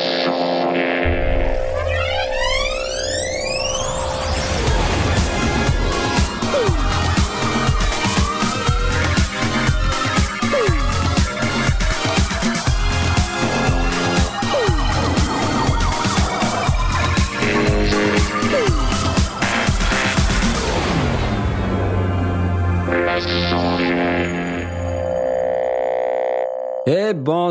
[0.00, 0.47] Et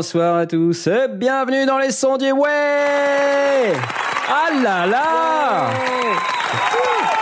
[0.08, 3.74] bonsoir à tous, et bienvenue dans les sondiers, ouais
[4.26, 5.70] Ah là là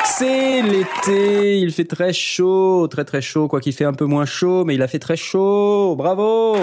[0.05, 4.25] C'est l'été, il fait très chaud, très très chaud, quoi qu'il fait un peu moins
[4.25, 6.59] chaud, mais il a fait très chaud, bravo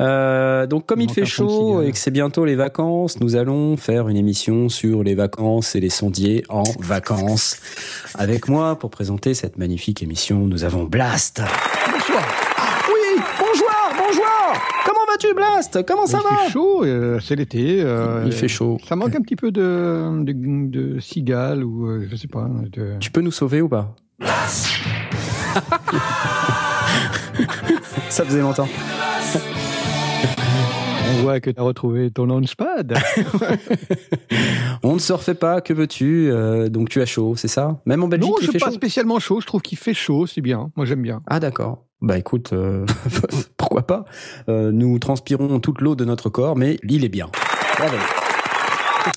[0.00, 4.08] euh, donc comme il, fait chaud et que c'est bientôt les vacances, nous allons faire
[4.08, 7.58] une émission sur les vacances et les sondiers en vacances.
[8.18, 11.42] Avec moi pour présenter cette magnifique émission, nous avons Blast.
[11.92, 12.24] Bonsoir.
[12.88, 14.24] Oui, bonjour, bonjour.
[14.84, 16.36] Comment vas-tu Blast Comment ça il va?
[16.44, 17.80] fait chaud, euh, c'est l'été.
[17.82, 18.78] euh, Il fait chaud.
[18.86, 20.32] Ça manque un petit peu de, de,
[20.70, 22.48] de cigales ou euh, je sais pas.
[22.72, 22.94] De...
[23.00, 23.94] Tu peux nous sauver ou pas?
[28.08, 28.68] Ça faisait longtemps.
[31.16, 32.94] On voit que tu as retrouvé ton launchpad.
[34.82, 37.80] On ne se refait pas, que veux-tu Euh, Donc tu as chaud, c'est ça?
[37.86, 38.72] Même en Belgique, non, il je fait pas chaud?
[38.72, 39.40] spécialement chaud.
[39.40, 40.70] Je trouve qu'il fait chaud, c'est bien.
[40.76, 41.22] Moi, j'aime bien.
[41.26, 41.84] Ah d'accord.
[42.02, 42.84] Bah écoute, euh,
[43.74, 44.04] pourquoi pas
[44.48, 47.28] Euh, Nous transpirons toute l'eau de notre corps, mais il est bien.
[47.76, 47.96] Bravo.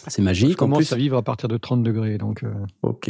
[0.08, 0.62] C'est Je magique.
[0.62, 2.44] En commence plus, à vivre à partir de 30 degrés, donc.
[2.44, 2.50] euh,
[2.82, 3.10] Ok.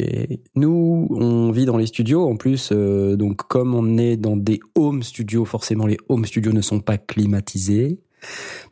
[0.54, 2.28] Nous, on vit dans les studios.
[2.28, 6.52] En plus, euh, donc comme on est dans des home studios, forcément les home studios
[6.52, 7.98] ne sont pas climatisés.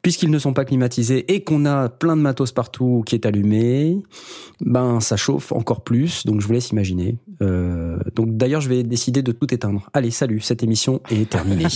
[0.02, 3.98] Puisqu'ils ne sont pas climatisés et qu'on a plein de matos partout qui est allumé,
[4.60, 6.24] ben ça chauffe encore plus.
[6.26, 7.16] Donc je vous laisse imaginer.
[7.42, 9.88] Euh, donc d'ailleurs, je vais décider de tout éteindre.
[9.94, 11.66] Allez, salut, cette émission est terminée.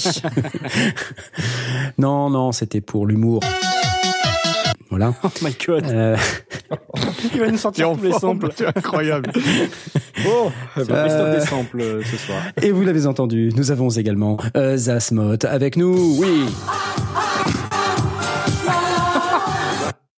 [1.98, 3.40] non, non, c'était pour l'humour.
[4.90, 5.14] Voilà.
[5.22, 6.16] Oh my god, Euh,
[7.32, 8.48] il va nous sortir tous les samples.
[8.56, 9.30] C'est incroyable.
[10.26, 12.42] Oh, c'est Euh, Christophe des samples euh, ce soir.
[12.60, 16.44] Et vous l'avez entendu, nous avons également euh, Zasmot avec nous, oui.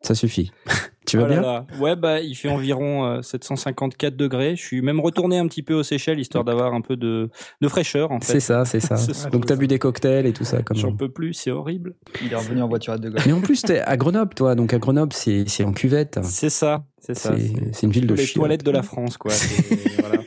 [0.02, 0.52] Ça suffit.
[1.04, 1.66] Tu vas Oh là bien là.
[1.80, 4.54] Ouais, bah, il fait environ euh, 754 degrés.
[4.54, 7.28] Je suis même retourné un petit peu aux Seychelles histoire d'avoir un peu de,
[7.60, 8.96] de fraîcheur en C'est ça, c'est ça.
[8.96, 9.28] Ce.
[9.28, 11.96] Donc t'as bu des cocktails et tout ça comme J'en peux plus, c'est horrible.
[12.24, 13.20] Il est revenu en voiture à deux gars.
[13.26, 16.20] Mais en plus t'es à Grenoble toi, donc à Grenoble c'est c'est en cuvette.
[16.22, 17.34] C'est ça, c'est ça.
[17.36, 18.36] C'est c'est une ville de les chiottes.
[18.36, 19.32] toilettes de la France, quoi.
[19.98, 20.22] Voilà.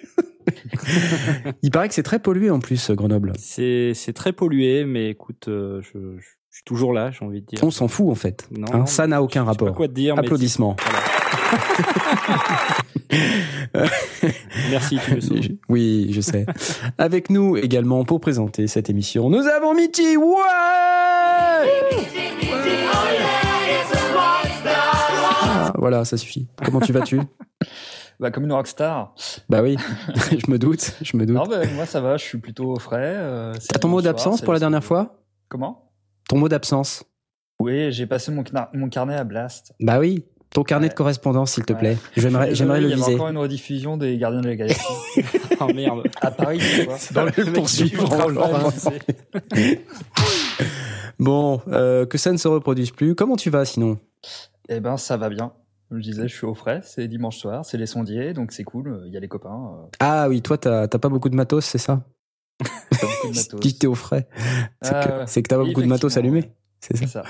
[1.64, 3.32] Il paraît que c'est très pollué en plus Grenoble.
[3.40, 7.46] C'est c'est très pollué, mais écoute, euh, je, je suis toujours là, j'ai envie de
[7.46, 7.60] dire.
[7.64, 8.48] On s'en fout en fait.
[8.52, 9.76] Non, Hein, ça n'a aucun Je sais pas rapport.
[9.76, 10.18] quoi te dire.
[10.18, 10.76] Applaudissements.
[10.82, 11.00] Voilà.
[14.72, 15.20] Merci, tu me.
[15.70, 16.46] Oui, je sais.
[16.98, 20.18] Avec nous également pour présenter cette émission, nous avons Mitty.
[20.18, 20.26] Ouais
[24.68, 26.48] Ah, Voilà, ça suffit.
[26.64, 27.20] Comment tu vas-tu?
[28.18, 29.14] Bah, comme une rockstar.
[29.50, 29.76] Bah oui,
[30.32, 31.36] je me doute, je me doute.
[31.36, 33.14] Non, bah, moi ça va, je suis plutôt frais.
[33.18, 35.18] euh, T'as ton mot d'absence pour la dernière fois?
[35.50, 35.85] Comment?
[36.28, 37.04] Ton mot d'absence
[37.60, 38.44] Oui, j'ai passé mon,
[38.74, 39.74] mon carnet à Blast.
[39.80, 40.90] Bah oui, ton carnet Ouais.
[40.90, 41.80] de correspondance, s'il te Ouais.
[41.80, 41.98] plaît.
[42.16, 43.16] Je J'aimerais, j'aimerais le Il y avait viser.
[43.16, 44.82] encore une rediffusion des Gardiens de la Galaxie
[45.62, 46.04] Oh merde.
[46.22, 46.98] à Paris, tu vois.
[47.14, 48.10] Dans le poursuivre.
[51.20, 53.16] Bon, euh, que ça ne se reproduise plus.
[53.16, 53.98] Comment tu vas sinon?
[54.68, 55.54] Eh ben, ça va bien.
[55.88, 56.82] Comme je disais, je suis au frais.
[56.84, 59.02] C'est dimanche soir, c'est les sondiers, donc c'est cool.
[59.06, 59.72] Il y a les copains.
[59.84, 62.02] euh, Ah oui, toi, t'as t'as pas beaucoup de matos, c'est ça?
[62.60, 64.28] Que t'es au frais.
[64.82, 66.52] C'est Ah, que, que t'as pas beaucoup de matos allumés.
[66.80, 67.24] C'est ça.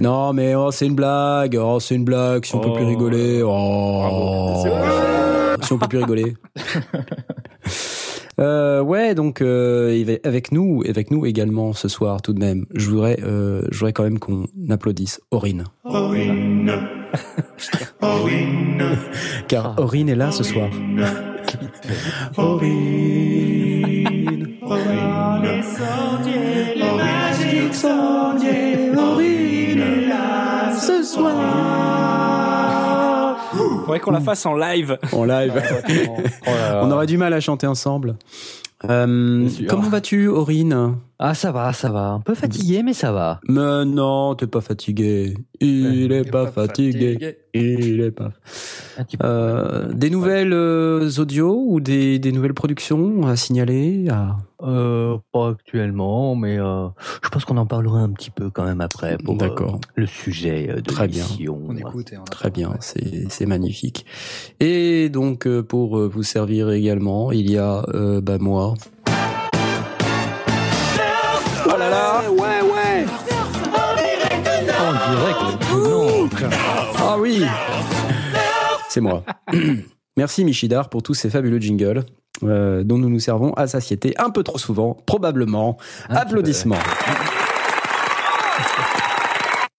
[0.00, 1.58] Non, mais oh, c'est une blague.
[1.60, 2.44] Oh, c'est une blague.
[2.44, 2.74] Si on peut Oh.
[2.76, 3.42] plus rigoler.
[3.44, 4.62] Oh.
[4.64, 5.56] Vrai.
[5.62, 6.34] Si on peut plus rigoler.
[8.40, 12.66] Euh, ouais, donc euh, avec nous, avec nous également ce soir tout de même.
[12.74, 15.62] Je voudrais, euh, je voudrais quand même qu'on applaudisse Aurine,
[19.46, 20.68] car Aurine est là ce soir.
[22.36, 23.53] Aurine,
[28.96, 31.34] Aurine est là ce soir.
[33.84, 34.98] Faudrait qu'on la fasse en live.
[35.12, 35.54] En live.
[36.46, 36.80] Là.
[36.82, 38.16] On aurait du mal à chanter ensemble.
[38.88, 42.10] Euh, comment vas-tu, Aurine Ah, ça va, ça va.
[42.10, 43.40] Un peu fatigué, mais ça va.
[43.48, 45.36] Mais non, t'es pas fatigué.
[45.60, 47.38] Il est pas fatigué.
[47.54, 48.30] Il est pas.
[48.30, 49.16] Peu.
[49.22, 54.36] Euh, des nouvelles euh, audios ou des, des nouvelles productions à signaler à...
[54.62, 56.88] Euh, pas actuellement, mais euh,
[57.22, 59.80] je pense qu'on en parlera un petit peu quand même après pour euh, D'accord.
[59.94, 61.24] le sujet de Très bien.
[61.48, 64.06] On écoute et on Très bien, c'est c'est magnifique.
[64.60, 68.74] Et donc pour vous servir également, il y a euh, bah moi.
[71.94, 73.06] Ouais, ouais.
[74.80, 75.64] En direct,
[76.98, 77.44] Ah oui.
[78.88, 79.24] C'est moi.
[80.16, 82.04] Merci Michidar pour tous ces fabuleux jingles
[82.42, 85.76] euh, dont nous nous servons à satiété un peu trop souvent, probablement.
[86.08, 86.76] Applaudissements.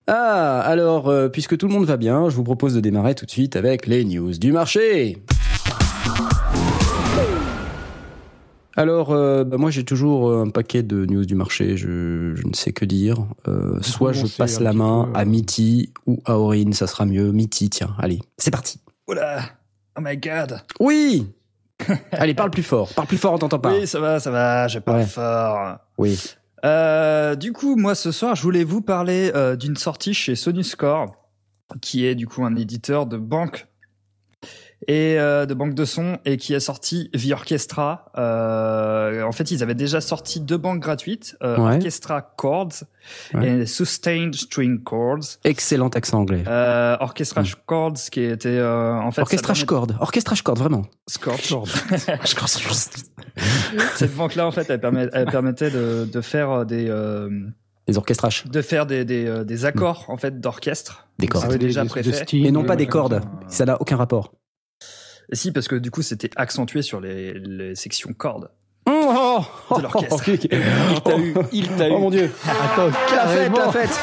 [0.07, 3.25] Ah, alors, euh, puisque tout le monde va bien, je vous propose de démarrer tout
[3.25, 5.17] de suite avec les news du marché.
[8.77, 12.45] Alors, euh, bah, moi j'ai toujours euh, un paquet de news du marché, je, je
[12.47, 13.25] ne sais que dire.
[13.47, 15.25] Euh, soit je passe la main peu, à.
[15.25, 17.31] Mitty ou à Aurine, ça sera mieux.
[17.31, 18.79] Mitty, tiens, allez, c'est parti.
[19.07, 19.41] Oula
[19.97, 21.27] Oh my god Oui
[22.11, 23.73] Allez, parle plus fort, parle plus fort, on t'entend pas.
[23.73, 25.05] Oui, ça va, ça va, je parle Ouais.
[25.05, 25.77] fort.
[25.97, 26.19] Oui.
[26.65, 30.63] Euh, du coup, moi ce soir, je voulais vous parler euh, d'une sortie chez Sony
[30.63, 31.15] Score,
[31.81, 33.67] qui est du coup un éditeur de banque
[34.87, 38.11] et euh, de banque de son et qui a sorti The Orchestra.
[38.17, 41.75] Euh, en fait, ils avaient déjà sorti deux banques gratuites, euh, Ouais.
[41.75, 42.83] Orchestra Chords
[43.33, 43.61] Ouais.
[43.61, 45.37] et Sustained String Chords.
[45.43, 46.43] Excellent accent anglais.
[46.47, 47.45] Euh, Orchestra Mm.
[47.67, 50.83] Chords qui était euh, en fait Orchestrage ça corde, orchestrage corde, vraiment.
[51.07, 51.37] Score.
[53.95, 56.87] Cette banque-là, en fait, elle, permet- elle permettait de, de faire des
[57.87, 61.07] euh, Les orchestrages, de faire des, des, euh, des accords en fait d'orchestre.
[61.19, 61.45] des Donc, cordes.
[61.49, 62.09] Ah des- déjà des- préfet.
[62.09, 64.33] de Sting, Et non euh, pas des cordes, ça n'a aucun rapport.
[65.31, 68.49] Et si, parce que du coup, c'était accentué sur les, les sections cordes.
[68.87, 69.41] Oh,
[69.77, 70.29] De l'orchestre.
[70.29, 72.01] Il t'a eu, il t'a Oh eu.
[72.01, 73.99] mon dieu Attends, La fête, la fête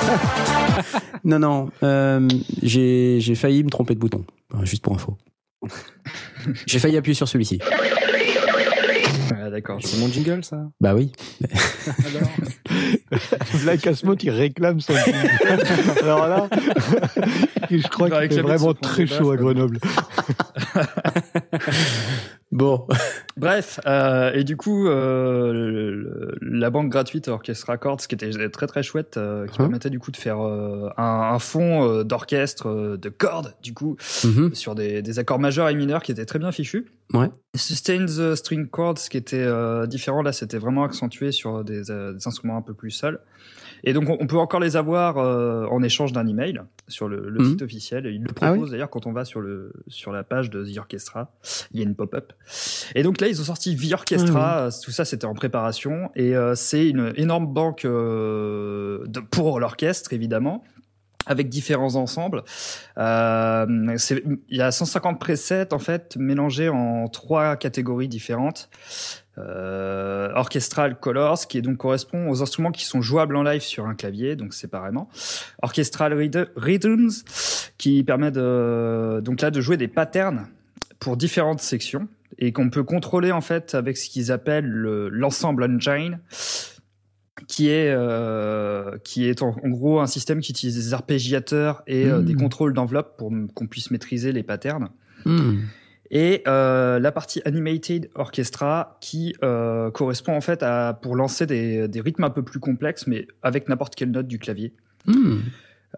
[1.25, 2.29] Non, non, euh,
[2.63, 4.25] j'ai j'ai failli me tromper de bouton,
[4.55, 5.17] Euh, juste pour info.
[6.67, 7.61] J'ai failli appuyer sur celui-ci.
[9.41, 9.79] Ah, D'accord.
[9.83, 11.13] C'est mon jingle, ça Bah oui.
[13.65, 14.95] Là, Casmote, il réclame son
[16.03, 16.49] Alors là,
[17.71, 19.79] je crois qu'il fait vraiment très chaud à Grenoble.
[22.53, 22.87] Bon.
[23.39, 28.67] Bref, euh, et du coup, euh, le- la banque gratuite Orchestra Chords, qui était très
[28.67, 33.09] très chouette, euh, qui Hein permettait du coup de faire un, un fond d'orchestre de
[33.09, 34.55] cordes, du coup, Mhm.
[34.55, 36.87] sur des, des accords majeurs et mineurs qui étaient très bien fichus.
[37.15, 37.31] Ouais.
[37.57, 39.47] Sustain the String Chords, qui était
[39.87, 43.19] différent, là, c'était vraiment accentué sur des, des instruments un peu plus seuls.
[43.85, 47.41] Et donc, on, peut encore les avoir euh, en échange d'un email sur le, le
[47.41, 47.51] Mhm.
[47.51, 48.07] site officiel.
[48.07, 50.51] Et il le Ah oui propose d'ailleurs quand on va sur, le, sur la page
[50.51, 51.33] de The Orchestra.
[51.73, 52.33] Il y a une pop-up.
[52.95, 54.67] Et donc là, ils ont sorti The Orchestra.
[54.67, 56.11] Ah Tout ça, c'était en préparation.
[56.15, 60.65] Et euh, c'est une énorme banque euh, de, pour l'orchestre, évidemment
[61.27, 62.43] avec différents ensembles.
[62.99, 63.97] Euh,
[64.49, 68.69] il y a 150 presets en fait mélangés en trois catégories différentes.
[69.39, 73.87] Euh, orchestral colors qui est donc correspond aux instruments qui sont jouables en live sur
[73.87, 75.09] un clavier donc séparément.
[75.63, 77.25] Orchestral Rhythm- rhythms
[77.79, 80.49] qui permet de donc là de jouer des patterns
[80.99, 82.09] pour différentes sections
[82.39, 86.19] et qu'on peut contrôler en fait avec ce qu'ils appellent le- l'ensemble engine
[87.49, 92.05] qui est euh, qui est en, en gros un système qui utilise des arpégiateurs et
[92.05, 94.91] euh, des contrôles d'enveloppe pour qu'on puisse maîtriser les patterns.
[95.25, 95.61] Hmm.
[96.13, 101.89] Et euh, la partie Animated Orchestra qui euh, correspond en fait à pour lancer des,
[101.89, 104.75] des rythmes un peu plus complexes mais avec n'importe quelle note du clavier.
[105.07, 105.39] Hmm.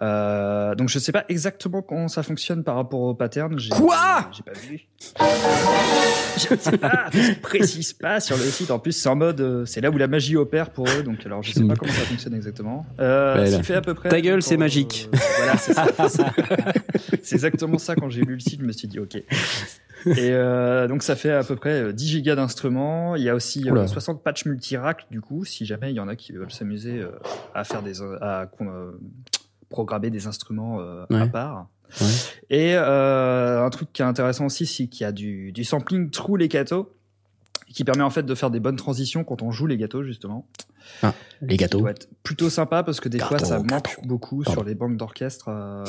[0.03, 3.57] Euh, donc je sais pas exactement comment ça fonctionne par rapport au pattern.
[3.71, 4.81] Quoi J'ai pas vu.
[6.37, 8.71] je sais pas, qu'ils précisent pas sur le site.
[8.71, 11.03] En plus c'est en mode, c'est là où la magie opère pour eux.
[11.03, 12.87] Donc alors je sais pas comment ça fonctionne exactement.
[13.01, 14.09] Euh, fait à peu près.
[14.09, 15.09] Ta gueule, c'est magique.
[15.13, 15.87] euh, voilà, c'est ça.
[17.23, 17.95] c'est exactement ça.
[17.95, 19.23] Quand j'ai lu le site, je me suis dit ok.
[20.19, 23.17] Et euh, donc ça fait à peu près euh, 10 gigas d'instruments.
[23.17, 23.87] Il y a aussi euh, Oula.
[23.87, 27.11] 60 patchs multirack du coup, si jamais il y en a qui veulent s'amuser euh,
[27.55, 28.93] à faire des à euh,
[29.71, 31.29] programmer des instruments euh, à Ouais.
[31.29, 31.69] part.
[32.01, 32.07] Ouais.
[32.51, 36.11] Et euh, un truc qui est intéressant aussi, c'est qu'il y a du, du sampling
[36.11, 36.93] through les gâteaux
[37.73, 40.47] qui permet en fait de faire des bonnes transitions quand on joue les gâteaux justement.
[41.41, 41.79] Les gâteaux.
[41.79, 44.03] Ça doit être plutôt sympa parce que des fois ça manque gâteau.
[44.05, 44.53] beaucoup Pardon.
[44.61, 45.83] sur les banques d'orchestre euh,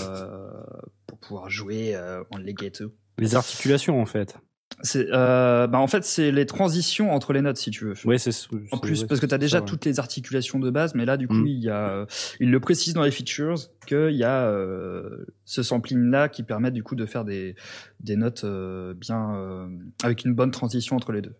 [1.05, 2.91] pour pouvoir jouer euh, en les gâteaux.
[3.17, 4.38] Les articulations, en fait.
[4.81, 7.93] C'est, euh, bah en fait, c'est les transitions entre les notes, si tu veux.
[8.03, 8.31] Ouais, c'est.
[8.72, 11.27] En plus, parce que tu as déjà toutes les articulations de base, mais là, du
[11.27, 11.48] coup, Mm.
[11.48, 12.05] il y a, euh,
[12.41, 13.55] il le précise dans les features
[13.88, 17.55] qu'il y a euh, ce sampling-là qui permet du coup de faire des,
[18.01, 19.67] des notes euh, bien euh,
[20.03, 21.36] avec une bonne transition entre les deux.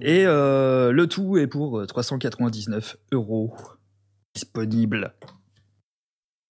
[0.00, 3.52] Et euh, le tout est pour 399 euros
[4.34, 5.12] disponible.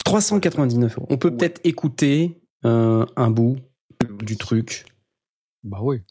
[0.05, 1.07] 399 euros.
[1.11, 1.37] On peut Ouais.
[1.37, 3.57] peut-être écouter euh, un bout
[4.23, 4.85] du truc.
[5.65, 6.03] Bah oui.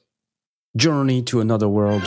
[0.75, 2.03] Journey to Another World.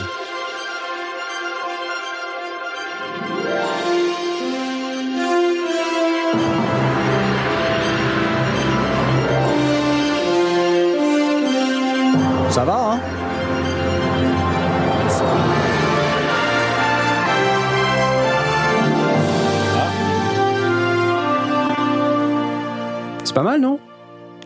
[12.49, 12.99] Ça va, hein?
[23.23, 23.79] C'est pas mal, non?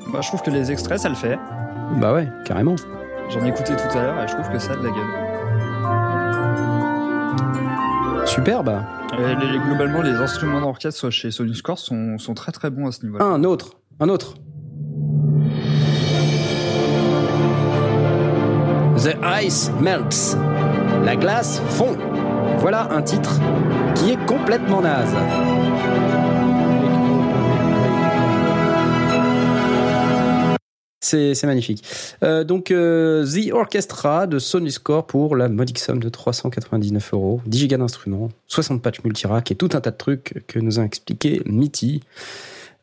[0.08, 1.38] Bah, je trouve que les extraits, ça le fait.
[2.00, 2.76] Bah ouais, carrément.
[3.30, 5.08] J'en ai écouté tout à l'heure et je trouve que ça a de la gueule.
[8.28, 8.82] Superbe.
[9.18, 12.88] Et les- les- globalement, les instruments d'orchestre chez Sony Score sont, sont très très bons
[12.88, 13.24] à ce niveau-là.
[13.26, 14.36] Un autre, un autre.
[18.98, 20.38] The ice melts.
[21.04, 21.96] La glace fond.
[22.58, 23.40] Voilà un titre
[23.96, 25.14] qui est complètement naze.
[31.06, 31.84] C'est magnifique.
[32.24, 37.42] Euh, donc, euh, The Orchestra de Sony Score pour la modique somme de 399 euros.
[37.46, 40.84] 10 gigas d'instruments, 60 patchs multirack et tout un tas de trucs que nous a
[40.84, 42.02] expliqué Mitty.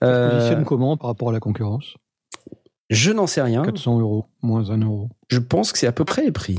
[0.00, 1.94] Ça se Euh, positionne comment par rapport à la concurrence?
[2.90, 3.64] je n'en sais rien.
[3.64, 5.08] 400 euros, moins 1 euro.
[5.28, 6.58] Je pense que c'est à peu près les prix.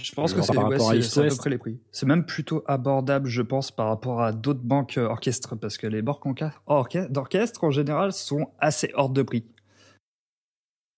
[0.00, 1.78] Je pense que c'est par ouais, rapport à à peu près les prix.
[1.92, 5.86] C'est même plutôt abordable, je pense, par rapport à d'autres banques euh, orchestres, parce que
[5.86, 6.22] les banques
[7.10, 9.44] d'orchestre, en général, sont assez hors de prix.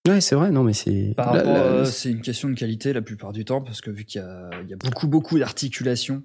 [0.06, 1.14] Ouais, c'est vrai, non, mais c'est.
[1.16, 3.80] Par là, rapport, là, euh, c'est une question de qualité la plupart du temps, parce
[3.80, 6.22] que vu qu'il y a, il y a beaucoup, beaucoup d'articulations.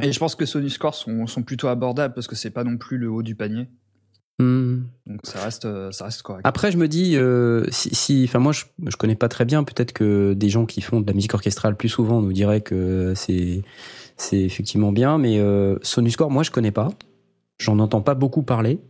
[0.00, 2.76] Et je pense que Sony Score sont, sont plutôt abordables, parce que c'est pas non
[2.78, 3.68] plus le haut du panier.
[4.38, 4.78] hmm.
[5.06, 6.46] Donc ça reste, euh, ça reste correct.
[6.46, 9.64] Après, je me dis, euh, si, si- enfin, moi, je, je connais pas très bien.
[9.64, 13.12] Peut-être que des gens qui font de la musique orchestrale plus souvent nous diraient que
[13.16, 13.62] c'est,
[14.16, 15.18] c'est effectivement bien.
[15.18, 16.88] Mais euh, Sony Score, moi, je connais pas.
[17.58, 18.80] J'en entends pas beaucoup parler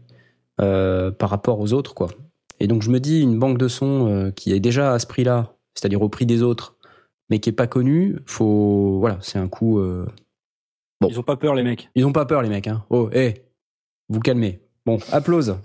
[0.60, 2.10] euh, par rapport aux autres, quoi.
[2.62, 5.06] Et donc, je me dis, une banque de sons euh, qui est déjà à ce
[5.08, 6.76] prix-là, c'est-à-dire au prix des autres,
[7.28, 9.80] mais qui est pas connue, faut, voilà, c'est un coup.
[9.80, 10.06] euh,
[11.00, 11.08] Bon.
[11.08, 11.90] Ils ont pas peur, les mecs.
[11.96, 12.68] Ils ont pas peur, les mecs.
[12.68, 12.84] Hein.
[12.88, 13.42] Oh, hé,
[14.08, 14.60] vous calmez.
[14.86, 15.56] Bon, applause.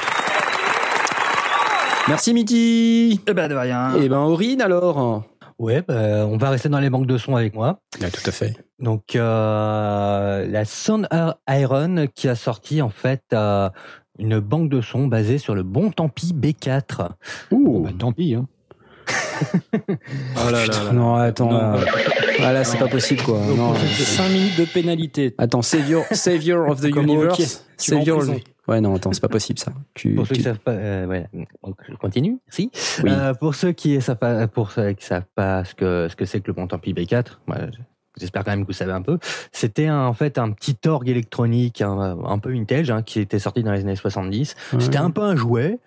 [2.08, 3.22] Merci, Mitty.
[3.28, 3.94] Eh ben de rien.
[4.02, 5.24] Eh ben, Aurine, alors
[5.60, 7.80] Ouais, bah, on va rester dans les banques de sons avec moi.
[8.02, 8.56] Ah, Tout à fait.
[8.80, 11.08] Donc euh, la Sound
[11.48, 13.70] Iron qui a sorti en fait euh,
[14.20, 17.10] une banque de sons basée sur le bon tant pis B4.
[17.52, 18.36] Bon, bah, tant pis.
[18.36, 18.48] Hein.
[20.38, 20.92] Oh là là là.
[20.94, 21.58] Non, attends, Non.
[21.74, 21.86] là,
[22.42, 23.40] Ah, là, c'est pas possible, quoi.
[23.56, 23.74] Non.
[23.76, 25.34] 5 minutes de pénalité.
[25.38, 27.66] Attends, Savior, Savior of the Comme Universe.
[27.80, 28.18] En Savior.
[28.18, 28.40] prison.
[28.68, 29.72] Ouais, non, attends, c'est pas possible, ça.
[29.94, 31.28] Tu, Pour ceux tu- qui savent pas, euh, ouais,
[31.64, 32.38] donc je continue.
[32.50, 32.70] Si.
[33.04, 33.10] Oui.
[33.14, 36.26] Euh, pour ceux qui savent pas, pour ceux qui savent pas ce que ce que
[36.26, 37.58] c'est que le bon tant pis B4, moi,
[38.20, 39.18] j'espère quand même que vous savez un peu.
[39.52, 43.64] C'était en fait un petit orgue électronique un, un peu vintage hein, qui était sorti
[43.64, 44.56] dans les années 70.
[44.74, 44.80] Ouais.
[44.80, 45.80] C'était un peu un jouet.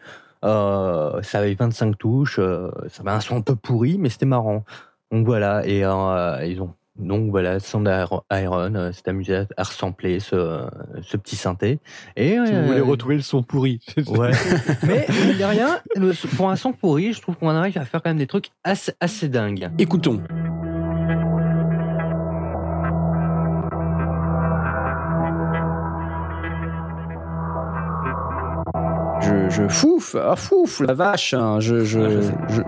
[0.45, 2.39] Euh, ça avait 25 touches.
[2.39, 4.65] euh, ça avait un son un peu pourri, mais c'était marrant.
[5.13, 5.67] Donc voilà.
[5.67, 7.89] Et euh, ils ont donc voilà, Sound
[8.31, 10.67] Iron euh, s'est amusé à, ressembler ce,
[11.03, 11.79] ce petit synthé.
[12.17, 13.81] Et Si vous euh, voulez retrouver le son pourri.
[14.09, 14.33] Ouais.
[14.87, 18.11] Mais de rien, le- pour un son pourri, je trouve qu'on arrive à faire quand
[18.11, 19.71] même des trucs assez, assez dingues.
[19.79, 20.21] Écoutons.
[29.23, 32.63] Je, je fouf, ah fouf, la vache, hein, je, je, Ah, je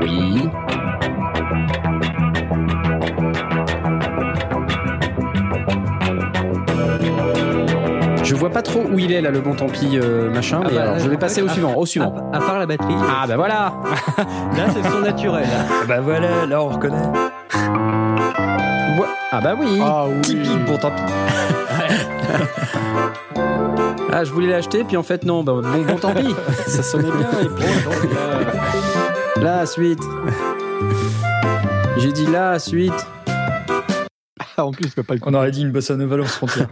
[0.00, 0.48] Oui.
[8.24, 10.68] Je vois pas trop où il est là, le bon tant pis euh, machin, Ah
[10.70, 12.30] mais bah, alors je vais passer au à- suivant, au suivant.
[12.32, 13.72] À, à part la batterie, Ah bah voilà
[14.56, 15.44] là c'est le son naturel.
[15.88, 16.96] Bah voilà, là on reconnaît.
[19.34, 20.38] Ah bah oui Ah oui.
[20.66, 21.02] Bon tant pis.
[24.14, 26.34] Ah, je voulais l'acheter, puis en fait, non, bah, bon, bon, tant pis.
[26.66, 27.30] Ça sonnait bien.
[27.42, 28.40] Et puis, donc, là,
[29.60, 30.02] La suite.
[31.98, 33.06] J'ai dit la suite.
[34.56, 36.68] Ah, en plus, je peux pas le On aurait dit une bossa nova lance frontière.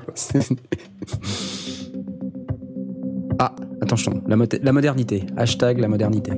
[3.39, 5.25] ah, attention, la, mote- la modernité.
[5.37, 6.33] Hashtag la modernité.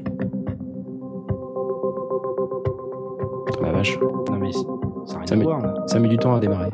[1.29, 1.97] Oh
[3.63, 4.53] La vache, non, mais
[5.27, 5.61] ça met- voir.
[5.61, 5.75] là.
[5.89, 6.71] ça met du temps à démarrer.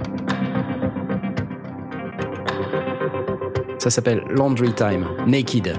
[3.78, 5.72] Ça s'appelle Laundry Time, Naked.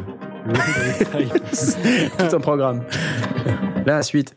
[2.17, 2.81] Tout un programme.
[3.85, 4.35] La suite.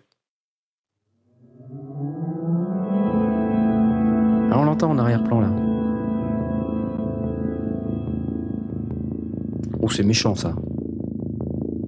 [4.50, 5.48] Ah, on l'entend en arrière-plan là.
[9.80, 10.54] Oh, c'est méchant ça.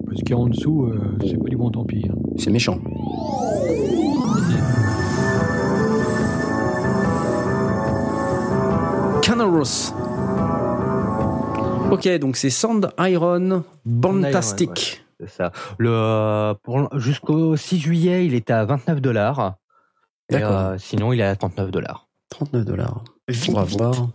[0.07, 2.07] Parce qu'en dessous, euh, c'est pas du bon tant pis.
[2.09, 2.15] hein.
[2.37, 2.79] C'est méchant.
[9.21, 9.93] Canaros.
[11.91, 15.03] Ok, donc c'est Sand Iron Bantastic.
[15.19, 15.51] C'est ça.
[15.77, 19.55] Le, euh, pour- jusqu'au 6 juillet, il était à 29 dollars.
[20.29, 20.73] D'accord.
[20.79, 22.07] sinon, il est à 39 dollars.
[22.31, 23.03] 39 dollars.
[23.27, 23.77] Vite, On va vite.
[23.79, 24.07] voir.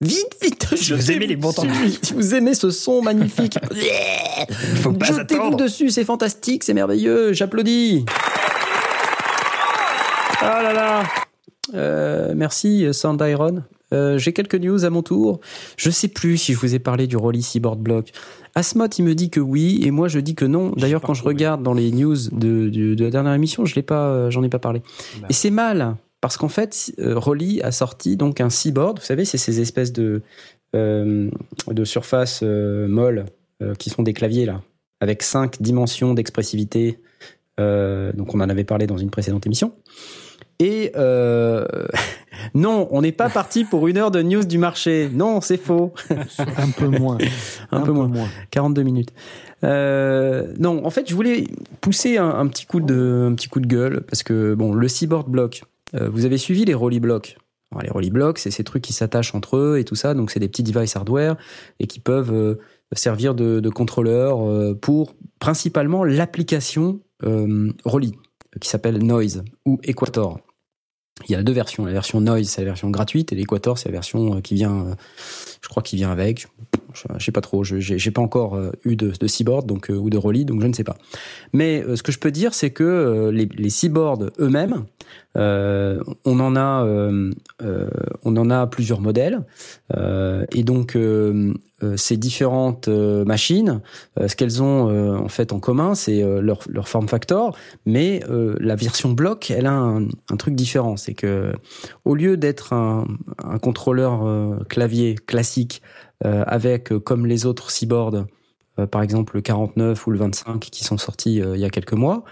[0.00, 1.62] Vite, vite Si vous aimez les bons temps.
[2.02, 3.58] Si vous aimez ce son magnifique,
[4.82, 5.56] Faut pas jetez-vous attendre.
[5.56, 8.04] dessus, c'est fantastique, c'est merveilleux, j'applaudis.
[10.40, 11.02] Ah là là
[11.74, 13.62] Euh, merci Sound Iron.
[13.94, 15.40] Euh, J'ai quelques news à mon tour.
[15.76, 18.10] Je sais plus si je vous ai parlé du Rolly Seaboard Block.
[18.54, 20.70] Asmot, il me dit que oui, et moi je dis que non.
[20.76, 23.82] D'ailleurs, quand je regarde dans les news de, de- de la dernière émission, je l'ai
[23.82, 24.82] pas, euh, j'en ai pas parlé.
[25.20, 25.26] Bah.
[25.30, 28.98] Et c'est mal parce qu'en fait, euh, Rolly a sorti donc un Seaboard.
[29.00, 30.22] Vous savez, c'est ces espèces de
[30.74, 31.30] euh,
[31.68, 32.88] de surface euh,
[33.62, 34.62] euh, qui sont des claviers là,
[35.00, 36.98] avec cinq dimensions d'expressivité.
[37.58, 39.72] Donc on en avait parlé dans une précédente émission.
[40.58, 40.90] Et
[42.54, 45.08] non, on n'est pas parti pour une heure de news du marché.
[45.12, 45.92] Non, c'est faux.
[46.56, 47.18] Un peu moins.
[47.70, 48.08] Un, peu moins.
[48.08, 48.28] moins.
[48.50, 49.12] 42 minutes.
[49.62, 51.46] Euh, non, en fait, je voulais
[51.80, 54.88] pousser un, un petit coup de, un petit coup de gueule parce que bon, le
[54.88, 55.62] Seaboard Block.
[55.94, 57.36] euh, vous avez suivi les Rolly Blocks.
[57.70, 60.14] Alors, les Rolly Blocks, c'est ces trucs qui s'attachent entre eux et tout ça.
[60.14, 61.36] Donc, c'est des petits devices hardware
[61.80, 62.56] et qui peuvent euh,
[62.92, 64.38] servir de, de contrôleur
[64.80, 67.00] pour principalement l'application
[67.84, 68.12] Rolly
[68.60, 70.38] qui s'appelle Noise ou Equator.
[71.28, 71.86] Il y a deux versions.
[71.86, 74.86] La version Noise, c'est la version gratuite, et l'Equator, c'est la version euh, qui vient,
[74.86, 74.94] euh,
[75.62, 76.48] je crois, qui vient avec.
[76.92, 77.62] Je, je sais pas trop.
[77.62, 80.72] J'ai pas encore euh, eu de, de Seaboard donc ou de Rolly, donc je ne
[80.72, 80.96] sais pas.
[81.52, 84.84] Mais ce que je peux dire, c'est que les, les Seaboards eux-mêmes,
[85.36, 87.32] euh, on en a, euh,
[87.62, 87.88] euh,
[88.24, 89.40] on en a plusieurs modèles,
[90.52, 90.96] et donc
[91.96, 93.80] ces différentes machines,
[94.16, 97.56] ce qu'elles ont en fait en commun, c'est leur, form factor,
[97.86, 101.52] mais la version bloc, elle a un, truc différent, c'est que
[102.04, 103.06] au lieu d'être un,
[103.60, 105.82] contrôleur clavier classique
[106.22, 107.70] avec comme les autres
[108.78, 111.92] euh, par exemple le 49 ou le 25 qui sont sortis il y a quelques
[111.92, 112.24] mois,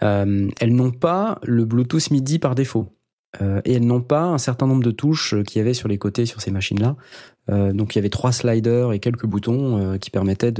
[0.00, 2.88] elles n'ont pas le Bluetooth MIDI par défaut.
[3.42, 5.86] Euh, et elles n'ont pas un certain nombre de touches euh, qu'il y avait sur
[5.86, 6.96] les côtés sur ces machines-là.
[7.50, 10.52] Euh, donc il y avait trois sliders et quelques boutons euh, qui permettaient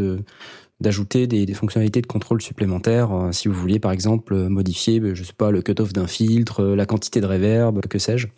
[0.81, 5.15] d'ajouter des, fonctionnalités de contrôle supplémentaires euh, si vous vouliez par exemple euh, modifier euh,
[5.15, 8.29] je sais pas le cutoff d'un filtre euh, la quantité de reverb que sais-je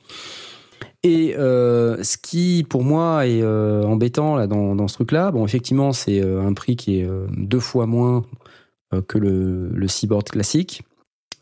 [1.02, 5.45] et euh, ce qui pour moi est euh, embêtant là dans, ce truc là bon
[5.45, 8.25] effectivement c'est euh, un prix qui est euh, deux fois moins
[8.95, 10.90] euh, que le, le Seaboard classique euh,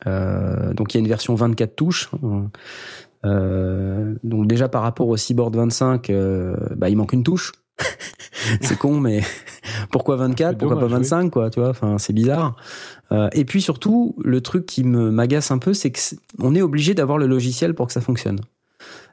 [0.07, 2.11] donc il y a une version 24 touches.
[3.25, 7.51] Euh, donc déjà par rapport au Seaboard 25 euh, bah il manque une touche
[8.61, 9.23] c'est con mais
[9.91, 11.03] pourquoi 24 C'est pourquoi pas dommage, oui.
[11.11, 11.71] 25 quoi tu vois?
[11.71, 12.55] Enfin c'est bizarre
[13.11, 16.55] Euh, et puis surtout le truc qui me m'agace un peu c'est que c'est- on
[16.55, 18.39] est obligé d'avoir le logiciel pour que ça fonctionne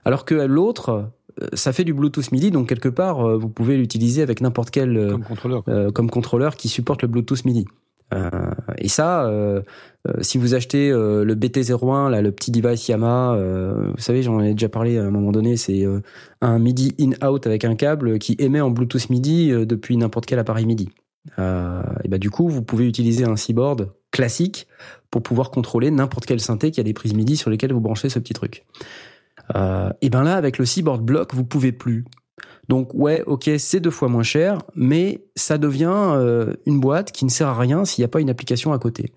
[0.03, 1.09] alors que l'autre
[1.41, 4.69] euh, ça fait du Bluetooth MIDI donc quelque part euh, vous pouvez l'utiliser avec n'importe
[4.69, 5.63] quel euh, Comme contrôleur.
[5.63, 5.73] quoi.
[5.73, 7.65] euh, comme contrôleur qui supporte le Bluetooth MIDI.
[8.13, 8.29] Euh,
[8.77, 9.61] et ça, euh,
[10.07, 14.41] euh, si vous achetez euh, le BT01, là, le petit device Yamaha, vous savez, j'en
[14.41, 15.85] ai déjà parlé à un moment donné, c'est
[16.41, 20.65] un MIDI in-out avec un câble qui émet en Bluetooth MIDI depuis n'importe quel appareil
[20.65, 20.89] MIDI.
[21.37, 24.67] Et ben du coup, vous pouvez utiliser un Seaboard classique
[25.09, 28.09] pour pouvoir contrôler n'importe quel synthé qui a des prises MIDI sur lesquelles vous branchez
[28.09, 28.65] ce petit truc.
[30.01, 32.05] Et ben là, avec le Seaboard Block, vous pouvez plus.
[32.67, 37.25] Donc ouais, ok, c'est deux fois moins cher, mais ça devient euh, une boîte qui
[37.25, 39.13] ne sert à rien s'il n'y a pas une application à côté.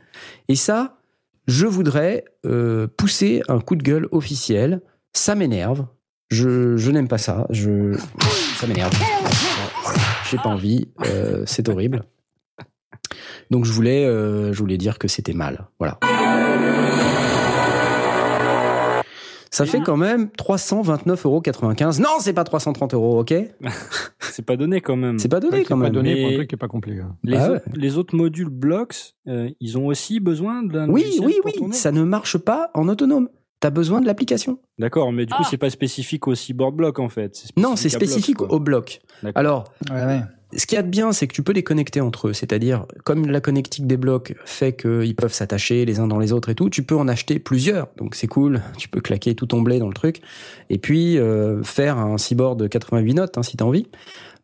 [0.48, 0.98] Et ça,
[1.46, 4.82] je voudrais euh, pousser un coup de gueule officiel.
[5.12, 5.86] Ça m'énerve.
[6.30, 7.46] Je, n'aime pas ça.
[7.50, 8.92] Ça m'énerve.
[10.30, 10.88] J'ai pas envie.
[11.06, 12.02] euh, c'est horrible.
[13.50, 15.68] Donc je voulais, je voulais dire que c'était mal.
[15.78, 15.98] Voilà.
[19.50, 21.42] Ça fait quand même 329,95 euros.
[22.00, 23.34] Non, c'est pas 330 euros, ok
[24.20, 25.18] C'est pas donné quand même.
[25.18, 25.92] C'est pas donné quand c'est pas même.
[25.92, 27.00] donné pour un truc qui est pas complet.
[27.00, 27.16] hein.
[27.24, 31.26] Les, Bah autres, les autres modules Blocks, euh, ils ont aussi besoin d'un Oui, logiciel
[31.26, 33.28] oui, pour oui, tourner ça ne marche pas en autonome.
[33.60, 34.60] T'as besoin de l'application.
[34.78, 35.46] D'accord, mais du coup, Ah.
[35.50, 37.34] c'est pas spécifique au Seaboard Block en fait.
[37.34, 39.00] C'est Non, c'est spécifique au bloc.
[39.22, 39.40] D'accord.
[39.40, 40.20] Alors, Ouais, ouais.
[40.56, 42.32] Ce qu'il y a de bien, c'est que tu peux les connecter entre eux.
[42.32, 46.48] C'est-à-dire, comme la connectique des blocs fait qu'ils peuvent s'attacher les uns dans les autres
[46.48, 47.88] et tout, tu peux en acheter plusieurs.
[47.96, 48.62] Donc c'est cool.
[48.78, 50.20] Tu peux claquer tout ton blé dans le truc.
[50.70, 53.86] Et puis, euh, faire un Seaboard de 88 notes, hein, si t'as envie.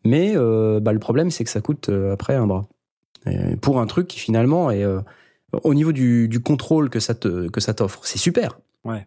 [0.05, 2.67] Mais euh, bah, le problème, c'est que ça coûte euh, après un bras.
[3.27, 4.85] Et pour un truc qui finalement est...
[4.85, 5.01] euh,
[5.62, 8.59] au niveau du, du contrôle que ça te que ça t'offre, c'est super.
[8.85, 9.07] Ouais.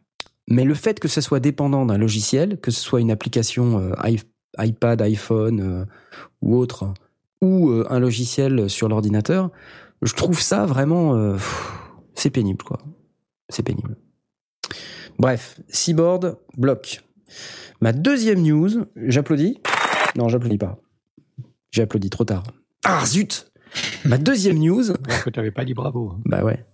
[0.49, 3.91] Mais le fait que ça soit dépendant d'un logiciel, que ce soit une application euh,
[4.59, 5.85] iPad, iPhone euh,
[6.41, 6.93] ou autre,
[7.41, 9.49] ou euh, un logiciel sur l'ordinateur,
[10.01, 11.37] je trouve ça vraiment, euh,
[12.15, 12.79] c'est pénible quoi.
[13.49, 13.95] C'est pénible.
[15.19, 17.01] Bref, Seaboard bloc.
[17.81, 19.59] Ma deuxième news, j'applaudis.
[20.15, 20.77] Non, j'applaudis pas.
[21.71, 22.43] J'ai applaudi trop tard.
[22.83, 23.51] Ah zut
[24.05, 26.11] Ma deuxième news, Alors que t'avais pas dit bravo.
[26.15, 26.21] hein.
[26.25, 26.65] bah ouais.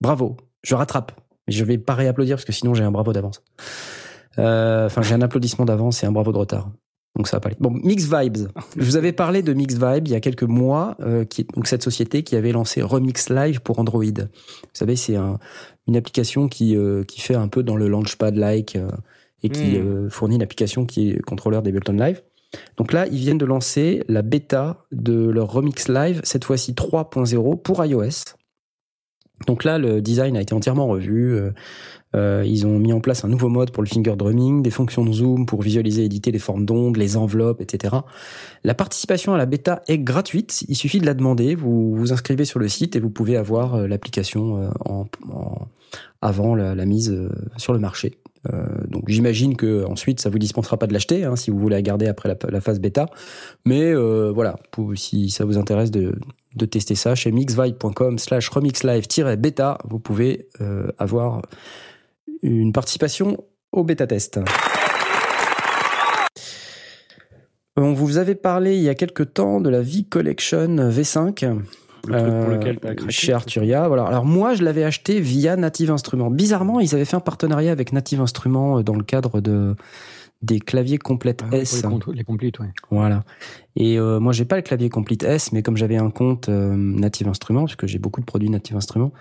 [0.00, 0.36] Bravo.
[0.62, 1.12] Je rattrape.
[1.46, 3.42] Mais je vais pas réapplaudir parce que sinon j'ai un bravo d'avance.
[4.38, 6.70] Euh, Enfin, j'ai un applaudissement d'avance et un bravo de retard.
[7.16, 7.56] Donc ça va pas aller.
[7.60, 8.48] Bon, Mix Vibes.
[8.76, 11.66] Je vous avais parlé de Mix Vibes il y a quelques mois, euh, qui donc
[11.68, 14.02] cette société qui avait lancé Remix Live pour Android.
[14.04, 15.38] Vous savez, c'est un,
[15.86, 18.88] une application qui, euh, qui fait un peu dans le Launchpad-like euh,
[19.42, 19.86] et qui Mm.
[19.86, 22.22] euh, fournit l'application qui est contrôleur d'Ableton Live.
[22.76, 27.60] Donc là, ils viennent de lancer la bêta de leur Remix Live, cette fois-ci 3.0
[27.60, 28.34] pour iOS.
[29.46, 31.38] Donc là, le design a été entièrement revu.
[32.14, 35.04] Euh, ils ont mis en place un nouveau mode pour le finger drumming, des fonctions
[35.04, 37.96] de zoom pour visualiser et éditer les formes d'ondes, les enveloppes, etc.
[38.62, 40.64] La participation à la bêta est gratuite.
[40.68, 41.54] Il suffit de la demander.
[41.54, 45.66] Vous vous inscrivez sur le site et vous pouvez avoir euh, l'application euh, en, en-
[46.22, 48.18] avant la, la mise euh, sur le marché.
[48.52, 51.76] Euh, donc j'imagine que ensuite ça vous dispensera pas de l'acheter hein, si vous voulez
[51.76, 53.06] la garder après la, la phase bêta.
[53.64, 54.56] Mais euh, voilà,
[54.96, 56.14] si ça vous intéresse de,
[56.54, 60.46] de tester ça chez mixvibe.com slash remixlive-bêta, vous pouvez
[60.98, 61.42] avoir
[62.44, 63.38] une participation
[63.72, 64.38] au bêta test.
[67.76, 71.44] On vous avait parlé il y a quelques temps de la V-Collection V5
[72.06, 73.12] Le truc pour euh, lequel t'as craqué.
[73.12, 73.88] chez Arturia.
[73.88, 74.04] Voilà.
[74.04, 76.30] Alors moi, je l'avais acheté via Native Instruments.
[76.30, 79.74] Bizarrement, ils avaient fait un partenariat avec Native Instruments euh, dans le cadre de
[80.44, 81.82] des claviers complète Ah, pour S.
[82.12, 82.70] les, complètes, ouais.
[82.90, 83.24] Voilà.
[83.76, 86.74] Et euh, moi, j'ai pas le clavier Complete S, mais comme j'avais un compte euh,
[86.76, 89.12] Native Instruments, parce que j'ai beaucoup de produits Native Instruments,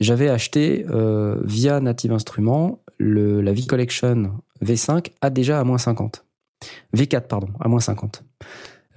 [0.00, 6.24] j'avais acheté euh, via Native Instruments le, la V-Collection V5 a déjà à moins 50.
[6.96, 8.22] V4, pardon, à moins 50.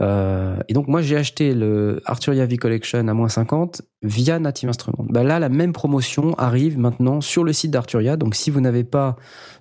[0.02, 4.70] Euh, et donc moi j'ai acheté le Arturia V Collection à moins 50 via Native
[4.70, 5.06] Instruments.
[5.10, 8.18] Bah là la même promotion arrive maintenant sur le site d'Arturia.
[8.18, 9.16] Donc si vous n'avez pas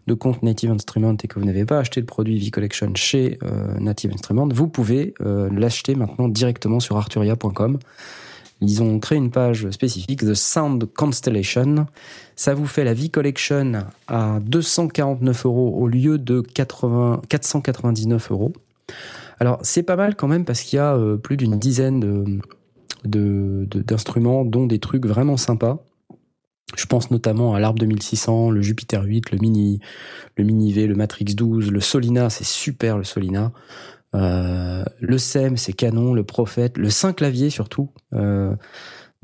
[0.07, 3.39] de compte Native Instruments et que vous n'avez pas acheté le produit V Collection chez
[3.45, 7.79] euh, Native Instruments, vous pouvez euh, l'acheter maintenant directement sur arturia.com.
[8.61, 11.87] Ils ont créé une page spécifique, The Sound Constellation.
[12.37, 18.53] Ça vous fait la V Collection à 249 euros au lieu de 80, 499 euros.
[19.41, 22.41] Alors c'est pas mal quand même parce qu'il y a euh, plus d'une dizaine
[23.05, 25.85] d'instruments, dont des trucs vraiment sympas.
[26.77, 29.81] Je pense notamment à l'Arbre 2600, le Jupiter 8, le Mini,
[30.37, 33.53] le Mini V, le Matrix 12, le Solina, c'est super le Solina.
[34.15, 38.55] Euh, le SEM, c'est canon, le Prophète, le Saint clavier surtout, euh,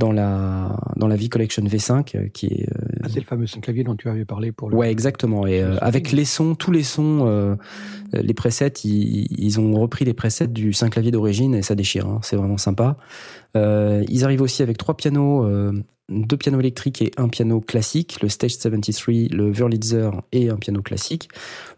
[0.00, 3.46] dans la dans la V Collection V5, euh, qui est euh, Ah, c'est le fameux
[3.46, 4.76] clavier dont tu avais parlé pour le.
[4.76, 5.46] Ouais, exactement.
[5.46, 7.54] Et euh, avec les sons, tous les sons, euh,
[8.12, 12.06] les presets, ils, ils ont repris les presets du Saint clavier d'origine et ça déchire.
[12.08, 12.18] hein.
[12.22, 12.96] C'est vraiment sympa.
[13.56, 15.46] Euh, ils arrivent aussi avec trois pianos,
[16.10, 20.82] deux pianos électriques et un piano classique, le Stage 73, le Wurlitzer et un piano
[20.82, 21.28] classique.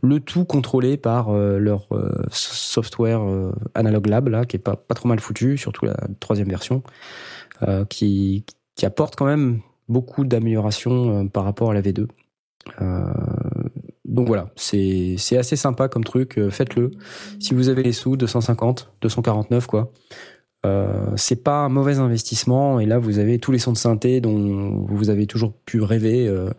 [0.01, 4.77] Le tout contrôlé par euh, leur euh, software euh, Analog Lab là, qui est pas
[4.77, 6.83] pas trop mal foutu, surtout la troisième version,
[7.89, 8.45] qui
[8.75, 12.07] qui apporte quand même beaucoup d'améliorations euh, par rapport à la V2.
[12.81, 13.05] Euh,
[14.05, 16.91] donc voilà, c'est assez sympa comme truc, euh, faites-le.
[17.41, 19.93] Si vous avez les sous, 250, 249 quoi.
[20.65, 24.21] Euh, c'est pas un mauvais investissement et là vous avez tous les sons de synthé
[24.21, 26.29] dont vous avez toujours pu rêver.
[26.29, 26.51] euh.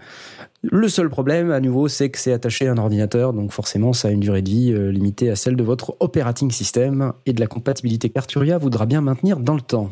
[0.62, 4.10] Le seul problème à nouveau c'est que c'est attaché à un ordinateur donc forcément ça
[4.10, 7.40] a une durée de vie euh, limitée à celle de votre operating system et de
[7.40, 9.90] la compatibilité qu'Arturia voudra bien maintenir dans le temps.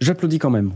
[0.00, 0.72] J'applaudis quand même.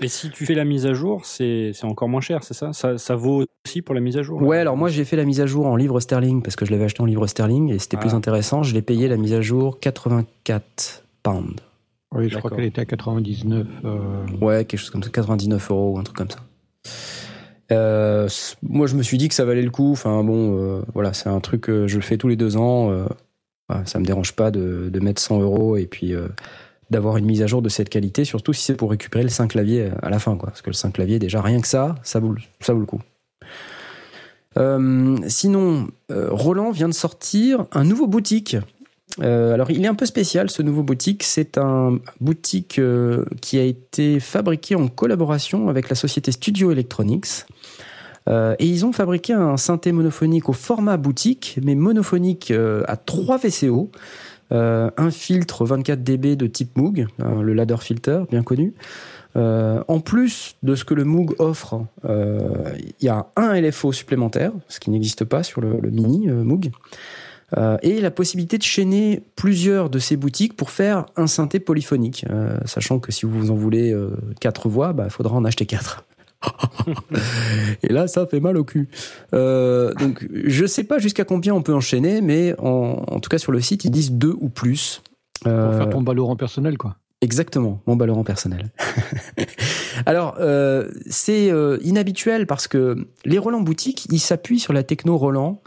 [0.00, 2.72] Et si tu fais la mise à jour, c'est c'est encore moins cher, c'est ça,
[2.72, 5.24] ça Ça vaut aussi pour la mise à jour Ouais, alors moi j'ai fait la
[5.24, 7.78] mise à jour en livre sterling parce que je l'avais acheté en livre sterling et
[7.78, 8.16] c'était plus Ah.
[8.16, 8.62] intéressant.
[8.64, 11.54] Je l'ai payé la mise à jour 84 pounds.
[12.14, 13.66] Oui, je crois qu'elle était à 99.
[13.84, 14.00] euh,
[14.40, 16.40] Ouais, quelque chose comme ça, 99 euros ou un truc comme ça.
[17.70, 18.28] Euh,
[18.62, 19.92] moi je me suis dit que ça valait le coup.
[19.92, 22.90] Enfin bon, euh, voilà, c'est un truc que je le fais tous les deux ans.
[23.72, 26.28] Euh, voilà, ça me dérange pas de, de mettre 100 euros et puis euh,
[26.90, 29.48] d'avoir une mise à jour de cette qualité, surtout si c'est pour récupérer le 5
[29.48, 30.50] clavier à la fin, quoi.
[30.50, 33.00] Parce que le 5 clavier, déjà rien que ça, ça vaut, ça vaut le coup.
[34.58, 38.56] Euh, sinon, euh, Roland vient de sortir un nouveau boutique.
[39.20, 41.22] Euh, alors, il est un peu spécial ce nouveau boutique.
[41.22, 47.46] C'est un boutique euh, qui a été fabriqué en collaboration avec la société Studio Electronics.
[48.28, 52.96] Euh, et ils ont fabriqué un synthé monophonique au format boutique, mais monophonique euh, à
[52.96, 53.90] 3 VCO.
[54.52, 58.74] Euh, un filtre 24 dB de type Moog, hein, le ladder filter, bien connu.
[59.34, 64.78] En plus de ce que le Moog offre, il y a un LFO supplémentaire, ce
[64.78, 66.70] qui n'existe pas sur le, mini Moog,
[67.80, 72.26] et la possibilité de chaîner plusieurs de ces boutiques pour faire un synthé polyphonique,
[72.66, 76.04] sachant que si vous en voulez euh, quatre voix, il faudra en acheter quatre.
[77.82, 78.88] Et là, ça fait mal au cul.
[79.34, 83.38] Euh, donc, je sais pas jusqu'à combien on peut enchaîner, mais en, en tout cas
[83.38, 85.02] sur le site, ils disent deux ou plus.
[85.42, 86.96] Pour Euh, faire ton ballon personnel, quoi.
[87.20, 88.72] Exactement, mon ballon personnel.
[90.06, 95.16] Alors, euh, c'est euh, inhabituel parce que les Roland boutiques, ils s'appuient sur la techno
[95.16, 95.62] Roland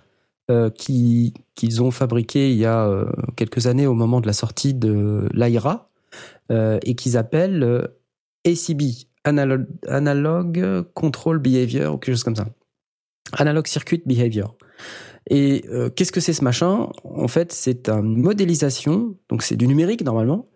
[0.77, 2.87] qui qu'ils ont fabriqué il y a
[3.35, 5.89] quelques années au moment de la sortie de l'AIRA
[6.51, 7.89] et qu'ils appellent
[8.45, 8.81] ACB,
[9.25, 12.47] Analog, Analog Control Behavior ou quelque chose comme ça.
[13.33, 14.55] Analog Circuit Behavior.
[15.29, 16.89] Et euh, qu'est-ce que c'est ce machin?
[17.03, 20.47] En fait, c'est une modélisation, donc c'est du numérique normalement,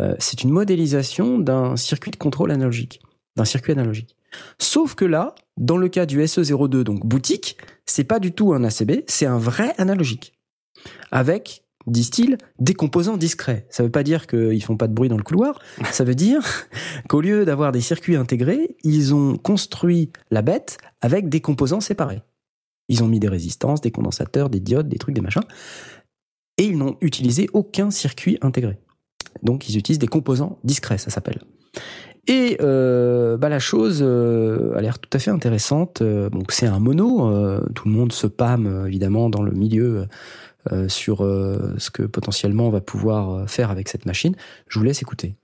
[0.00, 3.00] euh, c'est une modélisation d'un circuit de contrôle analogique,
[3.36, 4.16] d'un circuit analogique.
[4.58, 8.64] Sauf que là, dans le cas du SE02, donc boutique, c'est pas du tout un
[8.64, 10.34] ACB, c'est un vrai analogique.
[11.12, 13.66] Avec, disent-ils, des composants discrets.
[13.70, 16.42] Ça veut pas dire qu'ils font pas de bruit dans le couloir, ça veut dire
[17.08, 22.22] qu'au lieu d'avoir des circuits intégrés, ils ont construit la bête avec des composants séparés.
[22.88, 25.42] Ils ont mis des résistances, des condensateurs, des diodes, des trucs, des machins.
[26.58, 28.78] Et ils n'ont utilisé aucun circuit intégré.
[29.42, 31.40] Donc ils utilisent des composants discrets, ça s'appelle.
[32.28, 36.02] Et euh, bah, la chose euh, a l'air tout à fait intéressante.
[36.02, 37.30] Euh, donc c'est un mono,
[37.74, 40.06] tout le monde se pâme évidemment dans le milieu
[40.72, 44.34] euh, sur ce que potentiellement on va pouvoir faire avec cette machine.
[44.68, 45.36] Je vous laisse écouter.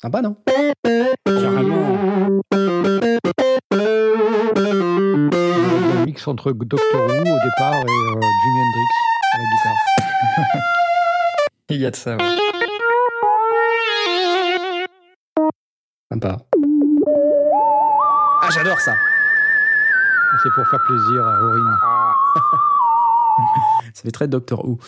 [0.00, 0.36] Sympa, non
[1.24, 2.40] Carrément.
[5.32, 8.90] Un mix entre Doctor Who au départ et euh, Jimi Hendrix
[9.32, 9.80] à la guitare.
[11.70, 12.16] Il y a de ça.
[12.16, 12.61] ouais.
[16.12, 16.36] Sympa.
[18.42, 18.92] Ah, j'adore ça.
[20.42, 21.64] C'est pour faire plaisir à Aurine.
[23.94, 24.78] Ça fait très Doctor Who.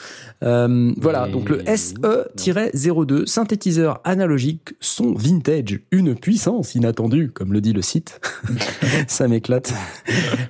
[0.43, 7.63] Euh, voilà, Mais donc le SE-02, synthétiseur analogique, son vintage, une puissance inattendue, comme le
[7.63, 8.21] dit le site.
[9.09, 9.73] Ça m'éclate.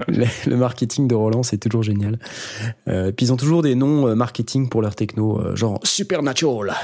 [0.09, 2.19] le, le marketing de Roland, c'est toujours génial.
[2.89, 6.75] Euh, puis ils ont toujours des noms euh, marketing pour leur techno, genre Supernatural.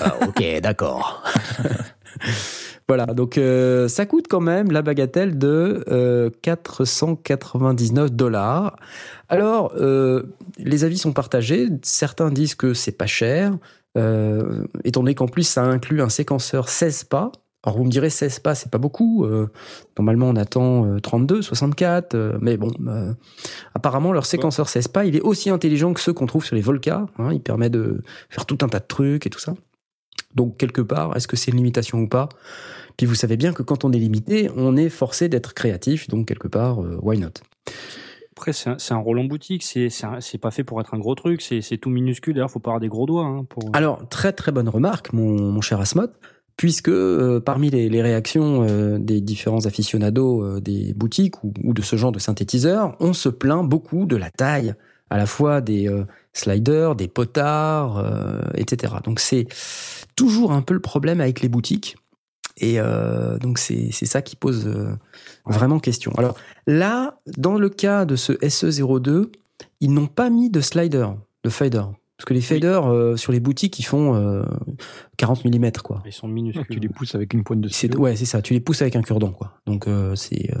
[0.00, 1.22] Ah, ok, d'accord.
[2.88, 8.76] Voilà, donc euh, ça coûte quand même la bagatelle de euh, 499 dollars.
[9.28, 10.22] Alors, euh,
[10.56, 11.68] les avis sont partagés.
[11.82, 13.58] Certains disent que c'est pas cher,
[13.98, 17.30] euh, étant donné qu'en plus ça inclut un séquenceur 16 pas.
[17.62, 19.26] Alors vous me direz 16 pas, c'est pas beaucoup.
[19.26, 19.48] euh,
[19.98, 23.12] normalement on attend euh, 32, 64, euh, mais bon, euh,
[23.74, 26.62] apparemment leur séquenceur 16 pas, il est aussi intelligent que ceux qu'on trouve sur les
[26.62, 27.04] Volca.
[27.18, 29.54] hein, il permet de faire tout un tas de trucs et tout ça.
[30.34, 32.28] Donc quelque part, est-ce que c'est une limitation ou pas?
[32.98, 36.28] Puis vous savez bien que quand on est limité, on est forcé d'être créatif, donc
[36.28, 37.30] quelque part, euh, why not?
[38.32, 39.64] Après, c'est un, un rôle en boutique.
[39.64, 41.40] C'est pas fait pour être un gros truc.
[41.40, 42.34] C'est tout minuscule.
[42.34, 43.24] D'ailleurs, faut pas avoir des gros doigts.
[43.24, 43.70] Hein, pour...
[43.72, 46.12] Alors, très très bonne remarque, mon, mon cher Asmod,
[46.56, 51.72] puisque euh, parmi les, les réactions euh, des différents aficionados euh, des boutiques ou, ou
[51.72, 54.74] de ce genre de synthétiseurs, on se plaint beaucoup de la taille,
[55.10, 58.94] à la fois des euh, sliders, des potards, euh, etc.
[59.04, 59.46] Donc c'est
[60.16, 61.96] toujours un peu le problème avec les boutiques.
[62.58, 64.94] Et euh, donc c'est c'est ça qui pose euh,
[65.46, 66.12] vraiment question.
[66.16, 69.30] Alors là, dans le cas de ce SE02,
[69.80, 71.06] ils n'ont pas mis de slider,
[71.44, 71.84] de fader.
[72.16, 74.42] Parce que les faders euh, sur les boutiques, ils font euh,
[75.18, 76.02] 40 mm, quoi.
[76.04, 76.80] Ils sont Tu minuscules.
[76.80, 78.00] les pousses avec une pointe de stylo.
[78.00, 78.42] ouais, c'est ça.
[78.42, 79.52] Tu les pousses avec un cure-dent, quoi.
[79.66, 80.60] Donc euh, c'est euh,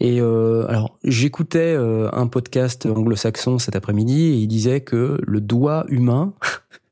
[0.00, 5.40] et euh, alors j'écoutais euh, un podcast anglo-saxon cet après-midi et il disait que le
[5.40, 6.34] doigt humain,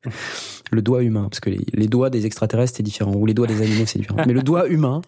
[0.71, 3.63] le doigt humain, parce que les, doigts des extraterrestres c'est différent ou les doigts des
[3.63, 5.03] animaux c'est différent, mais le doigt humain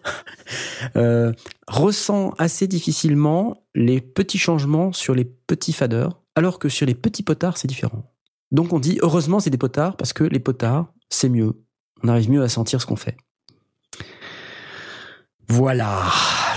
[0.95, 1.33] euh,
[1.67, 7.23] ressent assez difficilement les petits changements sur les petits faders, alors que sur les petits
[7.23, 8.11] potards c'est différent.
[8.51, 11.53] Donc on dit heureusement c'est des potards parce que les potards c'est mieux,
[12.03, 13.17] on arrive mieux à sentir ce qu'on fait.
[15.49, 16.03] Voilà,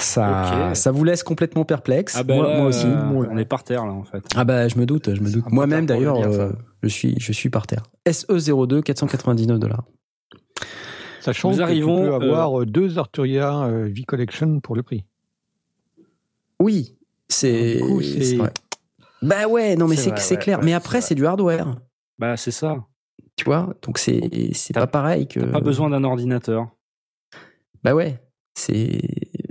[0.00, 2.14] ça, ça vous laisse complètement perplexe.
[2.16, 2.86] Ah bah moi, là, moi aussi.
[2.86, 4.24] euh, Moi- on est par terre là en fait.
[4.34, 5.44] Ah bah je me doute, je me doute.
[5.50, 6.50] Moi-même d'ailleurs, euh,
[6.82, 7.82] je suis, je suis par terre.
[8.06, 9.84] SE02, 499 dollars.
[11.20, 14.82] Sachant Nous que arrivons, tu peux euh, avoir euh, deux Arturia euh, V-Collection pour le
[14.82, 15.04] prix.
[16.58, 16.96] Oui,
[17.28, 17.80] c'est.
[19.22, 20.58] Bah ouais, non mais C'est ouais, clair.
[20.60, 21.74] ouais, mais après c'est du hardware,
[22.18, 22.84] Bah c'est ça.
[23.36, 23.74] tu vois.
[23.82, 24.22] Donc c'est
[24.72, 25.40] pas pareil que.
[25.40, 26.68] Pas besoin d'un ordinateur.
[27.84, 28.18] Bah ouais,
[28.54, 29.00] c'est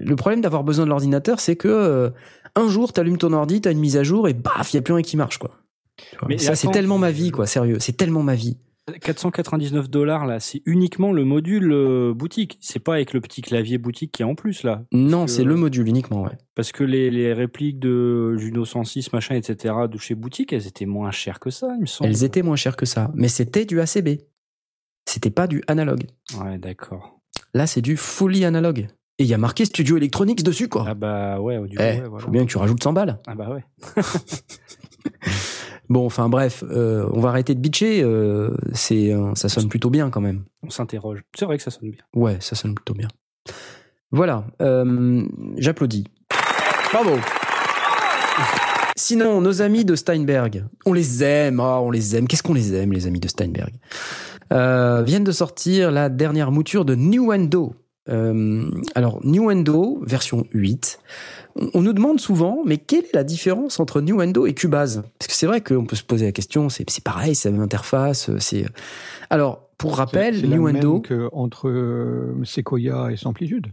[0.10, 2.10] le problème d'avoir besoin de l'ordinateur, c'est que euh,
[2.56, 4.94] un jour t'allumes ton ordi, t'as une mise à jour et baf, y a plus
[4.94, 5.52] rien qui marche quoi.
[6.28, 8.58] Mais ça c'est tellement ma vie quoi, sérieux, c'est tellement ma vie.
[8.98, 12.58] 499 dollars là, c'est uniquement le module euh, boutique.
[12.60, 14.84] C'est pas avec le petit clavier boutique qui est en plus là.
[14.92, 16.38] Non, c'est le module uniquement, ouais.
[16.56, 19.76] Parce que les, les répliques de Juno 106, machin, etc.
[19.92, 22.10] de chez boutique, elles étaient moins chères que ça, il me semble.
[22.10, 24.22] Elles étaient moins chères que ça, mais c'était du ACB.
[25.06, 26.06] C'était pas du analogue.
[26.40, 27.20] Ouais, d'accord.
[27.54, 28.88] Là, c'est du fully analogue.
[29.20, 30.86] Et il y a marqué Studio Electronics dessus, quoi.
[30.88, 32.26] Ah bah ouais, du coup, Eh, ouais, voilà.
[32.26, 33.20] faut bien que tu rajoutes 100 balles.
[33.28, 33.64] Ah bah ouais.
[35.90, 38.04] Bon, enfin bref, euh, on va arrêter de bitcher.
[38.04, 40.44] euh, c'est, euh, ça sonne plutôt bien quand même.
[40.62, 41.24] On s'interroge.
[41.36, 42.02] C'est vrai que ça sonne bien.
[42.16, 43.08] Ouais, ça sonne plutôt bien.
[44.12, 44.46] Voilà,
[45.58, 46.06] j'applaudis.
[46.94, 47.18] Bravo.
[48.96, 52.28] Sinon, nos amis de Steinberg, on les aime, ah, on les aime.
[52.28, 53.74] Qu'est-ce qu'on les aime, les amis de Steinberg?
[54.54, 57.74] Euh, viennent de sortir la dernière mouture de Nuendo.
[58.10, 61.00] Euh, alors, Nuendo, version 8.
[61.74, 65.04] On, nous demande souvent, mais quelle est la différence entre Nuendo et Cubase?
[65.20, 67.54] Parce que c'est vrai qu'on peut se poser la question, c'est c'est pareil, c'est la
[67.54, 68.30] même interface.
[68.40, 68.66] C'est
[69.30, 71.00] Alors, pour rappel, C'est- c'est la Nuendo...
[71.02, 73.68] que entre euh, Sequoia et Samplitude.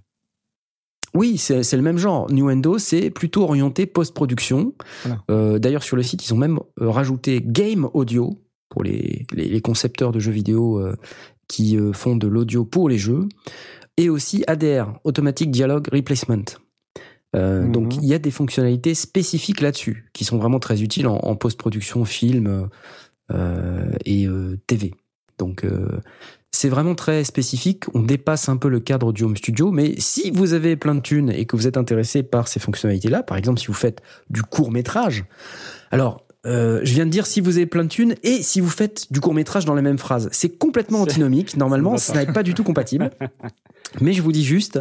[1.14, 2.31] Oui, c'est c'est le même genre.
[2.31, 4.75] Nuendo, c'est plutôt orienté post-production.
[5.05, 5.22] Voilà.
[5.31, 9.49] Euh, D'ailleurs, sur le site, ils ont même euh, rajouté Game Audio pour les, les,
[9.49, 10.96] les concepteurs de jeux vidéo euh,
[11.49, 13.29] qui euh, font de l'audio pour les jeux.
[13.96, 16.44] Et aussi ADR, Automatic Dialogue Replacement.
[17.35, 17.72] Euh, Mhm.
[17.72, 21.37] Donc, il y a des fonctionnalités spécifiques là-dessus qui sont vraiment très utiles en, en
[21.37, 22.68] post-production, film
[23.32, 24.94] euh, et euh, TV.
[25.38, 26.00] Donc, euh,
[26.52, 27.85] c'est vraiment très spécifique.
[27.94, 31.00] On dépasse un peu le cadre du home studio, mais si vous avez plein de
[31.00, 34.42] thunes et que vous êtes intéressé par ces fonctionnalités-là, par exemple, si vous faites du
[34.42, 35.24] court métrage,
[35.90, 36.25] alors.
[36.46, 39.12] Euh, je viens de dire si vous avez plein de thunes et si vous faites
[39.12, 40.28] du court métrage dans la même phrase.
[40.32, 41.56] C'est complètement antinomique.
[41.56, 43.11] Normalement, ça n'est pas du tout compatible.
[44.00, 44.80] Mais je vous dis juste,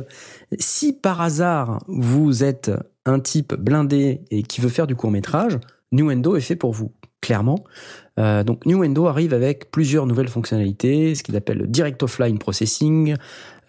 [0.60, 2.72] si par hasard vous êtes
[3.06, 5.60] un type blindé et qui veut faire du court métrage,
[5.92, 7.64] Nuendo est fait pour vous, clairement.
[8.20, 13.16] Euh, donc Nuendo arrive avec plusieurs nouvelles fonctionnalités, ce qu'ils appellent le Direct Offline Processing,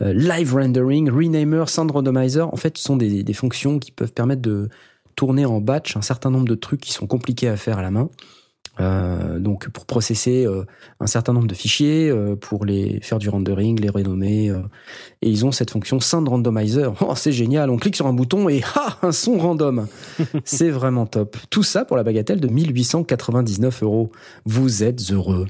[0.03, 2.53] euh, Live Rendering, Renamer, Sound Randomizer.
[2.53, 4.69] En fait, ce sont des, des fonctions qui peuvent permettre de
[5.17, 7.91] tourner en batch un certain nombre de trucs qui sont compliqués à faire à la
[7.91, 8.09] main.
[8.79, 10.67] Euh, donc pour processer euh,
[11.01, 14.51] un certain nombre de fichiers, euh, pour les faire du rendering, les renommer.
[14.51, 14.61] euh,
[15.23, 16.93] et ils ont cette fonction Sound Randomizer.
[17.01, 19.87] Oh, c'est génial, on clique sur un bouton et ah, un son random.
[20.45, 21.39] c'est vraiment top.
[21.49, 24.13] Tout ça pour la bagatelle de 1899 euros.
[24.45, 25.47] Vous êtes heureux.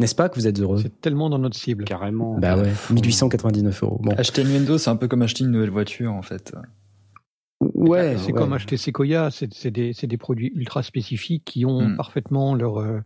[0.00, 0.80] N'est-ce pas que vous êtes heureux?
[0.82, 1.84] C'est tellement dans notre cible.
[1.84, 2.36] Carrément.
[2.40, 4.00] Bah ouais, 1899 euros.
[4.02, 6.52] Bon, Acheter Nuendo, c'est un peu comme acheter une nouvelle voiture, en fait.
[7.74, 8.32] Ouais, C'est ouais.
[8.32, 11.96] comme acheter Sequoia, c'est des, produits ultra spécifiques qui ont Mm.
[11.96, 13.00] parfaitement leur, euh,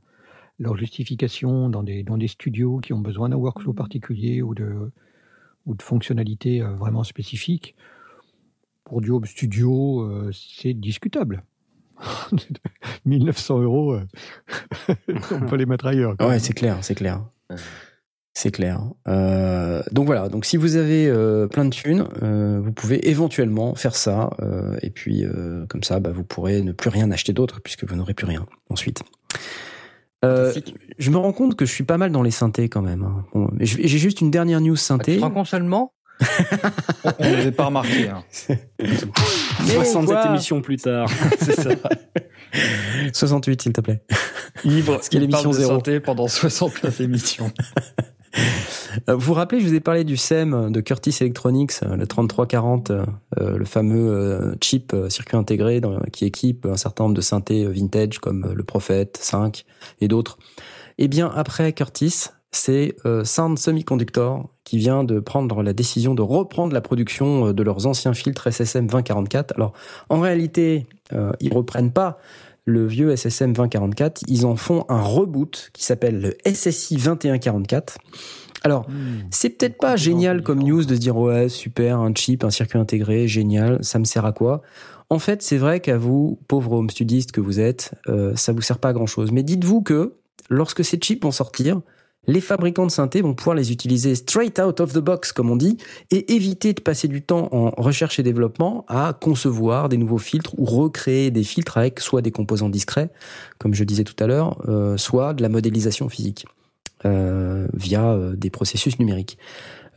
[0.59, 4.91] leur justification dans des, dans des studios qui ont besoin d'un workflow particulier ou de,
[5.67, 7.75] ou de fonctionnalités euh, vraiment spécifiques.
[8.85, 11.43] Pour du home studio, euh, c'est discutable.
[13.05, 14.07] 1900 euros, euh,
[15.33, 16.15] on peut les mettre ailleurs.
[16.21, 17.25] Ouais, c'est clair, c'est clair.
[18.39, 18.83] C'est clair.
[19.09, 23.75] Euh, donc voilà, donc si vous avez euh, plein de thunes, euh, vous pouvez éventuellement
[23.75, 27.33] faire ça, euh, et puis euh, comme ça, bah, vous pourrez ne plus rien acheter
[27.33, 29.03] d'autre, puisque vous n'aurez plus rien ensuite.
[30.23, 30.53] Euh,
[30.99, 33.05] je me rends compte que je suis pas mal dans les synthés quand même.
[33.05, 33.25] hein.
[33.33, 35.17] Bon, j'ai juste une dernière news Ah, tu synthé.
[35.17, 35.95] te rends compte seulement?
[37.19, 38.11] On l'avait pas remarqué.
[38.11, 38.23] hein.
[39.65, 40.27] 67 quoi?
[40.27, 41.09] émissions plus tard.
[41.41, 41.71] C'est ça.
[43.15, 44.03] 68, s'il te plaît.
[44.65, 45.71] Ivre, qu'il y a il parle l'émission de zéro.
[45.77, 47.51] santé pendant 69 émissions.
[49.09, 52.07] Euh, Vous vous rappelez, je vous ai parlé du SEM de Curtis Electronics, euh, le
[52.07, 53.05] 3340, euh,
[53.37, 55.81] le fameux chip circuit intégré
[56.13, 59.65] qui équipe un certain nombre de synthés vintage comme le Prophet 5
[60.01, 60.39] et d'autres.
[60.99, 66.73] Eh bien, après Curtis, c'est Sound Semiconductor qui vient de prendre la décision de reprendre
[66.73, 69.55] la production de leurs anciens filtres SSM 2044.
[69.57, 69.75] Alors,
[70.09, 70.87] en réalité,
[71.41, 72.19] ils reprennent pas
[72.67, 77.99] le vieux SSM 2044, ils en font un reboot qui s'appelle le SSI 2144.
[78.65, 78.87] Alors,
[79.31, 82.79] c'est peut-être pas génial comme news de se dire ouais super un chip, un circuit
[82.79, 84.63] intégré, génial, ça me sert à quoi?
[85.09, 88.63] En fait, c'est vrai qu'à vous, pauvres home studistes que vous êtes, euh, ça vous
[88.63, 89.31] sert pas à grand chose.
[89.31, 90.15] Mais dites-vous que
[90.51, 91.81] lorsque ces chips vont sortir,
[92.27, 95.57] les fabricants de synthé vont pouvoir les utiliser straight out of the box, comme on
[95.57, 95.79] dit,
[96.11, 100.59] et éviter de passer du temps en recherche et développement à concevoir des nouveaux filtres
[100.59, 103.11] ou recréer des filtres avec soit des composants discrets,
[103.59, 106.47] comme je disais tout à l'heure, euh, soit de la modélisation physique
[107.05, 109.39] euh, via euh, des processus numériques.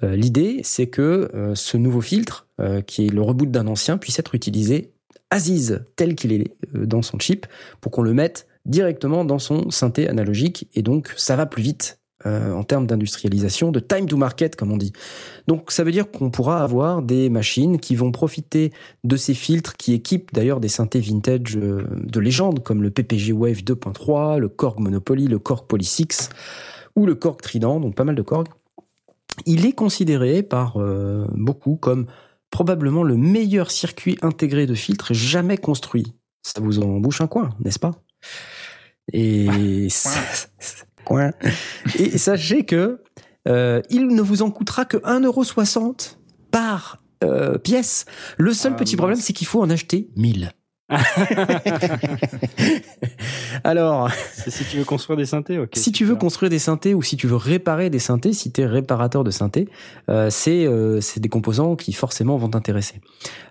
[0.02, 2.48] L'idée, c'est que ce nouveau filtre,
[2.88, 4.94] qui est le reboot d'un ancien, puisse être utilisé
[5.30, 7.46] Aziz tel qu'il est dans son chip,
[7.82, 11.99] pour qu'on le mette directement dans son synthé analogique, et donc ça va plus vite
[12.26, 14.92] euh, en termes d'industrialisation, de time to market, comme on dit.
[15.48, 18.74] Donc ça veut dire qu'on pourra avoir des machines qui vont profiter
[19.06, 23.32] de ces filtres qui équipent d'ailleurs des synthés vintage euh, de légende, comme le PPG
[23.32, 26.30] Wave 2.3, le Korg Monopoly, le Korg Poly 6,
[26.98, 28.48] ou le Korg Trident, donc pas mal de Korg.
[29.46, 32.08] Il est considéré par euh, beaucoup comme
[32.52, 36.14] probablement le meilleur circuit intégré de filtres jamais construit.
[36.42, 37.96] Ça vous en bouche un coin, n'est-ce pas?
[39.14, 39.88] Et
[41.10, 41.32] Coin.
[41.98, 43.02] Et sachez que
[43.48, 46.18] euh, il ne vous en coûtera que 1,60€
[46.52, 48.06] par euh, pièce.
[48.38, 50.52] Le seul Ah, petit problème, c'est qu'il faut en acheter 1000.
[53.64, 54.10] Alors,
[54.48, 55.72] si tu veux construire des synthés, ok.
[55.74, 58.62] si tu veux construire des synthés ou si tu veux réparer des synthés, si tu
[58.62, 59.68] es réparateur de synthés,
[60.10, 63.02] euh, c'est euh, c'est des composants qui forcément vont t'intéresser.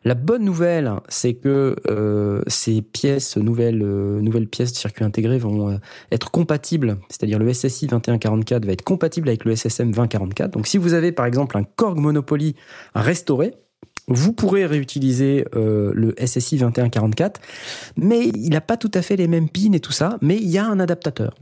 [0.05, 5.39] La bonne nouvelle, c'est que euh, ces pièces, nouvelles, euh, nouvelles pièces de circuit intégré
[5.39, 5.77] vont euh,
[6.13, 10.51] être compatibles, c'est-à-dire le SSI 2144 va être compatible avec le SSM 2044.
[10.51, 12.55] Donc si vous avez par exemple un Korg Monopoly
[12.95, 13.55] restauré,
[14.09, 17.41] vous pourrez réutiliser euh, le SSI 2144,
[17.97, 20.49] mais il n'a pas tout à fait les mêmes pins et tout ça, mais il
[20.49, 21.35] y a un adaptateur.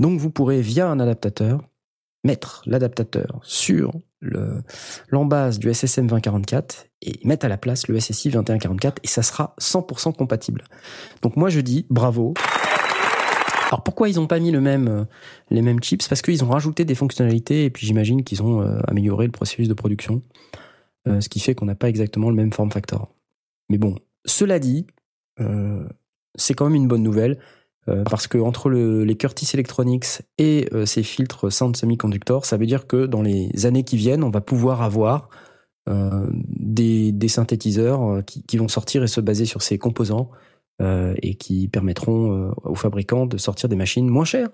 [0.00, 1.62] Donc vous pourrez via un adaptateur
[2.24, 4.62] mettre l'adaptateur sur le
[5.10, 9.54] l'embase du SSM 2044 et mettre à la place le SSI 2144 et ça sera
[9.60, 10.64] 100% compatible.
[11.22, 12.34] Donc moi je dis bravo.
[13.68, 15.04] Alors pourquoi ils n'ont pas mis le même, euh,
[15.50, 16.06] les mêmes chips?
[16.08, 19.68] Parce qu'ils ont rajouté des fonctionnalités et puis j'imagine qu'ils ont euh, amélioré le processus
[19.68, 20.22] de production,
[21.06, 23.14] euh, ce qui fait qu'on n'a pas exactement le même form factor.
[23.68, 24.86] Mais bon, cela dit,
[25.40, 25.86] euh,
[26.36, 27.38] c'est quand même une bonne nouvelle
[27.88, 32.66] euh, parce que entre le- les Curtis Electronics et ces filtres Sound Semiconductor, ça veut
[32.66, 35.28] dire que dans les années qui viennent, on va pouvoir avoir
[35.88, 40.30] des, des synthétiseurs qui, qui vont sortir et se baser sur ces composants
[40.82, 44.50] et qui permettront aux fabricants de sortir des machines moins chères.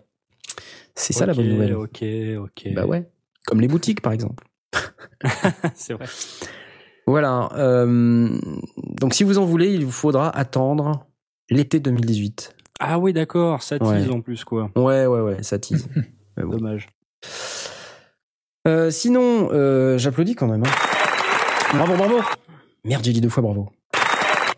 [0.94, 1.74] C'est ça la bonne nouvelle.
[1.74, 2.04] Ok,
[2.38, 2.74] ok.
[2.74, 3.08] Bah ouais,
[3.46, 4.44] comme les boutiques par exemple.
[5.74, 6.06] c'est vrai.
[7.06, 7.48] Voilà.
[7.56, 8.28] euh,
[9.00, 11.06] donc si vous en voulez, il vous faudra attendre
[11.50, 12.54] l'été 2018.
[12.80, 14.14] Ah oui, d'accord, ça tease Ouais.
[14.14, 14.70] en plus, quoi.
[14.76, 15.88] Ouais, ouais, ouais, ça tease.
[16.36, 16.48] Bon.
[16.56, 16.88] Dommage.
[18.66, 20.62] Euh, sinon, euh, j'applaudis quand même.
[20.64, 20.70] hein.
[21.74, 22.20] Bravo, bravo.
[22.84, 23.68] Merde, j'ai dit deux fois bravo.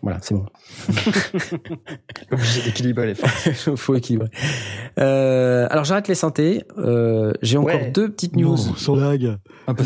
[0.05, 0.45] Voilà, c'est bon.
[2.31, 3.69] Obligé d'équilibrer les forces.
[3.75, 4.29] Faut équilibrer.
[4.99, 6.63] Euh, alors j'arrête les synthés.
[6.77, 7.91] Euh, j'ai encore Ouais.
[7.91, 9.37] deux petites news, sans blague.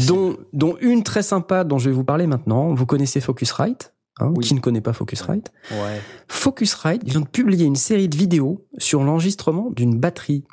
[0.08, 2.74] dont, dont une très sympa dont je vais vous parler maintenant.
[2.74, 4.44] Vous connaissez Focusrite hein, Oui.
[4.46, 6.02] Qui ne connaît pas Focusrite Ouais.
[6.28, 10.44] Focusrite vient de publier une série de vidéos sur l'enregistrement d'une batterie.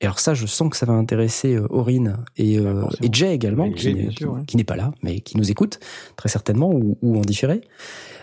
[0.00, 3.08] Et alors ça, je sens que ça va intéresser euh, Aurine et, euh, Ah, et
[3.10, 4.44] Jay également, n'est- ouais.
[4.46, 5.78] qui n'est pas là, mais qui nous écoute
[6.16, 7.62] très certainement ou, ou en différé.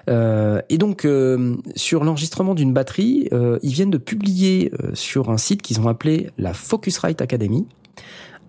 [0.10, 5.30] Euh, et donc euh, sur l'enregistrement d'une batterie, euh, ils viennent de publier euh, sur
[5.30, 7.68] un site qu'ils ont appelé la Focusrite Academy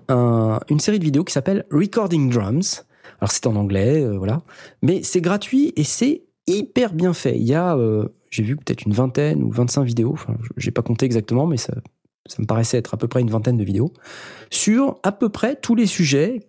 [0.08, 2.84] un- une série de vidéos qui s'appelle Recording Drums.
[3.20, 4.42] Alors c'est en anglais, euh, voilà,
[4.82, 7.36] mais c'est gratuit et c'est hyper bien fait.
[7.36, 10.82] Il y a, euh, j'ai vu peut-être une vingtaine ou 25 vidéos, enfin, j'ai pas
[10.82, 11.72] compté exactement, mais ça,
[12.26, 13.92] ça me paraissait être à peu près une vingtaine de vidéos,
[14.50, 16.40] sur à peu près tous les sujets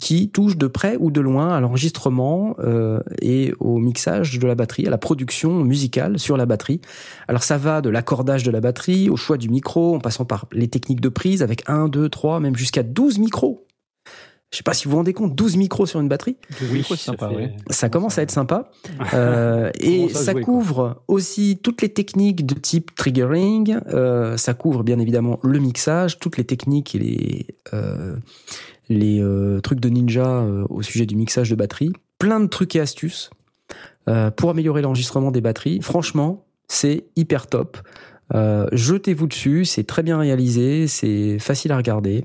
[0.00, 4.54] qui touchent de près ou de loin à l'enregistrement euh, et au mixage de la
[4.54, 6.80] batterie, à la production musicale sur la batterie.
[7.26, 10.46] Alors ça va de l'accordage de la batterie, au choix du micro, en passant par
[10.52, 13.66] les techniques de prise avec 1, 2, 3, même jusqu'à 12 micros.
[14.50, 16.36] Je sais pas si vous vous rendez compte, 12 micros sur une batterie
[16.70, 17.56] Oui, ça c'est sympa, fait- ouais.
[17.70, 18.70] ça commence à être sympa.
[19.14, 20.52] Euh, et ça jouer, quoi.
[20.54, 23.78] couvre aussi toutes les techniques de type triggering.
[23.88, 28.14] Euh, ça couvre bien évidemment le mixage, toutes les techniques et les, euh,
[28.88, 31.92] les euh, trucs de ninja euh, au sujet du mixage de batterie.
[32.18, 33.30] Plein de trucs et astuces
[34.08, 35.80] euh, pour améliorer l'enregistrement des batteries.
[35.82, 37.78] Franchement, c'est hyper top.
[38.72, 42.24] Jetez-vous dessus, c'est très bien réalisé, c'est facile à regarder.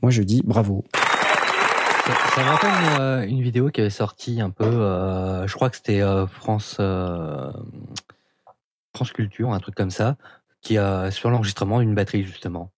[0.00, 0.84] Moi je dis bravo.
[2.36, 6.76] Ça, me rappelle une, vidéo qui avait sorti un peu, je crois que c'était France
[8.94, 10.16] France Culture, un truc comme ça,
[10.60, 12.70] qui a sur l'enregistrement d'une batterie justement.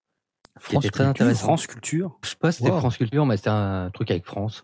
[0.59, 1.43] Qui France était très Culture, intéressant.
[1.43, 2.17] France Culture.
[2.23, 2.79] Je sais pas si c'était Wow.
[2.79, 4.63] France Culture, mais c'était un truc avec France.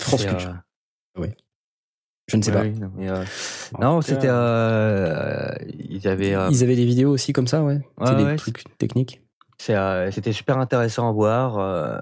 [0.00, 0.54] France Culture.
[1.18, 1.26] euh,
[2.28, 2.62] Je ne sais ouais, pas.
[2.62, 3.24] oui, non, euh,
[3.80, 4.28] non, c'était.
[4.28, 6.34] euh, ils avaient.
[6.34, 7.80] euh, Ils avaient des vidéos aussi comme ça, ouais.
[7.98, 9.22] c'est Ouais, des ouais, trucs techniques.
[9.58, 11.58] c'est, euh, C'était super intéressant à voir.
[11.58, 11.98] euh,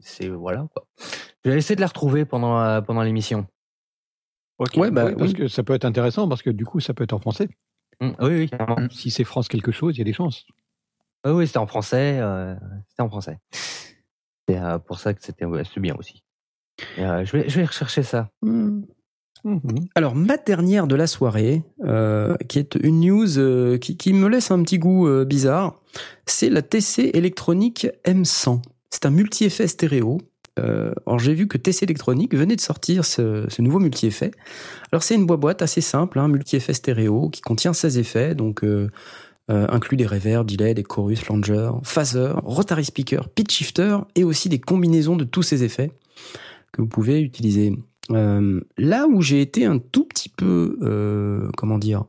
[0.00, 0.86] c'est voilà quoi.
[1.44, 3.46] Je vais essayer de la retrouver pendant pendant l'émission.
[4.58, 4.74] ok.
[4.76, 5.36] Ouais, bah Oui, parce oui.
[5.36, 7.48] que ça peut être intéressant, parce que du coup, ça peut être en français.
[8.00, 8.88] Mm, oui, oui, carrément.
[8.90, 10.46] Si c'est France quelque chose, il y a des chances.
[11.26, 12.18] Oui, c'était en français.
[12.20, 12.54] euh,
[12.88, 13.38] c'était en français.
[14.48, 16.22] C'est euh, pour ça que c'était ouais, bien aussi.
[16.98, 18.30] Euh, je, vais, rechercher ça.
[18.42, 18.82] Hmm.
[19.44, 19.88] Mhm.
[19.94, 21.62] Alors, ma dernière de la soirée,
[22.48, 25.80] qui est une news qui, me laisse un petit goût bizarre,
[26.26, 28.62] c'est la TC électronique M100.
[28.90, 30.18] C'est un multi-effet stéréo.
[30.56, 34.32] Alors, j'ai vu que TC électronique venait de sortir ce, nouveau multi-effet.
[34.90, 38.64] Alors, c'est une boîte assez simple, hein, multi-effet stéréo, qui contient 16 effets, donc
[39.50, 44.48] euh, inclut des reverbs, delay, des chorus, flanger, phaser, rotary speaker, pitch shifter, et aussi
[44.48, 45.90] des combinaisons de tous ces effets
[46.72, 47.76] que vous pouvez utiliser.
[48.10, 52.04] Euh, là où j'ai été un tout petit peu, euh, comment dire,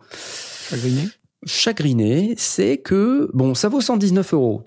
[0.69, 1.09] Chagriné
[1.45, 4.63] chagriné, c'est que bon, ça vaut 119 euros.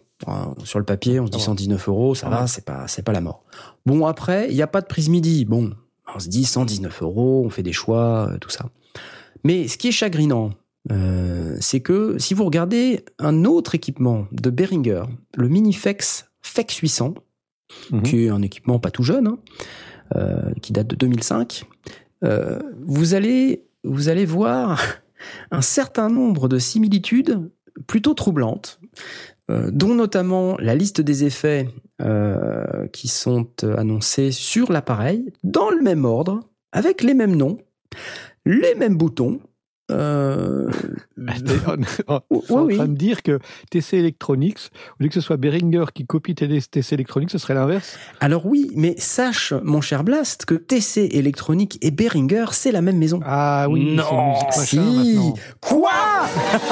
[0.64, 1.56] Sur le papier, on se dit Ça va.
[1.56, 3.44] 119 euros, ça va, c'est pas, c'est pas la mort.
[3.86, 5.44] Bon, après, il n'y a pas de prise midi.
[5.44, 5.72] Bon,
[6.14, 8.66] on se dit 119 euros, on fait des choix, tout ça.
[9.42, 10.50] Mais ce qui est chagrinant,
[10.90, 15.04] euh, c'est que si vous regardez un autre équipement de Behringer,
[15.36, 17.14] le Minifex FEX 800,
[17.90, 18.02] Mhm.
[18.02, 19.38] qui est un équipement pas tout jeune, hein,
[20.16, 21.64] euh, qui date de 2005,
[22.24, 24.80] euh, vous allez vous allez voir
[25.50, 27.50] un certain nombre de similitudes
[27.86, 28.78] plutôt troublantes,
[29.48, 31.68] dont notamment la liste des effets
[32.92, 36.40] qui sont annoncés sur l'appareil dans le même ordre,
[36.72, 37.58] avec les mêmes noms,
[38.44, 39.40] les mêmes boutons.
[39.92, 40.70] Euh,
[42.30, 43.38] Oui, en train de dire que
[43.70, 47.96] TC Electronics, au lieu que ce soit Behringer qui copie TC Electronics, ce serait l'inverse
[48.20, 52.98] Alors oui, mais sache, mon cher Blast, que TC Electronique et Behringer, c'est la même
[52.98, 53.20] maison.
[53.24, 54.78] Ah oui, Non, si.
[54.78, 55.34] maintenant.
[55.60, 55.90] Quoi?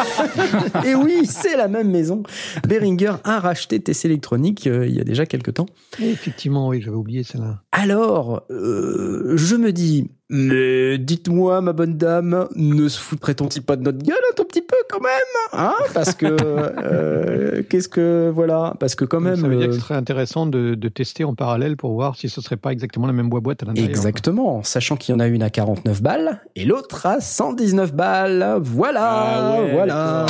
[0.87, 2.23] Et oui, c'est la même maison.
[2.67, 5.67] Behringer a racheté TC Electronique euh, il y a déjà quelques temps.
[6.01, 7.63] Effectivement, oui, j'avais oublié celle-là.
[7.73, 13.83] Alors, euh, je me dis, mais dites-moi, ma bonne dame, ne se foutrait-on-il pas de
[13.83, 15.11] notre gueule un tout petit peu quand même?
[15.53, 15.75] Hein?
[15.93, 19.35] Parce que, euh, qu'est-ce que, voilà, parce que quand même...
[19.35, 22.15] ça veut dire que euh, ce serait intéressant de, de tester en parallèle pour voir
[22.17, 23.91] si ce serait pas exactement la même boîte à l'intérieur.
[23.91, 28.59] Exactement, sachant qu'il y en a une à 49 balles et l'autre à 119 balles.
[28.61, 30.27] Voilà, Ah ouais, voilà,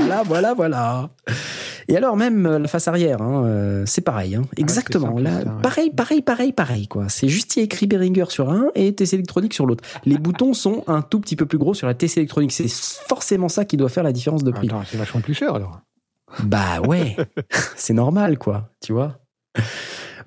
[0.00, 1.10] voilà, voilà, voilà.
[1.88, 5.18] Et alors même euh, la face arrière, hein, euh, c'est pareil, hein, exactement.
[5.18, 5.62] Là, hein, ouais.
[5.62, 7.08] pareil, pareil, pareil, pareil, quoi.
[7.08, 9.82] C'est juste il y a écrit Behringer sur un et TC électronique sur l'autre.
[10.04, 12.52] Les boutons sont un tout petit peu plus gros sur la TC électronique.
[12.52, 14.68] C'est forcément ça qui doit faire la différence de prix.
[14.90, 15.80] C'est vachement plus cher alors.
[16.44, 17.16] Bah ouais,
[17.76, 19.18] c'est normal, quoi, tu vois.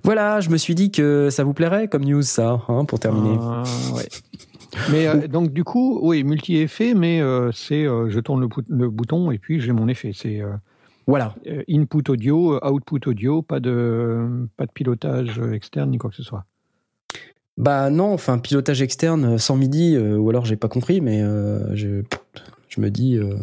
[0.03, 3.38] Voilà, je me suis dit que ça vous plairait comme news, ça, hein, pour terminer.
[3.39, 4.07] Ah, ouais.
[4.91, 8.89] Mais euh, donc du coup, oui, multi-effet, mais euh, c'est euh, je tourne le, le
[8.89, 10.12] bouton et puis j'ai mon effet.
[10.14, 10.41] C'est
[11.07, 11.35] Voilà.
[11.47, 16.09] euh, input audio, euh, output audio, pas de pas de pilotage euh, externe ni quoi
[16.09, 16.45] que ce soit.
[17.57, 21.75] Bah non, enfin pilotage externe sans MIDI, euh, ou alors j'ai pas compris, mais euh,
[21.75, 22.01] je,
[22.69, 23.17] je me dis.
[23.17, 23.35] euh,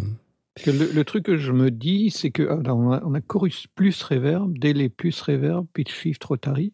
[0.54, 3.14] Parce que le, le truc que je me dis, c'est que ah, on, a, on
[3.14, 6.72] a chorus plus reverb, délai plus reverb, pitch shift rotary.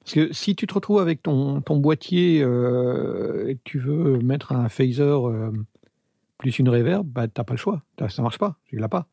[0.00, 4.18] Parce que si tu te retrouves avec ton, ton boîtier euh, et que tu veux
[4.18, 5.50] mettre un phaser euh,
[6.38, 7.82] plus une reverb, bah t'as pas le choix.
[8.08, 8.56] Ça marche pas.
[8.64, 9.06] Tu l'as pas.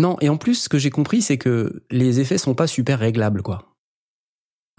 [0.00, 2.98] Non, et en plus, ce que j'ai compris, c'est que les effets sont pas super
[2.98, 3.70] réglables, quoi.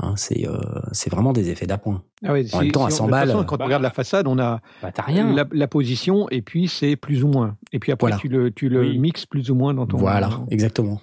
[0.04, 0.58] Hein, c'est euh,
[0.92, 2.04] c'est vraiment des effets d'appoint.
[2.26, 3.82] Ah ouais, En même temps, à 100 de toute façon, balles, quand bah, on regarde
[3.84, 5.34] la façade, on a Bah, rien.
[5.34, 7.58] la, la position et puis c'est plus ou moins.
[7.72, 8.18] Et puis après, Voilà.
[8.18, 9.00] tu le, tu le Oui.
[9.00, 9.96] mixes plus ou moins dans ton.
[9.98, 11.00] Voilà, exactement.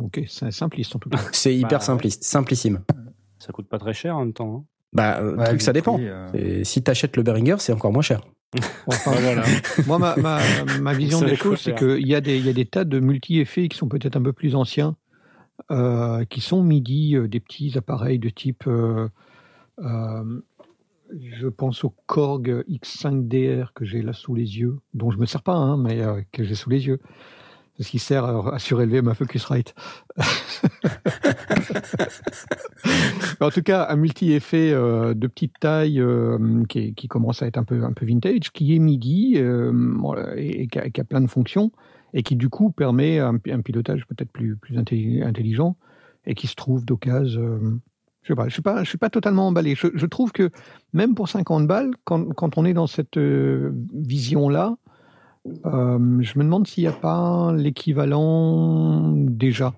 [0.00, 1.18] Ok, c'est simpliste en tout cas.
[1.32, 2.82] C'est hyper Bah, simpliste, simplissime.
[3.38, 4.52] Ça coûte pas très cher en même temps.
[4.56, 4.64] hein.
[4.92, 5.94] Bah, euh, Ouais, truc, du ça dépend.
[5.94, 8.22] prix, euh, si t'achètes le Behringer, c'est encore moins cher.
[8.86, 9.44] Enfin, voilà.
[9.86, 12.52] Moi, ma, ma, ma vision des choses, c'est qu'il y, a des- il y a
[12.52, 14.96] des tas de multi-effets qui sont peut-être un peu plus anciens,
[15.70, 18.64] euh, qui sont MIDI, euh, des petits appareils de type.
[18.66, 19.08] euh,
[19.80, 20.40] euh,
[21.20, 25.42] je pense au Korg X5DR que j'ai là sous les yeux, dont je me sers
[25.42, 26.98] pas, hein, mais euh, que j'ai sous les yeux.
[27.80, 29.74] Parce qu'il sert à, à surélever ma Focusrite.
[33.40, 37.56] en tout cas, un multi-effet euh, de petite taille euh, qui, qui commence à être
[37.56, 39.72] un peu, un peu vintage, qui est MIDI euh,
[40.36, 41.72] et, et qui, a, qui a plein de fonctions
[42.12, 45.78] et qui du coup permet un, un pilotage peut-être plus, plus intelli- intelligent
[46.26, 47.80] et qui se trouve d'occasion.
[48.20, 49.74] je sais pas, je suis pas, je suis pas totalement emballé.
[49.74, 50.50] Je, je trouve que
[50.92, 54.76] même pour 50 balles, quand, quand on est dans cette vision-là,
[55.66, 59.74] euh, je me demande s'il n'y a pas l'équivalent déjà.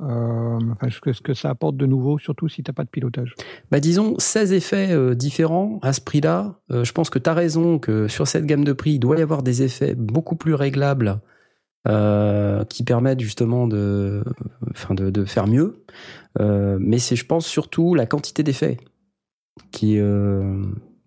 [0.00, 3.34] Euh, enfin, ce que, ça apporte de nouveau, surtout si tu n'as pas de pilotage.
[3.70, 6.60] Bah disons 16 effets euh, différents à ce prix-là.
[6.70, 9.18] Euh, je pense que tu as raison que sur cette gamme de prix, il doit
[9.18, 11.20] y avoir des effets beaucoup plus réglables
[12.68, 14.22] qui permettent justement de,
[14.70, 15.84] enfin de, faire mieux.
[16.38, 18.78] Mais c'est, je pense, surtout la quantité d'effets
[19.72, 19.98] qui.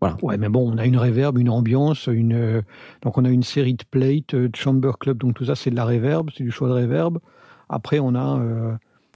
[0.02, 0.18] Voilà.
[0.22, 2.62] Ouais, mais bon, on a une reverb, une ambiance, une euh,
[3.02, 5.70] donc on a une série de plates, euh, de chamber club, donc tout ça c'est
[5.72, 7.18] de la reverb, c'est du choix de reverb.
[7.70, 8.74] Après, on a euh,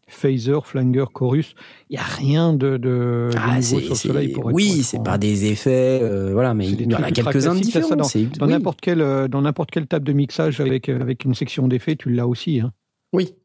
[0.08, 1.54] phaser, flanger, chorus.
[1.92, 5.46] Il y a rien de, de, de Ah, c'est- soleil pour oui, c'est pas des
[5.52, 7.90] effets, euh, voilà, mais il y en a quelques-uns de différents.
[7.96, 8.08] dans-
[8.40, 8.52] Dans oui.
[8.52, 12.28] n'importe quelle dans n'importe quelle table de mixage avec avec une section d'effets, tu l'as
[12.28, 12.60] aussi.
[12.62, 12.72] Hein.
[13.14, 13.36] oui,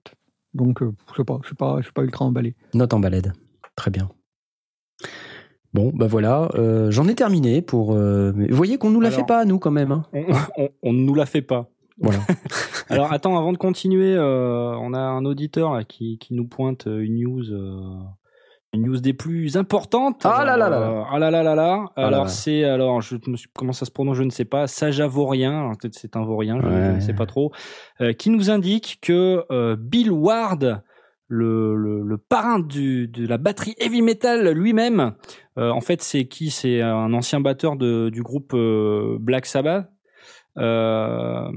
[0.55, 2.55] Donc, je sais pas, je suis pas, je suis pas ultra emballé.
[2.73, 3.33] note en balade.
[3.77, 4.09] Très bien.
[5.75, 7.95] Bon, bah voilà, euh, j'en ai terminé pour.
[7.95, 9.91] euh, mais vous voyez qu'on nous la Alors- fait pas, nous, quand même.
[9.93, 10.05] hein.
[10.83, 11.69] On, ne nous la fait pas.
[11.99, 12.21] Voilà.
[12.89, 16.87] Alors attends, avant de continuer, euh, on a un auditeur là, qui, qui nous pointe
[16.87, 17.43] une news,
[18.73, 20.21] une news des plus importantes.
[20.25, 21.07] Ah là là là là.
[21.11, 21.85] Ah là là là là.
[21.97, 23.17] là Alors c'est alors je
[23.55, 24.67] comment ça se prononce, je ne sais pas.
[24.69, 26.95] Sajavourien, alors peut-être c'est un vaurien, je Ouais.
[26.95, 27.51] ne sais pas trop,
[28.19, 29.45] qui nous indique que
[29.77, 30.83] Bill Ward,
[31.29, 35.15] le, le, le parrain du, de la batterie heavy metal lui-même,
[35.57, 36.51] en fait, c'est qui?
[36.51, 39.91] C'est un ancien batteur de, du groupe euh, Black Sabbath.
[40.57, 41.51] Euh,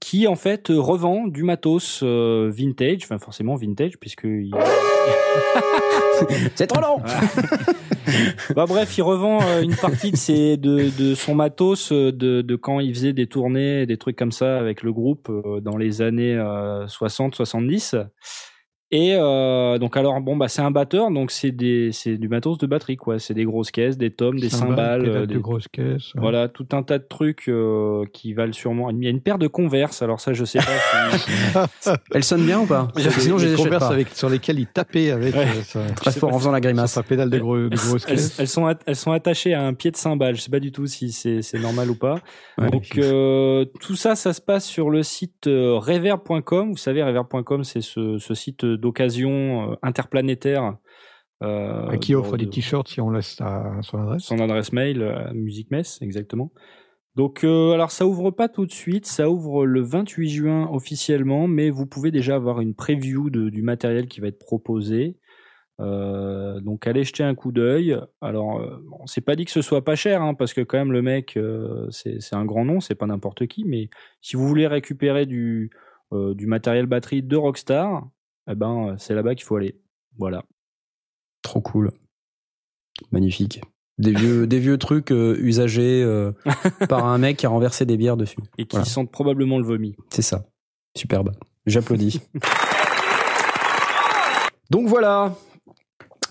[0.00, 4.52] qui en fait revend du matos euh, vintage, enfin forcément vintage puisque il...
[6.56, 7.00] C'est trop long.
[8.56, 12.42] bah bref, il revend euh, une partie de ses de, de son matos euh, de,
[12.42, 15.76] de quand il faisait des tournées, des trucs comme ça avec le groupe euh, dans
[15.76, 16.38] les années
[16.86, 17.96] 60 70.
[18.94, 22.58] Et euh, donc alors bon bah c'est un batteur donc c'est des c'est du matos
[22.58, 25.66] de batterie quoi c'est des grosses caisses des tomes des cymbales euh, de des- grosses
[25.66, 26.12] caisses.
[26.14, 29.38] voilà tout un tas de trucs euh, qui valent sûrement il y a une paire
[29.38, 31.90] de Converse alors ça je sais pas si...
[32.14, 32.88] Elle sonne bien ou pas?
[33.18, 35.46] Sinon, je des Converse avec, sur lesquels il tapait avec Ouais.
[35.46, 36.92] euh, sa, Très fort pas en faisant la grimace.
[36.92, 38.38] sa pédale de, gros- de grosses elles, caisses.
[38.40, 40.86] elles sont elles sont attachées à un pied de cymbale je sais pas du tout
[40.86, 42.16] si c'est c'est normal ou pas
[42.58, 42.68] Ouais.
[42.70, 46.70] Donc euh, tout ça, ça se passe sur le site reverb.com.
[46.72, 50.76] Vous savez, reverb.com, c'est ce, ce site d'occasion euh, interplanétaire
[51.42, 54.22] euh, qui offre de- des t-shirts si on laisse sa, son adresse?
[54.24, 56.52] son adresse mail, euh, Musique Mess, exactement.
[57.14, 61.46] Donc, euh, alors ça ouvre pas tout de suite, ça ouvre le 28 juin officiellement,
[61.48, 65.16] mais vous pouvez déjà avoir une preview de- du matériel qui va être proposé.
[65.80, 67.98] Euh, donc, allez jeter un coup d'œil.
[68.20, 70.92] Alors, bon, c'est pas dit que ce soit pas cher, hein, parce que quand même
[70.92, 71.38] le mec,
[71.90, 75.70] c'est c'est un grand nom, c'est pas n'importe qui, mais si vous voulez récupérer du,
[76.12, 78.06] du matériel batterie de Rockstar,
[78.50, 79.76] eh ben, euh, c'est là-bas qu'il faut aller.
[80.18, 80.42] Voilà.
[81.42, 81.90] Trop cool.
[83.10, 83.60] Magnifique.
[83.98, 86.32] Des vieux, des vieux trucs euh, usagés euh,
[86.88, 88.38] par un mec qui a renversé des bières dessus.
[88.58, 88.84] Et qui Voilà.
[88.86, 89.94] sentent probablement le vomi.
[90.10, 90.44] C'est ça.
[90.96, 91.32] Superbe.
[91.66, 92.20] J'applaudis.
[94.70, 95.34] Donc voilà.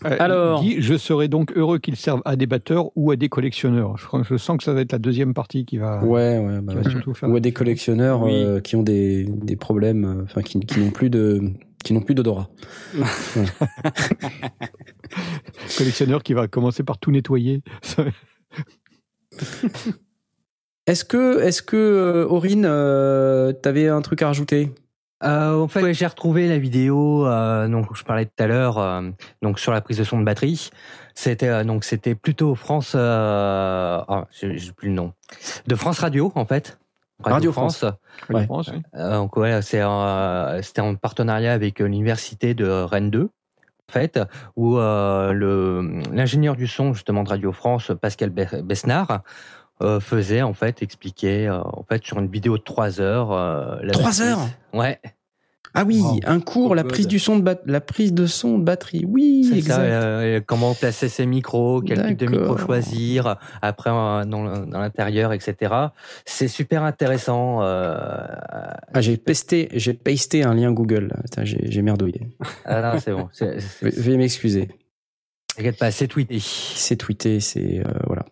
[0.03, 0.63] Euh, Alors.
[0.63, 3.97] il dit, je serais donc heureux qu'il serve à des batteurs ou à des collectionneurs.
[4.23, 6.59] Je, sens que ça va être la deuxième partie qui va, Ouais, ouais.
[6.61, 6.89] bah qui va ouais.
[6.89, 7.29] surtout faire.
[7.29, 8.31] Ou à des collectionneurs Oui.
[8.33, 11.51] euh, qui ont des, des problèmes, enfin qui, qui n'ont plus de
[11.83, 12.49] qui n'ont plus d'odorat.
[15.77, 17.61] collectionneur qui va commencer par tout nettoyer.
[20.87, 24.73] Est-ce que, est-ce que euh, Aurine, euh, t'avais un truc à rajouter?
[25.23, 28.79] Euh, en fait, ouais, j'ai retrouvé la vidéo euh, donc je parlais tout à l'heure
[28.79, 29.03] euh,
[29.43, 30.71] donc sur la prise de son de batterie.
[31.13, 35.13] C'était euh, donc c'était plutôt France euh, ah, j'ai j'ai plus le nom
[35.67, 36.79] de France Radio en fait.
[37.23, 37.85] Radio France.
[38.29, 38.45] Ouais.
[38.45, 38.81] France, oui.
[38.95, 43.91] Euh, donc voilà, c'est euh, c'était en partenariat avec euh, l'université de Rennes 2 en
[43.91, 44.19] fait
[44.55, 49.21] où euh, le l'ingénieur du son justement de Radio France Pascal Be- Besnard
[49.99, 54.09] faisait en fait expliquer en fait sur une vidéo de 3 heures euh, la Trois
[54.11, 54.21] maîtrise.
[54.29, 54.47] heures?
[54.73, 54.99] Ouais.
[55.73, 56.19] Ah oui, Wow.
[56.25, 59.05] un cours, la prise du son de la prise de son de batterie.
[59.07, 59.73] Oui, exact.
[59.75, 64.79] ça, euh, comment placer ses micros, quel type de micro choisir, après euh, dans, dans
[64.79, 65.73] l'intérieur, etc.
[66.25, 67.61] C'est super intéressant.
[67.63, 68.25] euh,
[68.93, 71.13] Ah, j'ai pesté, j'ai pasté un lien Google.
[71.43, 72.21] J'ai merdouillé.
[72.65, 73.29] ah non, c'est bon.
[73.81, 74.67] Veuillez m'excuser.
[75.55, 76.39] T'inquiète pas, c'est tweeté.
[76.41, 78.25] C'est tweeté, c'est euh, voilà.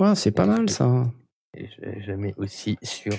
[0.00, 1.06] Ouais, c'est pas mal ça.
[1.56, 3.12] Et je, je mets aussi sur.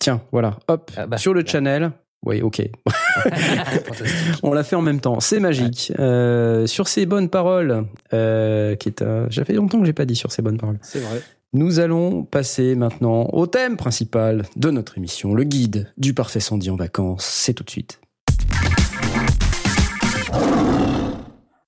[0.00, 1.46] Tiens, voilà, hop, Ah bah, sur le là.
[1.46, 1.92] channel.
[2.24, 2.62] Oui, ok.
[4.42, 5.20] On l'a fait en même temps.
[5.20, 5.92] C'est magique.
[5.98, 10.16] Euh, sur ces bonnes paroles, euh, qui est, ça fait longtemps que j'ai pas dit
[10.16, 10.78] sur ces bonnes paroles.
[10.82, 11.20] C'est vrai.
[11.52, 16.70] Nous allons passer maintenant au thème principal de notre émission, le guide du parfait sondier
[16.70, 17.24] en vacances.
[17.24, 18.00] C'est tout de suite.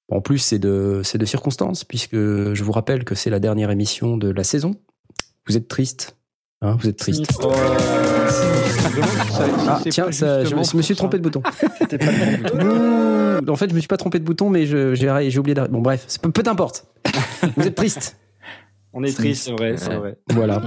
[0.09, 3.71] En plus, c'est de, c'est de circonstance, puisque je vous rappelle que c'est la dernière
[3.71, 4.75] émission de la saison.
[5.47, 6.17] Vous êtes triste
[6.63, 7.53] hein, Vous êtes triste Oh,
[9.69, 11.43] Ah, tiens, ça, je, me- je me suis trompé de bouton.
[11.79, 13.47] C'était pas le bon.
[13.47, 15.73] Ouh, en fait, je me suis pas trompé de bouton, mais j'ai oublié d'arrêter.
[15.73, 16.87] Bon, bref, c'est peu, peu importe.
[17.57, 18.17] Vous êtes triste.
[18.93, 20.17] On est triste, c'est vrai, c'est vrai.
[20.33, 20.63] Voilà.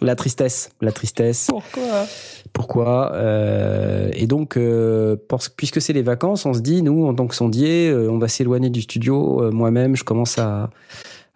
[0.00, 0.70] La tristesse.
[0.80, 1.48] La tristesse.
[1.50, 2.06] Pourquoi
[2.54, 7.14] Pourquoi Euh, Et donc, euh, parce- puisque c'est les vacances, on se dit, nous, en
[7.14, 9.42] tant que sondier, euh, on va s'éloigner du studio.
[9.42, 10.70] Euh, Moi-même, je commence à,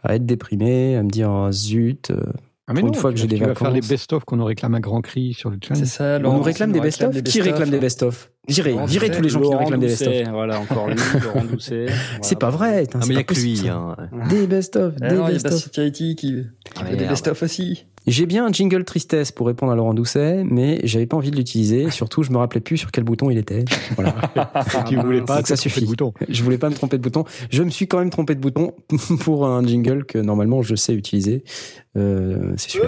[0.05, 2.13] à être déprimé, à me dire, oh, zut.
[2.73, 3.89] Ah, mais Pour une non, fois que j'ai des tu vas faire les vacances.
[3.91, 5.85] best-of qu'on nous réclame à grand cri sur le channel.
[5.87, 6.19] C'est ça.
[6.25, 8.49] on nous réclame des best-of Qui réclame des best-of best-of?
[8.49, 10.29] Virez Doucet, tous les gens qui nous réclament des best-of.
[10.31, 11.87] Voilà, encore lui, Laurent Doucet.
[12.23, 12.87] C'est pas vrai.
[12.95, 13.69] Ah, c'est mais il y a que lui.
[13.69, 13.95] hein.
[14.31, 15.69] Des best-of, Ah des non, il y a best-of.
[15.79, 16.43] Haiti qui, qui
[16.81, 17.85] Ah, fait des best-of aussi.
[18.07, 21.37] J'ai bien un jingle tristesse pour répondre à Laurent Doucet, mais j'avais pas envie de
[21.37, 21.91] l'utiliser.
[21.91, 23.65] Surtout, je me rappelais plus sur quel bouton il était.
[23.95, 24.15] Voilà.
[24.89, 25.87] tu voulais pas que ça tromper de suffit.
[25.87, 26.13] bouton.
[26.29, 27.25] Je voulais pas me tromper de bouton.
[27.51, 28.75] Je me suis quand même trompé de bouton
[29.21, 31.45] pour un jingle que normalement je sais utiliser.
[31.97, 32.87] Euh, c'est celui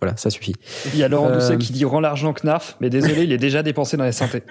[0.00, 0.54] Voilà, ça suffit.
[0.92, 3.38] Il y a Laurent Euh, Doucet qui dit rend l'argent Knarf, mais désolé, il est
[3.38, 4.42] déjà dépensé dans les synthés.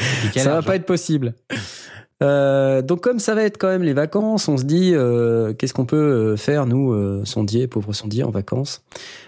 [0.00, 1.34] Et quel ça va pas être possible.
[2.20, 5.72] Euh, donc comme ça va être quand même les vacances, on se dit euh, qu'est-ce
[5.72, 8.82] qu'on peut euh, faire nous euh, sondiers, pauvres sondiers en vacances?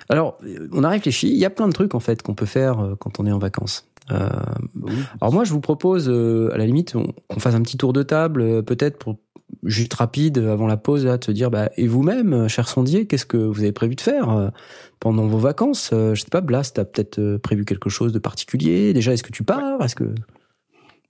[0.08, 0.38] Alors
[0.72, 3.20] on a réfléchi, il y a plein de trucs en fait qu'on peut faire quand
[3.20, 3.86] on est en vacances.
[4.08, 8.02] Alors moi je vous propose à la limite on- qu'on fasse un petit tour de
[8.02, 9.18] table peut-être pour
[9.62, 13.36] juste rapide avant la pause, là, te dire, bah, et vous-même, cher sondier, qu'est-ce que
[13.36, 14.52] vous avez prévu de faire
[15.00, 15.90] pendant vos vacances?
[15.92, 18.92] Je sais pas, Blast, t'as peut-être prévu quelque chose de particulier?
[18.92, 19.82] Déjà, est-ce que tu pars?
[19.82, 20.14] Est-ce que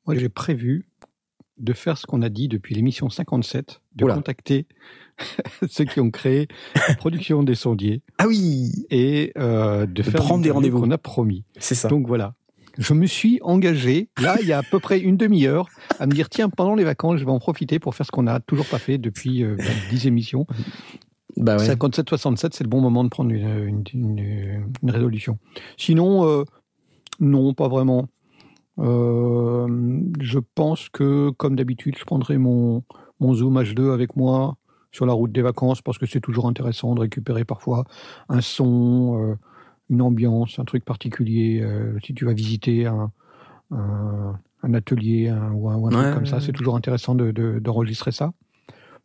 [0.07, 0.87] Moi, j'ai prévu
[1.61, 4.15] de faire ce qu'on a dit depuis l'émission 57, de Oula.
[4.15, 4.67] contacter
[5.69, 6.49] ceux qui ont créé
[6.89, 10.81] la production des sondiers Ah oui, et euh, de, faire prendre des rendez-vous.
[10.81, 11.45] qu'on a promis.
[11.59, 11.89] c'est ça.
[11.89, 12.35] Donc voilà.
[12.79, 16.13] Je me suis engagé, là, il y a à peu près une demi-heure, à me
[16.13, 18.65] dire tiens, pendant les vacances, je vais en profiter pour faire ce qu'on n'a toujours
[18.67, 19.57] pas fait depuis euh,
[19.91, 20.47] 10 émissions.
[21.37, 21.69] bah ouais.
[21.69, 25.39] 57-67, c'est le bon moment de prendre une, une- une- une résolution.
[25.77, 26.45] Sinon, euh,
[27.19, 28.09] non, pas vraiment.
[28.81, 29.69] Euh,
[30.21, 32.83] je pense que, comme d'habitude, je prendrai mon,
[33.21, 34.57] mon Zoom H2 avec moi
[34.93, 37.85] sur la route des vacances parce que c'est toujours intéressant de récupérer parfois
[38.29, 39.35] un son, euh,
[39.89, 41.61] une ambiance, un truc particulier.
[41.63, 43.13] euh, si tu vas visiter un,
[43.71, 46.43] un, un atelier un- ou un, ou Ouais, truc comme ouais, ça, ouais.
[46.43, 48.33] c'est toujours intéressant de- de- d'enregistrer ça.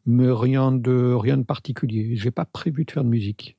[0.07, 2.15] Mais rien de, rien de particulier.
[2.15, 3.57] J'ai pas prévu de faire de musique.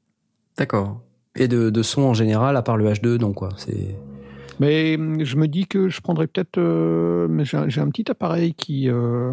[0.57, 1.01] D'accord.
[1.35, 3.51] Et de, de son en général, à part le H2, non, quoi.
[3.57, 3.97] C'est.
[4.61, 6.59] Mais hum, je me dis que je prendrais peut-être.
[6.59, 9.33] euh, mais j'ai un, petit appareil qui, euh,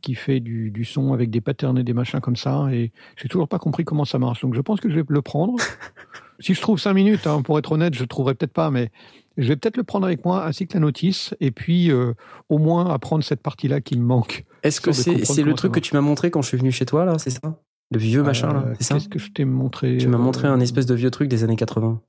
[0.00, 2.68] qui fait du, du son avec des patterns et des machins comme ça.
[2.72, 4.42] Et j'ai toujours pas compris comment ça marche.
[4.42, 5.54] Donc je pense que je vais le prendre.
[6.40, 8.70] si je trouve cinq minutes, hein, pour être honnête, je ne trouverai peut-être pas.
[8.70, 8.90] Mais
[9.36, 11.34] je vais peut-être le prendre avec moi ainsi que la notice.
[11.40, 12.14] Et puis euh,
[12.48, 14.44] au moins apprendre cette partie-là qui me manque.
[14.62, 17.04] Est-ce que c'est le truc que tu m'as montré quand je suis venu chez toi,
[17.04, 17.58] là, c'est ça?
[17.90, 18.94] Le vieux machin, là, Euh, c'est ça?
[18.94, 21.44] Qu'est-ce que je t'ai montré Tu m'as euh, montré un espèce de vieux truc des
[21.44, 22.00] années 80.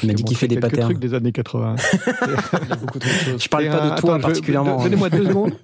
[0.00, 0.84] Je m'a dit qu'il fait des patterns.
[0.90, 1.76] trucs des années 80.
[2.62, 3.42] Il y a beaucoup trop de choses.
[3.42, 4.80] Je parle Et, pas de toi attends, particulièrement.
[4.80, 4.84] hein.
[4.84, 5.52] Donnez-moi deux secondes.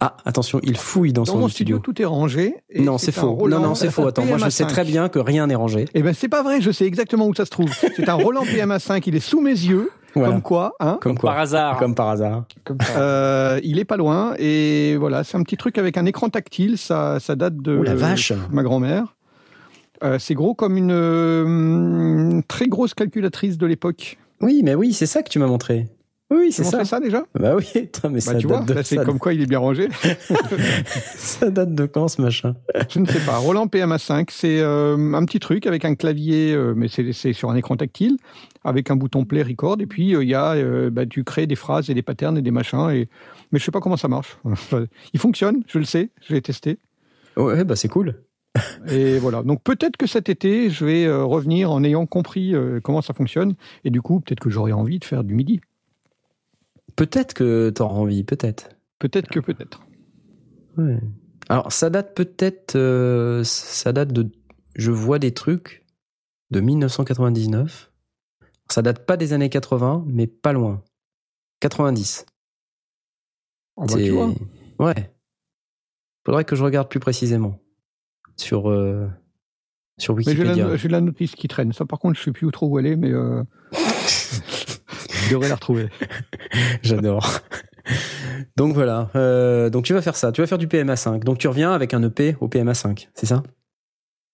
[0.00, 1.92] Ah, attention, il fouille dans, Dans son mon studio, studio.
[1.92, 2.54] tout est rangé.
[2.70, 3.32] et Non, c'est faux.
[3.32, 4.06] Roland Non, non, c'est faux.
[4.06, 4.68] Attends, moi je sais PMA5.
[4.68, 5.86] très bien que rien n'est rangé.
[5.94, 7.70] Eh ben, c'est pas vrai, je sais exactement où ça se trouve.
[7.96, 10.32] C'est un Roland PMA5, il est sous mes yeux, Voilà.
[10.32, 10.98] comme quoi, hein.
[11.02, 11.78] Comme quoi Par hasard.
[11.78, 12.44] Comme par hasard.
[12.64, 12.78] Comme.
[12.96, 16.78] Euh, il est pas loin, et voilà, c'est un petit truc avec un écran tactile,
[16.78, 19.14] ça, ça date de Oh la vache ma grand-mère.
[20.04, 24.18] Euh, c'est gros comme une euh, très grosse calculatrice de l'époque.
[24.40, 25.86] Oui, mais oui, c'est ça que tu m'as montré.
[26.30, 26.76] Oui, c'est Tu ça.
[26.76, 27.24] montré ça déjà?
[27.40, 29.46] Bah oui, mais Bah, ça tu vois, date de c'est ça, comme quoi il est
[29.46, 29.88] bien rangé.
[31.16, 32.54] ça date de quand ce machin?
[32.90, 33.38] Je ne sais pas.
[33.38, 37.56] Roland PMA5, c'est euh, un petit truc avec un clavier, euh, mais c'est sur un
[37.56, 38.18] écran tactile,
[38.62, 39.78] avec un bouton play record.
[39.80, 40.54] Et puis euh, il y a,
[40.90, 42.90] bah, tu crées des phrases et des patterns et des machins.
[42.90, 43.08] Et
[43.50, 44.38] mais je sais pas comment ça marche.
[45.14, 46.78] il fonctionne, je le sais, je l'ai testé.
[47.38, 48.16] Ouais, bah c'est cool.
[48.90, 49.42] Et voilà.
[49.42, 53.14] Donc peut-être que cet été, je vais euh, revenir en ayant compris euh, comment ça
[53.14, 53.54] fonctionne.
[53.84, 55.60] Et du coup, peut-être que j'aurai envie de faire du midi.
[56.96, 58.70] Peut-être que t'auras envie, peut-être.
[58.98, 59.82] Peut-être que peut-être.
[60.76, 60.98] Ouais.
[61.48, 62.76] Alors, ça date peut-être.
[62.76, 64.30] euh, ça date de.
[64.74, 65.84] Je vois des trucs
[66.50, 67.90] de 1999.
[68.70, 70.82] Ça date pas des années 80, mais pas loin.
[71.60, 72.26] 90.
[73.76, 74.32] Ah bah, tu vois.
[74.78, 75.12] Ouais.
[76.24, 77.58] Faudrait que je regarde plus précisément
[78.38, 79.06] sur euh,
[79.98, 80.68] sur Mais j'ai Wikipédia.
[80.68, 81.72] la, la notice qui traîne.
[81.72, 85.48] Ça, par contre, je sais plus où trop où elle est, mais euh, je devrais
[85.48, 85.88] la retrouver.
[86.82, 87.28] J'adore.
[88.56, 89.10] Donc voilà.
[89.16, 90.32] Euh, donc tu vas faire ça.
[90.32, 91.24] Tu vas faire du PMA 5.
[91.24, 93.08] Donc tu reviens avec un EP au PMA 5.
[93.14, 93.42] C'est ça?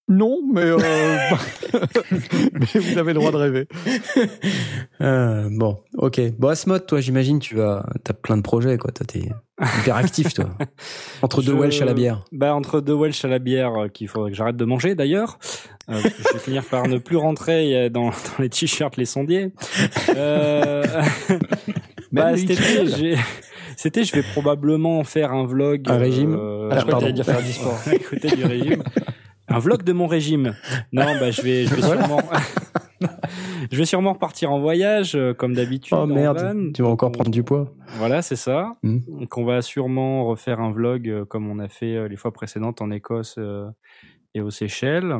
[0.06, 0.76] Non, mais, euh,
[2.52, 3.66] mais vous avez le droit de rêver.
[5.00, 6.20] Bon, ok.
[6.38, 8.92] Bon, Asmod, toi, j'imagine, tu vas, t'as plein de projets, quoi.
[8.92, 9.30] Toi, t'es
[9.60, 10.46] hyper actif, toi.
[11.22, 12.24] Entre deux Welsh à la bière.
[12.32, 15.38] Bah, entre deux Welsh à la bière, euh, qu'il faudrait que j'arrête de manger d'ailleurs.
[15.90, 19.52] Euh, je vais finir par ne plus rentrer euh, dans, dans les t-shirts, les sondiers.
[20.16, 20.82] Euh,
[22.12, 22.54] bah, été,
[24.04, 25.82] je vais probablement faire un vlog.
[25.86, 27.78] Un régime euh, Ah, je crois que dire faire du sport.
[27.86, 28.82] à côté du régime.
[29.48, 30.54] Un vlog de mon régime.
[30.92, 32.20] Non, bah, je vais, je vais sûrement,
[33.70, 35.96] je vais sûrement repartir en voyage, euh, comme d'habitude.
[36.00, 36.72] Oh merde, van.
[36.72, 37.72] tu vas encore prendre du poids.
[37.98, 38.76] Voilà, c'est ça.
[38.82, 39.00] Hmm.
[39.06, 42.32] Donc on va sûrement refaire un vlog euh, comme on a fait euh, les fois
[42.32, 43.38] précédentes en Écosse
[44.34, 45.14] et aux Seychelles.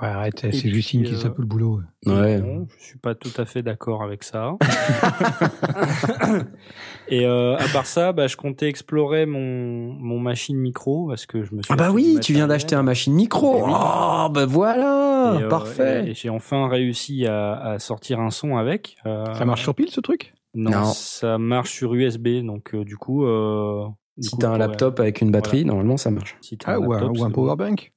[0.00, 1.80] Ouais, arrête, c'est Justine qui euh, s'appelle le boulot.
[2.06, 2.40] Ouais.
[2.40, 4.52] Bon, je suis pas tout à fait d'accord avec ça.
[7.08, 11.42] et euh, à part ça, bah, je comptais explorer mon, mon machine micro parce que
[11.42, 13.56] je me suis Ah bah oui, tu viens d'acheter un machine micro.
[13.58, 13.72] Eh oui.
[13.74, 16.08] Oh, bah voilà, Et, euh, parfait.
[16.10, 18.96] Et j'ai enfin réussi à, à sortir un son avec.
[19.06, 20.34] Euh, Ça marche sur pile, ce truc?
[20.54, 20.84] Non, Non.
[20.84, 23.24] ça marche sur USB, donc euh, du coup.
[23.26, 23.86] Euh,
[24.16, 26.36] du Si coup, t'as un laptop avec une batterie, normalement, ça marche.
[26.40, 27.30] si Ah, ou un, laptop, ou un c'est bon.
[27.42, 27.92] powerbank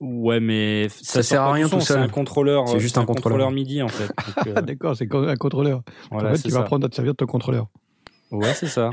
[0.00, 1.96] Ouais, mais ça, Ça sert à rien tout seul.
[1.98, 2.68] C'est un contrôleur.
[2.68, 3.50] C'est euh, juste un contrôleur.
[3.50, 4.08] MIDI en fait.
[4.08, 5.82] Donc, euh, Ah, d'accord, c'est co- un contrôleur.
[6.10, 6.60] voilà, en fait, c'est tu vas ça.
[6.62, 7.66] apprendre à te servir de ton contrôleur.
[8.32, 8.90] Ouais, c'est ça.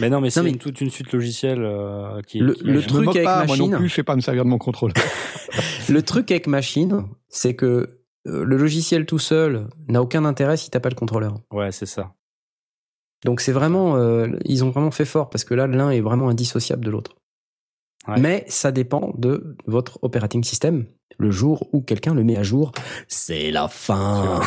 [0.00, 2.40] Mais non, mais c'est mais- toute une suite logicielle euh, qui.
[2.40, 3.70] Le- qui- le je truc me moque avec pas, moi machine.
[3.70, 4.94] non plus, je sais pas me servir de mon contrôleur.
[5.88, 10.70] Le truc avec machine, c'est que euh, le logiciel tout seul n'a aucun intérêt si
[10.70, 11.34] t'as pas le contrôleur.
[11.50, 12.12] Ouais, c'est ça.
[13.24, 16.28] Donc c'est vraiment, euh, ils ont vraiment fait fort parce que là, l'un est vraiment
[16.28, 17.16] indissociable de l'autre.
[18.08, 18.20] Ouais.
[18.20, 20.86] Mais ça dépend de votre operating system.
[21.18, 22.72] Le jour où quelqu'un le met à jour,
[23.06, 24.40] c'est la fin.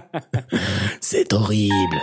[1.00, 1.96] c'est horrible.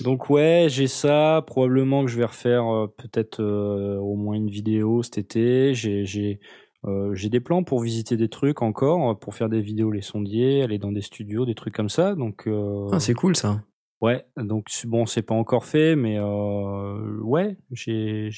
[0.00, 1.44] Donc ouais, j'ai ça.
[1.46, 5.74] Probablement que je vais refaire euh, peut-être euh, au moins une vidéo cet été.
[5.74, 6.40] J'ai j'ai
[6.84, 10.62] euh, j'ai des plans pour visiter des trucs encore, pour faire des vidéos les sondiers,
[10.62, 12.14] aller dans des studios, des trucs comme ça.
[12.14, 12.48] Donc
[12.90, 13.62] Ah, c'est cool ça.
[14.02, 18.30] Ouais, donc bon, c'est pas encore fait, mais euh, ouais, je vais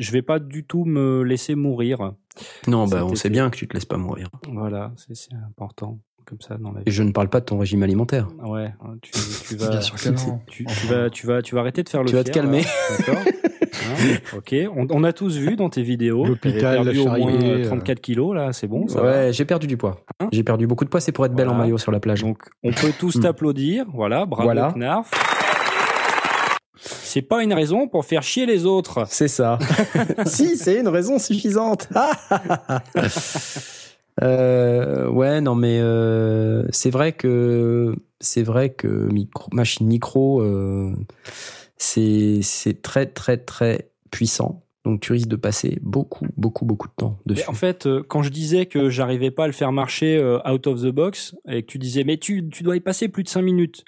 [0.00, 2.12] je vais pas du tout me laisser mourir.
[2.66, 4.28] Non, bah on sait bien que tu te laisses pas mourir.
[4.52, 7.82] Voilà, c'est important comme ça dans la Et je ne parle pas de ton régime
[7.84, 8.28] alimentaire.
[8.42, 9.12] Ouais, tu,
[9.46, 10.40] tu vas Bien sûr que non.
[10.48, 12.08] tu, tu vas, tu vas, tu vas arrêter de faire le.
[12.10, 12.62] Tu vas te calmer.
[12.62, 13.22] là, D'accord.
[13.86, 14.54] Hein, ok.
[14.76, 16.24] On, on a tous vu dans tes vidéos.
[16.24, 17.64] L'hôpital, perdu au moins charité, euh, euh.
[17.64, 18.88] 34 kilos là, c'est bon.
[18.88, 19.02] Ça.
[19.02, 20.00] Ouais, j'ai perdu du poids.
[20.20, 22.22] Hein j'ai perdu beaucoup de poids, c'est pour être belle en maillot sur la plage.
[22.22, 23.20] Donc on peut tous Hmm.
[23.22, 23.86] t'applaudir.
[23.94, 24.72] Voilà, bravo Voilà.
[24.76, 25.10] Knarf.
[26.78, 29.04] C'est pas une raison pour faire chier les autres.
[29.08, 29.58] C'est ça.
[30.26, 31.88] si, c'est une raison suffisante.
[34.22, 40.92] Euh, ouais, non, mais euh, c'est vrai que c'est vrai que micro, machine micro, euh,
[41.76, 44.62] c'est c'est très très très puissant.
[44.84, 47.42] Donc tu risques de passer beaucoup beaucoup beaucoup de temps dessus.
[47.42, 50.38] Mais en fait, euh, quand je disais que j'arrivais pas à le faire marcher euh,
[50.48, 53.24] out of the box et que tu disais mais tu, tu dois y passer plus
[53.24, 53.84] de 5 minutes.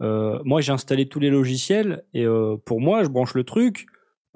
[0.00, 3.86] Euh, moi, j'ai installé tous les logiciels et euh, pour moi, je branche le truc.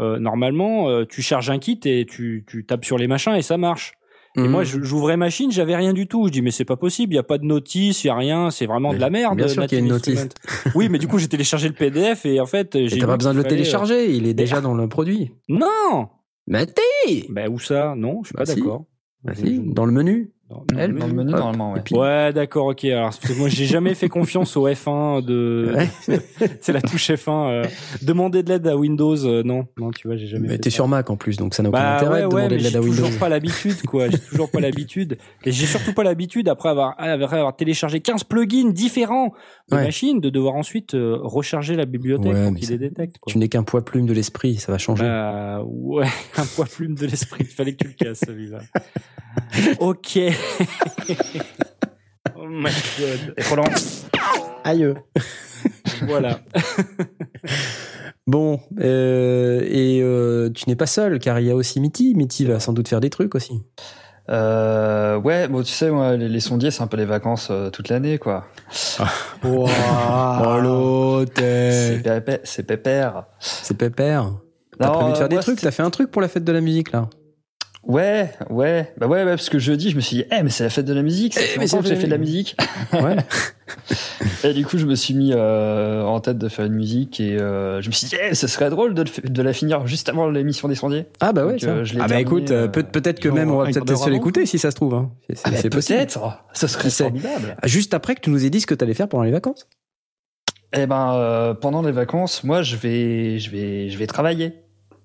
[0.01, 3.57] Euh, normalement, tu charges un kit et tu, tu tapes sur les machins et ça
[3.57, 3.95] marche.
[4.37, 6.27] Et moi, je- j'ouvrais machine, j'avais rien du tout.
[6.27, 8.15] Je dis mais c'est pas possible, il y a pas de notice, il y a
[8.17, 9.37] rien, c'est vraiment de la merde.
[9.37, 10.29] Bien sûr qu'il y a une notice.
[10.75, 13.33] Oui, mais du coup, j'ai téléchargé le PDF et en fait, j'ai t'as pas besoin
[13.33, 15.33] de le fallait, euh, télécharger, il est déjà dans le produit.
[15.49, 16.09] Non.
[16.47, 17.95] Mais t'es Ben où ça?
[17.97, 18.57] Non, je suis Bah pas si.
[18.61, 18.85] d'accord.
[19.23, 20.33] Bah si, dans le menu.
[20.53, 21.39] Dans- Elle, Dans le menu, Hop.
[21.39, 21.79] normalement, ouais.
[21.79, 22.85] Et puis- Ouais, d'accord, ok.
[22.85, 25.73] Alors, parce que moi, j'ai jamais fait confiance au F1 de.
[25.75, 26.19] Ouais.
[26.61, 27.51] C'est la touche F1.
[27.51, 27.65] euh,
[28.03, 30.49] Demander de l'aide à Windows, euh, non, non, tu vois, j'ai jamais.
[30.49, 32.31] Mais t'es sur Mac en plus, donc ça n'a aucun Bah intérêt ouais, de ouais,
[32.31, 33.03] demander mais de j'ai l'aide à Windows.
[33.05, 34.09] toujours pas l'habitude, quoi.
[34.09, 35.17] J'ai toujours pas l'habitude.
[35.45, 39.33] Et j'ai surtout pas l'habitude, après avoir, après avoir téléchargé 15 plugins différents
[39.71, 39.85] de Ouais.
[39.85, 43.31] machines, de devoir ensuite euh, recharger la bibliothèque Ouais, pour qu'il les détecte, quoi.
[43.31, 45.05] Tu n'es qu'un poids plume de l'esprit, ça va changer.
[45.05, 46.07] Bah, ouais,
[46.37, 47.45] un poids plume de l'esprit.
[47.45, 48.59] Il fallait que tu le casses, celui-là.
[49.81, 50.19] ok.
[52.37, 53.35] oh my god.
[53.37, 53.65] Et Roland,
[54.65, 54.95] Aïe.
[56.07, 56.41] Voilà.
[58.27, 62.15] Bon, euh, et euh, tu n'es pas seul, car il y a aussi Mitty.
[62.15, 63.63] Mitty va sans doute faire des trucs aussi.
[64.31, 67.71] Euh, ouais, bon, tu sais, moi, les, les sondiers, c'est un peu les vacances euh,
[67.71, 68.47] toute l'année, quoi.
[69.45, 73.25] Oh l'autre C'est pépé- c'est pépère.
[73.41, 74.31] C'est pépère.
[74.79, 76.45] T'as prévu de faire euh, des moi, trucs T'as fait un truc pour la fête
[76.45, 77.09] de la musique, là?
[77.85, 80.63] Ouais, ouais, bah ouais, ouais, parce que jeudi, je me suis dit, eh, mais c'est
[80.63, 82.19] la fête de la musique, ça Eh, fait longtemps c'est que j'ai fait de la
[82.19, 82.57] musique.
[82.93, 83.17] Ouais.
[84.45, 87.39] Et du coup, je me suis mis euh, en tête de faire une musique et
[87.41, 90.69] euh, je me suis dit, eh, ce serait drôle de, la finir juste avant l'émission
[90.69, 91.07] des sondiers.
[91.21, 91.69] Ah bah ouais, Donc, tiens.
[91.77, 93.65] euh, je l'ai Ah bah terminé, écoute, euh, euh, peut- peut-être que même on va
[93.67, 94.95] peut-être se l'écouter si ça se trouve.
[94.95, 95.11] hein.
[95.29, 95.99] C'est- Ah, C'est bah, possible.
[95.99, 97.57] peut-être, ce serait Qui sait formidable.
[97.65, 99.69] Juste après que tu nous aies dit ce que t'allais faire pendant les vacances.
[100.75, 104.55] Eh ben, euh, pendant les vacances, moi, je vais, je vais, je vais travailler.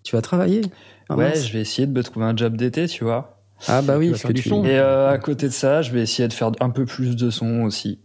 [0.08, 0.62] Tu vas travailler
[1.10, 1.46] Ah, ouais, mince.
[1.48, 3.42] je vais essayer de me trouver un job d'été, tu vois.
[3.68, 4.48] Ah bah oui, parce faire que du tu...
[4.48, 4.64] son.
[4.64, 7.30] Et euh, à côté de ça, je vais essayer de faire un peu plus de
[7.30, 8.00] son aussi.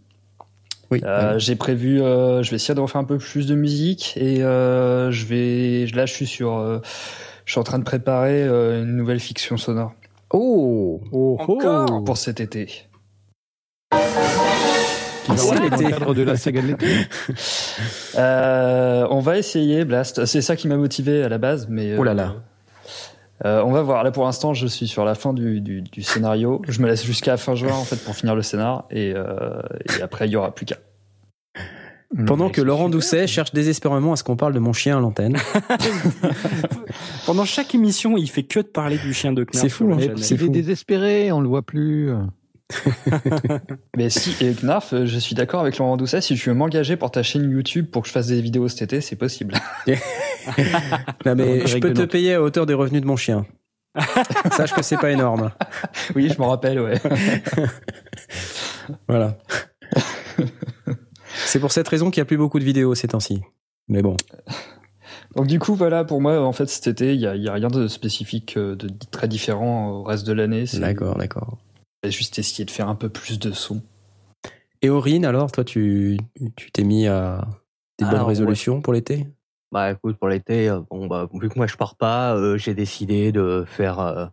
[0.91, 1.39] Oui, Euh, ouais.
[1.39, 5.11] J'ai prévu, euh, je vais essayer de refaire un peu plus de musique et euh,
[5.11, 6.79] je vais, là, je suis sur, euh,
[7.45, 9.93] je suis en train de préparer euh, une nouvelle fiction sonore
[10.31, 12.67] Oh Oh, Encore pour cet été.
[15.35, 16.87] Dans le cadre de la saga de l'été.
[18.15, 20.25] Euh, on va essayer, Blast.
[20.25, 21.97] C'est ça qui m'a motivé à la base, mais.
[21.97, 22.35] Oh là là.
[23.43, 24.03] euh, on va voir.
[24.03, 26.61] Là, pour l'instant, je suis sur la fin du, du, du scénario.
[26.67, 29.59] Je me laisse jusqu'à fin juin en fait pour finir le scénar et, euh,
[29.97, 30.75] et après il y aura plus qu'à.
[32.27, 32.91] Pendant Mais que Laurent super.
[32.91, 35.35] Doucet cherche désespérément à ce qu'on parle de mon chien à l'antenne.
[37.25, 39.59] Pendant chaque émission, il fait que de parler du chien de Knarf.
[39.63, 39.97] C'est fou, hein.
[40.17, 40.49] C'est Il est fou.
[40.49, 42.11] désespéré, on le voit plus.
[43.97, 46.21] Mais si, et Knarf, euh, je suis d'accord avec Laurent Doucet.
[46.21, 48.81] Si tu veux m'engager pour ta chaîne YouTube pour que je fasse des vidéos cet
[48.83, 49.55] été, c'est possible.
[51.25, 53.45] Non, mais je peux te payer à hauteur des revenus de mon chien.
[54.51, 55.51] Sache que c'est pas énorme.
[56.15, 56.99] oui, je m'en rappelle, ouais.
[59.07, 59.37] Voilà.
[61.45, 63.41] c'est pour cette raison qu'il n'y a plus beaucoup de vidéos ces temps-ci.
[63.87, 64.17] Mais bon.
[65.35, 67.49] Donc du coup, voilà, pour moi, en fait, cet été, il y a, il y
[67.49, 70.65] a rien de spécifique, euh, de très différent au reste de l'année.
[70.65, 71.17] C'est D'accord,
[72.09, 73.81] juste essayer de faire un peu plus de son.
[74.81, 76.17] Et Aurine, alors, toi, tu
[76.55, 77.45] tu t'es mis à
[77.99, 79.27] des bonnes résolutions pour l'été?
[79.71, 82.75] Bah écoute, pour l'été, euh, bon bah vu que moi je pars pas, euh, j'ai
[82.75, 84.27] décidé de faire euh,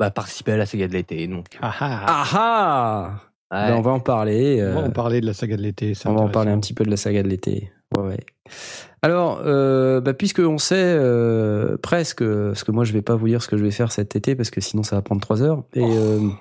[0.00, 1.28] bah, participer à la saga de l'été.
[1.28, 2.04] Donc Ah ah.
[2.08, 3.10] Ah ah
[3.52, 3.70] ouais.
[3.70, 4.60] Ben, On va en parler.
[4.64, 5.94] On va en parler de la saga de l'été.
[5.94, 7.70] c'est on va en parler un petit peu de la saga de l'été.
[7.96, 8.18] Ouais.
[9.02, 13.28] Alors, euh, bah, puisque on sait euh, presque, parce que moi je vais pas vous
[13.28, 15.42] dire ce que je vais faire cet été parce que sinon ça va prendre trois
[15.42, 15.64] heures.
[15.74, 16.34] Et euh, Bah,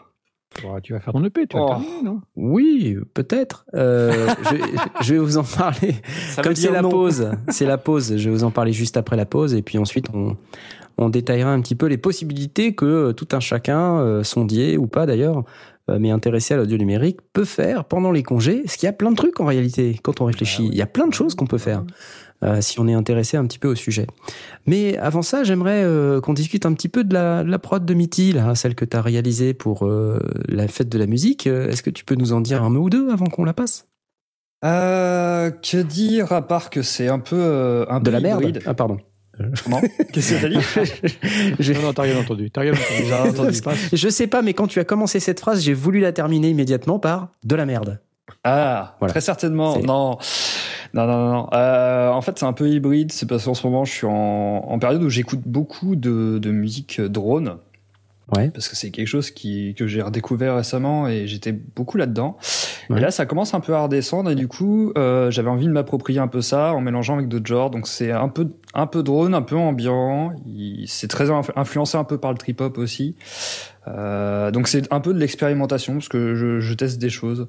[0.83, 1.67] tu vas faire ton EP, tu vas Oh.
[1.69, 2.21] terminer, non?
[2.35, 3.65] Oui, peut-être.
[3.75, 5.95] Euh, je, je vais vous en parler.
[6.31, 6.89] Ça Comme c'est la non.
[6.89, 8.17] pause, c'est la pause.
[8.17, 10.35] Je vais vous en parler juste après la pause et puis ensuite on,
[10.97, 14.87] on détaillera un petit peu les possibilités que euh, tout un chacun, euh, sondier ou
[14.87, 15.43] pas d'ailleurs,
[15.89, 18.61] euh, mais intéressé à l'audio numérique, peut faire pendant les congés.
[18.63, 20.67] Parce qu'il y a plein de trucs en réalité quand on réfléchit.
[20.67, 21.83] Il y a plein de choses qu'on peut faire
[22.43, 24.07] euh, si on est intéressé un petit peu au sujet.
[24.65, 27.83] Mais avant ça, j'aimerais euh, qu'on discute un petit peu de la, de la prod
[27.85, 31.47] de Mitty, là, celle que tu as réalisée pour euh, la fête de la musique.
[31.47, 33.87] Est-ce que tu peux nous en dire un mot ou deux avant qu'on la passe?
[34.65, 38.61] Euh, que dire à part que c'est un peu euh, un De la merde hybride.
[38.65, 38.97] Ah pardon.
[39.63, 39.79] Comment?
[40.11, 40.59] Qu'est-ce que t'as dit?
[41.59, 42.51] Je- Non, non, t'as rien entendu.
[42.51, 42.85] T'as rien entendu.
[43.07, 43.61] J'ai rien entendu.
[43.61, 43.77] Passe.
[43.95, 46.99] Je sais pas, mais quand tu as commencé cette phrase, j'ai voulu la terminer immédiatement
[46.99, 48.01] par de la merde.
[48.43, 49.11] Ah, Voilà.
[49.11, 49.77] très certainement.
[49.79, 50.17] Non,
[50.93, 51.47] non, non, non.
[51.53, 53.11] Euh, en fait, c'est un peu hybride.
[53.11, 56.51] C'est parce qu'en ce moment, je suis en, en période où j'écoute beaucoup de, de
[56.51, 57.57] musique drone.
[58.37, 58.49] Ouais.
[58.51, 62.37] Parce que c'est quelque chose qui, que j'ai redécouvert récemment et j'étais beaucoup là-dedans.
[62.91, 62.99] Ouais.
[62.99, 65.71] Et là, ça commence un peu à redescendre et du coup, euh, j'avais envie de
[65.71, 67.71] m'approprier un peu ça en mélangeant avec d'autres genres.
[67.71, 70.31] Donc c'est un peu, un peu drone, un peu ambiant.
[70.85, 73.15] C'est très influ- influencé un peu par le trip-hop aussi.
[73.87, 77.47] Euh, donc c'est un peu de l'expérimentation parce que je, je teste des choses.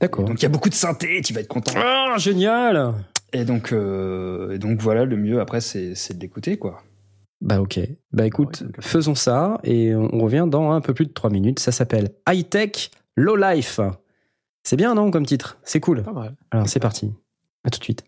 [0.00, 0.24] D'accord.
[0.24, 1.72] Donc il y a beaucoup de synthé, tu vas être content.
[1.76, 2.94] Ah, génial
[3.32, 6.82] Et donc, euh, et donc voilà, le mieux après, c'est de l'écouter, quoi.
[7.40, 7.80] Bah ok.
[8.12, 11.58] Bah écoute, faisons ça et on on revient dans un peu plus de 3 minutes.
[11.58, 13.80] Ça s'appelle High Tech Low Life.
[14.62, 15.58] C'est bien, non, comme titre?
[15.62, 16.02] C'est cool.
[16.02, 16.34] Pas mal.
[16.50, 17.12] Alors c'est parti.
[17.64, 18.04] À tout de suite.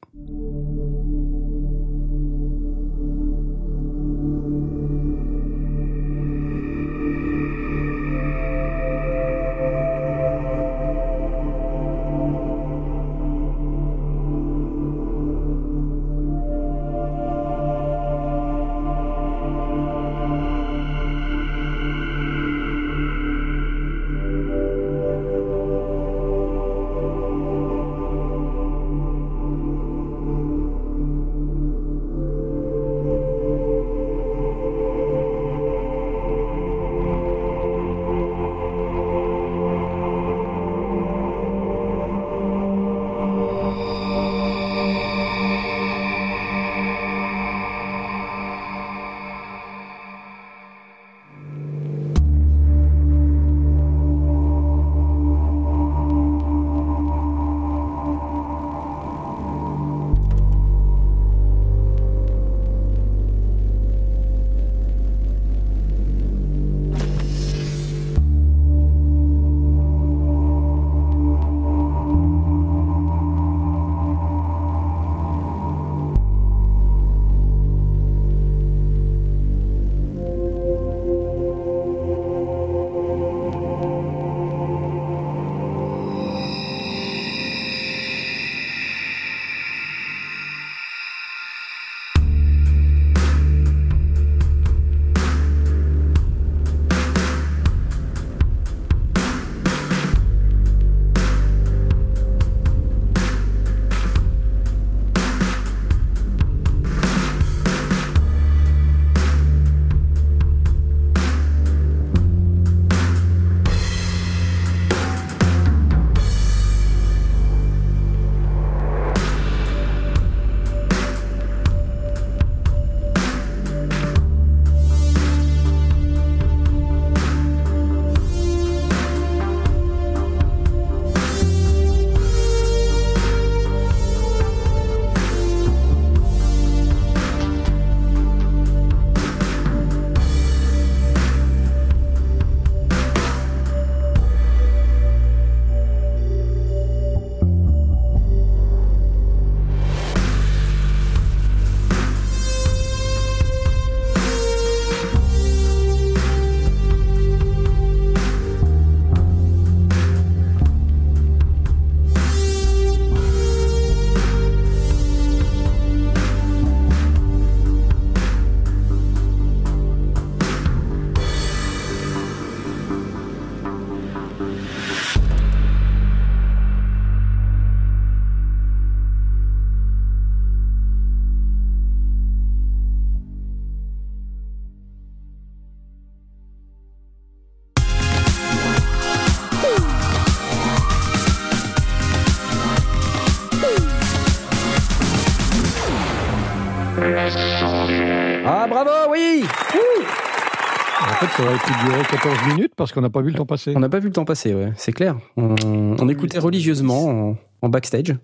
[201.68, 203.72] Pu durer 14 minutes parce qu'on n'a pas vu le temps passer.
[203.76, 205.16] On n'a pas vu le temps passer, ouais, c'est clair.
[205.36, 208.14] On, on écoutait religieusement en, en backstage.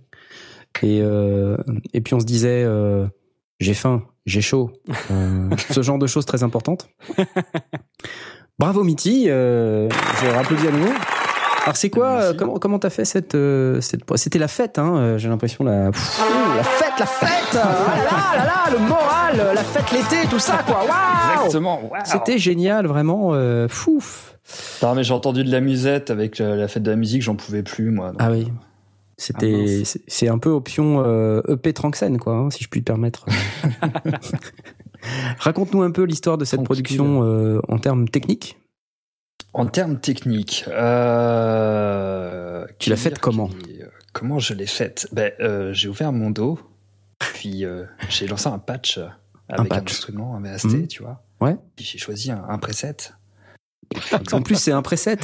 [0.83, 1.57] Et, euh,
[1.93, 3.07] et puis on se disait, euh,
[3.61, 4.73] j'ai faim, j'ai chaud.
[5.11, 6.89] Euh, ce genre de choses très importantes.
[8.59, 10.93] Bravo Mitty, euh, je rapplaudis à nouveau.
[11.65, 12.29] Alors c'est quoi Merci.
[12.29, 15.65] euh, Comment comment t'as fait cette euh, cette C'était la fête, hein euh, J'ai l'impression
[15.65, 16.21] la Pff,
[16.57, 17.31] la fête, la fête.
[17.55, 20.81] Ah là là là là, le moral, la fête l'été, tout ça quoi.
[20.85, 21.83] Waouh Exactement.
[21.85, 21.91] Wow.
[22.05, 23.31] C'était génial, vraiment.
[23.33, 24.39] Euh, fouf.
[24.83, 27.63] Non, mais j'ai entendu de la musette avec la fête de la musique, j'en pouvais
[27.63, 28.09] plus, moi.
[28.11, 28.17] donc.
[28.19, 28.47] Ah oui.
[28.51, 28.61] Ah,
[29.17, 29.99] C'était, mince.
[30.07, 33.25] c'est- un peu option euh, EP Tranxène, quoi, hein, si je puis te permettre.
[35.39, 36.83] Raconte-nous un peu l'histoire de cette Tranquille.
[36.83, 38.59] production euh, en termes techniques.
[39.55, 43.49] En termes techniques, euh, Tu l'as faite comment
[43.81, 45.09] euh, Comment je l'ai faite?
[45.13, 46.59] Ben, euh, J'ai ouvert mon dos,
[47.19, 49.07] puis euh, j'ai lancé un patch euh,
[49.49, 49.93] avec un, patch.
[49.93, 50.87] instrument, un VST, Mhm.
[50.89, 51.23] tu vois.
[51.41, 51.57] Ouais.
[51.77, 52.97] Puis j'ai choisi un, un preset.
[54.33, 55.19] En plus, c'est un preset.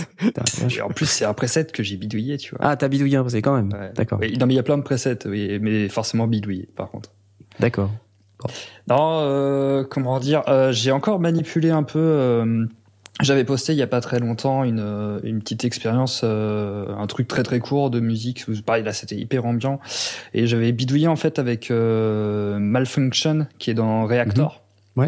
[0.83, 2.59] En plus, c'est un preset que j'ai bidouillé, tu vois.
[2.65, 3.73] Ah, t'as bidouillé un preset quand même.
[3.73, 3.91] Ouais.
[3.95, 4.19] D'accord.
[4.21, 7.11] Oui, non, mais il y a plein de presets, oui, mais forcément bidouillé, par contre.
[7.59, 7.91] D'accord.
[8.89, 12.69] Non, euh, comment dire, euh, j'ai encore manipulé un peu.
[13.23, 17.07] J'avais posté il y a pas très longtemps une, euh, une petite expérience, euh, un
[17.07, 18.45] truc très très court de musique.
[18.65, 19.81] Pareil, là c'était hyper ambiant.
[20.35, 24.63] Et j'avais bidouillé en fait avec euh, Malfunction qui est dans Reactor.
[24.97, 25.03] Mhm.
[25.03, 25.07] Ouais.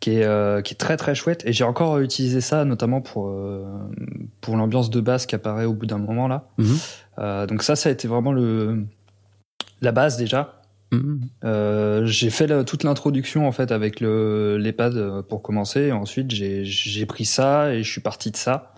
[0.00, 1.42] Qui est, euh, qui est très très chouette.
[1.46, 3.64] Et j'ai encore utilisé ça notamment pour, euh,
[4.40, 6.48] pour l'ambiance de basse qui apparaît au bout d'un moment là.
[7.18, 8.84] Euh, donc ça, ça a été vraiment le,
[9.80, 10.61] la base déjà.
[11.44, 15.80] Euh, j'ai fait la- toute l'introduction en fait avec le l'EHPAD pour commencer.
[15.82, 18.74] Et ensuite, j'ai pris ça et je suis parti de ça.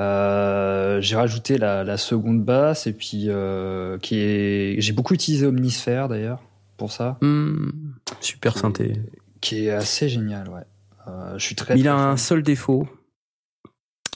[0.00, 5.44] Euh, j'ai rajouté la, la seconde basse et puis euh, qui est j'ai beaucoup utilisé
[5.46, 6.40] Omnisphere d'ailleurs
[6.76, 7.72] pour ça, Mhm.
[8.20, 8.92] Super Qui synthé.
[9.40, 10.48] qui est assez génial.
[10.48, 10.62] Ouais,
[11.36, 11.74] je suis très.
[11.76, 12.86] Il très a un seul défaut.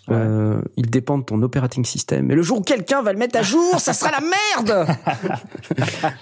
[0.08, 0.16] Ouais.
[0.16, 2.30] Euh, il dépend de ton operating system.
[2.30, 4.88] Et le jour où quelqu'un va le mettre à jour, ça sera la merde.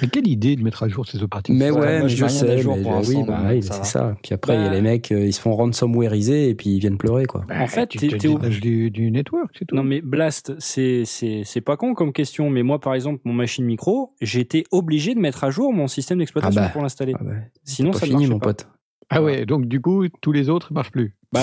[0.00, 2.58] Mais quelle idée de mettre à jour ces opérations Mais Ouais, moi, mais je sais.
[2.58, 4.16] jour mais pour oui, bah oui, c'est ça.
[4.22, 4.74] Puis après, il y a Bah.
[4.74, 7.44] les mecs, euh, ils se font ransomwareiser et puis ils viennent pleurer, quoi.
[7.50, 9.74] En fait, tu t'es- te t'es au- du, du network, c'est tout.
[9.74, 13.32] Non mais Blast, c'est c'est c'est pas con comme question, mais moi par exemple mon
[13.32, 16.70] machine micro, j'ai été obligé de mettre à jour mon système d'exploitation Ah bah.
[16.72, 17.14] pour l'installer.
[17.18, 17.24] Ah.
[17.64, 18.46] Sinon ça fini, mon pas.
[18.48, 18.68] pote.
[19.14, 21.14] Ah ouais, donc du coup, tous les autres marchent plus.
[21.32, 21.40] Bah,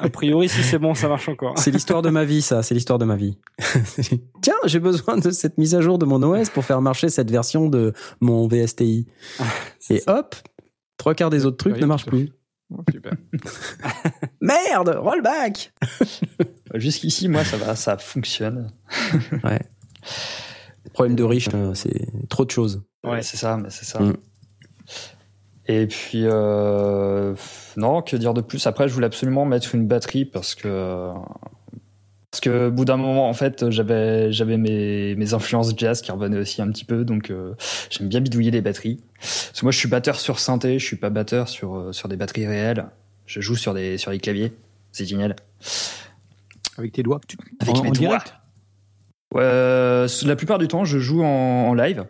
[0.00, 1.58] a priori si c'est bon, ça marche encore.
[1.58, 2.62] C'est l'histoire de ma vie, ça.
[2.62, 3.38] C'est l'histoire de ma vie.
[4.42, 7.30] Tiens, j'ai besoin de cette mise à jour de mon OS pour faire marcher cette
[7.30, 9.06] version de mon VSTI.
[9.90, 10.34] Et hop,
[10.98, 12.30] trois quarts des autres trucs Oui, ne marchent plus.
[12.72, 13.12] Oh, super.
[14.40, 15.72] Merde, rollback.
[16.74, 18.72] Jusqu'ici, moi, ça va, ça fonctionne.
[20.92, 22.82] Problème de riche, euh, c'est trop de choses.
[23.04, 24.00] Ouais, c'est ça, mais c'est ça.
[24.00, 24.16] Mm.
[25.66, 27.34] Et puis, euh,
[27.76, 28.66] non, que dire de plus?
[28.66, 31.10] Après, je voulais absolument mettre une batterie parce que.
[32.30, 36.10] Parce que, au bout d'un moment, en fait, j'avais, j'avais mes, mes influences jazz qui
[36.10, 37.54] revenaient aussi un petit peu, donc euh,
[37.90, 39.00] j'aime bien bidouiller les batteries.
[39.20, 42.08] Parce que moi, je suis batteur sur synthé, je suis pas batteur sur, euh, sur
[42.08, 42.86] des batteries réelles.
[43.26, 44.52] Je joue sur des, sur des claviers.
[44.90, 45.36] C'est génial.
[46.76, 47.20] Avec tes doigts.
[47.60, 48.18] Avec En- mes en doigts.
[49.32, 52.04] Ouais, euh, la plupart du temps, je joue en, en live.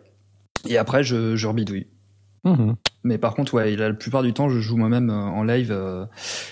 [0.67, 1.85] Et après, je, je rebidouille.
[2.45, 2.75] Mhm.
[3.03, 6.05] Mais par contre, ouais, la plupart du temps, je joue moi-même euh, en live euh,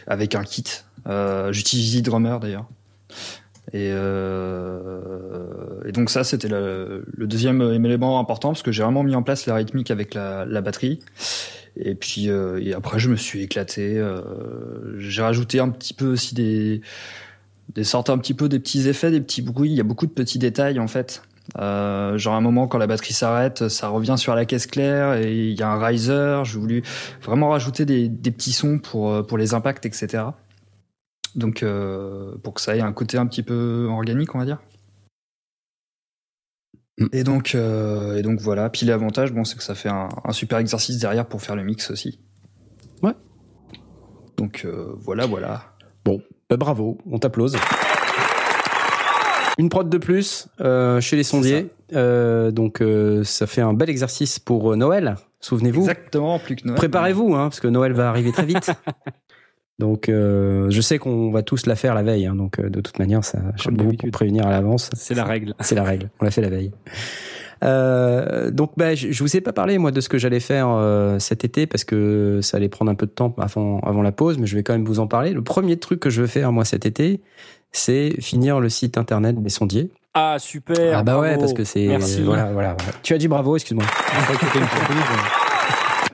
[0.08, 0.66] avec un kit.
[1.08, 2.68] Euh, J'utilise Drummer d'ailleurs.
[3.72, 5.00] Et, euh,
[5.92, 9.56] donc ça, c'était le, deuxième élément important parce que j'ai vraiment mis en place la
[9.56, 11.00] rythmique avec la, batterie.
[11.76, 14.04] Et puis et après, je me suis éclaté.
[14.98, 16.82] j'ai rajouté un petit peu aussi des
[17.74, 19.72] des sortes un petit peu des petits effets, des petits bruits.
[19.72, 21.24] Il y a beaucoup de petits détails en fait.
[21.60, 25.16] Euh, genre à un moment quand la batterie s'arrête, ça revient sur la caisse claire
[25.16, 26.42] et il y a un riser.
[26.46, 26.84] J'ai voulu
[27.22, 30.24] vraiment rajouter des, des petits sons pour euh, pour les impacts, etc.
[31.36, 34.60] Donc euh, pour que ça ait un côté un petit peu organique, on va dire.
[36.98, 37.08] Mm.
[37.12, 38.70] Et donc euh, et donc voilà.
[38.70, 41.64] Puis l'avantage, bon, c'est que ça fait un, un super exercice derrière pour faire le
[41.64, 42.20] mix aussi.
[43.02, 43.14] Ouais.
[44.38, 44.66] Donc
[45.02, 45.76] voilà, voilà.
[46.50, 47.56] Bah, bravo, on t'applause.
[49.58, 51.70] Une prod de plus euh, chez les sondiers.
[51.94, 55.16] Euh, donc euh, ça fait un bel exercice pour euh, Noël.
[55.42, 55.82] Souvenez-vous.
[55.82, 56.78] Exactement, plus que Noël.
[56.78, 58.72] Préparez-vous, hein, parce que Noël va arriver très vite.
[59.80, 62.26] donc euh, je sais qu'on va tous la faire la veille.
[62.26, 64.90] hein, donc euh, de toute manière, ça, je Comme beaucoup prévenir à l'avance.
[64.94, 65.54] C'est la règle.
[65.60, 66.10] C'est la règle.
[66.20, 66.72] On l'a fait la veille.
[67.64, 70.68] Euh, donc, bah, je, je vous ai pas parlé moi de ce que j'allais faire
[70.70, 74.12] euh, cet été parce que ça allait prendre un peu de temps avant, avant la
[74.12, 75.32] pause, mais je vais quand même vous en parler.
[75.32, 77.22] Le premier truc que je veux faire moi cet été,
[77.72, 79.90] c'est finir le site internet des sondiers.
[80.14, 81.00] Ah super.
[81.00, 82.22] ah bah ouais, parce que c'est Merci.
[82.22, 82.94] voilà, voilà, voilà.
[83.02, 83.86] Tu as dit bravo, excuse-moi.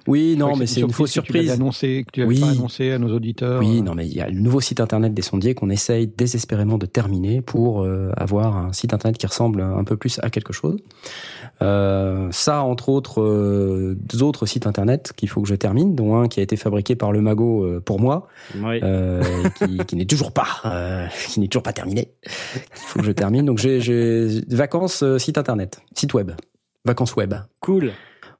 [0.09, 1.51] Oui, Je non, mais c'est une fausse que tu l'avais surprise.
[1.61, 2.39] annoncé, que tu Oui.
[2.39, 3.59] pas annoncé à nos auditeurs.
[3.59, 6.77] Oui, non, mais il y a le nouveau site internet des sondiers qu'on essaye désespérément
[6.77, 10.51] de terminer pour euh, avoir un site internet qui ressemble un peu plus à quelque
[10.53, 10.77] chose.
[11.61, 16.27] Euh, ça, entre autres, euh, d'autres sites internet qu'il faut que je termine, dont un
[16.27, 18.27] qui a été fabriqué par le Mago euh, pour moi,
[18.61, 18.79] Oui.
[18.83, 19.23] euh,
[19.57, 22.09] qui, qui n'est toujours pas, euh, qui n'est toujours pas terminé.
[22.25, 22.31] Il
[22.73, 23.45] faut que je termine.
[23.45, 26.31] Donc j'ai, j'ai vacances euh, site internet, site web,
[26.85, 27.33] vacances web.
[27.61, 27.91] Cool.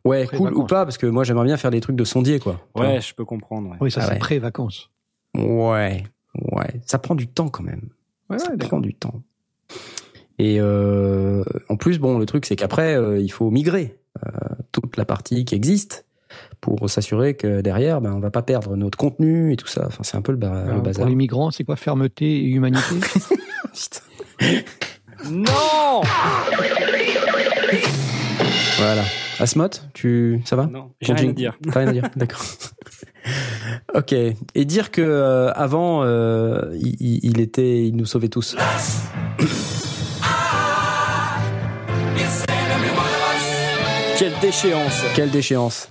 [0.05, 2.61] Ouais, cool ou pas parce que moi j'aimerais bien faire des trucs de sondier quoi.
[2.75, 3.69] Ouais, je peux comprendre.
[3.71, 3.77] ouais.
[3.81, 4.19] Oui, ça Ah c'est ouais.
[4.19, 4.89] pré-vacances.
[5.37, 6.03] Ouais,
[6.53, 7.89] ouais, ça prend du temps quand même.
[8.29, 9.21] Ouais, ça ouais, prend du temps.
[10.39, 14.29] Et euh, en plus, bon, le truc, c'est qu'après, euh, il faut migrer euh,
[14.71, 16.05] toute la partie qui existe
[16.61, 19.85] pour s'assurer que derrière, ben, on va pas perdre notre contenu et tout ça.
[19.87, 21.01] Enfin, c'est un peu le, ba- le bazar.
[21.03, 22.95] pour les migrants, c'est quoi fermeté et humanité
[23.73, 24.01] Putain.
[25.29, 26.01] Non
[28.77, 29.03] Voilà.
[29.39, 30.65] Asmot, tu, ça va?
[30.65, 31.57] Non, j'ai rien à dire.
[31.71, 32.41] T'as rien à dire, d'accord.
[33.95, 34.13] ok.
[34.13, 38.55] Et dire que euh, avant, euh, il, il- était, il nous sauvait tous.
[44.17, 45.89] Quelle déchéance Quelle déchéance.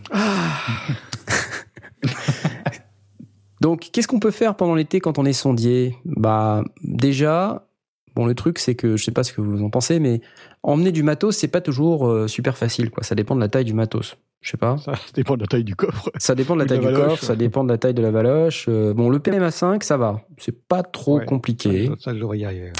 [3.60, 5.96] Donc, qu'est-ce qu'on peut faire pendant l'été quand on est sondier?
[6.04, 7.66] Bah, déjà,
[8.14, 10.20] bon, le truc, c'est que je sais pas ce que vous en pensez, mais
[10.62, 13.02] emmener du matos, c'est pas toujours euh, super facile, quoi.
[13.02, 14.16] Ça dépend de la taille du matos.
[14.40, 14.76] Je sais pas.
[14.78, 16.10] Ça dépend de la taille du coffre.
[16.18, 17.78] Ça dépend de la Ou de taille la du valoche, coffre, ça dépend de la
[17.78, 18.66] taille de la valoche.
[18.68, 20.20] Euh, bon, le PMA5, ça va.
[20.38, 21.86] C'est pas trop Ouais, compliqué.
[22.00, 22.72] Ça, ça, y arriver.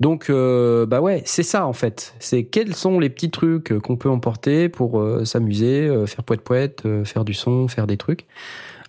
[0.00, 2.14] Donc, euh, bah ouais, c'est ça en fait.
[2.20, 6.42] C'est quels sont les petits trucs qu'on peut emporter pour euh, s'amuser, euh, faire poète
[6.42, 8.26] poète, euh, faire du son, faire des trucs.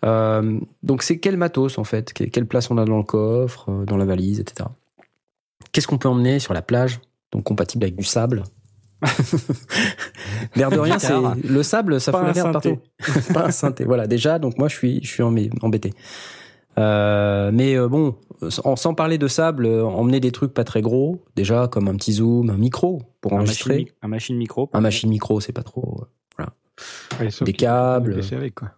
[0.05, 2.13] Euh, donc, c'est quel matos en fait?
[2.13, 4.69] Que- Quelle place on a dans le coffre, dans la valise, etc.
[5.71, 6.99] Qu'est-ce qu'on peut emmener sur la plage?
[7.31, 8.43] Donc, compatible avec du sable.
[10.55, 11.13] L'air de rien, c'est
[11.47, 12.79] le sable, ça Pas fout la un merde synthé.
[13.05, 13.33] partout.
[13.33, 13.85] pas un synthé.
[13.85, 15.93] Voilà, déjà, donc moi, je suis, je suis embê- embêté.
[16.77, 18.15] Euh, mais euh, bon,
[18.49, 21.95] sans, sans parler de sable, euh, emmener des trucs pas très gros, déjà comme un
[21.95, 23.93] petit zoom, un micro pour un enregistrer.
[24.01, 24.69] un machine micro.
[24.73, 26.01] Un machine micro, c'est pas trop.
[26.01, 26.05] euh.
[27.19, 28.21] Ouais, sauf Des câbles.
[28.31, 28.71] avec, quoi.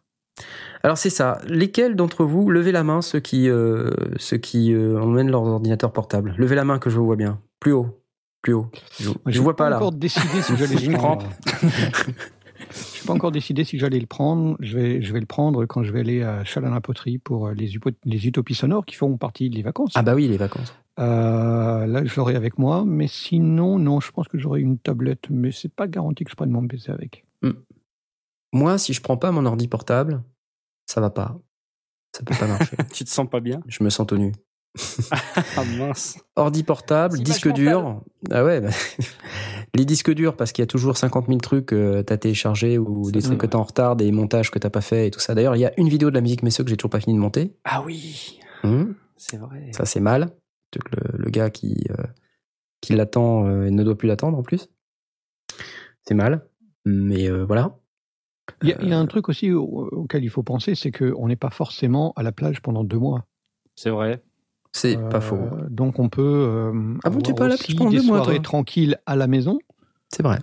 [0.82, 1.38] Alors c'est ça.
[1.48, 5.94] Lesquels d'entre vous levez la main ceux qui euh, ceux qui euh, emmènent leurs ordinateurs
[5.94, 6.34] portables?
[6.40, 7.40] Levez la main que je vous vois bien.
[7.60, 8.01] Plus haut,
[8.42, 8.68] plus haut.
[9.00, 9.78] Je, je j'ai vois pas là.
[9.78, 11.26] encore décidé si j'allais le prendre.
[12.72, 14.56] Je n'ai pas encore décidé si j'allais le prendre.
[14.60, 18.28] Je vais, je vais le prendre quand je vais aller à Chalana-Poterie pour euh, les,
[18.28, 19.94] utopies sonores qui font partie des vacances.
[19.96, 20.74] Ah bah oui, les vacances.
[21.00, 22.84] Euh, là, je l'aurai avec moi.
[22.86, 25.28] Mais sinon, non, je pense que j'aurai une tablette.
[25.30, 27.26] Mais c'est pas garanti que je prenne mon PC avec.
[28.54, 30.24] Moi, si je prends pas mon ordi portable,
[30.86, 31.40] ça va pas.
[32.16, 32.76] Ça peut pas marcher.
[32.94, 33.62] Tu te sens pas bien?
[33.68, 34.34] Je me sens tout nu.
[35.58, 36.18] Ah mince.
[36.36, 38.02] Ordi portable, disque dur.
[38.32, 38.70] Ah ouais, bah,
[39.76, 43.12] les disques durs, parce qu'il y a toujours 50 000 trucs euh, t'as téléchargés ou
[43.12, 43.48] des trucs vrai.
[43.48, 45.36] que t'as en retard, des montages que t'as pas fait et tout ça.
[45.36, 47.16] D'ailleurs, il y a une vidéo de la musique Messeux que j'ai toujours pas fini
[47.16, 47.54] de monter.
[47.66, 49.72] Ah oui, Hum, c'est vrai.
[49.74, 50.32] ça, c'est mal.
[50.72, 52.04] Que Le, le gars qui, euh,
[52.80, 54.70] qui l'attend euh, ne doit plus l'attendre en plus.
[56.08, 56.48] C'est mal.
[56.86, 57.78] Mais euh, voilà.
[58.64, 60.92] Il y, a- il y a un truc aussi au- auquel il faut penser, c'est
[60.92, 63.26] qu'on n'est pas forcément à la plage pendant deux mois.
[63.76, 64.24] C'est vrai.
[64.72, 65.38] C'est Euh, pas faux.
[65.70, 66.72] Donc on peut euh,
[67.04, 69.28] Ah bon, avoir pas à la aussi plage pendant des soirées toi tranquilles à la
[69.28, 69.60] maison.
[70.10, 70.40] C'est vrai.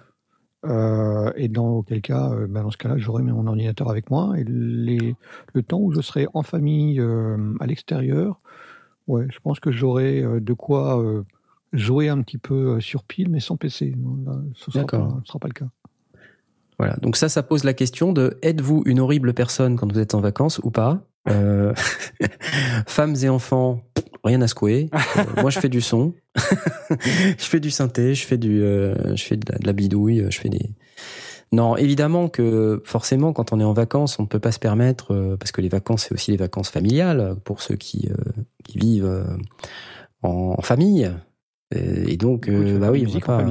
[0.67, 4.35] Euh, et dans auquel cas, euh, ben, dans ce cas-là, j'aurai mon ordinateur avec moi
[4.37, 5.15] et les,
[5.55, 8.41] le temps où je serai en famille euh, à l'extérieur,
[9.07, 11.23] ouais, je pense que j'aurai euh, de quoi euh,
[11.73, 13.95] jouer un petit peu euh, sur pile, mais sans PC.
[14.27, 15.69] Là, ce sera pas, ce sera pas le cas.
[16.79, 16.97] Voilà.
[17.03, 20.21] Donc ça, ça pose la question de êtes-vous une horrible personne quand vous êtes en
[20.21, 21.03] vacances ou pas?
[21.29, 21.75] Euh,
[22.87, 23.83] Femmes et enfants,
[24.25, 24.91] rien à secouer.
[24.95, 26.15] Euh, moi, je fais du son,
[26.91, 30.27] je fais du synthé, je fais du, euh, je fais de la, de la bidouille,
[30.31, 30.71] je fais des.
[31.51, 35.15] Non, évidemment que forcément, quand on est en vacances, on ne peut pas se permettre,
[35.15, 38.79] euh, parce que les vacances, c'est aussi les vacances familiales pour ceux qui, euh, qui
[38.79, 39.25] vivent euh,
[40.23, 41.11] en, en famille.
[41.75, 43.47] Et, et donc, coup, euh, bah oui, on va pas.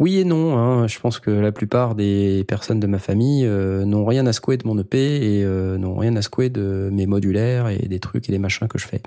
[0.00, 0.56] Oui et non.
[0.56, 0.88] Hein.
[0.88, 4.56] Je pense que la plupart des personnes de ma famille euh, n'ont rien à secouer
[4.56, 8.26] de mon EP et euh, n'ont rien à secouer de mes modulaires et des trucs
[8.30, 9.02] et des machins que je fais.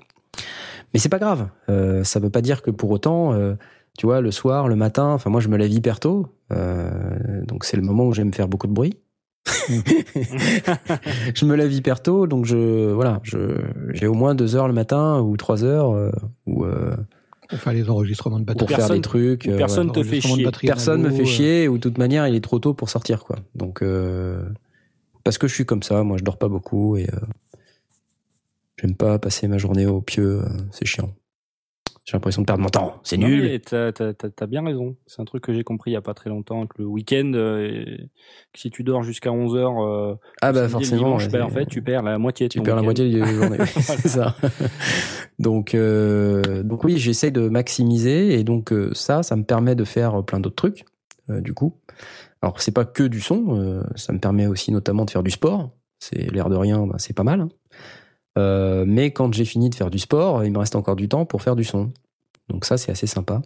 [0.93, 1.49] Mais c'est pas grave.
[1.67, 3.55] Euh, ça veut pas dire que pour autant, euh,
[3.97, 7.77] tu vois, le soir, le matin, enfin moi je me lève hyper tôt, donc c'est
[7.77, 8.99] le moment où j'aime faire beaucoup de bruit.
[11.33, 13.57] je me lève hyper tôt, donc je voilà, je
[13.93, 16.11] j'ai au moins deux heures le matin ou trois heures
[16.45, 16.65] ou
[17.53, 18.59] Pour faire les enregistrements de batterie.
[18.59, 19.47] pour faire personne- des trucs.
[19.47, 20.01] euh, personne voilà.
[20.03, 20.43] te fait chier.
[20.43, 22.89] batterie Personne me fait euh, chier ou de toute manière il est trop tôt pour
[22.89, 23.37] sortir quoi.
[23.55, 24.43] Donc euh,
[25.23, 27.17] parce que je suis comme ça, moi je dors pas beaucoup et euh,
[28.77, 31.13] j'aime pas passer ma journée au pieu, c'est chiant.
[32.05, 32.99] J'ai l'impression de perdre mon temps.
[33.03, 33.61] C'est nul.
[33.61, 34.97] T'as bien raison.
[35.07, 36.67] C'est un truc que j'ai compris il y a pas très longtemps.
[36.67, 37.85] Que le week-end, euh,
[38.53, 41.15] que si tu dors jusqu'à 11h, ah bah forcément.
[41.15, 43.25] ouais, en fait, tu perds la moitié de tu ton perds la moitié de la
[43.33, 43.57] journée.
[43.65, 44.35] c'est ça.
[45.39, 49.83] Donc, euh, donc oui, j'essaye de maximiser et donc euh, ça, ça me permet de
[49.85, 50.85] faire plein d'autres trucs.
[51.29, 51.77] euh, du coup,
[52.41, 55.31] alors c'est pas que du son, euh, ça me permet aussi notamment de faire du
[55.31, 55.71] sport.
[55.99, 57.39] C'est l'air de rien, bah, c'est pas mal.
[57.39, 57.49] hein.
[58.37, 61.25] Euh, mais quand j'ai fini de faire du sport, il me reste encore du temps
[61.25, 61.91] pour faire du son.
[62.49, 63.41] Donc ça, c'est assez sympa.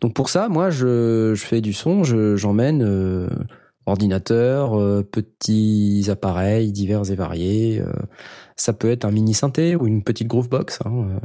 [0.00, 3.28] Donc pour ça, moi, je, je fais du son, je- j'emmène euh,
[3.86, 7.82] ordinateur, euh, petits appareils divers et variés.
[8.56, 10.80] ça peut être un mini synthé ou une petite groovebox.
[10.84, 11.18] hein, euh.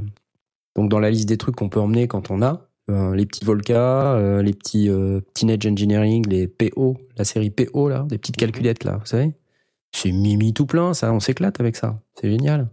[0.76, 4.42] Donc dans la liste des trucs qu'on peut emmener quand on a, les petits Volca,
[4.42, 4.90] les petits
[5.34, 9.34] Teenage Engineering, les PO, la série PO là, des petites calculettes là, vous savez.
[9.92, 12.00] C'est mimi tout plein, ça, on s'éclate avec ça.
[12.16, 12.70] C'est génial.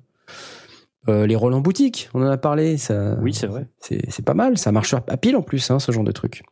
[1.08, 2.78] Euh, les rôles en boutique, on en a parlé.
[2.78, 3.68] Ça, Oui, c'est vrai.
[3.80, 6.42] C'est pas mal, ça marche à pile en plus, hein, ce genre de truc.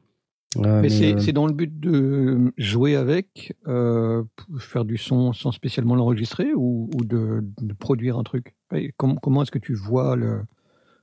[0.59, 4.23] Euh, Mais, c'est euh, c'est dans le but de jouer avec, euh,
[4.59, 8.55] faire du son sans spécialement l'enregistrer ou, ou de, de produire un truc?
[8.75, 10.41] Et com- Comment est-ce que tu vois le.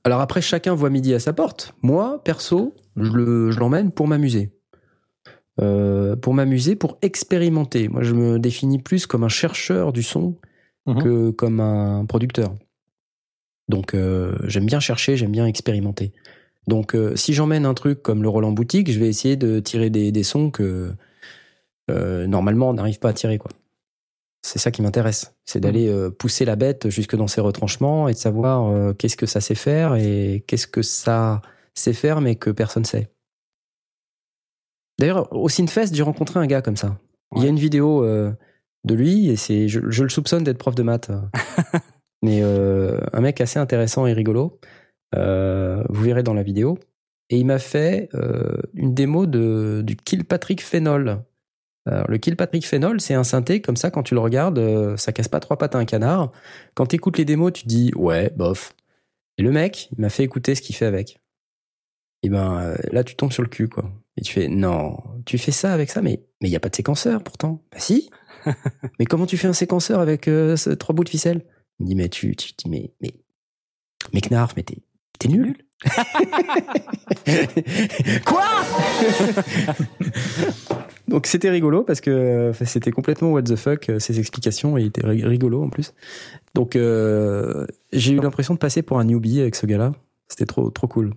[0.04, 1.74] Alors après, chacun voit midi à sa porte.
[1.82, 4.52] Moi, perso, je le- je l'emmène pour m'amuser.
[5.60, 7.88] Euh, pour m'amuser, pour expérimenter.
[7.88, 10.36] Moi, je me définis plus comme un chercheur du son
[10.86, 11.02] Mhm.
[11.02, 12.54] que comme un producteur.
[13.68, 16.12] Donc, euh, j'aime bien chercher, j'aime bien expérimenter.
[16.66, 19.90] Donc, euh, si j'emmène un truc comme le Roland Boutique, je vais essayer de tirer
[19.90, 20.92] des, des sons que
[21.90, 23.38] euh, normalement on n'arrive pas à tirer.
[23.38, 23.50] quoi.
[24.42, 25.34] C'est ça qui m'intéresse.
[25.44, 29.26] C'est d'aller euh, pousser la bête jusque dans ses retranchements et de savoir qu'est-ce que
[29.26, 31.42] ça sait faire et qu'est-ce que ça
[31.74, 33.10] sait faire mais que personne sait.
[34.98, 36.98] D'ailleurs, au Synfest, j'ai rencontré un gars comme ça.
[37.36, 38.32] Il y a une vidéo euh,
[38.84, 41.10] de lui et c'est, je, je le soupçonne d'être prof de maths.
[42.22, 44.58] mais euh, un mec assez intéressant et rigolo.
[45.14, 46.78] Euh, vous verrez dans la vidéo.
[47.30, 51.22] Et il m'a fait euh, une démo de, du Kilpatrick Phenol.
[51.86, 55.28] Alors, le Kilpatrick Phenol, c'est un synthé, comme ça, quand tu le regardes, ça casse
[55.28, 56.30] pas trois pattes à un canard.
[56.74, 58.74] Quand tu écoutes les démos, tu dis, ouais, bof.
[59.38, 61.20] Et le mec, il m'a fait écouter ce qu'il fait avec.
[62.22, 63.90] Et ben là, tu tombes sur le cul, quoi.
[64.18, 66.76] Et tu fais, non, tu fais ça avec ça, mais il n'y a pas de
[66.76, 67.62] séquenceur pourtant.
[67.72, 68.10] Bah si.
[68.98, 71.44] mais comment tu fais un séquenceur avec euh, ce- trois bouts de ficelle?
[71.78, 73.12] Il me dit, mais tu, tu dis, mais, mais,
[74.12, 74.78] mais Knarf, mais t'es,
[75.18, 75.56] t'es nul.
[78.26, 78.44] Quoi?
[81.08, 84.86] Donc c'était rigolo parce que c'était complètement what the fuck euh, ces explications et il
[84.88, 85.92] était ri- rigolo en plus.
[86.54, 89.92] Donc euh, j'ai eu l'impression de passer pour un newbie avec ce gars-là.
[90.28, 91.14] C'était trop trop cool.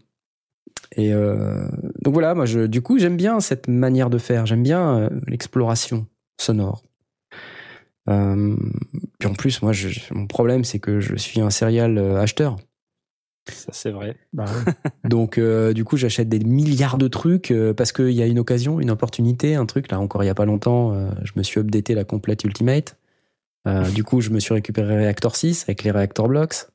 [0.95, 1.67] Et euh,
[2.01, 4.45] donc voilà, moi je, du coup j'aime bien cette manière de faire.
[4.47, 6.07] J'aime bien euh, l'exploration
[6.39, 6.81] sonore.
[8.09, 8.55] Euh,
[9.19, 12.57] puis en plus, moi, je, mon problème, c'est que je suis un serial euh, acheteur.
[13.51, 14.15] Ça, c'est vrai.
[14.31, 14.73] Bah ouais.
[15.09, 18.39] Donc, euh, du coup, j'achète des milliards de trucs euh, parce qu'il y a une
[18.39, 19.91] occasion, une opportunité, un truc.
[19.91, 22.97] Là, encore il y a pas longtemps, euh, je me suis updaté la complète Ultimate.
[23.67, 26.67] Euh, du coup, je me suis récupéré Reactor 6 avec les Reactor Blocks.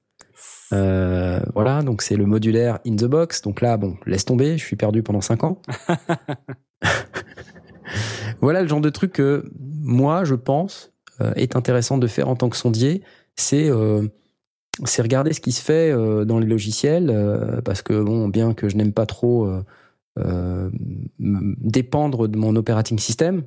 [0.73, 3.43] Euh, voilà, donc c'est le modulaire in the box.
[3.43, 5.63] Donc là, bon, laisse tomber, je suis perdu pendant 5 ans.
[8.41, 10.93] voilà le genre de truc que moi, je pense,
[11.36, 13.03] est intéressant de faire en tant que sondier.
[13.36, 14.09] C'est euh,
[14.85, 18.55] c'est regarder ce qui se fait euh, dans les logiciels, euh, parce que bon, bien
[18.55, 19.65] que je n'aime pas trop euh,
[20.19, 20.70] euh,
[21.19, 23.43] dépendre de mon operating system,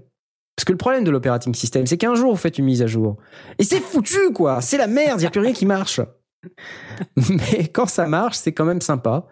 [0.55, 2.87] parce que le problème de l'operating system, c'est qu'un jour vous faites une mise à
[2.87, 3.17] jour
[3.57, 6.01] et c'est foutu quoi, c'est la merde, il y a plus rien qui marche.
[7.29, 9.27] Mais quand ça marche, c'est quand même sympa.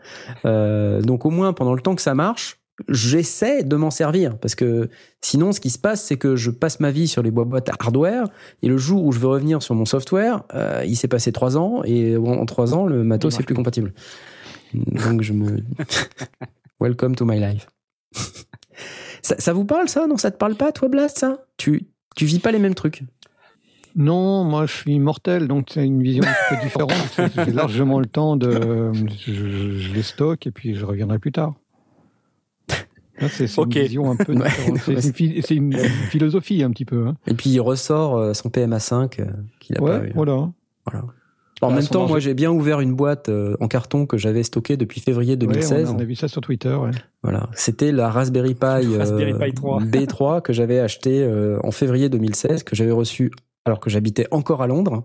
[0.45, 4.55] Euh, donc au moins pendant le temps que ça marche, j'essaie de m'en servir parce
[4.55, 4.89] que
[5.21, 8.27] sinon ce qui se passe c'est que je passe ma vie sur les boîtes hardware
[8.61, 11.57] et le jour où je veux revenir sur mon software euh, il s'est passé trois
[11.57, 13.93] ans et en trois ans le matos c'est plus compatible
[14.73, 15.63] donc je me
[16.79, 17.67] welcome to my life
[19.21, 20.07] ça, ça vous parle ça?
[20.07, 21.45] Non ça te parle pas toi Blast ça?
[21.57, 23.03] Tu tu vis pas les mêmes trucs?
[23.95, 26.93] Non, moi je suis mortel, donc c'est une vision un peu différente.
[27.45, 28.91] J'ai largement le temps de.
[29.25, 29.33] Je,
[29.77, 31.55] je les stocke et puis je reviendrai plus tard.
[33.21, 34.33] Là, C'est une vision un peu.
[34.85, 35.55] C'est ouais.
[35.55, 35.73] une,
[36.09, 37.07] philosophie un petit peu.
[37.07, 37.15] hein.
[37.27, 39.25] et puis il ressort euh, son PMA5 euh,
[39.59, 40.49] qu'il a pas Ouais, eu voilà.
[40.85, 41.05] Voilà.
[41.61, 44.43] En Ah, même temps, moi j'ai bien ouvert une boîte euh, en carton que j'avais
[44.43, 45.89] stockée depuis février Ouais, 2016.
[45.89, 46.73] on, a, on a vu ça sur Twitter.
[46.73, 46.91] ouais.
[47.21, 49.81] Voilà, c'était la Raspberry Pi, euh, Raspberry Pi 3.
[49.83, 53.31] B3 que j'avais acheté euh, en février 2016, que j'avais reçu
[53.65, 55.03] alors que j'habitais encore à Londres.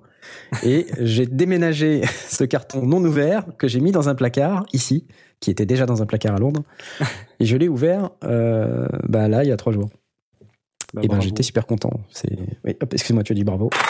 [0.62, 5.08] Et j'ai déménagé ce carton non ouvert que j'ai mis dans un placard ici,
[5.44, 6.62] qui était déjà dans un placard à Londres.
[7.40, 9.90] Et je l'ai ouvert euh, bah là il y a trois jours.
[10.94, 11.90] Bah, et ben j'étais super content.
[12.10, 13.70] C'est, oui, excuse-moi, tu as dit bravo.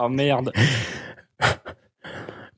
[0.00, 0.50] Oh merde.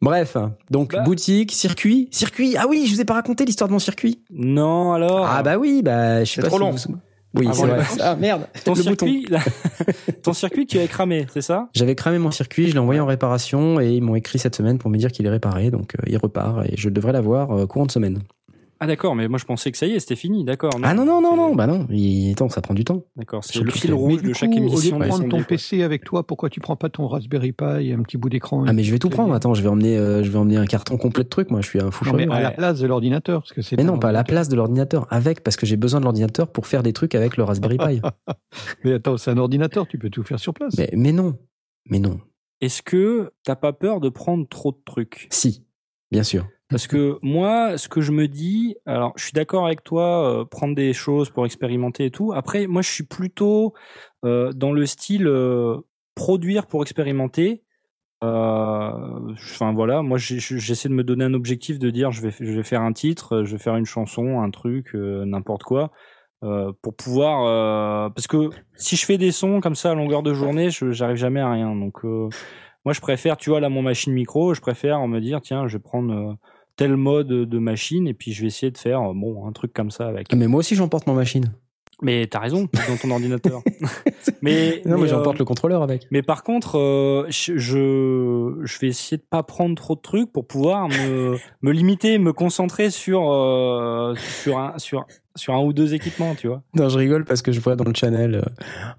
[0.01, 0.37] Bref,
[0.71, 1.03] donc Bah.
[1.03, 2.57] boutique, circuit, circuit.
[2.59, 4.23] Ah oui, je vous ai pas raconté l'histoire de mon circuit.
[4.31, 5.27] Non, alors.
[5.27, 6.71] Ah bah oui, bah je sais pas trop si long.
[6.73, 6.97] vous-
[7.35, 7.85] Oui, c'est vrai.
[8.01, 9.07] Ah merde, ton le bouton.
[9.07, 9.27] circuit,
[10.23, 11.69] ton circuit, tu avais cramé, c'est ça?
[11.75, 14.79] J'avais cramé mon circuit, je l'ai envoyé en réparation et ils m'ont écrit cette semaine
[14.79, 17.67] pour me dire qu'il est réparé, donc euh, il repart et je devrais l'avoir euh,
[17.67, 18.21] courant de semaine.
[18.83, 20.73] Ah d'accord, mais moi je pensais que ça y est, c'était fini, d'accord.
[20.83, 22.33] Ah non non non non, bah non, il...
[22.33, 23.05] attends, ça prend du temps.
[23.15, 24.97] D'accord, c'est Sur le fil rouge de chaque émission.
[24.97, 25.45] Au lieu de prendre ton.
[25.45, 28.65] PC avec toi, pourquoi tu prends pas ton Raspberry Pi et un petit bout d'écran
[28.67, 29.35] Ah mais je vais tout prendre.
[29.35, 31.53] Attends, je vais emmener, euh, je vais emmener un carton complet de trucs.
[31.53, 33.77] Moi, je suis un fou Non, mais à la place de l'ordinateur, parce que c'est
[33.77, 35.07] Mais non, pas à la place de l'ordinateur.
[35.11, 38.01] Avec, parce que j'ai besoin de l'ordinateur pour faire des trucs avec le Raspberry Pi.
[38.85, 40.77] Mais attends, c'est un ordinateur, tu peux tout faire sur place.
[40.77, 41.39] mais, mais non,
[41.89, 42.19] mais non.
[42.61, 45.29] Est-ce que t'as pas peur de prendre trop de trucs?
[45.31, 45.65] Si,
[46.11, 46.49] bien sûr.
[46.73, 50.45] Parce que moi, ce que je me dis, alors je suis d'accord avec toi, euh,
[50.47, 52.33] prendre des choses pour expérimenter et tout.
[52.33, 53.75] Après, moi, je suis plutôt
[54.25, 55.77] euh, dans le style euh,
[56.15, 57.63] produire pour expérimenter.
[58.23, 62.63] Enfin voilà, moi j'essaie de me donner un objectif de dire je vais je vais
[62.63, 65.91] faire un titre, je vais faire une chanson, un truc, n'importe quoi,
[66.41, 70.69] pour pouvoir parce que si je fais des sons comme ça à longueur de journée,
[70.71, 71.75] j'arrive jamais à rien.
[71.75, 75.67] Donc moi je préfère, tu vois là mon machine micro, je préfère me dire tiens
[75.67, 76.39] je vais prendre
[76.83, 79.73] tel mode de machine et puis je vais essayer de faire euh, bon un truc
[79.73, 80.29] comme ça avec.
[80.33, 81.53] Ah, Mais moi aussi, j'emporte mon machine.
[82.03, 83.63] Mais t'as raison dans ton ordinateur.
[84.43, 86.09] mais Non, mais, mais j'emporte euh, le contrôleur avec.
[86.11, 90.47] mais par contre, euh, je, je vais essayer de pas prendre trop de trucs pour
[90.47, 95.07] pouvoir me, me limiter, me concentrer sur euh, sur un sur
[95.37, 96.63] sur un ou deux équipements, tu vois.
[96.75, 98.45] Non, je rigole parce que je vois dans le channel,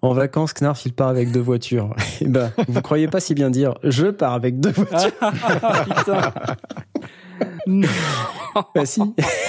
[0.01, 1.93] en vacances, Knarf, il part avec deux voitures.
[2.21, 5.11] Et ben, vous croyez pas si bien dire, je pars avec deux voitures.
[5.21, 6.33] Ah, putain.
[7.67, 7.87] Non,
[8.75, 9.01] bah si,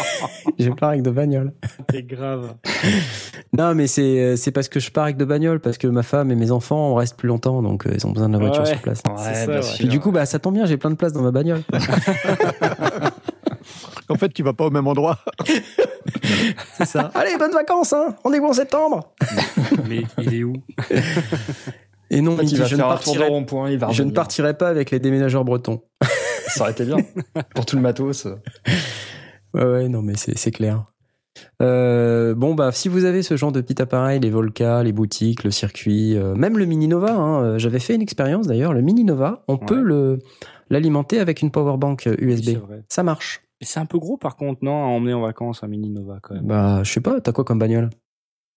[0.58, 1.52] je pars avec deux bagnoles.
[1.90, 2.54] c'est grave.
[3.56, 6.02] Non, mais c'est euh, c'est parce que je pars avec deux bagnoles, parce que ma
[6.02, 8.38] femme et mes enfants, on reste plus longtemps, donc euh, ils ont besoin de la
[8.38, 8.68] voiture Ouais.
[8.70, 9.02] sur place.
[9.18, 9.62] C'est ça, bien ouais.
[9.62, 9.78] sûr.
[9.78, 11.62] Puis du coup, bah ça tombe bien, j'ai plein de place dans ma bagnole.
[14.10, 15.18] En fait, tu vas pas au même endroit.
[16.76, 17.10] C'est ça.
[17.14, 19.14] Allez, bonnes vacances, hein Rendez-vous en septembre
[19.88, 20.52] Mais il est où?
[22.10, 23.78] Et non, En fait, il il dit, va je, ne un tour partirai, rond-point, il
[23.78, 25.82] va je ne partirai pas avec les déménageurs bretons.
[26.48, 26.98] Ça aurait été bien.
[27.54, 28.26] Pour tout le matos.
[29.54, 30.84] Ouais, ouais, non, mais c'est c'est clair.
[31.62, 35.44] Euh, bon, bah, si vous avez ce genre de petit appareil, les Volca, les boutiques,
[35.44, 38.82] le circuit, euh, même le Mini Nova, hein, euh, j'avais fait une expérience d'ailleurs, le
[38.82, 40.18] Mini Nova, on peut le
[40.70, 42.58] l'alimenter avec une power bank C'est USB.
[42.58, 42.84] vrai.
[42.88, 43.42] Ça marche.
[43.60, 46.18] Et c'est un peu gros par contre, non, à emmener en vacances un Mini Nova
[46.22, 46.46] quand même.
[46.46, 47.90] Bah, je sais pas, t'as quoi comme bagnole?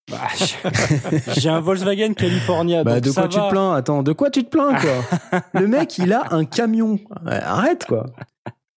[0.09, 0.21] Bah,
[1.37, 2.83] j'ai un Volkswagen California.
[2.83, 3.73] Bah, donc de ça quoi tu te plains?
[3.73, 5.41] Attends, de quoi tu te plains, quoi?
[5.53, 6.99] Le mec, il a un camion.
[7.25, 8.05] Arrête, quoi.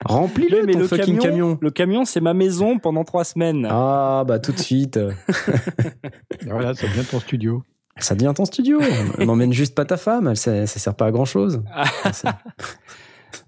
[0.05, 1.59] Remplis-le, Oui, mais ton le fucking camion, camion.
[1.61, 3.69] le camion, c'est ma maison pendant trois semaines.
[3.70, 4.98] Ah, bah, tout de suite.
[6.47, 7.62] Voilà, ça devient ton studio.
[7.98, 8.81] Ça devient ton studio.
[9.19, 11.62] N'emmène juste pas ta femme, elle, ça, ça sert pas à grand chose.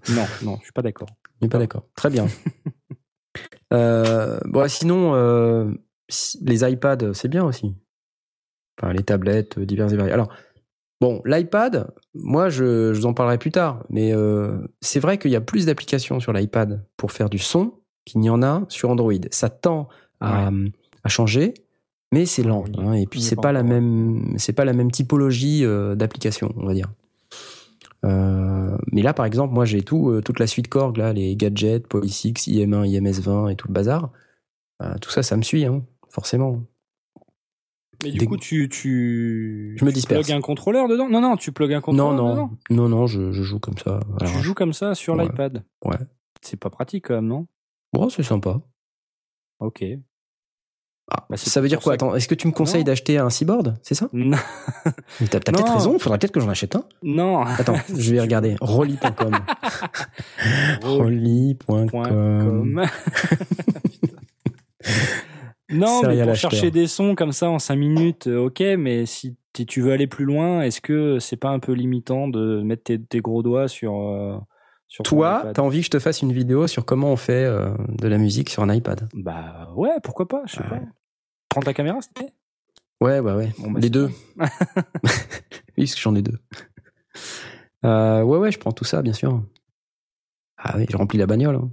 [0.09, 1.07] Non, non, je suis pas d'accord.
[1.41, 1.83] On n'est pas d'accord.
[1.95, 2.27] Très bien.
[3.73, 5.71] euh, bon, sinon, euh,
[6.41, 7.75] les iPads, c'est bien aussi.
[8.79, 10.13] Enfin, les tablettes, euh, diverses et variées.
[10.13, 10.29] Alors,
[10.99, 15.31] bon, l'iPad, moi, je, je vous en parlerai plus tard, mais euh, c'est vrai qu'il
[15.31, 17.73] y a plus d'applications sur l'iPad pour faire du son
[18.05, 19.13] qu'il n'y en a sur Android.
[19.31, 19.87] Ça tend
[20.19, 20.49] à,
[21.03, 21.53] à changer,
[22.11, 22.65] mais c'est lent.
[22.77, 26.65] Hein, et puis, c'est pas la même, c'est pas la même typologie euh, d'application, on
[26.65, 26.91] va dire.
[28.05, 31.87] Euh, mais là, par exemple, moi, j'ai tout, toute la suite Korg, là, les gadgets,
[31.87, 34.11] PolySix, IM1, IMS20 et tout le bazar.
[34.99, 35.81] Tout ça, ça me suit, hein,
[36.13, 36.61] forcément.
[38.03, 40.25] Mais du Des- coup, tu, tu, Je me tu disperse.
[40.25, 41.07] plugues un contrôleur dedans?
[41.09, 42.51] Non, non, tu plugues un contrôleur Non, non, dedans?
[42.69, 43.99] non, non, je, je joue comme ça.
[44.19, 45.23] Tu Alors, joues comme ça sur Ouais.
[45.25, 45.63] l'iPad?
[45.85, 45.95] Ouais.
[46.41, 47.47] C'est pas pratique quand même, non?
[47.93, 48.59] Bon, c'est sympa.
[49.59, 49.83] Ok.
[51.11, 51.93] Ah, Bah, ça veut dire quoi?
[51.93, 54.09] Attends, est-ce que tu me conseilles d'acheter un Seaboard C'est ça?
[54.11, 54.37] Non.
[55.21, 56.83] Mais T'as peut-être raison, il faudrait peut-être que j'en achète un.
[57.03, 57.41] non.
[57.43, 58.55] Attends, je vais regarder.
[58.59, 59.31] Rolly.com.
[60.83, 62.85] Rolly.com.
[65.69, 66.51] Non, mais pour acheteur.
[66.51, 69.35] chercher des sons comme ça en 5 minutes, euh, ok, mais si
[69.67, 73.01] tu veux aller plus loin, est-ce que c'est pas un peu limitant de mettre tes,
[73.01, 73.95] tes gros doigts sur.
[73.95, 74.37] euh,
[74.87, 77.73] sur Toi, t'as envie que je te fasse une vidéo sur comment on fait euh,
[77.89, 79.07] de la musique sur un iPad?
[79.15, 80.69] Bah ouais, pourquoi pas, je sais Ouais.
[80.69, 80.79] pas.
[81.49, 82.33] Prends ta caméra, s'il te plaît.
[83.01, 83.51] Ouais, ouais, ouais.
[83.59, 84.09] Bon, bah, les deux.
[84.37, 84.49] oui,
[85.77, 86.37] parce que j'en ai deux.
[87.85, 89.43] Euh, ouais, ouais, je prends tout ça, bien sûr.
[90.57, 91.55] Ah oui, je remplis la bagnole.
[91.55, 91.69] hein.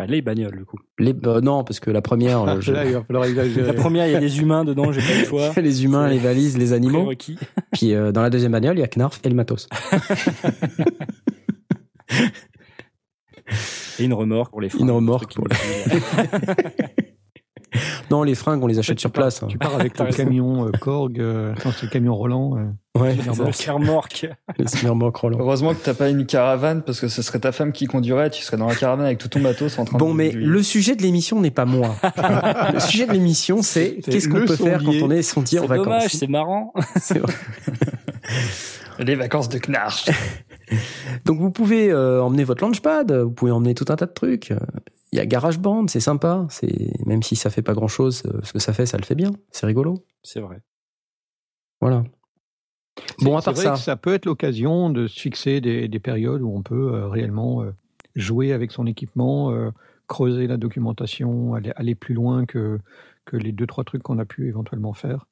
[0.00, 0.78] Bah, les bagnoles, du coup.
[0.98, 3.66] Les, euh, non, parce que la première, euh, je- Là, il va falloir exagérer.
[3.66, 5.52] La première, il y a des humains dedans, j'ai pas le choix.
[5.60, 7.00] les humains, les valises, les animaux.
[7.02, 7.36] Prérequis.
[7.72, 9.68] Puis euh, dans la deuxième bagnole, il y a Knarf et le matos.
[13.98, 14.80] Et une remorque pour les freins.
[14.84, 16.00] Une remorque Truc inutile.
[18.10, 19.42] Non, les fringues, on les achète sur place.
[19.42, 19.46] hein.
[19.48, 20.16] Tu pars avec raison.
[20.16, 22.56] camion euh, Korg, euh, non, le camion Roland.
[22.58, 22.64] euh,
[22.98, 24.26] Ouais, Le serre-morque.
[24.58, 25.38] le Roland.
[25.38, 28.30] Heureusement que t'as pas une caravane parce que ce serait ta femme qui conduirait.
[28.30, 30.02] Tu serais dans la caravane avec tout ton matos en train de.
[30.02, 31.94] Bon, mais le sujet de l'émission n'est pas moi.
[32.74, 35.68] le sujet de l'émission, c'est qu'est-ce qu'on peut faire quand on est sondier en C'est
[35.68, 35.84] vacances.
[35.84, 36.72] dommage, c'est marrant.
[37.00, 37.32] C'est vrai.
[38.98, 40.10] les vacances de Knarch.
[41.24, 44.52] Donc vous pouvez euh, emmener votre launchpad, vous pouvez emmener tout un tas de trucs.
[45.12, 46.46] Il y a GarageBand, c'est sympa.
[46.50, 49.14] C'est même si ça fait pas grand chose, ce que ça fait, ça le fait
[49.14, 49.32] bien.
[49.50, 50.04] C'est rigolo.
[50.22, 50.60] C'est vrai.
[51.80, 52.04] Voilà.
[53.20, 55.98] Bon, à part vrai ça, que ça peut être l'occasion de se fixer des, des
[56.00, 57.72] périodes où on peut euh, réellement euh,
[58.14, 59.70] jouer avec son équipement, euh,
[60.06, 62.78] creuser la documentation, aller, aller plus loin que,
[63.24, 65.26] que les deux, trois trucs qu'on a pu éventuellement faire.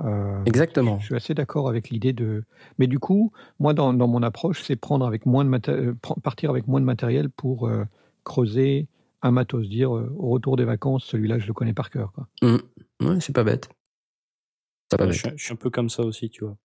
[0.00, 0.98] Euh, exactement.
[1.00, 2.44] Je suis assez d'accord avec l'idée de.
[2.78, 6.50] Mais du coup, moi, dans, dans mon approche, c'est prendre avec moins de euh, partir
[6.50, 7.84] avec moins de matériel pour euh,
[8.24, 8.86] creuser
[9.22, 9.68] un matos.
[9.68, 12.12] Dire euh, au retour des vacances, celui-là, je le connais par cœur.
[12.12, 12.28] Quoi.
[12.42, 13.68] Ouais, c'est pas bête.
[14.90, 15.18] C'est pas je, bête.
[15.18, 16.56] suis, je suis un peu comme ça aussi, tu vois.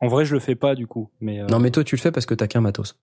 [0.00, 2.00] En vrai, je le fais pas du coup, mais euh, Non, mais toi, tu le
[2.00, 2.98] fais parce que t'as qu'un matos.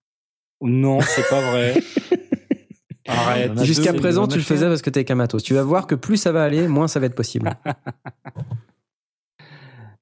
[0.61, 1.75] non, c'est pas vrai.
[3.07, 3.63] Arrête.
[3.63, 5.41] Jusqu'à présent, tu le faisais parce que t'avais qu'un matos.
[5.43, 7.51] Tu vas voir que plus ça va aller, moins ça va être possible.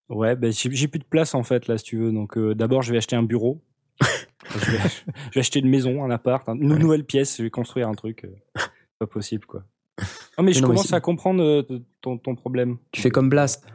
[0.10, 2.12] Ouais, ben j'ai j'ai plus de place en fait là, si tu veux.
[2.12, 3.62] Donc euh, d'abord, je vais acheter un bureau.
[4.02, 7.38] je, vais, je vais acheter une maison, un appart, un- une nouvelle pièce.
[7.38, 8.26] Je vais construire un truc.
[8.26, 8.62] euh,
[9.00, 9.64] pas possible quoi.
[10.38, 11.64] Non mais je non, commence à comprendre euh,
[12.02, 12.78] ton, ton problème.
[12.92, 13.66] tu fais comme Blast.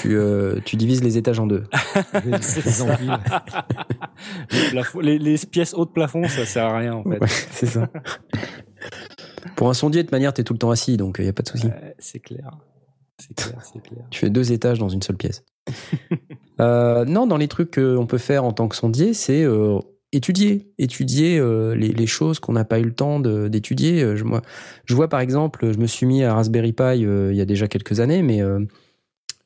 [0.00, 1.64] tu, euh, tu divises les étages en deux.
[5.02, 7.18] Les- pièces hautes plafond, ça sert à rien en fait.
[7.20, 7.88] Ouais, c'est ça.
[9.56, 11.42] Pour un sondier, de manière, t'es tout le temps assis, donc il y a pas
[11.42, 11.66] de souci.
[11.66, 12.50] Ouais, c'est clair.
[13.18, 14.04] C'est clair, c'est clair.
[14.10, 15.44] Tu fais deux étages dans une seule pièce.
[16.60, 19.78] Euh, non, dans les trucs qu'on peut faire en tant que sondier, c'est euh,
[20.16, 24.02] étudier, étudier euh, les, les choses qu'on n'a pas eu le temps d'étudier.
[24.02, 24.42] Euh, Je, moi,
[24.84, 27.44] je vois par exemple, je me suis mis à Raspberry Pi euh, il y a
[27.44, 28.60] déjà quelques années, mais euh,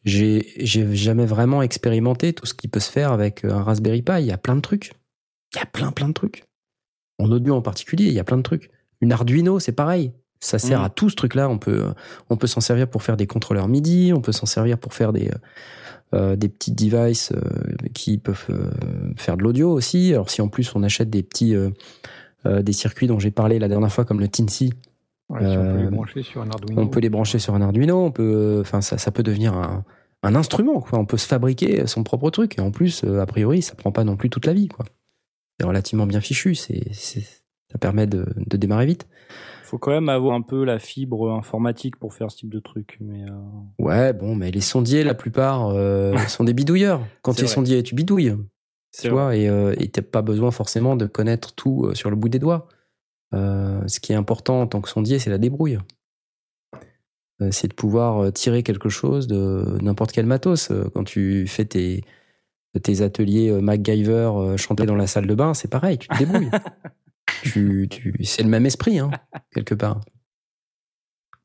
[0.05, 4.21] j'ai jamais vraiment expérimenté tout ce qui peut se faire avec un Raspberry Pi.
[4.21, 4.93] Il y a plein de trucs.
[5.55, 6.45] Il y a plein plein de trucs.
[7.19, 8.71] En audio en particulier, il y a plein de trucs.
[9.01, 10.13] Une Arduino, c'est pareil.
[10.41, 10.85] Ça sert Mhm.
[10.87, 11.49] à tout ce truc-là.
[11.49, 11.85] On peut,
[12.31, 15.13] on peut s'en servir pour faire des contrôleurs MIDI, on peut s'en servir pour faire
[15.13, 15.31] des,
[16.15, 17.41] euh, des petits devices euh,
[17.95, 18.71] qui peuvent euh,
[19.17, 20.13] faire de l'audio aussi.
[20.13, 21.55] Alors si en plus on achète des petits
[22.45, 24.73] des circuits dont j'ai parlé la dernière fois comme le Tinsy,
[25.29, 26.81] Ouais, si on peut les brancher sur un Arduino.
[26.83, 29.85] on peut les brancher sur un Arduino, on peut, enfin ça, ça peut devenir un,
[30.23, 30.81] un instrument.
[30.81, 30.99] Quoi.
[30.99, 34.05] On peut se fabriquer son propre truc et en plus, a priori, ça prend pas
[34.05, 34.69] non plus toute la vie.
[34.69, 34.87] Quoi.
[35.61, 36.55] C'est relativement bien fichu.
[36.55, 39.07] C'est, c'est- ça permet de, de démarrer vite.
[39.69, 42.97] Faut quand même avoir un peu la fibre informatique pour faire ce type de truc.
[43.03, 43.35] Mais euh,
[43.79, 47.03] Ouais, bon, mais les sondiers, la plupart, euh, sont des bidouilleurs.
[47.21, 47.53] Quand tu es vrai.
[47.53, 48.35] sondier, tu bidouilles.
[48.99, 49.11] tu vrai.
[49.11, 52.39] vois, et euh, t'as pas besoin forcément de connaître tout euh, sur le bout des
[52.39, 52.67] doigts.
[53.35, 55.79] Ce qui est important en tant que sondier, c'est la débrouille.
[57.51, 60.73] C'est de pouvoir tirer quelque chose de n'importe quel matos.
[60.95, 62.05] Quand tu fais tes,
[62.83, 66.51] tes ateliers MacGyver chanter dans la salle de bain, c'est pareil, tu te débrouilles.
[67.43, 69.11] tu, tu, c'est le même esprit, hein,
[69.55, 70.01] quelque part.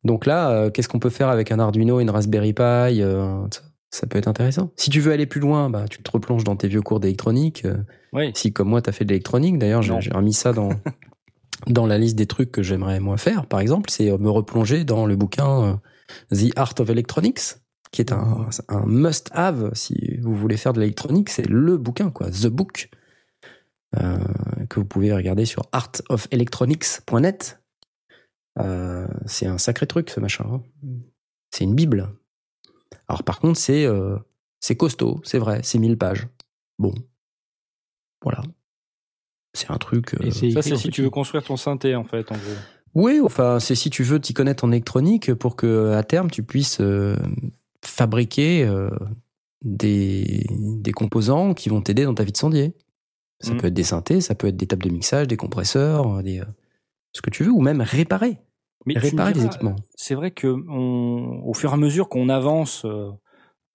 [0.03, 2.61] Donc là, euh, qu'est-ce qu'on peut faire avec un Arduino, une Raspberry Pi
[3.01, 4.71] euh, ça, ça peut être intéressant.
[4.75, 7.63] Si tu veux aller plus loin, bah, tu te replonges dans tes vieux cours d'électronique.
[7.65, 7.77] euh,
[8.11, 8.31] Oui.
[8.35, 10.69] si comme moi, tu as fait de l'électronique, d'ailleurs, j'ai remis ça dans,
[11.67, 15.05] dans la liste des trucs que j'aimerais moi faire, par exemple, c'est me replonger dans
[15.05, 15.79] le bouquin
[16.31, 17.39] The Art of Electronics,
[17.91, 21.29] qui est un, un must-have si vous voulez faire de l'électronique.
[21.29, 22.89] C'est le bouquin, quoi, The Book,
[23.99, 24.17] euh,
[24.69, 27.61] que vous pouvez regarder sur artofelectronics.net.
[28.59, 30.45] Euh, c'est un sacré truc, ce machin.
[30.47, 30.61] hein.
[31.51, 32.09] C'est une bible.
[33.07, 34.17] Alors par contre, c'est euh,
[34.59, 36.27] c'est costaud, c'est vrai, c'est 1000 pages.
[36.79, 36.93] Bon.
[38.23, 38.41] Voilà.
[39.53, 40.15] C'est un truc...
[40.21, 42.53] Et Ça, c'est si tu veux construire ton synthé, en fait, en gros.
[42.95, 46.43] Oui, enfin, c'est si tu veux t'y connaître en électronique pour que à terme tu
[46.43, 47.15] puisses euh,
[47.83, 48.89] fabriquer euh,
[49.63, 52.73] des, des composants qui vont t'aider dans ta vie de sondier.
[53.43, 53.59] Ça Mhm.
[53.59, 56.45] peut être des synthés, ça peut être des tables de mixage, des compresseurs, des, euh,
[57.13, 58.37] ce que tu veux, ou même réparer,
[58.85, 59.75] Mais réparer des diras, équipements.
[59.95, 63.11] c'est vrai que on, au fur et à mesure qu'on avance euh,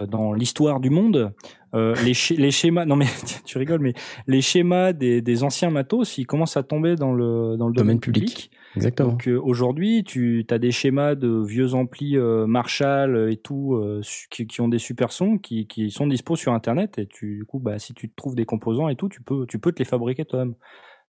[0.06, 1.32] dans l'histoire du monde,
[1.74, 3.06] euh, les, schémas, les schémas, non mais
[3.44, 3.94] tu rigoles, mais
[4.26, 7.98] les schémas des, des anciens matos, ils commencent à tomber dans le dans le domaine,
[7.98, 8.24] Domaine public.
[8.24, 8.50] public.
[8.76, 9.10] Exactement.
[9.10, 14.02] Donc euh, aujourd'hui, tu as des schémas de vieux amplis euh, Marshall et tout euh,
[14.30, 17.44] qui, qui ont des super sons qui, qui sont dispo sur internet et tu du
[17.44, 19.84] coup bah si tu trouves des composants et tout, tu peux tu peux te les
[19.84, 20.54] fabriquer toi-même.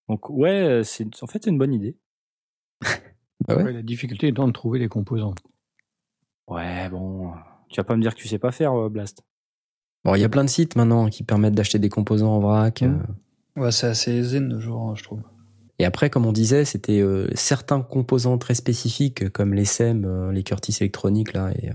[0.07, 1.97] Donc ouais, c'est en fait c'est une bonne idée.
[3.47, 3.63] Bah ouais.
[3.63, 5.33] Ouais, la difficulté étant de trouver les composants.
[6.49, 7.31] Ouais, bon,
[7.69, 9.23] tu vas pas me dire que tu sais pas faire euh, Blast.
[10.03, 12.81] Bon, il y a plein de sites maintenant qui permettent d'acheter des composants en vrac.
[12.81, 12.97] Euh,
[13.55, 15.21] Ouais, c'est assez aisé de nos jours, hein, je trouve.
[15.79, 20.31] Et après, comme on disait, c'était euh, certains composants très spécifiques, comme les SEM, euh,
[20.31, 21.71] les Curtis électroniques, là, et,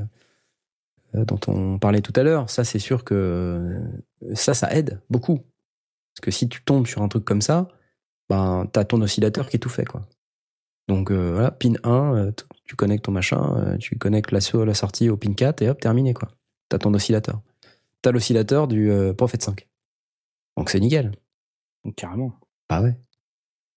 [1.14, 3.80] euh, dont on parlait tout à l'heure, ça c'est sûr que
[4.34, 5.38] ça, ça aide beaucoup.
[5.38, 7.68] Parce que si tu tombes sur un truc comme ça,
[8.28, 10.02] ben t'as ton oscillateur qui est tout fait quoi.
[10.88, 14.74] Donc voilà, pin 1, euh, t- tu connectes ton machin, tu connectes la, so- la
[14.74, 16.28] sortie au pin 4 et hop, terminé quoi.
[16.68, 17.40] T'as ton oscillateur.
[18.02, 19.66] T'as l'oscillateur du Prophet 5.
[20.56, 21.12] Donc c'est nickel.
[21.84, 22.32] Donc, carrément.
[22.68, 22.96] Ah ouais.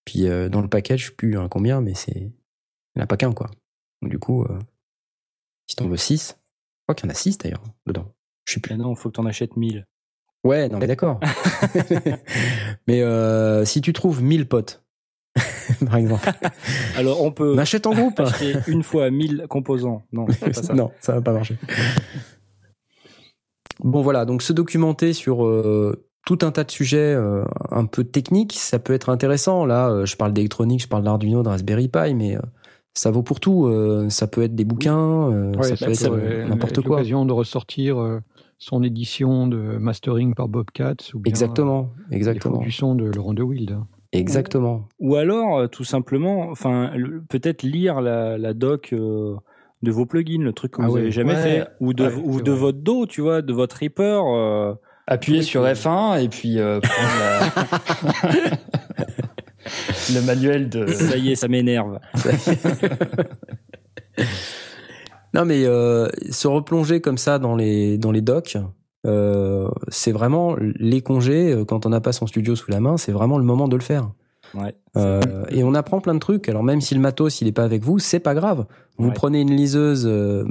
[0.08, 2.16] Puis euh, dans le package, je sais plus hein, combien, mais c'est.
[2.16, 2.32] Il
[2.96, 3.52] n'y en a pas qu'un, quoi.
[4.02, 4.58] Donc du coup, euh,
[5.68, 8.14] si t'en veux 6, je crois qu'il y en a 6 d'ailleurs, dedans.
[8.46, 8.72] Je sais plus.
[8.72, 9.86] Mais non, faut que t'en achètes 1000.
[10.46, 11.20] Ouais, non, mais d'accord.
[12.88, 14.82] mais euh, si tu trouves 1000 potes,
[15.86, 16.32] par exemple,
[16.96, 18.18] Alors, on peut on achète en groupe.
[18.22, 20.04] acheter une fois 1000 composants.
[20.14, 20.74] Non, pas ça.
[20.74, 21.58] non, ça va pas marcher.
[23.84, 28.04] Bon voilà, donc se documenter sur euh, tout un tas de sujets euh, un peu
[28.04, 29.66] techniques, ça peut être intéressant.
[29.66, 32.42] Là, euh, je parle d'électronique, je parle d'Arduino, de Raspberry Pi, mais euh,
[32.94, 33.66] ça vaut pour tout.
[33.68, 36.84] Euh, ça peut être des bouquins, euh, Ouais, ça peut être peut, euh, n'importe être
[36.84, 36.98] quoi.
[36.98, 38.20] l'occasion de ressortir euh,
[38.58, 43.06] son édition de mastering par Bobcat ou bien Exactement, euh, les exactement, du son de
[43.06, 43.78] Laurent De Wild.
[44.12, 44.84] exactement.
[45.00, 46.92] Ou alors, tout simplement, enfin,
[47.30, 49.36] peut-être lire la, la doc euh,
[49.82, 51.02] de vos plugins, le truc que Ah vous ouais.
[51.02, 51.42] avez jamais Ouais.
[51.44, 54.20] fait, ou de, Ouais, ou de votre dos, tu vois, de votre Reaper.
[55.10, 55.70] Euh, Appuyer Oui, sur oui.
[55.72, 57.10] F1 et puis euh, prendre
[58.24, 58.52] la-
[60.14, 60.88] le manuel de.
[60.88, 62.00] ça y est, ça m'énerve.
[65.34, 68.58] Non, mais euh, se replonger comme ça dans les dans les docs,
[69.06, 72.98] euh, c'est vraiment les congés euh, quand on n'a pas son studio sous la main,
[72.98, 74.10] c'est vraiment le moment de le faire.
[74.56, 74.74] Ouais.
[74.96, 76.48] Euh, et on apprend plein de trucs.
[76.50, 78.66] Alors même si le matos il est pas avec vous, c'est pas grave.
[78.98, 79.14] Vous Ouais.
[79.14, 80.46] prenez une liseuse, euh,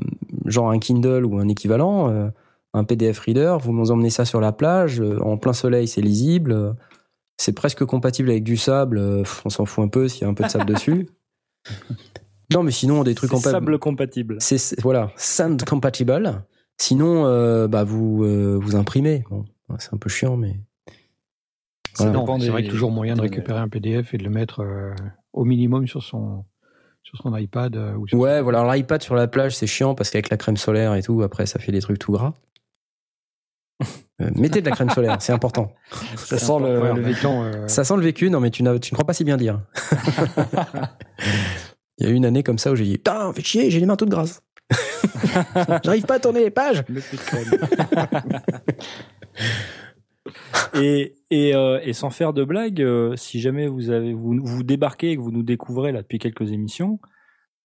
[0.45, 2.29] genre un Kindle ou un équivalent, euh,
[2.77, 6.01] un PDF reader, vous nous emmenez ça sur la plage, euh, en plein soleil, c'est
[6.03, 6.53] lisible.
[6.53, 6.73] euh,
[7.39, 8.99] c'est presque compatible avec du sable.
[8.99, 11.09] euh, on s'en fout un peu s'il y a un peu de sable dessus.
[12.53, 14.37] Non, mais sinon des trucs pa- sable compatible.
[14.39, 16.45] c'est voilà, sand compatible.
[16.81, 19.25] Sinon, euh, bah vous euh, vous imprimez.
[19.31, 19.45] Bon,
[19.81, 20.55] c'est un peu chiant, mais
[21.99, 22.13] Voilà.
[22.39, 24.95] C'est vrai que toujours moyen de récupérer un PDF et de le mettre euh,
[25.33, 26.45] au minimum sur son
[27.03, 28.77] sur son iPad euh, ou sur ouais, voilà.
[28.77, 31.59] L'iPad sur la plage, c'est chiant parce qu'avec la crème solaire et tout, après, ça
[31.59, 32.35] fait des trucs tout gras.
[34.23, 35.73] Euh, mettez de la crème solaire, c'est important.
[36.17, 38.51] Ça sent le, Ouais, en le même temps, euh, Ça sent le vécu, non mais
[38.51, 39.61] tu, ne crois pas si bien dire.
[41.99, 43.81] Il y a eu une année comme ça où j'ai dit Putain, fais chier, j'ai
[43.81, 44.43] les mains toutes grasses.
[45.85, 46.83] J'arrive pas à tourner les pages.
[46.89, 47.01] Le
[50.75, 54.63] et, et, euh, et sans faire de blague, euh, si jamais vous avez vous, vous
[54.63, 56.99] débarquez et que vous nous découvrez là depuis quelques émissions,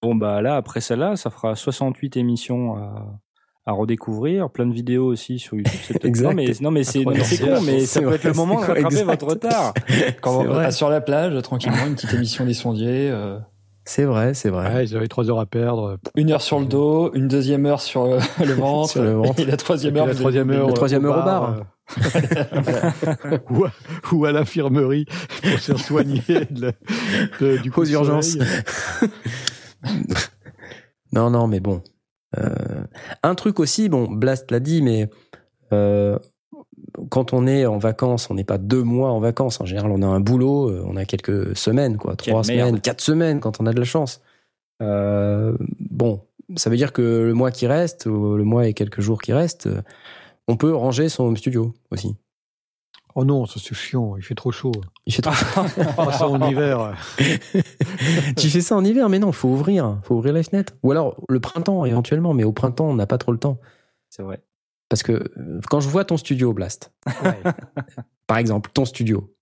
[0.01, 3.19] bon bah là après celle-là, ça fera 68 émissions à,
[3.65, 5.71] à redécouvrir, plein de vidéos aussi sur YouTube.
[5.83, 6.29] C'est peut-être- Exact.
[6.29, 8.23] non mais non mais c'est non, mais c'est con, mais c'est ça peut vrai, être
[8.23, 9.73] le moment de rattraper votre retard.
[10.21, 13.09] Quand C'est on sur la plage, tranquillement, une petite émission des sondiers.
[13.11, 13.37] euh,
[13.85, 14.73] C'est vrai, c'est vrai.
[14.73, 15.97] ouais, ils avaient trois heures à perdre.
[16.15, 19.39] une heure sur le dos, une deuxième heure sur euh, le ventre, Sur le ventre.
[19.39, 20.07] et la troisième heure.
[20.07, 21.53] la troisième heure, La troisième au heure au bar.
[21.53, 21.61] euh,
[23.51, 23.71] ou, à,
[24.13, 25.05] ou à l'infirmerie
[25.43, 26.71] pour se soigner de,
[27.41, 28.37] de- du coup Aux urgences.
[31.13, 31.81] Non, non, mais bon.
[32.37, 32.83] Euh,
[33.23, 35.09] un truc aussi, bon, Blast l'a dit, mais
[35.73, 36.17] euh,
[37.09, 39.61] quand on est en vacances, on n'est pas deux mois en vacances.
[39.61, 42.45] En général, on a un boulot, euh, on a quelques semaines, quoi, trois merde.
[42.45, 44.21] semaines, quatre semaines quand on a de la chance.
[44.81, 46.21] Euh, bon,
[46.55, 49.33] ça veut dire que le mois qui reste, ou le mois et quelques jours qui
[49.33, 49.69] restent,
[50.47, 52.15] on peut ranger son home studio aussi.
[53.15, 54.71] Oh non, ça c'est chiant, il fait trop chaud.
[55.05, 55.33] Il fait trop
[55.97, 56.95] Ah, ça en hiver.
[58.37, 60.73] tu fais ça en hiver, mais non, faut ouvrir, faut ouvrir les fenêtres.
[60.83, 63.59] Ou alors le printemps éventuellement, mais au printemps on n'a pas trop le temps.
[64.09, 64.41] C'est vrai.
[64.89, 66.91] Parce que euh, quand je vois ton studio, Blast,
[68.27, 69.33] par exemple, ton studio,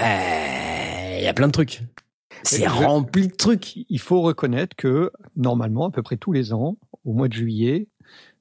[0.00, 1.82] euh, il y a plein de trucs.
[2.42, 3.76] C'est rempli de trucs.
[3.76, 7.88] Il faut reconnaître que normalement, à peu près tous les ans, au mois de juillet,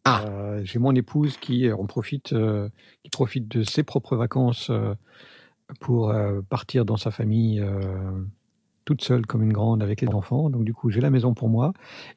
[0.06, 0.26] Ah.
[0.28, 2.69] euh, j'ai mon épouse qui euh, en profite, euh,
[3.03, 4.95] qui profite de ses propres vacances euh,
[5.80, 7.82] pour euh, partir dans sa famille euh,
[8.84, 10.49] toute seule comme une grande avec les enfants.
[10.49, 11.72] Donc du coup, j'ai la maison pour moi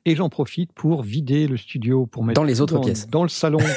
[0.07, 3.07] et j'en profite pour vider le studio pour mettre Dans les autres pièces.
[3.09, 3.59] dans le salon.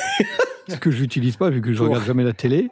[0.69, 2.69] Ce que je n'utilise pas vu que je Pour- regarde jamais la télé.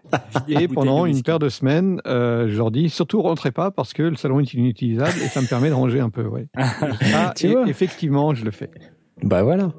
[0.50, 4.04] Et pendant une paire de semaines, euh, je leur dis surtout rentrez pas parce que
[4.04, 6.26] le salon est inutilisable et ça me permet de ranger un peu.
[6.28, 6.48] Ouais.
[6.58, 7.70] Ah, Tu et vois.
[7.70, 8.70] effectivement, je le fais.
[9.24, 9.72] Bah voilà.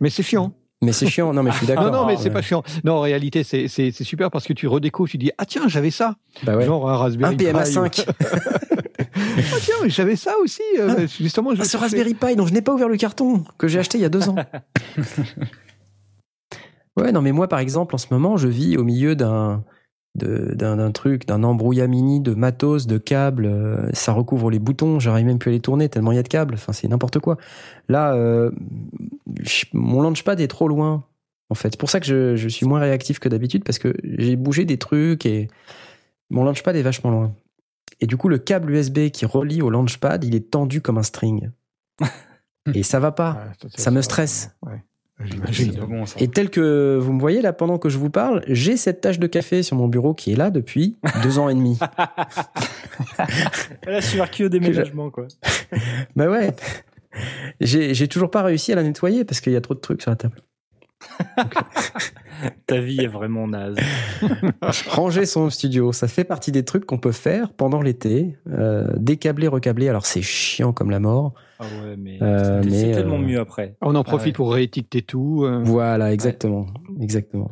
[0.00, 0.52] Mais c'est chiant.
[0.82, 1.32] Mais c'est chiant.
[1.32, 1.84] Non, mais je suis d'accord.
[1.84, 2.62] Non, non, mais c'est pas chiant.
[2.84, 6.16] Non, en réalité, c'est super parce que tu redécouvres, tu dis ah tiens, j'avais ça.
[6.42, 6.66] Bah ouais.
[6.66, 7.44] Genre un Raspberry Un Pi.
[7.46, 7.64] PMA
[7.94, 8.06] 5.
[9.16, 10.62] Ah tiens, j'avais ça aussi.
[10.78, 11.76] euh, justement, je Ah, ce.
[11.76, 14.08] Raspberry Pi dont je n'ai pas ouvert le carton, que j'ai acheté il y a
[14.08, 14.36] deux ans.
[16.96, 19.64] ouais, non, mais moi, par exemple, en ce moment, je vis au milieu d'un
[20.14, 23.46] d'un truc, d'un embrouillamini de matos, de câbles.
[23.46, 25.00] euh, ça recouvre les boutons.
[25.00, 26.54] J'arrive même plus à les tourner tellement il y a de câbles.
[26.54, 27.36] Enfin, c'est n'importe quoi.
[27.88, 28.50] Là, euh,
[29.72, 31.04] mon launchpad est trop loin.
[31.50, 33.94] En fait, c'est pour ça que je, je suis moins réactif que d'habitude parce que
[34.04, 35.48] j'ai bougé des trucs et
[36.30, 37.34] mon launchpad est vachement loin.
[38.00, 41.02] Et du coup, le câble USB qui relie au launchpad, il est tendu comme un
[41.02, 41.50] string.
[42.74, 43.32] et ça va pas.
[43.62, 44.50] Ouais, ça me stresse.
[44.62, 44.82] Ouais.
[45.86, 46.04] Bon.
[46.18, 49.18] Et tel que vous me voyez là pendant que je vous parle, j'ai cette tache
[49.18, 51.78] de café sur mon bureau qui est là depuis deux ans et demi.
[53.86, 55.26] La surquille au déménagement, quoi.
[56.16, 56.54] bah ouais.
[57.60, 60.02] J'ai j'ai toujours pas réussi à la nettoyer parce qu'il y a trop de trucs
[60.02, 60.40] sur la table.
[62.66, 63.76] Ta vie est vraiment naze.
[64.88, 68.36] Ranger son studio, ça fait partie des trucs qu'on peut faire pendant l'été.
[68.50, 71.34] Euh, décabler, recabler, alors c'est chiant comme la mort.
[71.60, 73.76] Ah ouais, mais, Euh, c'est- tellement euh, mieux après.
[73.80, 74.32] On en profite ouais.
[74.32, 75.44] pour réétiqueter tout.
[75.44, 75.60] euh.
[75.64, 76.66] Voilà, exactement,
[77.00, 77.50] exactement.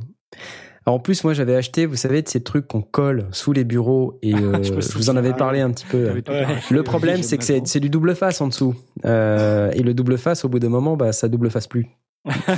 [0.84, 3.62] Alors, en plus, moi, j'avais acheté, vous savez, de ces trucs qu'on colle sous les
[3.62, 6.22] bureaux et euh, Je vous en avais parlé un petit peu.
[6.70, 8.74] Le problème, c'est que c'est c'est du double face en dessous.
[9.04, 11.86] Euh, et le double face, au bout d'un moment, bah, ça double face plus.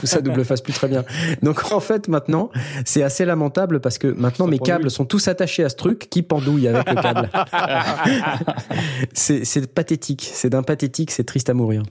[0.04, 1.04] Ça double face plus très bien.
[1.42, 2.50] Donc en fait maintenant,
[2.84, 4.74] c'est assez lamentable parce que maintenant Ça mes pendouille.
[4.74, 7.30] câbles sont tous attachés à ce truc qui pendouille avec le câble.
[9.12, 11.82] c'est pathétique, c'est d'un pathétique, c'est triste à mourir.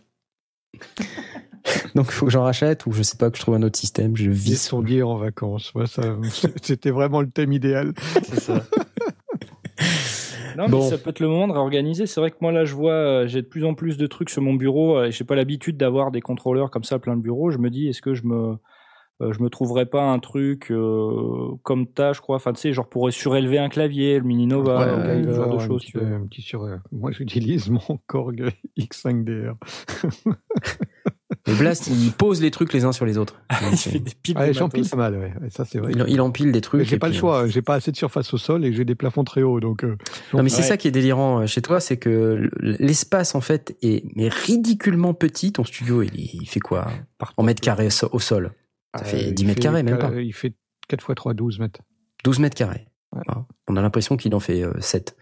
[1.95, 3.79] Donc il faut que j'en rachète ou je sais pas que je trouve un autre
[3.79, 4.57] système, je vis.
[4.57, 5.73] sondiers en vacances.
[5.73, 6.01] Ouais, ça,
[6.61, 7.93] c'était vraiment le thème idéal.
[8.27, 8.63] C'est ça.
[10.57, 10.81] Non, mais Bon.
[10.81, 12.05] ça peut être le moment de réorganiser.
[12.05, 14.29] C'est vrai que moi, là, je vois, euh, j'ai de plus en plus de trucs
[14.29, 14.97] sur mon bureau.
[14.97, 17.51] euh, et j'ai pas l'habitude d'avoir des contrôleurs comme ça plein de bureaux.
[17.51, 18.55] Je me dis, est-ce que je me,
[19.21, 22.35] euh, je me trouverais pas un truc euh, comme t'as, je crois.
[22.37, 25.33] Enfin, tu sais, genre pour surélever un clavier, le Mini Nova, Ouais, ou ouais, ce
[25.35, 25.83] genre de choses.
[26.91, 29.53] moi, j'utilise mon Korg X5DR.
[31.45, 33.43] Et Blast, il pose les trucs les uns sur les autres.
[33.71, 35.33] Il fait des piles Ah, de j'empile pas mal, ouais.
[35.41, 35.91] Ouais, Ça, c'est vrai.
[35.93, 36.79] Il, il empile des trucs.
[36.79, 37.47] Mais j'ai pas le choix.
[37.47, 39.59] J'ai pas assez de surface au sol et j'ai des plafonds très hauts.
[39.59, 39.97] Donc, euh,
[40.33, 40.67] Non mais c'est Ouais.
[40.69, 45.13] ça qui est délirant euh, chez toi, c'est que l'espace en fait est mais ridiculement
[45.13, 45.51] petit.
[45.51, 46.87] Ton studio, il, il fait quoi?
[47.35, 48.51] En mètres carrés au sol
[48.97, 50.11] Ça fait euh, 10 il mètres carrés, même pas.
[50.21, 50.53] Il fait
[50.87, 51.81] 4 x 3, 12 mètres.
[52.23, 52.87] 12 mètres carrés.
[53.11, 53.21] Ouais.
[53.25, 53.45] Voilà.
[53.67, 55.17] On a l'impression qu'il en fait 7.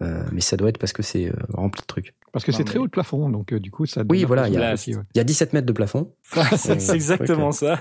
[0.00, 2.14] mais ça doit être parce que c'est euh, rempli de trucs.
[2.36, 3.30] Parce que c'est très haut de plafond.
[3.30, 4.02] Donc, euh, du coup, ça.
[4.08, 4.74] Oui, voilà, il y a- ouais.
[4.86, 6.12] Il y a 17 mètres de plafond.
[6.56, 7.80] c'est exactement ça.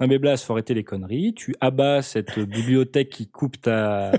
[0.00, 1.34] Non mais Blas, faut arrêter les conneries.
[1.34, 4.12] Tu abats cette bibliothèque qui coupe ta,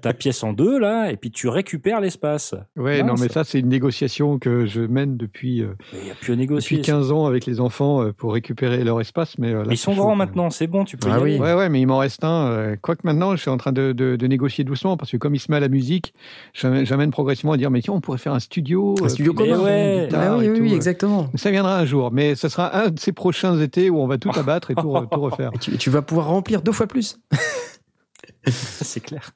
[0.00, 2.54] ta pièce en deux là, et puis tu récupères l'espace.
[2.76, 6.10] Ouais, Non, non, mais ça- c'est une négociation que je mène depuis, euh, Il n'y
[6.10, 6.76] a plus à négocier.
[6.78, 9.38] depuis 15 ans avec les enfants euh, pour récupérer leur espace.
[9.38, 11.30] Mais, euh, là, Mais ils sont grands maintenant, c'est bon, tu peux Ah y oui.
[11.34, 11.40] aller.
[11.40, 12.48] Ouais, ouais, mais il m'en reste un.
[12.48, 15.34] euh, Quoique maintenant, je suis en train de, de- de négocier doucement parce que comme
[15.34, 16.12] il se met à la musique,
[16.54, 18.94] j'amène progressivement à dire mais tiens, on pourrait faire un studio.
[19.00, 19.60] Un euh, studio commun.
[19.62, 20.08] Ouais.
[20.12, 20.74] Ah oui, euh.
[20.74, 21.30] exactement.
[21.34, 24.18] Ça viendra un jour, mais ce sera un de ces prochains étés où on va
[24.18, 25.50] tout abattre et tout, re- tout refaire.
[25.54, 27.18] Et tu, tu vas pouvoir remplir deux fois plus.
[28.46, 29.32] C'est clair.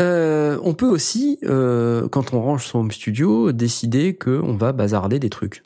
[0.00, 5.18] Euh, on peut aussi, euh, quand on range son home studio, décider qu'on va bazarder
[5.18, 5.62] des trucs.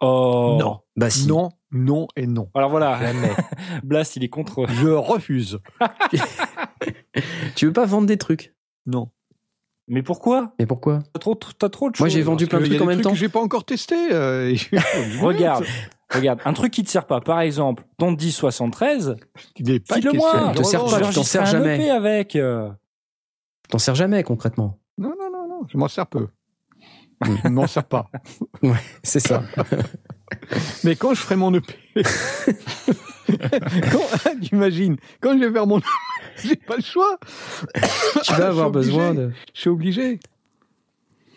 [0.00, 0.56] Oh.
[0.58, 0.80] Non.
[0.96, 1.26] Bah si.
[1.26, 2.50] Non, non et non.
[2.54, 2.98] Alors voilà,
[3.84, 4.66] Blast, il est contre.
[4.68, 5.58] Je refuse.
[7.56, 8.54] Tu veux pas vendre des trucs?
[8.86, 9.10] Non.
[9.88, 10.52] Mais pourquoi?
[10.58, 11.00] Mais pourquoi?
[11.12, 12.00] T'as trop, t'as trop de choses.
[12.00, 13.14] Moi, j'ai vendu plein de trucs a en des même trucs temps.
[13.14, 13.94] j'ai pas encore testé.
[14.12, 14.54] euh,
[15.20, 15.64] Regarde,
[16.10, 17.20] regarde, un truc qui te sert pas.
[17.20, 19.16] Par exemple, ton 1073,
[19.56, 20.52] Il est pas file-le question moi.
[20.52, 21.76] de te sert pas, tu t'en sers jamais.
[21.76, 22.36] EP avec.
[22.36, 22.70] euh.
[23.70, 24.78] T'en sers jamais concrètement.
[24.98, 26.28] Non, non, non, non, je m'en sers peu.
[27.24, 28.10] Je ne m'en sers pas.
[29.02, 29.42] C'est ça.
[30.84, 31.74] Mais quand je ferai mon EP,
[33.90, 35.86] quand, t'imagines, quand je vais faire mon EP,
[36.44, 37.18] j'ai pas le choix.
[38.22, 39.30] tu vas avoir besoin de.
[39.54, 40.20] Je suis obligé.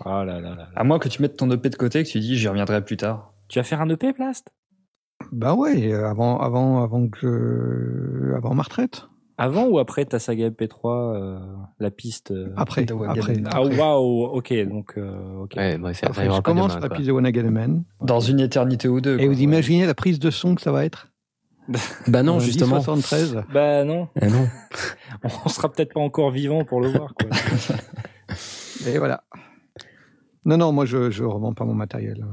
[0.05, 0.69] Oh là là là.
[0.75, 2.83] À moins que tu mettes ton EP de côté et que tu dis j'y reviendrai
[2.83, 3.33] plus tard.
[3.47, 4.49] Tu vas faire un EP, Blast
[5.31, 9.07] Ben ouais, avant, avant, avant que avant ma retraite.
[9.37, 11.39] Avant ou après ta saga MP3, euh,
[11.79, 13.41] la piste euh, Après, après.
[13.51, 15.53] Ah waouh, ok, donc euh, ok.
[15.57, 16.97] Ouais, bah, Après, arrivera je commence demain, la quoi.
[16.97, 17.83] piste de One Again Man.
[18.01, 19.15] Dans une éternité ou deux.
[19.15, 19.33] Et quoi.
[19.33, 21.07] vous imaginez la prise de son que ça va être?
[22.07, 22.77] Bah non, justement.
[22.77, 23.43] 1073.
[23.53, 24.47] Bah non, Ah non.
[25.45, 27.13] on sera peut-être pas encore vivant pour le voir.
[27.13, 27.29] Quoi.
[28.87, 29.23] Et voilà.
[30.45, 32.25] Non, non, moi je, je revends pas mon matériel.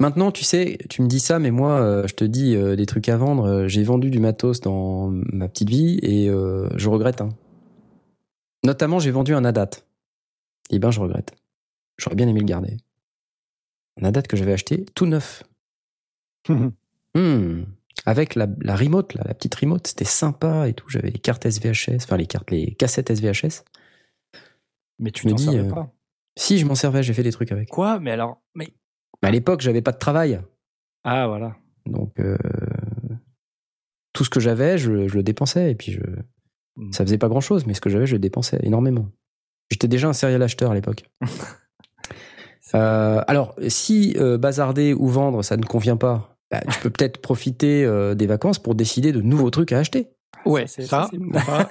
[0.00, 2.84] Maintenant, tu sais, tu me dis ça, mais moi, euh, je te dis euh, des
[2.86, 3.44] trucs à vendre.
[3.46, 7.20] Euh, J'ai vendu du matos dans ma petite vie et euh, je regrette.
[7.22, 7.30] hein.
[8.64, 9.70] Notamment, j'ai vendu un ADAT.
[10.70, 11.34] Eh ben, je regrette.
[11.98, 12.76] J'aurais bien aimé le garder.
[14.02, 15.44] Un ADAT que j'avais acheté tout neuf.
[17.14, 17.62] Hmm.
[18.06, 20.88] Avec la, la remote, là, la petite remote, c'était sympa et tout.
[20.88, 23.64] J'avais les cartes SVHS, enfin les cartes, les cassettes SVHS.
[24.98, 25.92] Mais tu dis, servais euh, pas.
[26.38, 27.68] Si, je m'en servais, j'ai fait des trucs avec.
[27.68, 27.98] Quoi?
[28.00, 28.68] Mais alors, mais
[29.22, 30.40] Mais à l'époque, j'avais pas de travail.
[31.04, 31.56] ah voilà.
[31.84, 32.38] Donc, euh,
[34.12, 36.00] tout ce que j'avais, je, je le dépensais et puis je,
[36.76, 36.92] Mm.
[36.92, 39.08] Ça faisait pas grand chose, mais ce que j'avais, je le dépensais énormément.
[39.70, 41.04] J'étais déjà un serial acheteur à l'époque.
[42.74, 47.18] Euh, alors, si euh, bazarder ou vendre, ça ne convient pas, bah, tu peux peut-être
[47.20, 50.08] profiter euh, des vacances pour décider de nouveaux trucs à acheter.
[50.44, 51.68] Ouais, c'est- ça, c'est- ça,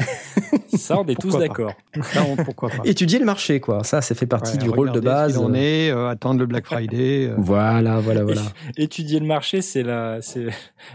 [0.77, 1.73] Ça, on est tous Pourquoi d'accord.
[2.03, 2.83] ça, on- pourquoi pas.
[2.83, 3.85] Étudier le marché, quoi.
[3.85, 5.37] Ça, ça fait partie Ouais, du rôle de base.
[5.37, 7.27] en est, euh, attendre le Black Friday.
[7.29, 8.41] euh, Voilà, voilà, voilà.
[8.77, 10.47] Étudier le marché, c'est la, c'est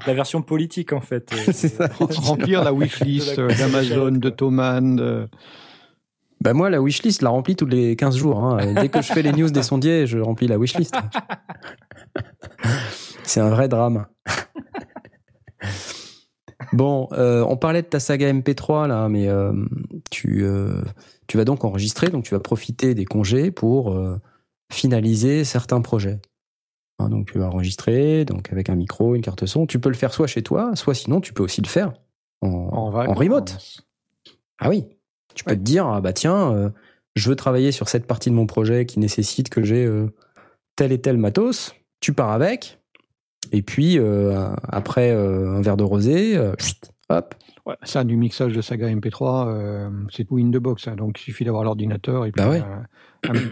[0.06, 1.30] la version politique en fait.
[1.32, 1.88] Euh, C'est ça.
[2.16, 4.96] remplir la wishlist d'Amazon, de Thomann.
[4.96, 5.28] de-
[6.42, 8.42] Bah moi, la wishlist, je la remplis tous les 15 jours.
[8.42, 8.74] hein.
[8.74, 10.94] Dès que je fais les news des sondiers, je remplis la wishlist.
[13.24, 14.06] C'est un vrai drame.
[16.72, 19.52] Bon, euh, on parlait de ta saga MP3 là, mais euh,
[20.10, 20.82] tu, euh,
[21.26, 23.96] tu vas donc enregistrer, donc tu vas profiter des congés pour
[24.72, 26.20] finaliser certains projets.
[26.98, 29.66] Hein, donc tu vas enregistrer, donc avec un micro, une carte son.
[29.66, 31.92] Tu peux le faire soit chez toi, soit sinon tu peux aussi le faire
[32.40, 33.56] en, En, en remote.
[34.58, 34.84] Ah oui.
[35.40, 35.56] Tu peux Ouais.
[35.56, 36.68] te dire, ah bah tiens, euh,
[37.16, 40.12] je veux travailler sur cette partie de mon projet qui nécessite que j'ai euh,
[40.76, 41.74] tel et tel matos.
[42.00, 42.78] Tu pars avec.
[43.50, 47.34] Et puis, euh, après euh, un verre de rosé, euh, chut, hop.
[47.64, 50.88] Ouais, ça, du mixage de saga MP3, euh, c'est tout in the box.
[50.88, 52.60] hein, donc, il suffit d'avoir l'ordinateur et puis Bah ouais.
[52.60, 53.50] euh, un-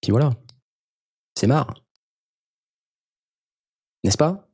[0.00, 0.30] Puis voilà.
[1.36, 1.74] C'est marre.
[4.04, 4.46] N'est-ce pas?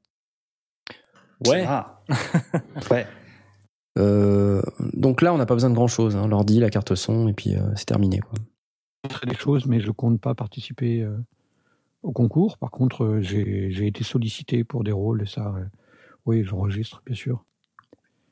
[1.47, 1.63] Ouais.
[1.69, 2.03] Ah.
[2.91, 3.07] ouais.
[4.01, 4.63] Euh,
[4.95, 6.17] Donc là, on n'a pas besoin de grand-chose.
[6.17, 6.27] Hein.
[6.27, 8.19] L'ordi, la carte son, et puis euh, c'est terminé.
[8.21, 8.39] Quoi.
[9.27, 11.17] des choses, mais je compte pas participer euh,
[12.03, 12.59] au concours.
[12.59, 15.55] Par contre, j'ai été sollicité pour des rôles et ça,
[16.27, 17.45] oui, j'enregistre, bien sûr.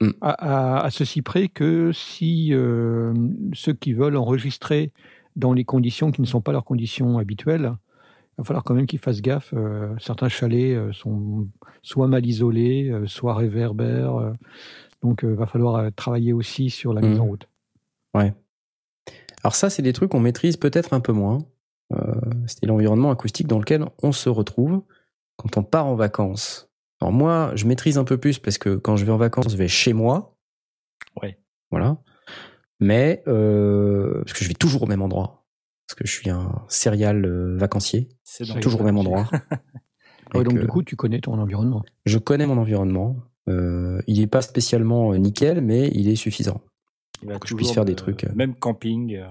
[0.00, 0.10] Mm.
[0.20, 0.30] À,
[0.78, 3.12] à- à ceci près que si euh,
[3.52, 4.92] ceux qui veulent enregistrer
[5.36, 8.86] dans les conditions qui ne sont pas leurs conditions habituelles, il va falloir quand même
[8.86, 9.52] qu'ils fassent gaffe.
[9.54, 11.48] euh, certains chalets sont
[11.82, 14.34] soit mal isolés, soit réverbères.
[15.04, 17.48] Euh, donc, il va falloir euh, travailler aussi sur la mise en route.
[19.42, 21.38] Alors ça, c'est des trucs qu'on maîtrise peut-être un peu moins.
[21.94, 22.14] Euh,
[22.46, 24.82] c'est l'environnement acoustique dans lequel on se retrouve
[25.36, 26.70] quand on part en vacances.
[27.00, 29.56] Alors moi, je maîtrise un peu plus parce que quand je vais en vacances, je
[29.56, 30.36] vais chez moi.
[31.22, 31.38] Ouais.
[31.70, 31.98] Voilà.
[32.80, 35.46] Mais euh, parce que je vais toujours au même endroit.
[35.86, 39.28] Parce que je suis un serial euh, vacancier, C'est toujours au même endroit.
[40.34, 41.82] Ouais, Et donc, que du coup, tu connais ton environnement.
[42.04, 43.16] je connais mon environnement.
[43.48, 46.60] Euh, il n'est pas spécialement euh, nickel, mais il est suffisant.
[47.22, 48.32] Il va Pour que je puisse faire des me- trucs, euh.
[48.34, 49.16] Même camping.
[49.16, 49.26] euh,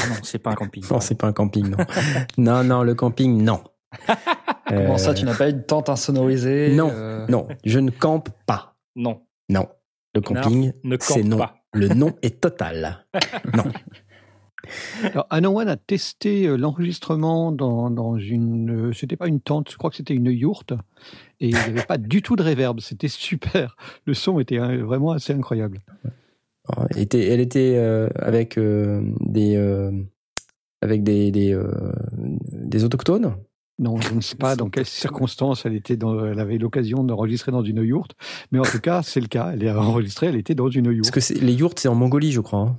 [0.00, 0.84] ah non, c'est pas un camping.
[0.90, 1.76] Non, c'est pas un camping, non.
[2.38, 3.60] non, non, le camping, non.
[4.68, 6.90] Comment Euh, ça, tu n'as pas une tente insonorisée non.
[6.92, 8.76] euh, Non, je ne campe pas.
[8.96, 9.22] Non.
[9.48, 9.66] Non.
[10.14, 11.38] Le camping, c'est non.
[11.38, 11.56] pas.
[11.74, 13.06] Le nom est total.
[13.54, 13.64] Non.
[15.02, 15.26] Alors,
[15.68, 18.88] a testé euh, l'enregistrement dans, dans une.
[18.88, 20.72] euh, C'était pas une tente, je crois que c'était une yourte.
[21.40, 22.80] Et il n'y avait pas du tout de réverb.
[22.80, 23.76] C'était super.
[24.04, 25.80] Le son était euh, vraiment assez incroyable.
[26.90, 29.90] Elle était, elle était euh, avec euh, des euh,
[30.82, 31.58] avec des des,
[32.52, 33.36] des autochtones.
[33.80, 37.52] Non, je ne sais pas dans quelles circonstances elle, était dans, elle avait l'occasion d'enregistrer
[37.52, 38.16] dans une yourte.
[38.50, 39.50] Mais en tout cas, c'est le cas.
[39.52, 41.10] Elle est enregistrée, elle était dans une Parce yourte.
[41.12, 42.58] que c'est- les yourtes, c'est en Mongolie, je crois.
[42.60, 42.76] hein.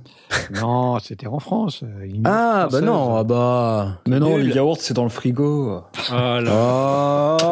[0.60, 1.82] Non, c'était en France.
[2.24, 4.00] Ah bah non, ah bah.
[4.06, 5.80] Mais non, les yaourts, c'est dans le frigo.
[6.10, 7.36] Ah là.
[7.42, 7.46] Oh.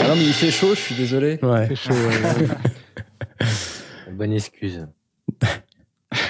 [0.00, 1.38] Ah non, mais il fait chaud, je suis désolé.
[1.42, 1.66] Ouais.
[1.68, 2.48] C'est chaud, ouais, ouais.
[4.12, 4.86] Bonne excuse.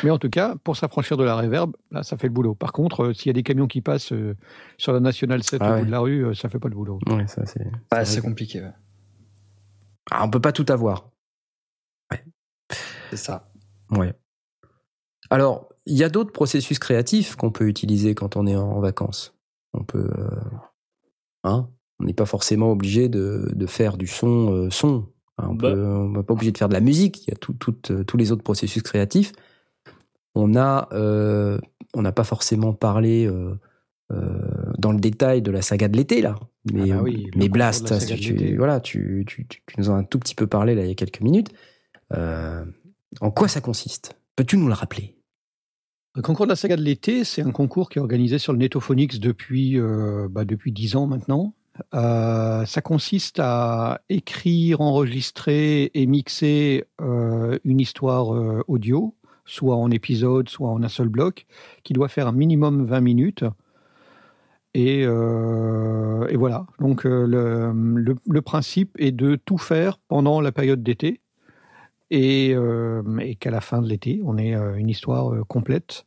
[0.05, 2.55] Mais en tout cas, pour s'affranchir de la réverb, là, ça fait le boulot.
[2.55, 4.37] Par contre, euh, s'il y a des camions qui passent euh,
[4.79, 5.81] sur la Nationale 7 Ah au ouais.
[5.81, 6.99] bout de la rue, euh, ça fait pas le boulot.
[7.09, 7.67] Ouais, ça c'est.
[7.91, 8.61] Ah, c'est compliqué.
[8.61, 8.73] ouais.
[10.11, 11.09] Ah, on peut pas tout avoir.
[13.11, 13.51] C'est ça.
[13.91, 14.15] Ouais.
[15.31, 19.35] Alors, il y a d'autres processus créatifs qu'on peut utiliser quand on est en vacances.
[19.75, 20.41] On peut, euh,
[21.45, 21.69] hein,
[22.01, 25.09] on n'est pas forcément obligé de, de faire du son, euh, son.
[25.39, 25.75] Hein, on Bah.
[25.75, 27.27] n'est pas obligé de faire de la musique.
[27.27, 29.33] Il y a tout, tout, euh, tous les autres processus créatifs.
[30.35, 31.59] On a, euh,
[31.95, 33.55] on n'a pas forcément parlé euh,
[34.13, 36.37] euh, dans le détail de la saga de l'été là,
[36.73, 39.91] mais, Ah bah oui, mais de Blast, ça, tu, voilà, tu, tu, tu, tu nous
[39.91, 41.53] en as un tout petit peu parlé là il y a quelques minutes.
[43.21, 44.17] En quoi ça consiste?
[44.37, 45.17] Peux-tu nous le rappeler?
[46.15, 48.59] Le concours de la saga de l'été, c'est un concours qui est organisé sur le
[48.59, 51.55] Netophonix depuis euh, bah, depuis dix ans maintenant.
[51.95, 58.29] Euh, ça consiste à écrire, enregistrer et mixer euh, une histoire
[58.69, 59.15] audio,
[59.53, 61.47] soit en épisode, soit en un seul bloc,
[61.85, 63.45] qui doit faire un minimum 20 minutes.
[64.73, 66.67] Et, euh, et voilà.
[66.81, 71.21] Donc euh, le, principe est de tout faire pendant la période d'été
[72.11, 73.03] et, euh,
[73.39, 76.07] qu'à la fin de l'été, on ait une histoire complète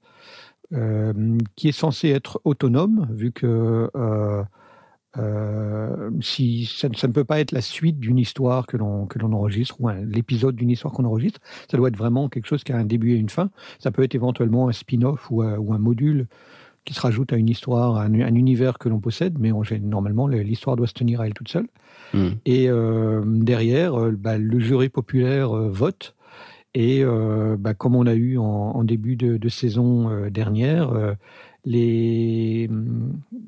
[1.55, 3.89] qui est censée être autonome, vu que
[5.17, 9.31] euh, si ça, ne peut pas être la suite d'une histoire que l'on que l'on
[9.33, 11.39] enregistre ou l'épisode d'une histoire qu'on enregistre,
[11.69, 13.49] ça doit être vraiment quelque chose qui a un début et une fin.
[13.79, 16.27] Ça peut être éventuellement un spin-off ou, ou, un module
[16.83, 19.51] qui se rajoute à une histoire, un, un univers que l'on possède, mais
[19.81, 21.67] normalement l'histoire doit se tenir à elle toute seule.
[22.13, 22.31] Hmm.
[22.45, 26.15] Et euh, derrière, euh, bah, le jury populaire vote.
[26.77, 27.05] Et
[27.57, 31.15] bah, comme on a eu en, en début de, de saison dernière,
[31.65, 32.69] les...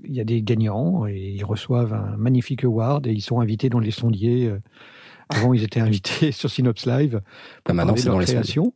[0.04, 3.70] il y a des gagnants et ils reçoivent un magnifique award et ils sont invités
[3.70, 4.52] dans les sondiers.
[5.30, 7.22] Avant, ils étaient invités sur Synops Live
[7.64, 8.74] pour bah, parler de leur création.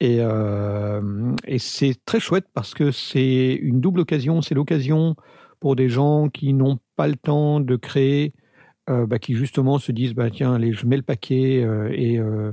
[0.00, 4.42] Et, euh, et c'est très chouette parce que c'est une double occasion.
[4.42, 5.16] C'est l'occasion
[5.60, 8.32] pour des gens qui n'ont pas le temps de créer,
[8.88, 12.18] euh, bah, qui justement se disent bah, tiens, allez, je mets le paquet euh, et,
[12.18, 12.52] euh,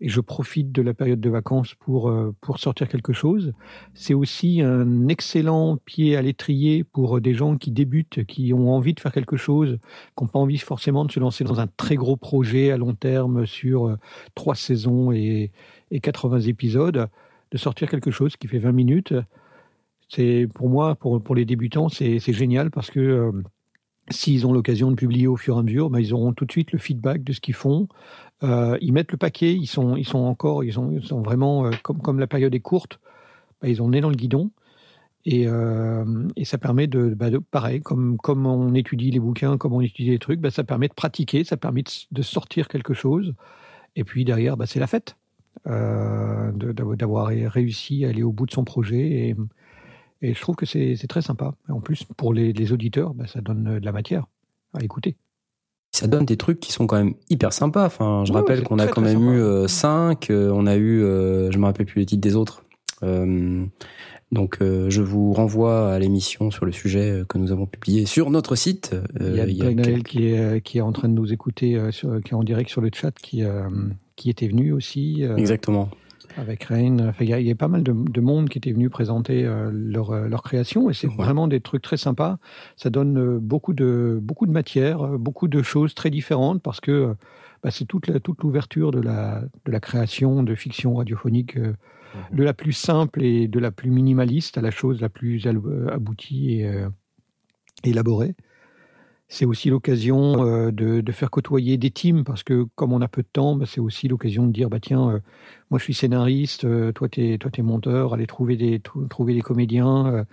[0.00, 3.52] et, je profite de la période de vacances pour, euh, pour sortir quelque chose.
[3.94, 8.94] C'est aussi un excellent pied à l'étrier pour des gens qui débutent, qui ont envie
[8.94, 9.78] de faire quelque chose,
[10.16, 12.94] qui n'ont pas envie forcément de se lancer dans un très gros projet à long
[12.94, 13.96] terme sur euh,
[14.34, 15.50] trois saisons et
[15.90, 17.08] et 80 épisodes,
[17.50, 19.14] de sortir quelque chose qui fait 20 minutes,
[20.08, 23.32] c'est pour moi, pour, pour les débutants, c'est génial parce que euh,
[24.10, 26.52] s'ils ont l'occasion de publier au fur et à mesure, bah, ils auront tout de
[26.52, 27.88] suite le feedback de ce qu'ils font.
[28.42, 32.00] Euh, ils mettent le paquet, ils sont, ils sont encore, ils sont, vraiment, euh, comme,
[32.00, 33.00] comme la période est courte,
[33.62, 34.50] bah, ils ont nez dans le guidon.
[35.28, 35.48] Et,
[36.36, 39.80] et ça permet de, bah, de, pareil, comme, comme on étudie les bouquins, comme on
[39.80, 41.82] étudie les trucs, bah, ça permet de pratiquer, ça permet
[42.12, 43.34] de, sortir quelque chose.
[43.96, 45.16] Et puis derrière, bah, c'est la fête
[45.66, 49.00] euh, d'avoir réussi à aller au bout de son projet.
[49.00, 49.36] Et,
[50.22, 51.54] et je trouve que c'est très sympa.
[51.68, 54.26] En plus, pour les, les auditeurs, bah, ça donne de la matière
[54.74, 55.16] à écouter.
[55.96, 57.86] Ça donne des trucs qui sont quand même hyper sympas.
[57.86, 61.50] Enfin, je rappelle qu'on a quand même eu 5, euh, euh, on a eu, euh,
[61.50, 62.64] je me rappelle plus les titres des autres.
[63.02, 63.64] Euh,
[64.30, 68.28] donc, euh, je vous renvoie à l'émission sur le sujet que nous avons publié sur
[68.28, 68.94] notre site.
[69.18, 70.06] il y a, il y a quelques...
[70.06, 72.82] qui, est, qui est en train de nous écouter, sur, qui est en direct sur
[72.82, 73.42] le chat, qui,
[74.16, 75.22] qui était venu aussi.
[75.22, 75.88] Euh, Exactement.
[76.36, 77.12] Avec Rain.
[77.20, 80.42] il, y a, pas mal de, monde qui était venu présenter euh, leur, euh, leur,
[80.42, 82.38] création et c'est vraiment des trucs très sympas.
[82.76, 87.14] Ça donne beaucoup de, beaucoup de matière, beaucoup de choses très différentes parce que
[87.62, 88.08] bah, c'est toute
[88.42, 91.74] l'ouverture toute de, la, de la création de fiction radiophonique mhm.
[92.32, 96.60] de la plus simple et de la plus minimaliste à la chose la plus aboutie
[96.60, 96.84] et
[97.84, 98.34] élaborée.
[99.28, 103.08] C'est aussi l'occasion euh, de, de, faire côtoyer des teams parce que comme on a
[103.08, 105.20] peu de temps, bah, c'est aussi l'occasion de dire bah tiens, euh,
[105.68, 108.80] moi je suis scénariste, euh, toi t'es toi t'es monteur, aller trouver des
[109.10, 110.24] trouver des comédiens,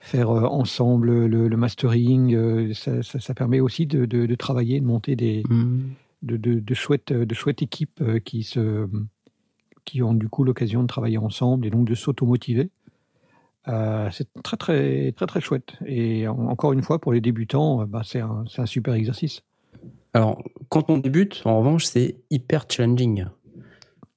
[0.00, 4.86] faire ensemble le, le mastering, ça, ça, ça, permet aussi de, de, de, travailler, de
[4.86, 5.80] monter des mmh.
[6.22, 8.88] de, de, chouettes de chouettes équipes qui se
[9.84, 12.70] qui ont du coup l'occasion de travailler ensemble et donc de s'automotiver.
[13.68, 15.74] Euh, c'est très très très très chouette.
[15.86, 19.42] Et encore une fois, pour les débutants, euh, bah, c'est un, un, super exercice.
[20.14, 23.26] Alors, quand on débute, en revanche, c'est hyper challenging.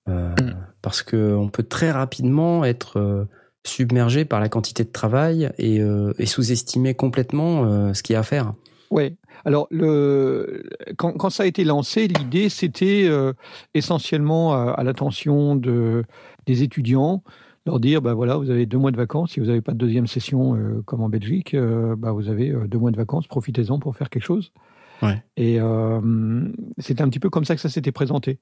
[0.08, 0.36] Euh.
[0.82, 3.26] Parce qu'on peut très rapidement être euh,
[3.66, 5.78] submergé par la quantité de travail et,
[6.20, 8.54] et sous-estimer complètement ce qu'il y a à faire.
[8.92, 9.18] Oui.
[9.44, 13.10] Alors, le, quand, quand, ça a été lancé, l'idée, c'était
[13.74, 16.04] essentiellement à, à l'attention de,
[16.46, 17.24] des étudiants
[17.66, 19.32] leur dire bah voilà, vous avez deux mois de vacances.
[19.32, 22.52] Si vous n'avez pas de deuxième session euh, comme en Belgique, euh, bah vous avez
[22.52, 23.28] euh, deux mois de vacances.
[23.28, 24.52] Profitez-en pour faire quelque chose.
[25.02, 25.22] Ouais.
[25.36, 25.60] Et
[26.78, 28.40] c'était un petit peu comme ça que ça s'était présenté.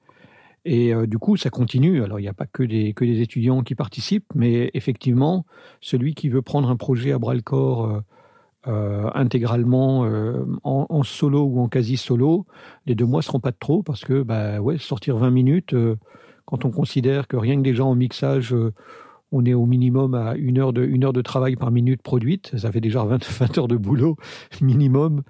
[0.65, 2.03] Et du coup, ça continue.
[2.03, 5.47] Alors, il n'y a pas que des, que des étudiants qui participent, mais effectivement,
[5.81, 8.03] celui qui veut prendre un projet à bras le corps
[8.67, 10.01] euh, intégralement
[10.63, 12.45] en, en, solo ou en quasi solo,
[12.85, 15.75] les deux mois seront pas de trop parce que, bah ouais, sortir 20 minutes,
[16.45, 18.55] quand on considère que rien que des gens en mixage
[19.33, 22.55] on est au minimum à une heure de, une heure de travail par minute produite.
[22.55, 24.15] Ça fait déjà 20, 20 heures de boulot
[24.61, 25.23] minimum,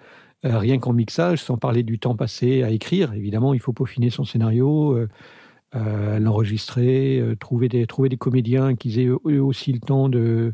[0.45, 3.13] euh, rien qu'en mixage, sans parler du temps passé à écrire.
[3.13, 5.07] Évidemment, il faut peaufiner son scénario, euh,
[5.75, 10.53] euh, l'enregistrer, trouver, des, trouver des comédiens qui aient eux aussi le temps de,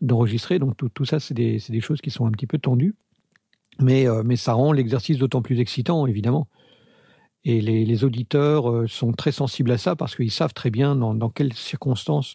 [0.00, 0.58] d'enregistrer.
[0.58, 2.94] Donc tout, tout ça, c'est des, des, choses qui sont un petit peu tendues.
[3.80, 6.48] Mais, mais ça rend l'exercice d'autant plus excitant, évidemment.
[7.44, 10.96] Et les, les, auditeurs euh, sont très sensibles à ça parce qu'ils savent très bien
[10.96, 12.34] dans, dans quelles circonstances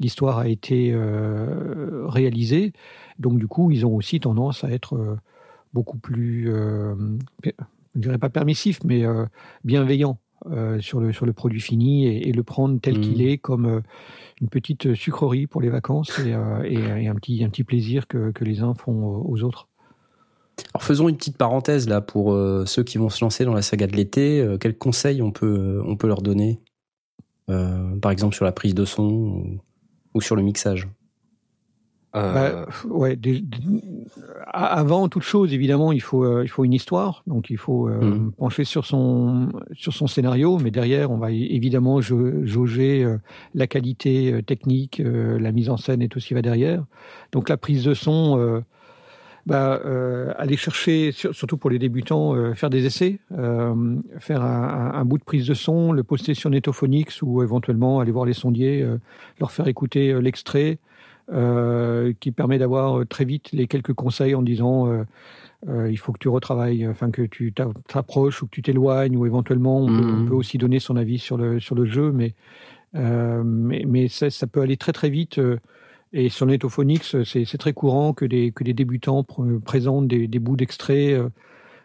[0.00, 2.72] l'histoire a été euh, réalisée.
[3.18, 5.16] Donc du coup, ils ont aussi tendance à être euh,
[5.72, 6.94] beaucoup plus, euh,
[7.44, 9.26] je dirais pas permissif, mais euh,
[9.64, 13.00] bienveillants euh, sur, le, sur le produit fini et, et le prendre tel mmh.
[13.00, 13.82] qu'il est comme
[14.40, 16.30] une petite sucrerie pour les vacances et,
[16.64, 19.68] et, et, un, petit, un petit plaisir que, que les uns font aux autres.
[20.74, 23.62] Alors faisons une petite parenthèse là pour euh, ceux qui vont se lancer dans la
[23.62, 24.40] saga de l'été.
[24.40, 26.60] Euh, quels conseils on peut, euh, on peut leur donner
[27.48, 29.58] euh, Par exemple sur la prise de son ou,
[30.14, 30.88] ou sur le mixage?
[32.12, 33.16] Bah, ouais,
[34.52, 38.32] avant toute chose, évidemment, il faut il faut une histoire, donc il faut mmh.
[38.32, 43.06] pencher sur son sur son scénario, mais derrière, on va évidemment jauger
[43.54, 46.84] la qualité technique, la mise en scène et tout ce qui va derrière.
[47.30, 48.64] Donc la prise de son
[49.46, 54.92] bah, euh, aller chercher, surtout pour les débutants, euh, faire des essais, euh, faire un,
[54.94, 58.34] un, bout de prise de son, le poster sur Netophonix ou éventuellement aller voir les
[58.34, 58.86] sondiers,
[59.38, 60.78] leur faire écouter l'extrait,
[62.20, 64.88] qui permet d'avoir très vite les quelques conseils en disant
[65.66, 69.82] il faut que tu retravailles, enfin que tu t'approches ou que tu t'éloignes, ou éventuellement
[69.82, 70.38] on, peut, on, peut, mmh.
[70.38, 72.34] aussi donner son avis sur le, sur le jeu, mais,
[72.94, 75.40] mais, mais ça, ça, peut aller très très vite.
[76.12, 79.24] Et sur Netophonix, c'est très courant que des, que des débutants
[79.64, 81.28] présentent des, bouts d'extraits euh,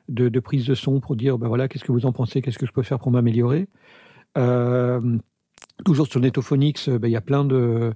[0.09, 2.57] de, de, prise de son pour dire ben voilà, qu'est-ce que vous en pensez, qu'est-ce
[2.57, 3.67] que je peux faire pour m'améliorer.
[4.37, 5.17] Euh,
[5.85, 7.93] toujours sur Netophonix, ben, il y a plein de,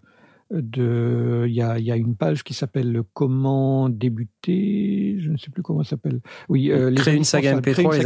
[0.52, 5.52] de, il y a, y a, une page qui s'appelle Comment débuter, je ne sais
[5.52, 6.22] plus comment ça s'appelle.
[6.48, 8.06] Oui, euh, créer une saga MP3, les,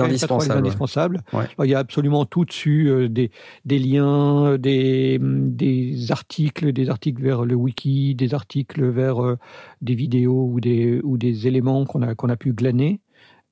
[0.52, 1.22] indispensables.
[1.32, 1.45] Ouais.
[1.64, 3.32] il y a absolument tout dessus, euh, des,
[3.65, 9.38] des liens, des, des articles, des articles vers le wiki, des articles vers euh,
[9.82, 12.99] des vidéos ou des, ou des éléments qu'on a, qu'on a pu glaner.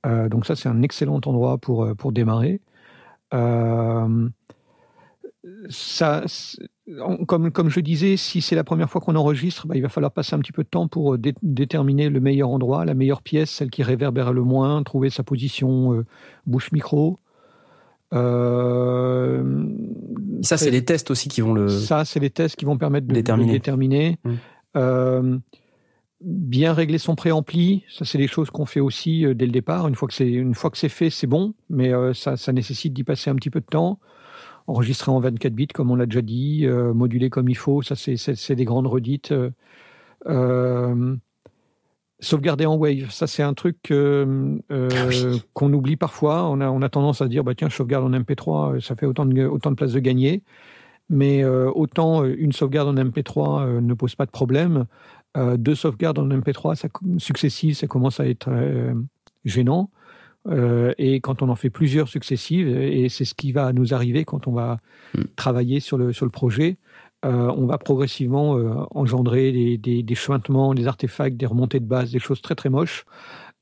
[0.05, 2.59] Euh, donc ça, c'est un excellent endroit pour, pour démarrer.
[5.69, 6.23] Ça,
[7.27, 10.11] comme, comme je disais, si c'est la première fois qu'on enregistre, bah, il va falloir
[10.11, 13.21] passer un petit peu de temps pour euh, dé déterminer le meilleur endroit, la meilleure
[13.21, 16.05] pièce, celle qui réverbère le moins, trouver sa position euh,
[16.45, 17.19] bouche-micro.
[18.13, 19.65] Euh,
[20.41, 21.69] ça, c'est les tests aussi qui vont le.
[21.69, 23.51] Ça, c'est les tests qui vont permettre de déterminer.
[23.51, 24.19] De déterminer.
[24.23, 24.31] Mmh.
[24.77, 25.37] Euh,
[26.21, 29.87] bien régler son préampli, ça c'est des choses qu'on fait aussi dès le départ.
[29.87, 32.93] Une fois que c'est une fois que c'est fait, c'est bon, mais ça, ça nécessite
[32.93, 33.97] d'y passer un petit peu de temps
[34.67, 37.95] enregistré en 24 bits, comme on l'a déjà dit, euh, modulé comme il faut, ça
[37.95, 39.31] c'est des grandes redites.
[39.31, 39.49] Euh,
[40.27, 41.15] euh,
[42.19, 46.43] sauvegarder en Wave, ça c'est un truc euh, euh, ah qu'on oublie parfois.
[46.49, 49.05] On a, on a tendance à dire, bah, tiens, je sauvegarde en MP3, ça fait
[49.05, 50.43] autant de, autant de place de gagner.
[51.09, 54.85] Mais autant une sauvegarde en MP3 ne pose pas de problème,
[55.57, 58.49] deux sauvegardes en MP3 ça, successives, ça commence à être
[59.43, 59.89] gênant.
[60.47, 64.25] Euh, et quand on en fait plusieurs successives, et c'est ce qui va nous arriver
[64.25, 64.77] quand on va
[65.13, 65.21] mm.
[65.35, 66.77] travailler sur le, sur le projet,
[67.23, 71.85] euh, on va progressivement euh, engendrer des, des, des chointements, des artefacts, des remontées de
[71.85, 73.05] base, des choses très très moches.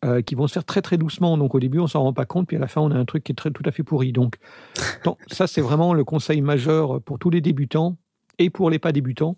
[0.05, 1.37] Euh, qui vont se faire très très doucement.
[1.37, 3.03] Donc au début, on s'en rend pas compte, puis à la fin, on a un
[3.03, 4.13] truc qui est très, tout à fait pourri.
[4.13, 4.37] Donc
[5.27, 7.97] ça, c'est vraiment le conseil majeur pour tous les débutants
[8.37, 9.35] et pour les pas débutants.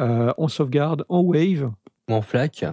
[0.00, 1.70] Euh, on sauvegarde en Wave.
[2.08, 2.64] En FLAC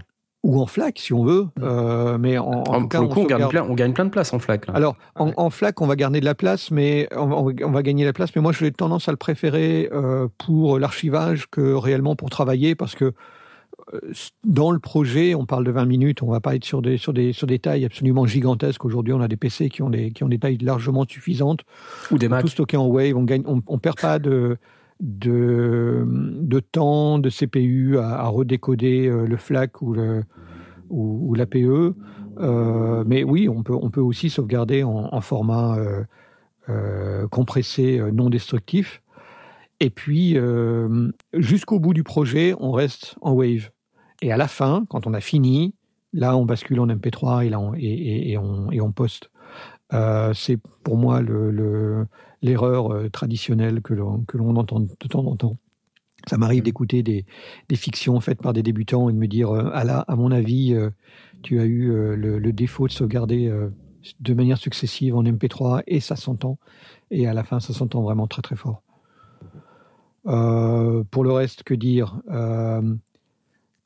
[0.43, 1.43] ou en FLAC si on veut.
[1.43, 1.63] Mmh.
[1.63, 4.33] Euh, mais en, en, tout cas, on, on, gagne plein, on, gagne plein, de place
[4.33, 4.67] en FLAC.
[4.67, 4.73] Là.
[4.75, 8.13] Alors en, en, FLAC, on va garder de la place, mais on, va gagner la
[8.13, 8.35] place.
[8.35, 12.95] Mais moi, j'ai tendance à le préférer euh, pour l'archivage que réellement pour travailler, parce
[12.95, 13.13] que
[13.93, 13.99] euh,
[14.43, 17.13] dans le projet, on parle de 20 minutes, on va pas être sur des sur
[17.13, 18.85] des sur des tailles absolument gigantesques.
[18.85, 21.61] Aujourd'hui, on a des PC qui ont des qui ont des tailles largement suffisantes.
[22.11, 22.41] Ou des Mac.
[22.41, 24.57] Tout stocké en Wave, on gagne, on, on perd pas de
[24.99, 31.95] de, temps, de CPU à, redécoder euh, le FLAC ou l'APE.
[32.39, 35.77] Euh, mais oui, on peut, on peut aussi sauvegarder en, format
[36.69, 39.01] euh, compressé non destructif.
[39.79, 40.35] Et puis,
[41.33, 43.69] jusqu'au bout du projet, on reste en Wave.
[44.23, 45.75] Et à la fin, quand on a fini,
[46.13, 49.29] là, on bascule en MP3 et, là, on, et, on, poste.
[50.33, 52.07] C'est pour moi le,
[52.43, 55.57] euh, traditionnelle que l'on entend de temps en temps.
[56.27, 56.65] Ça m'arrive mmh.
[56.65, 57.25] d'écouter des,
[57.69, 60.31] des, fictions faites par des débutants et de me dire euh, ah là, à mon
[60.31, 60.89] avis, euh,
[61.43, 63.53] tu as eu le, le, défaut de sauvegarder
[64.19, 66.57] de manière successive en MP3 et ça s'entend.
[67.11, 68.81] Et à la fin, ça s'entend vraiment très très fort.
[70.25, 72.19] Euh, pour le reste, que dire?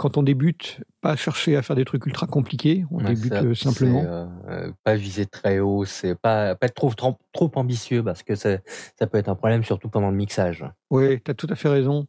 [0.02, 3.70] Quand on débute, pas chercher à faire des trucs ultra compliqués, on ouais, débute ça,
[3.70, 4.04] simplement.
[4.50, 8.34] Euh, pas viser très haut, c'est pas, pas être trop, trop, trop ambitieux parce que
[8.34, 8.58] ça,
[8.98, 10.66] ça peut être un problème, surtout pendant le mixage.
[10.90, 12.08] Oui, tu as tout à fait raison.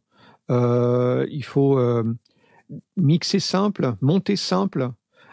[0.49, 2.03] Euh, il faut euh,
[2.97, 4.89] mixer simple, monter simple.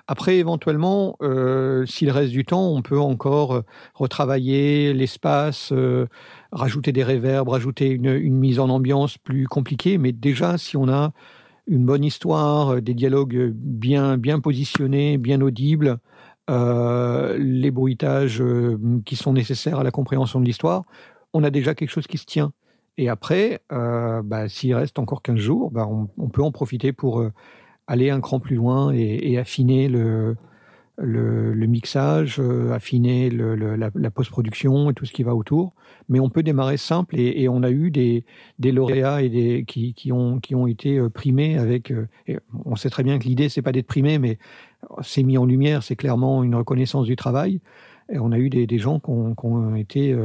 [0.07, 3.63] Après, éventuellement, euh, s'il reste du temps, on peut encore
[3.95, 6.09] retravailler l'espace, euh,
[6.53, 9.97] rajouter des réverbes, rajouter une, une mise en ambiance plus compliquée.
[9.97, 11.13] Mais déjà, si on a
[11.71, 15.99] une bonne histoire, euh, des dialogues bien, bien positionnés, bien audibles,
[16.51, 18.77] euh, les bruitages euh,
[19.07, 20.85] qui sont nécessaires à la compréhension de l'histoire,
[21.33, 22.53] on a déjà quelque chose qui se tient.
[22.99, 27.21] Et après, euh, bah, s'il reste encore 15 jours, bah, on, peut en profiter pour
[27.21, 27.33] euh,
[27.87, 30.37] aller un cran plus loin et affiner le,
[31.03, 35.75] le, mixage, euh, affiner la, post-production et tout ce qui va autour.
[36.09, 38.25] Mais on peut démarrer simple et, on a eu des,
[38.59, 41.91] des lauréats et des, qui, qui, ont, qui ont été euh, primés avec.
[41.91, 42.07] euh,
[42.65, 44.39] on sait très bien que l'idée, c'est pas d'être primé, mais
[45.03, 47.61] c'est mis en lumière, c'est clairement une reconnaissance du travail.
[48.13, 50.17] Et on a eu des, des gens qui ont, qui ont été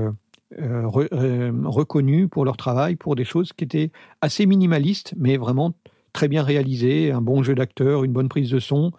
[0.57, 3.91] re- reconnus pour leur travail, pour des choses qui étaient
[4.21, 5.73] assez minimalistes, mais vraiment
[6.13, 8.91] très bien réalisées, un bon jeu d'acteur, une bonne prise de son,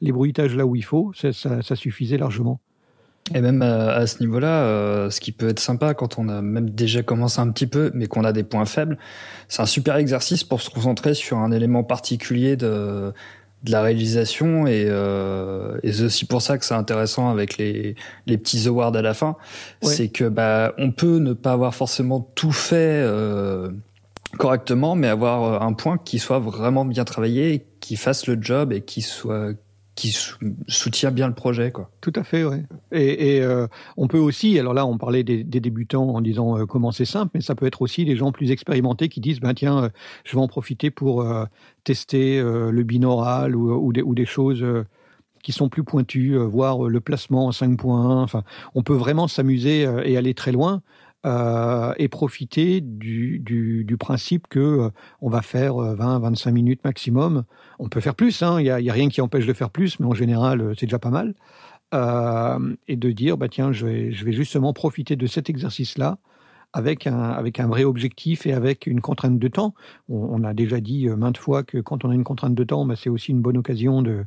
[0.00, 2.60] les bruitages là où il faut, ça, ça, ça suffisait largement.
[3.34, 6.42] Et même à, à ce niveau-là, euh, ce qui peut être sympa quand on a
[6.42, 8.98] même déjà commencé un petit peu, mais qu'on a des points faibles,
[9.48, 13.12] c'est un super exercice pour se concentrer sur un élément particulier de,
[13.62, 14.66] de la réalisation.
[14.66, 17.94] Et, euh, et c'est aussi pour ça que c'est intéressant avec les,
[18.26, 19.36] les petits awards à la fin.
[19.82, 19.92] Ouais.
[19.92, 23.70] C'est que bah, on peut ne pas avoir forcément tout fait euh,
[24.38, 28.72] correctement, mais avoir euh, un point qui soit vraiment bien travaillé, qui fasse le job
[28.72, 29.52] et qui soit
[30.68, 31.90] soutient bien le projet, quoi.
[32.00, 32.64] Tout à fait, ouais.
[32.92, 33.66] Et, euh,
[33.96, 37.04] on peut aussi, alors là, on parlait des, des débutants en disant euh, comment c'est
[37.04, 39.88] simple, mais ça peut être aussi les gens plus expérimentés qui disent, ben tiens, euh,
[40.24, 41.24] je vais en profiter pour
[41.84, 44.64] tester le binaural ou, des, ou des choses
[45.42, 48.22] qui sont plus pointues, voir le placement en 5.1.
[48.22, 48.42] Enfin,
[48.74, 50.82] on peut vraiment s'amuser et aller très loin.
[51.26, 54.90] Euh, et profiter du, principe que euh,
[55.20, 57.44] on va faire 20-25 minutes maximum.
[57.78, 60.06] On peut faire plus, hein, il n'y a, rien qui empêche de faire plus, mais
[60.06, 61.34] en général, euh, c'est déjà pas mal.
[61.92, 66.18] Euh, et de dire, bah tiens, je vais, justement profiter de cet exercice-là
[66.72, 69.74] avec un, avec un vrai objectif et avec une contrainte de temps.
[70.08, 72.86] On, a déjà dit euh, maintes fois que quand on a une contrainte de temps,
[72.86, 74.24] bah, c'est aussi une bonne occasion de,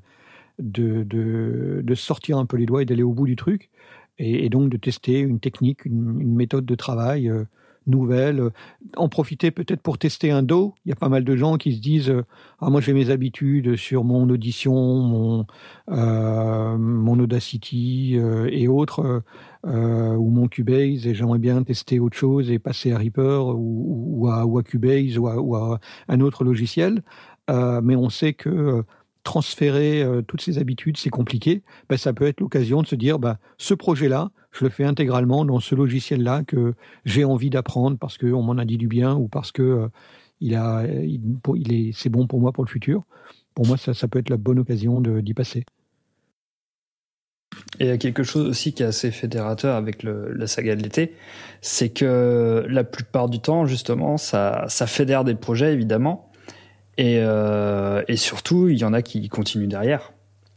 [0.60, 3.70] de sortir un peu les doigts et d'aller au bout du truc.
[4.20, 7.46] Et, donc de tester une technique, une, méthode de travail euh,
[7.88, 8.50] nouvelle.
[8.96, 10.76] En profiter peut-être pour tester un dos.
[10.86, 12.24] Il y a pas mal de gens qui se disent euh,
[12.60, 15.46] ah, Moi, j'ai mes habitudes sur mon audition, mon,
[15.90, 18.16] euh, mon Audacity
[18.50, 19.24] et autres,
[19.66, 24.64] ou mon Cubase, et j'aimerais bien tester autre chose et passer à Reaper ou, à,
[24.64, 27.02] Cubase ou à, un autre logiciel.
[27.50, 28.84] Mais on sait que
[29.24, 31.64] transférer euh, toutes ces habitudes, c'est compliqué.
[31.90, 35.46] Ben, ça peut être l'occasion de se dire, ben, ce projet-là, je le fais intégralement
[35.46, 36.74] dans ce logiciel-là que
[37.06, 39.88] j'ai envie d'apprendre parce qu'on m'en a dit du bien ou parce que euh,
[40.42, 43.04] il a, il, est, c'est bon pour moi pour le futur.
[43.56, 45.64] Pour moi, ça, ça peut être la bonne occasion d'y passer.
[47.80, 50.84] Et il y a quelque chose aussi qui est assez fédérateur avec la saga de
[50.84, 51.16] l'été,
[51.62, 56.33] c'est que la plupart du temps, justement, ça, ça fédère des projets, évidemment.
[56.98, 60.14] Et, euh, et surtout, il y en a qui continuent derrière.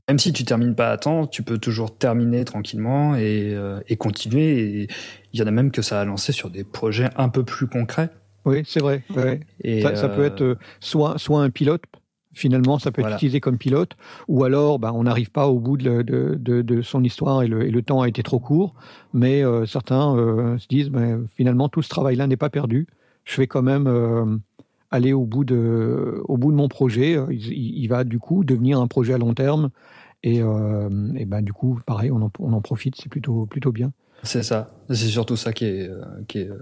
[0.08, 3.96] Même si tu termines pas à temps, tu peux toujours terminer tranquillement et, euh, et
[3.96, 4.82] continuer.
[4.82, 4.88] Et
[5.32, 7.66] il y en a même que ça a lancé sur des projets un peu plus
[7.66, 8.10] concrets.
[8.44, 9.02] Oui, c'est vrai.
[9.16, 9.40] Ouais.
[9.64, 11.82] Et Ça, ça peut euh, être soit, soit un pilote,
[12.32, 13.16] finalement, ça peut Voilà.
[13.16, 13.96] être utilisé comme pilote,
[14.28, 17.48] ou alors ben, on n'arrive pas au bout de, de, de, de son histoire et
[17.48, 18.74] le, et le temps a été trop court,
[19.12, 22.86] mais euh, certains euh, se disent ben, finalement tout ce travail-là n'est pas perdu,
[23.24, 24.24] je vais quand même euh,
[24.90, 28.86] aller au bout, de, au bout de mon projet, il, va du coup devenir un
[28.86, 29.70] projet à long terme,
[30.22, 33.72] et, euh, et ben, du coup, pareil, on en, on en profite, c'est plutôt, plutôt
[33.72, 33.92] bien.
[34.22, 34.70] C'est ça.
[34.88, 36.58] C'est surtout ça qui est, euh, qui est, euh,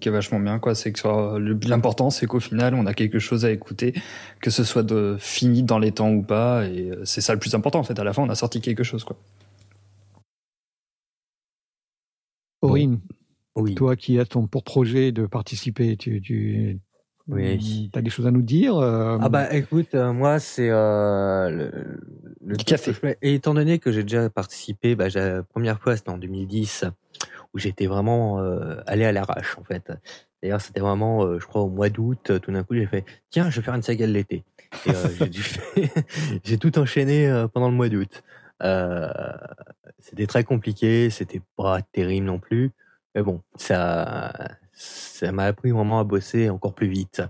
[0.00, 0.74] qui est vachement bien, quoi.
[0.74, 3.92] C'est que l'important, c'est qu'au final, on a quelque chose à écouter,
[4.40, 7.54] que ce soit de fini dans les temps ou pas, et c'est ça le plus
[7.54, 7.98] important, en fait.
[7.98, 9.16] À la fin, on a sorti quelque chose, quoi.
[12.62, 13.00] Aurine,
[13.56, 13.74] Oui.
[13.74, 16.78] toi qui as ton pour projet de participer, tu, tu
[17.28, 17.90] Oui.
[17.94, 22.00] as des choses à nous dire euh, Ah bah écoute, euh, moi c'est euh, le,
[22.44, 22.92] le café.
[23.22, 26.86] Et étant donné que j'ai déjà participé, bah, la première fois c'était en 2010
[27.54, 28.38] où j'étais vraiment
[28.86, 29.92] allé à l'arrache en fait.
[30.42, 33.60] D'ailleurs c'était vraiment, je crois au mois d'août, tout d'un coup j'ai fait tiens je
[33.60, 34.44] vais faire une saga de l'été.
[36.44, 38.22] J'ai tout enchaîné pendant le mois d'août.
[39.98, 42.70] C'était très compliqué, c'était pas terrible non plus,
[43.14, 44.32] mais bon ça
[44.82, 47.22] ça m'a appris vraiment à bosser encore plus vite.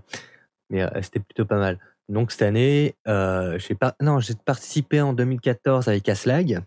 [0.69, 1.79] Mais euh, c'était plutôt pas mal.
[2.09, 6.61] Donc cette année, euh, j'ai pas, non, j'ai participé en 2014 avec Aslag,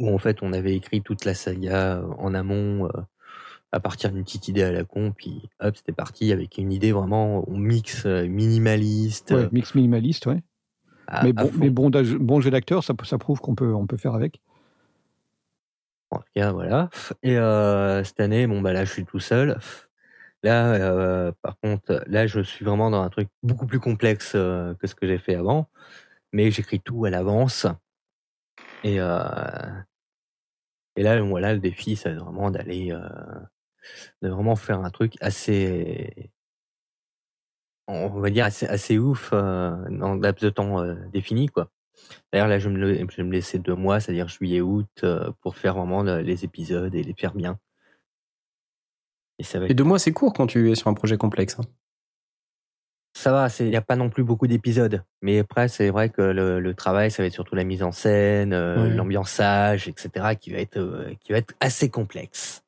[0.00, 3.00] où en fait on avait écrit toute la saga euh, en amont euh,
[3.70, 6.92] à partir d'une petite idée à la con, puis hop, c'était parti avec une idée
[6.92, 9.32] vraiment, on mixe minimaliste.
[9.32, 10.42] Ouais, mix minimaliste, ouais.
[11.06, 13.96] à- mais bon, mais bon, bon jeu d'acteur, ça, ça prouve qu'on peut, on peut
[13.96, 14.40] faire avec.
[16.14, 16.90] En tout cas, voilà.
[17.22, 19.58] Et euh, cette année, bon bah là, je suis tout seul.
[20.42, 24.74] Là, euh, par contre, là, je suis vraiment dans un truc beaucoup plus complexe euh,
[24.76, 25.68] que ce que j'ai fait avant,
[26.32, 27.66] mais j'écris tout à l'avance.
[28.84, 28.98] Et
[30.96, 32.92] et là, voilà, le défi, c'est vraiment d'aller,
[34.22, 36.30] de vraiment faire un truc assez,
[37.86, 41.70] on va dire assez, assez ouf dans laps de temps défini, quoi.
[42.32, 45.56] D'ailleurs, là, je vais, me, je vais me laisser deux mois, c'est-à-dire juillet-août, euh, pour
[45.56, 47.58] faire vraiment le- les épisodes et les faire bien.
[49.38, 51.16] Et ça va Et être- deux mois, c'est court quand tu es sur un projet
[51.16, 51.56] complexe.
[51.58, 51.64] hein.
[53.16, 55.04] Ça va, il n'y a pas non plus beaucoup d'épisodes.
[55.22, 57.92] Mais après, c'est vrai que le, le travail, ça va être surtout la mise en
[57.92, 58.94] scène, euh, Ouais.
[58.94, 62.64] l'ambiançage, etc., qui va être, euh, qui va être assez complexe.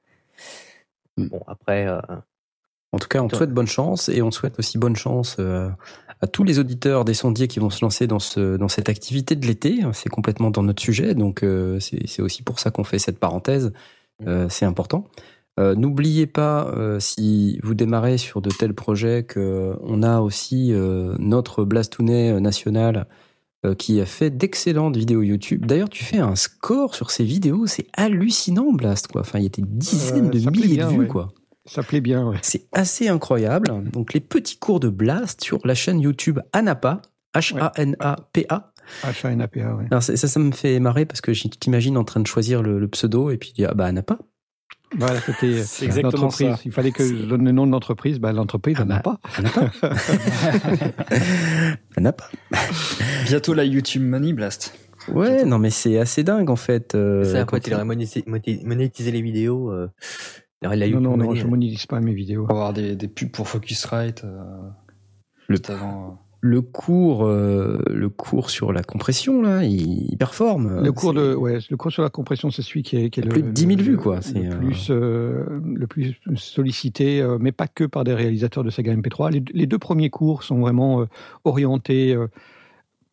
[1.16, 1.28] Mm.
[1.28, 2.00] Bon, après, euh,
[2.96, 5.36] En tout cas, on te Toi- souhaite bonne chance et on souhaite aussi bonne chance
[5.38, 5.68] euh,
[6.22, 9.36] à tous les auditeurs des sondiers qui vont se lancer dans, ce, dans cette activité
[9.36, 9.80] de l'été.
[9.92, 13.72] C'est complètement dans notre sujet, donc euh, c'est aussi pour ça qu'on fait cette parenthèse.
[14.26, 15.08] Euh, c'est important.
[15.60, 20.72] Euh, N'oubliez pas, euh, si vous démarrez sur de tels projets, que on a aussi
[20.72, 23.06] euh, notre Blastounet national
[23.64, 25.64] euh, qui a fait d'excellentes vidéos YouTube.
[25.66, 29.08] D'ailleurs, tu fais un score sur ces vidéos, c'est hallucinant, Blast.
[29.08, 29.22] Quoi.
[29.22, 31.06] Enfin, il y a des dizaines Euh, de milliers bien, de vues, ouais.
[31.06, 31.28] quoi.
[31.66, 32.36] Ça plaît bien, ouais.
[32.42, 33.68] C'est assez incroyable.
[33.92, 37.02] Donc les petits cours de Blast sur la chaîne YouTube Anapa,
[37.34, 38.72] H-A-N-A-P-A.
[39.04, 39.84] H-A-N-A-P-A, ouais.
[39.90, 42.78] Alors ça, ça me fait marrer parce que je t'imagine en train de choisir le,
[42.78, 44.18] le pseudo et puis dire ah bah Anapa.
[44.96, 46.48] Voilà, c'était C'est exactement l'entreprise.
[46.54, 46.60] ça.
[46.64, 48.20] Il fallait que je donne le nom de l'entreprise.
[48.20, 49.18] Bah, l'entreprise, Ah elle n'a bah.
[49.20, 49.30] pas.
[49.36, 49.70] Anapa.
[51.96, 52.30] Anapa.
[53.26, 54.74] Bientôt la YouTube Money Blast.
[55.08, 56.94] Ouais, non mais c'est assez dingue en fait.
[56.94, 59.70] euh, ça, quand après, tu aurais monétisé, moné- monétisé les vidéos.
[59.70, 59.88] Euh,
[60.74, 61.48] il Non, non, je euh.
[61.48, 62.42] monétise pas mes vidéos.
[62.44, 64.24] On va avoir des, des pubs pour Focusrite.
[64.24, 64.42] Euh,
[65.48, 66.18] Le- juste avant.
[66.40, 70.82] le cours, euh, le cours sur la compression là, il, il performe.
[70.82, 73.28] Le cours de, ouais, le cours sur la compression, c'est celui qui est, qui le,
[73.28, 74.16] plus de 10 000 le- vues, quoi.
[74.16, 75.44] Le, C'est, euh, plus, euh,
[75.74, 79.30] le plus sollicité, euh, mais pas que par des réalisateurs de saga MP3.
[79.32, 81.06] Les, les deux premiers cours sont vraiment euh,
[81.44, 82.28] orientés euh,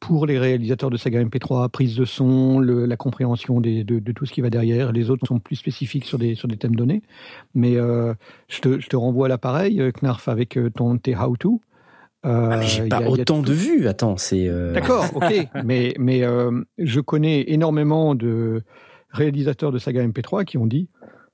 [0.08, 4.12] pour les réalisateurs de saga MP3, prise de son, le- la compréhension des- de, de
[4.12, 4.92] tout ce qui va derrière.
[4.92, 7.02] Les autres sont plus spécifiques sur des, sur des thèmes donnés.
[7.56, 8.14] Mais euh,
[8.50, 11.62] je, te, je te renvoie à l'appareil, euh, Knarf, avec euh, ton tes how-to.
[12.26, 13.88] Euh, Ah, mais j'ai pas a- autant de vues.
[13.88, 14.48] Attends, c'est.
[14.48, 15.34] euh, D'accord, ok.
[15.66, 16.22] mais mais
[16.78, 18.62] je connais énormément de
[19.10, 20.88] réalisateurs de saga MP3 qui ont dit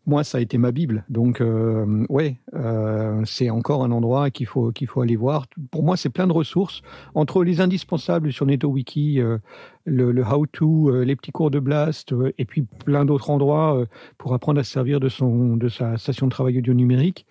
[0.10, 1.06] moi, ça a été ma Bible.
[1.07, 5.45] Donc, euh, ouais, euh, c'est encore un endroit qu'il faut, qu'il faut aller voir.
[5.72, 6.81] Pour moi, c'est plein de ressources.
[7.15, 9.38] Entre les indispensables sur NetoWiki, euh,
[9.86, 13.86] le, le how-to, euh, les petits cours de Blast, euh, et puis plein d'autres endroits
[14.18, 17.26] pour apprendre à se servir de, son, de sa station de travail audio numérique,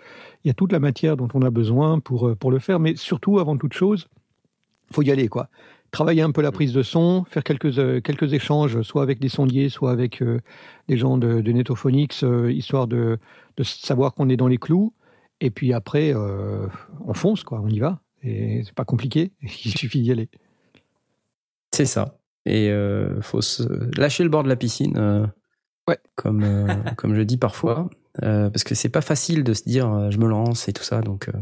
[0.44, 2.78] il y a toute la matière dont on a besoin pour, pour le faire.
[2.78, 4.09] Mais surtout, avant toute chose,
[4.90, 5.48] faut y aller, quoi
[5.90, 9.28] travailler un peu la prise de son, faire quelques, euh, quelques échanges, soit avec des
[9.28, 10.40] sondiers, soit avec euh,
[10.89, 13.19] des gens de, de Netophonics, euh, histoire de,
[13.56, 14.93] de savoir qu'on est dans les clous.
[15.40, 16.66] Et puis après, euh,
[17.06, 18.01] on fonce, quoi, on y va.
[18.23, 20.28] Et c'est pas compliqué, il suffit d'y aller.
[21.73, 22.19] C'est ça.
[22.47, 23.62] Et euh, faut se
[23.98, 25.27] lâcher le bord de la piscine, euh,
[25.86, 25.98] Ouais.
[26.16, 26.66] comme, euh,
[26.97, 27.89] comme je dis parfois,
[28.23, 30.82] euh, parce que c'est pas facile de se dire euh, je me lance et tout
[30.82, 31.01] ça.
[31.01, 31.32] Donc, euh,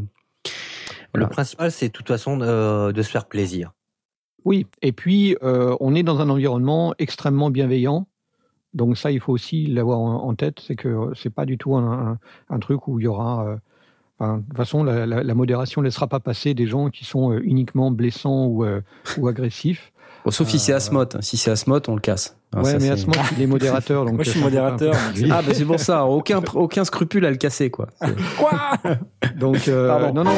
[1.13, 3.73] Le principal, c'est de toute façon de se faire plaisir.
[4.45, 8.07] Oui, et puis euh, on est dans un environnement extrêmement bienveillant.
[8.73, 12.19] Donc ça, il faut aussi l'avoir en, tête, c'est que c'est pas du tout un,
[12.61, 13.45] truc où il y aura...
[13.47, 17.41] euh, de toute façon, la, modération ne laissera pas passer des gens qui sont euh,
[17.43, 18.81] uniquement blessants euh,
[19.17, 19.91] ou agressifs.
[20.27, 21.05] Bon, sauf si c'est Euh, Asmot.
[21.21, 22.37] Si c'est Asmot, on le casse.
[22.53, 24.03] Hein, ouais, ça, mais moment, il est modérateur.
[24.03, 26.05] Donc Moi, je suis modérateur, donc Ah, bah c'est pour ça.
[26.05, 27.87] Aucun, aucun scrupule à le casser, quoi.
[28.01, 28.13] C'est-
[29.39, 30.13] Donc, euh, Pardon.
[30.13, 30.31] non, non,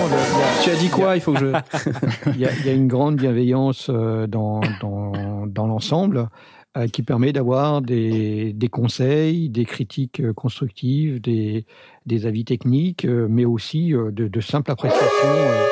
[0.63, 1.15] tu as dit quoi?
[1.15, 1.45] Il faut que je.
[2.35, 6.29] il y, a, il y a une grande bienveillance euh, dans, dans, dans l'ensemble
[6.77, 11.65] euh, qui permet d'avoir des, des conseils, des critiques constructives, des,
[12.05, 15.07] des avis techniques, mais aussi de, de simples appréciations.
[15.25, 15.65] euh.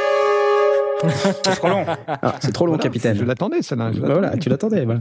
[1.44, 1.86] C'est trop long.
[2.07, 3.18] Ah, c'est trop long, Voilà, capitaine.
[3.18, 3.76] Je l'attendais, ça.
[3.94, 4.84] je Bah voilà, tu l'attendais.
[4.86, 4.99] Voilà.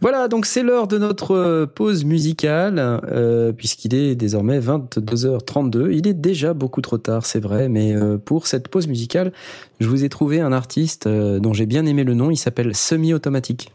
[0.00, 2.78] Voilà, donc c'est l'heure de notre euh, pause musicale,
[3.10, 5.90] euh, puisqu'il est désormais 22h32.
[5.92, 9.32] Il est déjà beaucoup trop tard, c'est vrai, mais euh, pour cette pause musicale,
[9.80, 12.30] je vous ai trouvé un artiste euh, dont j'ai bien aimé le nom.
[12.30, 13.72] Il s'appelle Semi Automatique,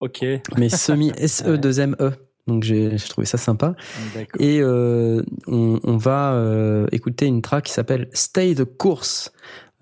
[0.00, 0.24] Ok.
[0.56, 2.12] mais Semi S-E-2-M-E.
[2.48, 3.76] Donc j'ai trouvé ça sympa.
[4.16, 4.40] D'accord.
[4.40, 9.32] Et euh, on, on va euh, écouter une track qui s'appelle Stay the Course.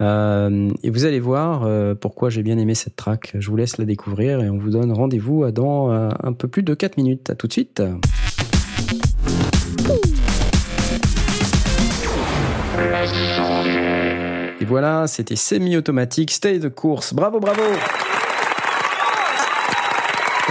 [0.00, 3.32] Euh, et vous allez voir euh, pourquoi j'ai bien aimé cette track.
[3.38, 6.48] Je vous laisse la découvrir et on vous donne rendez-vous à dans euh, un peu
[6.48, 7.30] plus de 4 minutes.
[7.30, 7.82] À tout de suite.
[14.60, 17.14] Et voilà, c'était semi-automatique, Stay the Course.
[17.14, 17.62] Bravo, bravo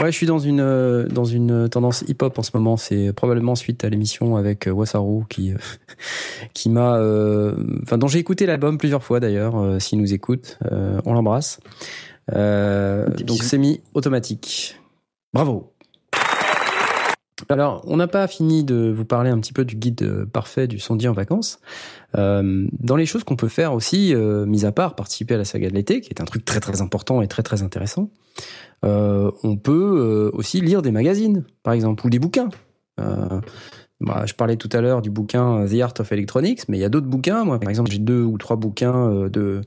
[0.02, 2.78] Ouais, je suis dans une euh, dans une tendance hip-hop en ce moment.
[2.78, 5.58] C'est probablement suite à l'émission avec euh, Wasaru qui euh,
[6.54, 6.94] qui m'a,
[7.84, 9.82] enfin dont j'ai écouté l'album plusieurs fois d'ailleurs.
[9.82, 10.58] S'il nous écoute,
[11.06, 11.60] on l'embrasse.
[12.32, 13.44] Donc bisous.
[13.44, 14.80] semi automatique.
[15.34, 15.74] Bravo.
[17.48, 20.78] Alors, on n'a pas fini de vous parler un petit peu du guide parfait du
[20.78, 21.60] sondier en vacances.
[22.18, 25.46] Euh, dans les choses qu'on peut faire aussi, euh, mis à part participer à la
[25.46, 28.10] saga de l'été, qui est un truc très très important et très très intéressant,
[28.84, 32.50] on peut euh, aussi lire des magazines, par exemple, ou des bouquins.
[33.00, 33.42] Euh,
[34.02, 36.86] bah, je parlais tout à l'heure du bouquin The Art of Electronics, mais il y
[36.86, 37.44] a d'autres bouquins.
[37.44, 39.62] Moi, par exemple, j'ai deux ou trois bouquins euh, de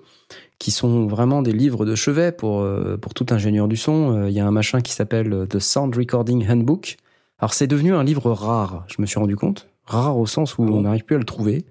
[0.59, 4.16] qui sont vraiment des livres de chevet pour euh, pour tout ingénieur du son.
[4.16, 6.97] Euh, Il y a un machin qui s'appelle euh, The Sound Recording Handbook.
[7.39, 10.62] Alors c'est devenu un livre rare, je me suis rendu compte, rare au sens où
[10.62, 11.66] on n'arrive plus à le trouver.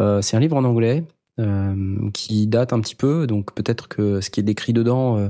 [0.00, 1.02] Euh, c'est un livre en anglais
[1.40, 5.28] euh, qui date un petit peu, donc peut-être que ce qui est décrit dedans euh,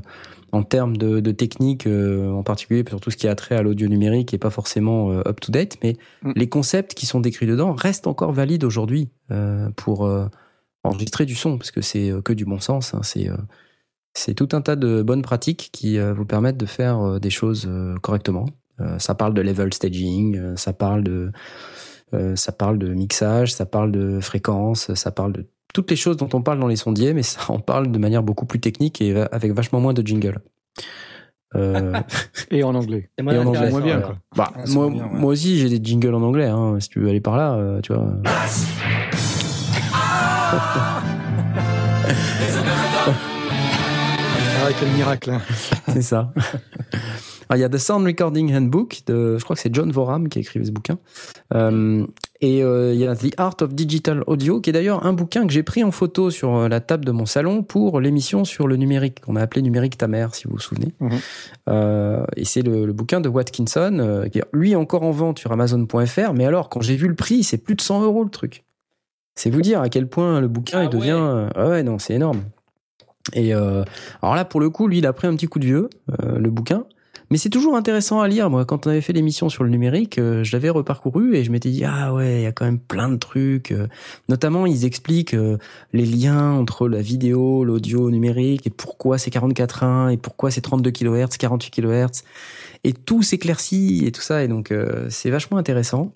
[0.52, 3.62] en termes de, de technique, euh, en particulier pour tout ce qui a trait à
[3.62, 6.32] l'audio numérique, est pas forcément euh, up to date, mais Mm.
[6.36, 10.26] les concepts qui sont décrits dedans restent encore valides aujourd'hui euh, pour euh,
[10.84, 12.94] enregistrer du son, parce que c'est euh, que du bon sens.
[12.94, 13.36] hein, c'est euh,
[14.14, 17.94] c'est tout un tas de bonnes pratiques qui vous permettent de faire des choses euh,
[18.02, 18.46] correctement.
[18.80, 21.30] Euh, ça parle de level staging, ça parle de
[22.14, 26.16] euh, ça parle de mixage, ça parle de fréquence, ça parle de toutes les choses
[26.16, 29.00] dont on parle dans les sondiers, mais ça en parle de manière beaucoup plus technique
[29.00, 30.38] et avec vachement moins de jingle.
[31.54, 31.94] Euh,
[32.50, 33.08] Et en anglais.
[33.18, 33.70] Et en anglais.
[33.70, 34.14] moins bien, quoi.
[34.36, 35.18] Bah, Ah, moi, moins bien, ouais.
[35.20, 36.46] moi aussi, j'ai des jingles en anglais.
[36.46, 38.06] Hein, si tu veux aller par là, euh, tu vois.
[44.60, 45.30] Ah, quel miracle.
[45.30, 45.40] hein.
[45.92, 46.32] C'est ça.
[47.48, 50.28] Alors, il y a The Sound Recording Handbook, de, je crois que c'est John Voram
[50.28, 50.98] qui a écrit ce bouquin.
[51.54, 52.06] Euh,
[52.40, 55.46] et euh, il y a The Art of Digital Audio, qui est d'ailleurs un bouquin
[55.46, 58.68] que j'ai pris en photo sur euh, la table de mon salon pour l'émission sur
[58.68, 60.94] le numérique, qu'on a appelé Numérique ta mère, si vous vous souvenez.
[61.00, 61.18] Mhm.
[61.68, 65.38] Euh, et c'est le, le bouquin de Watkinson, euh, qui est lui encore en vente
[65.40, 66.32] sur Amazon.fr.
[66.32, 68.64] Mais alors, quand j'ai vu le prix, c'est plus de 100 euros le truc.
[69.34, 71.18] C'est vous dire à quel point le bouquin Ah il devient.
[71.18, 72.42] euh, ah ouais, non, c'est énorme.
[73.34, 73.84] Et euh,
[74.22, 75.90] alors là, pour le coup, lui, il a pris un petit coup de vieux,
[76.22, 76.84] euh, le bouquin.
[77.30, 78.48] Mais c'est toujours intéressant à lire.
[78.48, 81.50] Moi, quand on avait fait l'émission sur le numérique, euh, je l'avais reparcouru et je
[81.50, 83.72] m'étais dit ah ouais, il y a quand même plein de trucs.
[83.72, 83.86] Euh,
[84.28, 85.58] notamment, ils expliquent euh,
[85.92, 90.90] les liens entre la vidéo, l'audio numérique et pourquoi c'est 44.1 et pourquoi c'est 32
[90.90, 92.22] kHz, 48 kHz
[92.84, 94.42] et tout s'éclaircit et tout ça.
[94.42, 94.72] Et donc,
[95.10, 96.12] c'est vachement intéressant.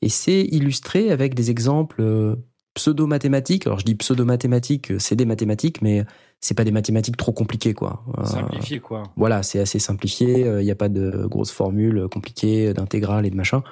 [0.00, 2.36] Et c'est illustré avec des exemples
[2.74, 3.66] pseudo-mathématiques.
[3.66, 6.04] Alors, je dis pseudo-mathématiques, c'est des mathématiques, mais
[6.44, 8.04] c'est pas des mathématiques trop compliquées, quoi.
[8.18, 9.04] Euh, Simplifié, quoi.
[9.16, 10.40] voilà, c'est assez simplifié.
[10.40, 13.62] Il n'y a pas de grosses formules compliquées, d'intégrales et de machin.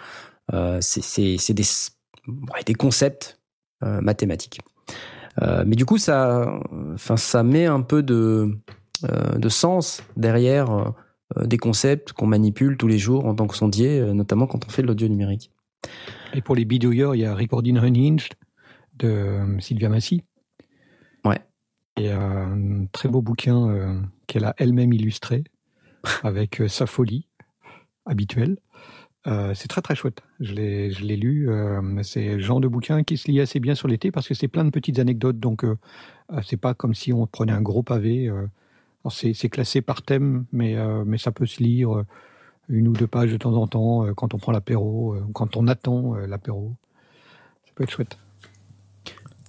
[0.53, 1.65] Euh, c'est des,
[2.27, 3.39] ouais, des concepts
[3.83, 4.61] euh, mathématiques.
[5.41, 6.61] Euh, mais du coup, ça,
[6.95, 8.59] enfin, ça met un peu de,
[9.09, 13.57] euh, de sens derrière euh, des concepts qu'on manipule tous les jours en tant que
[13.57, 15.51] sondier, euh, notamment quand on fait de l'audio numérique.
[16.35, 18.33] Et pour les bidouilleurs, il y a Recording Unhinged
[18.99, 20.23] de euh, Sylvia Massy.
[22.03, 25.45] Et un très beau bouquin euh, qu'elle a elle-même illustré
[26.25, 27.29] avec euh, sa folie
[28.07, 28.57] habituelle.
[29.29, 30.23] Euh, c'est très très chouette.
[30.41, 31.49] Je l'ai je l'ai lu.
[31.49, 34.35] euh, c'est le genre de bouquin qui se lit assez bien sur l'été parce que
[34.35, 35.39] c'est plein de petites anecdotes.
[35.39, 35.77] Donc euh,
[36.43, 38.29] c'est pas comme si on prenait un gros pavé.
[39.11, 42.05] c'est c'est classé par thème, mais mais ça peut se lire
[42.69, 46.15] une ou deux pages de temps en temps quand on prend l'apéro, quand on attend
[46.17, 46.75] l'apéro.
[47.67, 48.19] Ça peut être chouette.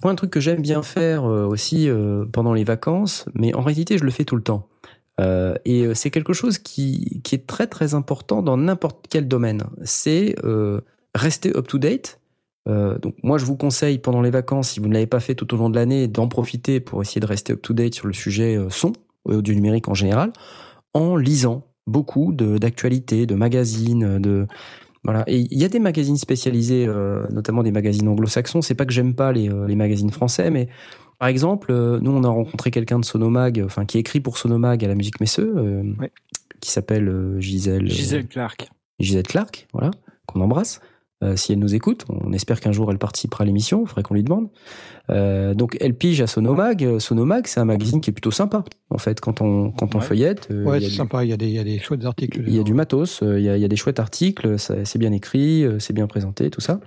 [0.04, 3.96] Un truc que j'aime bien faire euh, aussi euh, pendant les vacances, mais en réalité,
[3.96, 4.68] je le fais tout le temps.
[5.20, 9.62] Euh, et c'est quelque chose qui, qui est très très important dans n'importe quel domaine.
[9.82, 10.34] C'est
[11.14, 12.20] rester up to date.
[12.66, 15.52] Donc moi, je vous conseille pendant les vacances, si vous ne l'avez pas fait tout
[15.54, 18.12] au long de l'année, d'en profiter pour essayer de rester up to date sur le
[18.12, 18.92] sujet son
[19.30, 20.32] et audio numérique en général,
[20.92, 24.46] en lisant beaucoup d'actualités, de, magazines, de
[25.04, 25.22] voilà.
[25.26, 28.62] Et il y a des magazines spécialisés, euh, notamment des magazines anglo-saxons.
[28.62, 30.68] C'est pas que j'aime pas les, euh, les magazines français, mais
[31.18, 34.84] par exemple, euh, nous on a rencontré quelqu'un de Sonomag, enfin qui écrit pour Sonomag
[34.84, 36.10] à la musique Messeux, euh, Ouais.
[36.60, 37.88] qui s'appelle Gisèle.
[37.88, 38.68] Gisèle Clark.
[38.98, 39.90] Gisèle Clark, voilà,
[40.26, 40.80] qu'on embrasse.
[41.24, 44.02] Euh, si elle nous écoute, on espère qu'un jour elle participera à l'émission, il faudrait
[44.02, 44.48] qu'on lui demande.
[45.10, 46.84] Euh, donc elle pige à Sonomag.
[46.84, 49.98] Euh, Sonomag, c'est un magazine qui est plutôt sympa, en fait, quand on, quand on
[50.00, 50.04] Ouais.
[50.04, 50.48] feuillette.
[50.50, 51.24] euh, Ouais, c'est sympa.
[51.24, 52.42] Il y, a des, il y a des chouettes articles.
[52.46, 54.98] il y a du matos, il y a, il y a des chouettes articles, c'est
[54.98, 56.80] bien écrit, c'est bien présenté, tout ça.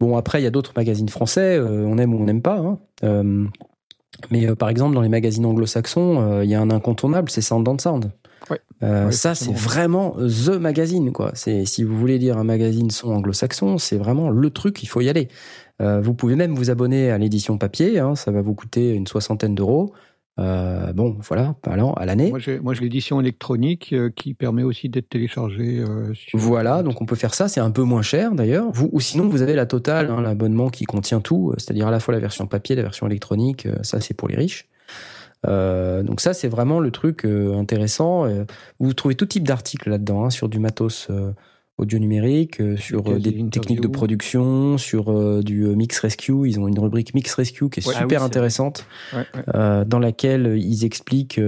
[0.00, 2.58] Bon, après, il y a d'autres magazines français, on aime ou on n'aime pas.
[2.58, 3.48] hein.
[4.30, 7.78] Mais par exemple, dans les magazines anglo-saxons, il y a un incontournable, c'est Sound on
[7.78, 8.10] Sound.
[8.50, 8.60] Ouais.
[8.82, 11.30] Euh, Ouais, ça, c'est vraiment the magazine, quoi.
[11.34, 15.00] C'est si vous voulez lire un magazine son anglo-saxon, c'est vraiment le truc, il faut
[15.00, 15.28] y aller.
[15.80, 19.06] Euh, vous pouvez même vous abonner à l'édition papier, hein, ça va vous coûter une
[19.06, 19.92] soixantaine d'euros.
[20.40, 22.30] Euh, bon, voilà, alors à l'année.
[22.30, 25.78] Moi, j'ai l'édition électronique euh, qui permet aussi d'être téléchargée.
[25.80, 28.70] euh, sur- Voilà, donc on peut faire ça, c'est un peu moins cher d'ailleurs.
[28.72, 31.90] Vous, ou sinon vous avez la totale, hein, l'abonnement qui contient tout, euh, c'est-à-dire à
[31.90, 34.68] la fois la version papier, la version électronique, euh, ça c'est pour les riches.
[35.46, 38.26] Euh, donc ça, c'est vraiment le truc euh, intéressant.
[38.26, 38.44] Euh,
[38.80, 41.32] vous trouvez tout type d'articles là-dedans, hein, sur du matos euh,
[41.82, 46.48] audio numérique, euh, sur euh, des techniques de production, sur euh, du mix rescue.
[46.48, 47.94] Ils ont une rubrique mix rescue qui est Ouais.
[47.96, 49.84] Ah oui, super intéressante, Ouais, ouais.
[49.84, 51.40] dans laquelle ils expliquent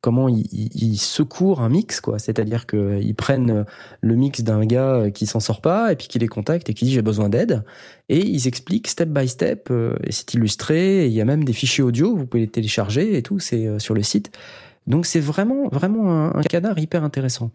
[0.00, 2.18] comment ils, secourent un mix, quoi.
[2.18, 3.64] C'est-à-dire qu'ils prennent
[4.00, 6.86] le mix d'un gars qui s'en sort pas et puis qui les contacte et qui
[6.86, 7.62] dit j'ai besoin d'aide
[8.08, 9.70] et ils expliquent step by step
[10.02, 13.16] et c'est illustré et il y a même des fichiers audio vous pouvez les télécharger
[13.16, 14.30] et tout c'est sur le site
[14.86, 17.50] donc c'est vraiment vraiment un, un canard hyper intéressant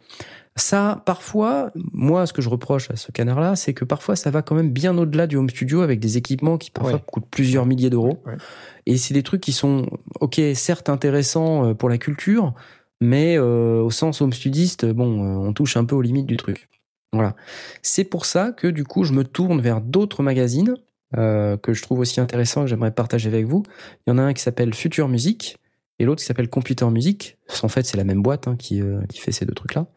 [0.60, 4.32] ça parfois moi ce que je reproche à ce canard là c'est que parfois ça
[4.32, 7.04] va quand même bien au-delà du home studio avec des équipements qui parfois Ouais.
[7.06, 8.22] coûtent plusieurs milliers d'euros.
[8.26, 8.38] Ouais.
[8.86, 9.88] et c'est des trucs qui sont
[10.20, 12.54] ok certes intéressants euh, pour la culture
[13.02, 16.38] mais euh, au sens home studiste bon euh, on touche un peu aux limites du
[16.38, 16.68] truc.
[17.12, 17.36] Voilà.
[17.82, 20.76] C'est pour ça que du coup je me tourne vers d'autres magazines
[21.18, 23.64] euh, que je trouve aussi intéressants que j'aimerais partager avec vous.
[24.06, 25.58] Il y en a un qui s'appelle Future Music
[25.98, 27.38] et l'autre qui s'appelle Computer Music.
[27.64, 29.88] En fait c'est la même boîte hein, qui, qui fait ces deux trucs là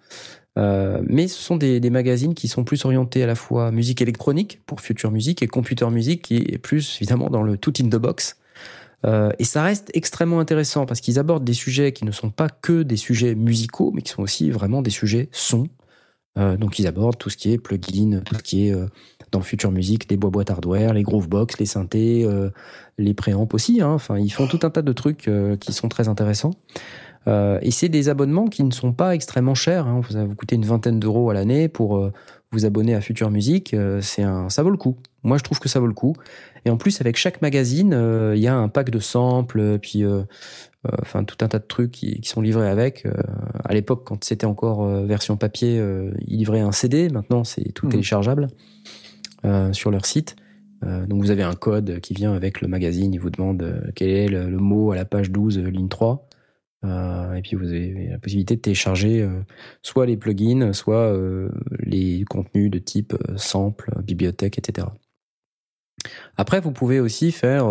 [0.58, 4.60] euh, mais ce sont des, magazines qui sont plus orientés à la fois musique électronique
[4.66, 7.96] pour Future Music et Computer Music qui est plus évidemment dans le tout in the
[7.96, 8.36] box.
[9.04, 12.48] Euh, et ça reste extrêmement intéressant parce qu'ils abordent des sujets qui ne sont pas
[12.48, 15.68] que des sujets musicaux, mais qui sont aussi vraiment des sujets son.
[16.38, 18.74] Euh, donc ils abordent tout ce qui est plugin, tout ce qui est
[19.32, 22.28] dans Future Music, les boîtes hardware, les groovebox, les synthés,
[22.98, 23.80] les préamps aussi.
[23.80, 23.90] Hein.
[23.90, 25.30] Enfin, ils font tout un tas de trucs
[25.60, 26.52] qui sont très intéressants.
[27.28, 29.86] Euh, et c'est des abonnements qui ne sont pas extrêmement chers.
[29.86, 30.00] Hein.
[30.00, 32.12] Vous vous coûter une vingtaine d'euros à l'année pour euh,
[32.50, 33.74] vous abonner à Future Music.
[33.74, 34.96] Euh, c'est un, ça vaut le coup.
[35.22, 36.14] Moi, je trouve que ça vaut le coup.
[36.64, 40.04] Et en plus, avec chaque magazine, euh, il y a un pack de samples, puis
[41.00, 43.06] enfin tout un tas de trucs qui, qui sont livrés avec.
[43.64, 45.80] À l'époque, quand c'était encore version papier,
[46.26, 47.08] ils livraient un CD.
[47.08, 47.92] Maintenant, c'est tout Mhm.
[47.92, 48.48] téléchargeable
[49.72, 50.36] sur leur site.
[50.82, 54.26] Donc vous avez un code qui vient avec le magazine, il vous demande quel est
[54.26, 56.28] le, le mot à la page 12, euh, ligne 3.
[56.84, 59.42] Euh, et puis vous avez la possibilité de télécharger euh,
[59.82, 61.48] soit les plugins, soit euh,
[61.80, 64.88] les contenus de type sample, bibliothèque, etc.
[66.36, 67.66] Après, vous pouvez aussi faire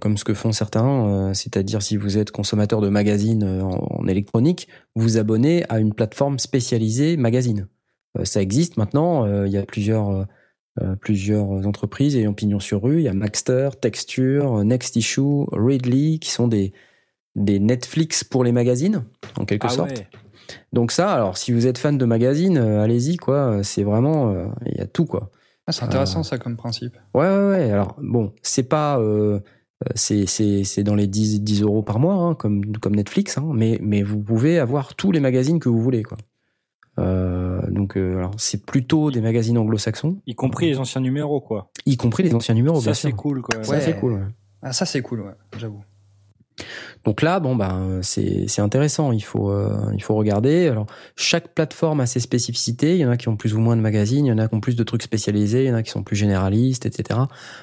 [0.00, 5.18] comme ce que font certains, c'est-à-dire si vous êtes consommateur de magazines en, électronique, vous
[5.18, 7.68] abonnez à une plateforme spécialisée magazine.
[8.22, 10.26] Ça existe maintenant, il y a plusieurs,
[11.00, 16.30] plusieurs entreprises ayant pignon sur rue, il y a Maxter, Texture, Next Issue, Readly, qui
[16.30, 16.72] sont des,
[17.36, 19.04] des Netflix pour les magazines,
[19.38, 19.98] en quelque Ah sorte.
[19.98, 20.06] ouais.
[20.72, 24.46] Donc ça, alors si vous êtes fan de magazines, euh, allez-y, quoi, c'est vraiment, euh,
[24.66, 25.30] il y a tout, quoi.
[25.66, 26.94] Ah, c'est intéressant ça comme principe.
[27.14, 27.70] Ouais, ouais, ouais.
[27.70, 28.98] Alors, bon, c'est pas.
[29.00, 29.40] Euh,
[29.94, 33.50] c'est, c'est, c'est dans les 10, 10 euros par mois, hein, comme, comme Netflix, hein,
[33.54, 36.18] mais, mais vous pouvez avoir tous les magazines que vous voulez, quoi.
[37.00, 41.70] Euh, donc, euh, alors, c'est plutôt des magazines anglo-saxons, Y compris les anciens numéros, quoi.
[41.86, 43.16] y compris les anciens numéros, ça, bien c'est sûr.
[43.16, 43.64] cool, quoi.
[43.64, 43.80] Ça, Ouais.
[43.80, 44.26] c'est cool, ouais.
[44.62, 45.82] Ah, ça c'est cool, ouais, j'avoue.
[47.04, 49.12] Donc là, bon, ben, c'est, c'est intéressant.
[49.12, 50.68] Il faut, euh, il faut regarder.
[50.68, 50.86] Alors,
[51.16, 52.94] chaque plateforme a ses spécificités.
[52.94, 54.48] Il y en a qui ont plus ou moins de magazines, il y en a
[54.48, 57.20] qui ont plus de trucs spécialisés, il y en a qui sont plus généralistes, etc.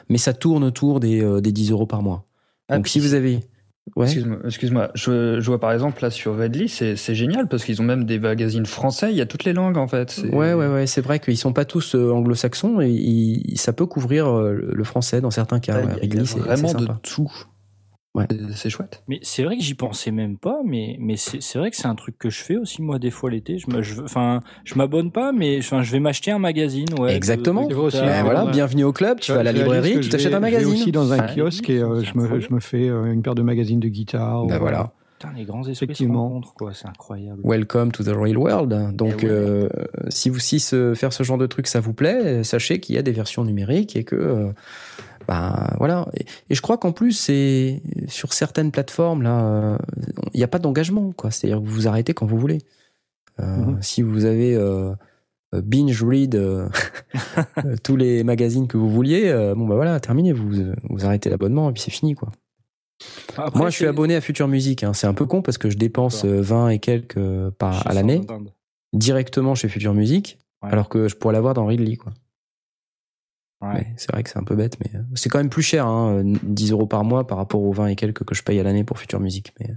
[0.10, 2.26] Mais ça tourne autour des, euh, des 10 euros par mois.
[2.70, 3.40] Ah, Donc, si vous avez,
[3.96, 4.06] ouais.
[4.06, 4.92] Excuse-moi, excuse-moi.
[4.94, 8.06] Je, je vois par exemple là sur Redly, c'est c'est génial parce qu'ils ont même
[8.06, 10.22] des magazines français, il y a toutes les langues en fait.
[10.32, 13.88] Ouais, ouais, ouais, c'est vrai qu'ils sont pas tous euh, anglo-saxons et ils- ça peut
[13.88, 15.80] couvrir euh, le français dans certains cas.
[15.80, 16.00] Ouais, ouais.
[16.04, 17.32] il y a- vraiment de tout.
[18.14, 18.28] Ouais.
[18.56, 19.04] C'est- chouette.
[19.08, 21.88] Mais c'est vrai que j'y pensais même pas, mais, mais c'est c'est vrai que c'est
[21.88, 23.58] un truc que je fais aussi, moi, des fois l'été.
[23.58, 27.16] Je me- je- Enfin, je m'abonne pas, mais enfin, je vais m'acheter un magazine, ouais.
[27.16, 27.64] Exactement.
[27.64, 28.52] de- de vrai aussi, Ben voilà, ouais.
[28.52, 30.52] bienvenue au club, tu vas à la Je librairie, tu je t'achètes un Je vais
[30.52, 30.74] magazine.
[30.74, 33.44] aussi dans un kiosque et euh, je, me, je me fais euh, une paire de
[33.44, 34.46] magazines de guitare.
[34.46, 34.92] Ben ou, voilà.
[35.18, 36.24] Putain, les grands esprits se Effectivement.
[36.24, 36.74] rencontrent, quoi.
[36.74, 37.40] C'est incroyable.
[37.46, 38.96] Welcome to the real world.
[38.96, 39.32] Donc, Eh ouais.
[39.32, 39.70] euh,
[40.10, 42.98] si vous si ce- faire ce genre de truc ça vous plaît, sachez qu'il y
[42.98, 44.52] a des versions numériques et que,
[45.22, 46.08] euh, ben voilà.
[46.18, 49.78] Et, et je crois qu'en plus c'est sur certaines plateformes là, euh,
[50.34, 51.32] il n'y a pas d'engagement quoi.
[51.32, 52.60] C'est-à-dire que vous vous arrêtez quand vous voulez.
[53.40, 53.82] Euh, Mhm.
[53.82, 54.94] Si vous avez euh,
[55.56, 56.68] euh, binge read euh,
[57.66, 60.34] euh, tous les magazines que vous vouliez, euh, bon bah voilà, terminé.
[60.34, 60.50] Vous
[60.90, 62.30] vous arrêtez l'abonnement et puis c'est fini quoi.
[63.36, 64.84] Après, Moi, je suis abonné à Future Music.
[64.84, 64.94] Hein.
[64.94, 66.38] C'est un peu con parce que je dépense D'accord.
[66.38, 68.22] euh, 20 et quelques euh, par, à l'année
[68.94, 70.70] directement chez Future Music, Ouais.
[70.72, 71.96] alors que je pourrais l'avoir dans Ridley.
[71.96, 72.14] Quoi.
[73.62, 73.94] Ouais.
[73.98, 76.24] C'est vrai que c'est un peu bête, mais euh, c'est quand même plus cher, hein,
[76.24, 78.84] 10 euros par mois par rapport aux 20 et quelques que je paye à l'année
[78.84, 79.54] pour Future Music.
[79.60, 79.70] Mais...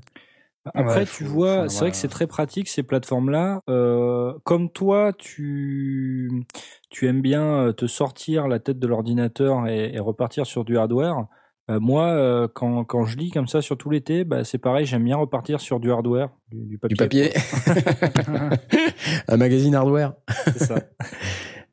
[0.75, 3.61] Après, Ouais, tu faut- vois, c'est vrai que c'est très pratique ces plateformes-là.
[3.69, 6.45] Euh, comme toi, tu
[6.89, 10.79] tu aimes bien euh, te sortir la tête de l'ordinateur et, et repartir sur du
[10.79, 11.27] hardware.
[11.71, 14.87] euh, moi, euh, quand, quand je lis comme ça sur tout l'été, bah, c'est pareil,
[14.87, 16.95] j'aime bien repartir sur du hardware, du, du papier.
[16.97, 17.33] Du papier.
[19.29, 20.15] un magazine hardware.
[20.45, 20.77] C'est ça.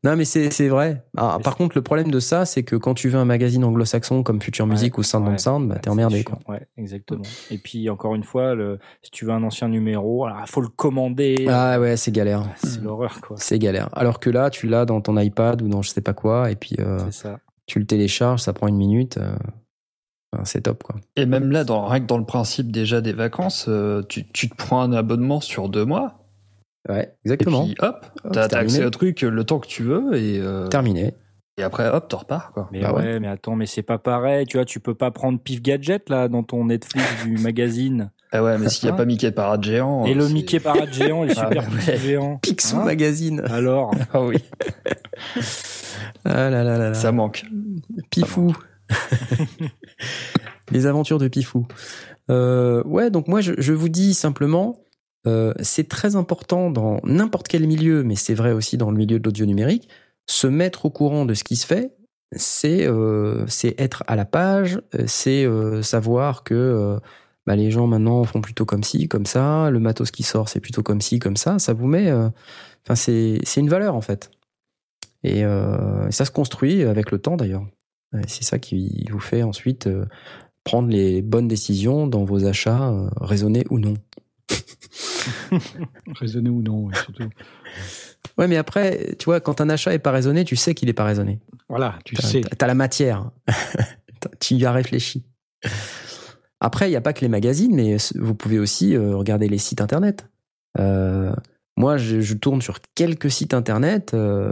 [0.03, 1.06] Non, mais c'est c'est vrai.
[1.15, 3.64] Ah, Mais par contre, le problème de ça, c'est que quand tu veux un magazine
[3.64, 6.40] anglo-saxon comme Future Music ou Sound on Ouais, Sound, bah, ouais, t'es emmerdé, quoi.
[6.48, 7.22] Ouais, exactement.
[7.52, 10.69] Et puis, encore une fois, le, si tu veux un ancien numéro, alors, faut le
[10.69, 11.45] commander.
[11.48, 12.44] Ah ouais, c'est galère.
[12.64, 13.38] C'est l'horreur, quoi.
[13.40, 13.90] C'est galère.
[13.94, 16.56] Alors que là, tu l'as dans ton iPad ou dans je sais pas quoi, et
[16.56, 17.40] puis euh, C'est ça.
[17.68, 19.18] tu le télécharges, ça prend une minute.
[19.19, 19.36] euh,
[20.34, 20.95] enfin, c'est top, quoi.
[21.15, 24.49] Et même là, dans, rien que dans le principe déjà des vacances, euh, tu, tu
[24.49, 26.20] te prends un abonnement sur deux mois.
[26.90, 27.66] Ouais, Et exactement.
[27.66, 31.14] puis hop, t'as accès au truc le temps que tu veux et, euh, Terminé.
[31.58, 32.70] et après hop, t'en repars quoi.
[32.72, 33.20] Mais Bah ouais, ouais.
[33.20, 34.45] mais attends, mais c'est pas pareil.
[34.48, 38.12] Tu vois, tu peux pas prendre Pif Gadget, là, dans ton Netflix du magazine.
[38.32, 40.06] Ah ouais, mais s'il n'y a Hein pas Mickey Parade géant.
[40.06, 41.78] Et le Mickey Parade géant, les Ah, super ouais.
[41.94, 42.38] Pif géants.
[42.41, 43.41] Picsou Hein Magazine.
[43.52, 44.38] Alors, Ah oui,
[46.26, 46.94] Ah là là là là.
[46.94, 47.44] ça manque.
[48.10, 48.56] Pifou.
[50.72, 51.68] Les aventures de Pifou.
[52.30, 54.78] Euh, ouais, donc moi je, je vous dis simplement,
[55.27, 59.19] euh, c'est très important dans n'importe quel milieu, mais c'est vrai aussi dans le milieu
[59.19, 59.88] de l'audio numérique,
[60.31, 61.93] se mettre au courant de ce qui se fait.
[62.34, 63.45] C'est euh,
[63.77, 66.98] être à la page, euh, c'est euh, savoir que
[67.45, 70.61] bah, les gens maintenant font plutôt comme ci, comme ça, le matos qui sort c'est
[70.61, 71.60] plutôt comme ci, comme ça.
[71.60, 74.31] Ça vous met, enfin c'est une valeur en fait.
[75.23, 75.43] Et
[76.10, 77.65] ça se construit avec le temps d'ailleurs.
[78.27, 79.89] C'est ça qui vous fait ensuite
[80.64, 83.95] prendre les bonnes décisions dans vos achats, raisonnés ou non.
[86.19, 87.30] Raisonner ou non, ouais, surtout.
[88.38, 90.93] Ouais, mais après, tu vois, quand un achat est pas raisonné, tu sais qu'il est
[90.93, 91.39] pas raisonné.
[91.69, 92.41] Voilà, tu T'as- sais.
[92.57, 93.30] T'as la matière.
[94.39, 95.23] Tu y as réfléchi.
[96.59, 99.57] Après, il n'y a pas que les magazines, mais vous pouvez aussi euh, regarder les
[99.57, 100.27] sites internet.
[100.80, 101.34] Euh,
[101.76, 104.51] moi, je, je tourne sur quelques sites internet, euh,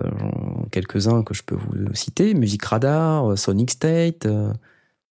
[0.71, 4.51] quelques-uns que je peux vous citer Music Radar, Sonic State, euh,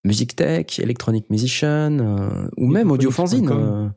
[0.04, 1.98] Music Tech, Electronic Musician,
[2.56, 3.92] ou même Audiofanzine.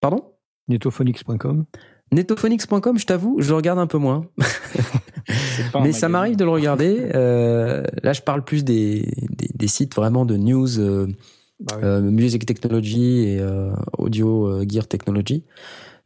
[0.00, 0.29] Pardon?
[0.70, 1.64] Netophonics.com.
[2.12, 4.24] Netophonics.com, je t'avoue, je le regarde un peu moins.
[5.82, 7.10] Mais ça m'arrive de le regarder.
[7.14, 11.06] Euh, là, je parle plus des, des, des sites vraiment de news, euh,
[11.60, 15.44] Bah euh, music technology et euh, audio euh, gear technology.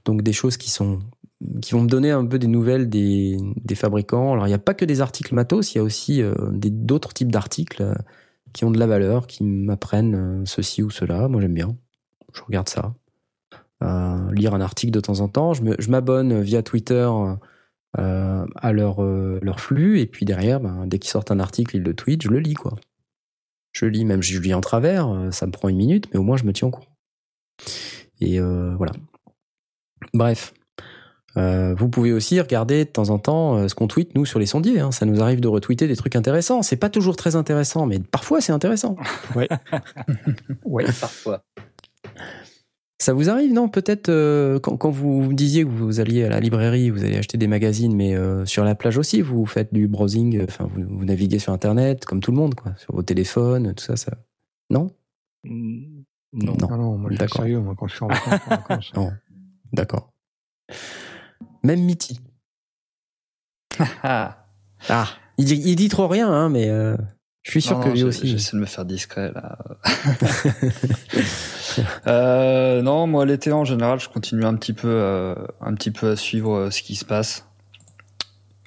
[0.05, 0.99] Donc des choses qui sont
[1.63, 4.33] qui vont me donner un peu des nouvelles des, des fabricants.
[4.33, 6.71] Alors il n'y a pas que des articles matos, il y a aussi euh, des-
[6.71, 7.95] d'autres types d'articles euh,
[8.53, 11.29] qui ont de la valeur, qui m'apprennent euh, ceci ou cela.
[11.29, 11.77] Moi j'aime bien.
[12.35, 12.95] Je regarde ça.
[13.85, 15.53] Euh, lire un article de temps en temps.
[15.53, 17.09] Je m'abonne via Twitter
[17.99, 21.77] euh, à leur, euh, leur flux et puis derrière, ben, dès qu'ils sortent un article,
[21.77, 22.75] ils le tweetent, je le lis quoi.
[23.73, 26.37] Je lis, même je lis en travers, ça me prend une minute, mais au moins
[26.37, 26.97] je me tiens au courant.
[28.21, 28.93] Et euh, voilà.
[30.13, 30.55] Bref.
[31.37, 34.39] Euh, vous pouvez aussi regarder de temps en temps euh, ce qu'on tweet nous sur
[34.39, 34.79] les sondiers.
[34.79, 34.93] hein.
[34.93, 36.63] Ça nous arrive de retweeter des trucs intéressants.
[36.63, 38.97] C'est pas toujours très intéressant, mais parfois c'est intéressant.
[39.35, 39.49] Ouais.
[41.01, 41.43] Parfois.
[42.99, 46.29] Ça vous arrive, non Peut-être euh, quand, quand vous me disiez que vous alliez à
[46.29, 49.75] la librairie, vous allez acheter des magazines, mais euh, sur la plage aussi, vous faites
[49.75, 52.95] du browsing, euh, enfin vous, vous naviguez sur Internet, comme tout le monde, quoi, sur
[52.95, 54.13] vos téléphones, tout ça, ça.
[54.71, 54.91] Non?
[55.45, 56.05] Non.
[56.33, 56.57] Non.
[56.61, 57.43] Non, non, moi je suis D'accord.
[57.43, 58.41] sérieux, moi quand je suis en vacances.
[58.47, 58.93] en vacances.
[58.97, 59.13] Non.
[59.73, 60.13] D'accord.
[61.63, 62.21] Même Mitty.
[64.03, 64.47] Ah.
[64.89, 65.09] Ah,
[65.39, 66.97] il dit, il dit trop rien, hein, mais euh,
[67.45, 68.27] je suis sûr Non, que non, lui aussi.
[68.27, 69.57] J'essaie de me faire discret là.
[72.07, 76.11] Euh, non, moi l'été en général, je continue un petit peu, euh, un petit peu
[76.11, 77.47] à suivre euh, ce qui se passe.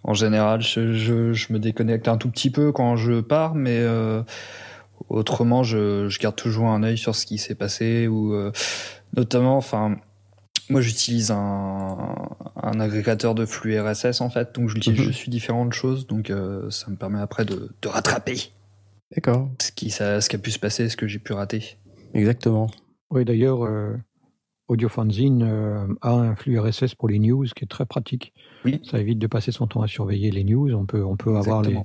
[0.04, 3.78] En général, je, je, je me déconnecte un tout petit peu quand je pars, mais
[3.80, 4.22] euh,
[5.10, 8.52] autrement, je, je garde toujours un œil sur ce qui s'est passé ou euh,
[9.16, 9.96] notamment, enfin.
[10.70, 11.98] Moi, j'utilise un,
[12.62, 14.98] un agrégateur de flux RSS en fait, donc je, Mhm.
[14.98, 18.52] je suis différentes choses, donc euh, ça me permet après de, de rattraper
[19.16, 21.78] D'accord, ce qui, ça, ce qui a pu se passer, ce que j'ai pu rater.
[22.14, 22.70] exactement.
[23.10, 23.96] Oui, d'ailleurs, euh,
[24.68, 28.34] AudioFanzine euh, a un flux RSS pour les news qui est très pratique.
[28.66, 28.82] Oui.
[28.84, 30.74] Ça évite de passer son temps à surveiller les news.
[30.74, 31.78] On peut, on peut avoir les,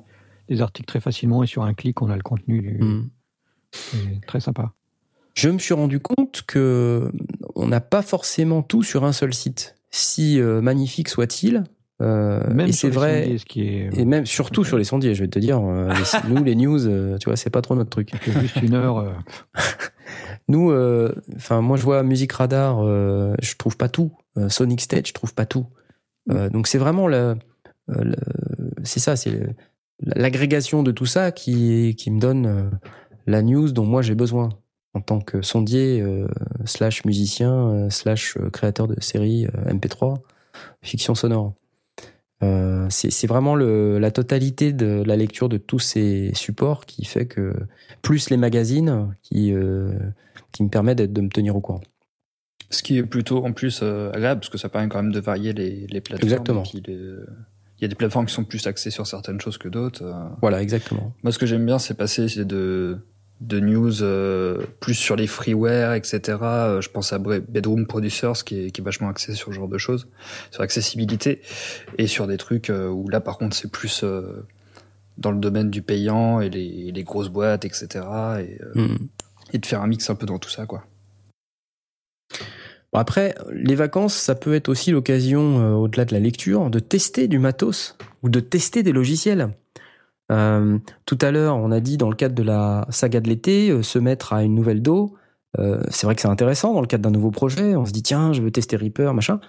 [0.49, 2.61] les articles très facilement et sur un clic, on a le contenu.
[2.61, 3.09] Du, Hmm.
[3.73, 4.73] C'est très sympa.
[5.35, 7.11] Je me suis rendu compte que
[7.55, 9.77] on n'a pas forcément tout sur un seul site.
[9.91, 11.65] Si euh, magnifique soit-il,
[12.03, 15.23] Même et c'est vrai, sondiers, ce qui est et même surtout sur les sondiers, je
[15.23, 15.89] vais te dire, euh,
[16.25, 18.11] les- nous les news, euh, tu vois, c'est pas trop notre truc.
[18.41, 18.99] juste une heure.
[18.99, 19.13] euh,
[20.49, 24.13] Nous, euh, enfin, moi je vois Music Radar, euh, je trouve pas tout.
[24.37, 25.67] Euh, Sonic Stage, je trouve pas tout.
[26.31, 27.35] Euh, donc c'est vraiment le, euh,
[28.05, 28.17] le-
[28.83, 29.41] c'est ça, c'est
[30.05, 32.65] l'agrégation de tout ça qui, qui me donne euh,
[33.27, 34.49] la news dont moi j'ai besoin
[34.95, 36.27] en tant que sondier euh,
[36.65, 40.19] slash musicien euh, slash euh, créateur de séries euh, MP3
[40.83, 41.55] fiction sonore.
[42.43, 47.27] Euh, c'est vraiment le, la totalité de la lecture de tous ces supports qui fait
[47.27, 47.55] que
[48.03, 49.93] plus les magazines qui euh,
[50.51, 51.81] qui me permet de, de me tenir au courant.
[52.71, 55.21] Ce qui est plutôt en plus euh, agréable parce que ça permet quand même de
[55.21, 56.33] varier les, les plateformes.
[56.33, 56.63] Exactement.
[56.73, 60.05] Il y a des plateformes qui sont plus axées sur certaines choses que d'autres.
[60.05, 60.29] euh.
[60.41, 61.13] Voilà, exactement.
[61.23, 62.99] Moi, ce que j'aime bien, c'est passer de
[63.43, 66.39] de news euh, plus sur les freeware, etc.
[66.43, 69.69] Euh, Je pense à Bedroom Producers qui est, qui est vachement axé sur ce genre
[69.69, 70.09] de choses,
[70.51, 71.43] sur l'accessibilité
[71.99, 74.47] et sur des trucs euh, où là, par contre, c'est plus euh,
[75.19, 77.89] dans le domaine du payant et les, les grosses boîtes, etc.
[78.41, 78.97] Et, Hmm.
[79.53, 80.85] et de faire un mix un peu dans tout ça, quoi.
[82.93, 87.27] Bon, après, les vacances, ça peut être aussi l'occasion, au-delà de la lecture, de tester
[87.27, 89.51] du matos ou de tester des logiciels.
[90.33, 93.71] Euh, tout à l'heure, on a dit dans le cadre de la saga de l'été,
[93.71, 95.15] euh, se mettre à une nouvelle do.
[95.59, 97.77] Euh, c'est vrai que c'est intéressant dans le cadre d'un nouveau projet.
[97.77, 99.41] On se dit tiens, je veux tester Reaper, machin.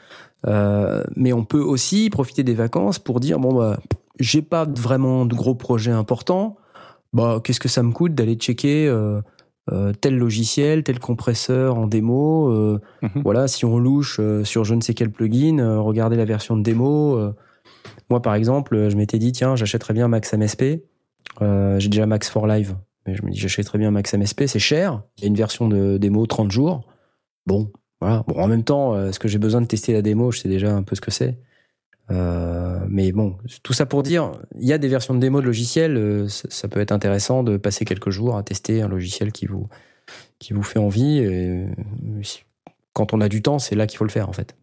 [1.16, 3.80] Mais on peut aussi profiter des vacances pour dire bon bah
[4.20, 6.58] j'ai pas vraiment de gros projets importants.
[7.14, 8.94] Bah qu'est-ce que ça me coûte d'aller checker
[10.02, 12.50] tel logiciel, tel compresseur en démo.
[13.02, 13.22] Mhm.
[13.24, 17.34] Voilà, si on louche sur je ne sais quel plugin, regardez la version de démo.
[18.10, 20.84] Moi, par exemple, je m'étais dit, tiens, j'achèterais bien Max MSP.
[21.42, 24.46] Euh, J'ai déjà Max for Live, mais je me dis, j'achèterais bien Max MSP.
[24.48, 25.02] C'est cher.
[25.18, 26.86] Il y a une version de démo 30 jours.
[27.46, 28.24] Bon, voilà.
[28.28, 30.32] Bon, en même temps, euh, est-ce que j'ai besoin de tester la démo?
[30.32, 31.38] Je sais déjà un peu ce que c'est.
[32.12, 35.46] Euh, mais bon, tout ça pour dire, il y a des versions de démo de
[35.46, 36.28] logiciels.
[36.30, 39.68] ça, peut être intéressant de passer quelques jours à tester un logiciel qui vous
[40.38, 41.26] qui vous fait envie.
[42.92, 44.58] Quand on a du temps, c'est là qu'il faut le faire en fait.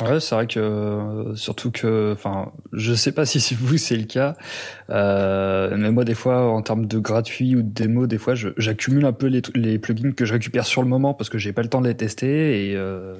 [0.00, 3.96] Ouais, c'est vrai que euh, surtout que, enfin, je sais pas si c'est vous c'est
[3.96, 4.36] le cas,
[4.90, 9.04] euh, mais moi des fois en termes de gratuit ou de démo, des fois j'accumule
[9.04, 11.68] un peu les, plugins que je récupère sur le moment parce que j'ai pas le
[11.68, 13.16] temps de les tester et euh,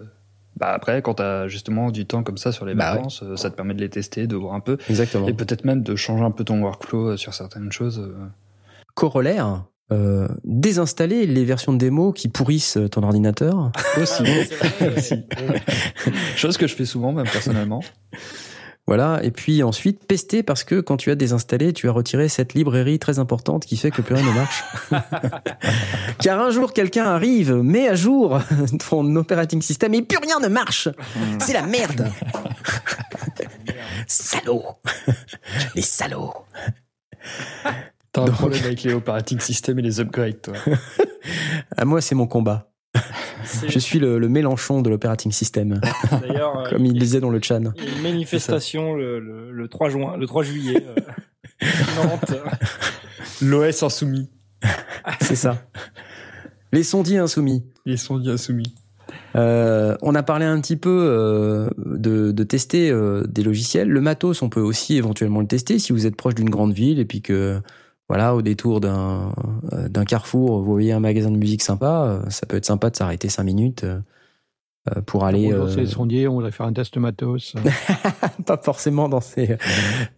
[0.56, 3.50] bah après quand t'as justement du temps comme ça sur les Bah vacances, euh, ça
[3.50, 5.26] te permet de les tester, de voir un peu Exactement.
[5.26, 8.10] et peut-être même de changer un peu ton workflow euh, sur certaines choses.
[8.94, 13.72] Corollaire, euh, désinstaller les versions de démo qui pourrissent ton ordinateur.
[14.00, 14.22] Aussi,
[14.96, 15.24] aussi.
[16.36, 17.80] chose que je fais souvent même personnellement.
[18.90, 22.54] Voilà, et puis ensuite pester parce que quand tu as désinstallé, tu as retiré cette
[22.54, 24.64] librairie très importante qui fait que plus rien ne marche.
[26.18, 28.40] Car un jour quelqu'un arrive, met à jour
[28.88, 30.88] ton operating system et plus rien ne marche.
[31.38, 32.10] C'est la merde.
[34.08, 34.80] Salauds.
[35.76, 36.34] Les salauds.
[38.12, 40.54] T'as un Donc- problème avec les operating systems et les upgrades, toi.
[41.76, 42.66] À moi, c'est mon combat.
[43.68, 45.80] Je suis le, le Mélenchon de l'operating system,
[46.20, 47.58] D'ailleurs, euh, comme il disait dans le chat.
[47.58, 50.84] il y a une manifestation le, le, le 3 juin, le 3 juillet.
[50.84, 51.66] euh,
[51.96, 52.34] Nantes.
[53.42, 54.28] L'OS insoumis.
[55.20, 55.62] C'est ça.
[56.72, 57.64] Les sondiers insoumis.
[57.96, 58.74] Sont bien insoumis.
[59.36, 63.88] Euh, on a parlé un petit peu euh, de, de tester euh, des logiciels.
[63.88, 66.98] Le matos, on peut aussi éventuellement le tester si vous êtes proche d'une grande ville
[66.98, 67.60] et puis que
[68.10, 69.32] voilà, au détour d'un
[69.72, 72.06] euh, d'un carrefour, vous voyez un magasin de musique sympa.
[72.08, 74.00] euh, ça peut être sympa de s'arrêter cinq minutes euh,
[75.06, 75.52] pour aller.
[75.52, 77.54] Bonjour, c'est sondier, on voudrait faire un test matos.
[78.46, 79.56] pas forcément dans ces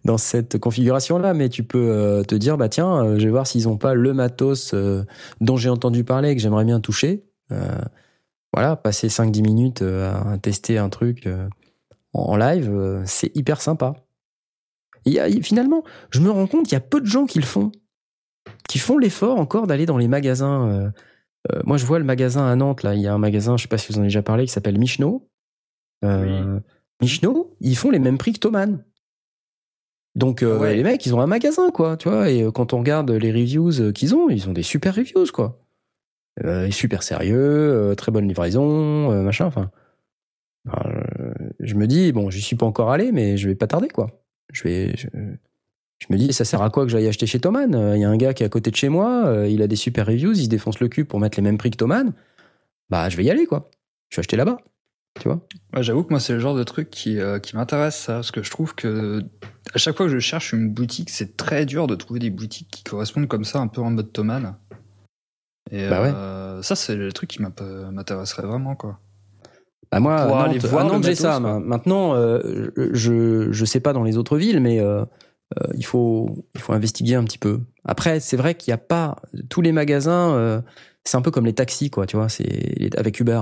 [0.05, 3.69] dans cette configuration là mais tu peux te dire bah tiens je vais voir s'ils
[3.69, 4.73] ont pas le matos
[5.39, 7.25] dont j'ai entendu parler et que j'aimerais bien toucher
[8.53, 11.29] voilà passer 5 10 minutes à tester un truc
[12.13, 13.93] en, live c'est hyper sympa
[15.05, 17.71] Et finalement je me rends compte qu'il y a peu de gens qui le font
[18.69, 20.89] qui font l'effort encore d'aller dans les magasins euh,
[21.51, 23.63] euh, moi je vois le magasin à Nantes là il y a un magasin je
[23.63, 25.27] sais pas si vous en avez déjà parlé qui s'appelle Michno
[26.05, 26.59] euh,
[27.01, 28.83] Michno, ils font les mêmes prix que Thomann.
[30.15, 30.75] Donc euh, Ouais.
[30.75, 32.29] les mecs, ils ont un magasin quoi, tu vois.
[32.29, 35.59] Et quand on regarde les reviews qu'ils ont, ils ont des super reviews quoi.
[36.43, 39.45] Euh, super sérieux, très bonne livraison, machin.
[39.45, 39.71] Enfin,
[41.59, 44.07] je me dis bon, j'y suis pas encore allé, mais je vais pas tarder quoi.
[44.51, 45.07] Je vais, je,
[46.07, 47.73] je me dis ça sert à quoi que j'aille acheter chez Thomann?
[47.75, 49.61] Euh, Il y a un gars qui est à côté de chez moi, euh, il
[49.61, 51.77] a des super reviews, il se défonce le cul pour mettre les mêmes prix que
[51.77, 52.13] Thomann.
[52.89, 53.69] Bah je vais y aller quoi.
[54.09, 54.57] Je vais acheter là-bas,
[55.19, 55.41] tu vois.
[55.75, 58.29] Ouais, J'avoue que moi, c'est le genre de truc qui, euh, qui m'intéresse, ça, parce
[58.31, 59.23] que je trouve que
[59.73, 62.69] à chaque fois que je cherche une boutique, c'est très dur de trouver des boutiques
[62.69, 64.55] qui correspondent comme ça, un peu en mode Thomann.
[65.71, 66.11] Et Bah ouais.
[66.13, 68.99] euh, ça, c'est le truc qui m'intéresserait vraiment, quoi.
[69.91, 71.39] Bah moi, Pour à aller Nantes, j'ai ça.
[71.39, 74.79] Maintenant, euh, je je sais pas dans les autres villes, mais
[75.61, 77.61] euh, il faut il faut investiguer un petit peu.
[77.85, 79.17] Après, c'est vrai qu'il n'y a pas
[79.49, 80.33] tous les magasins.
[80.35, 80.61] euh,
[81.05, 82.05] c'est un peu comme les taxis, quoi.
[82.05, 83.41] Tu vois, c'est avec Uber.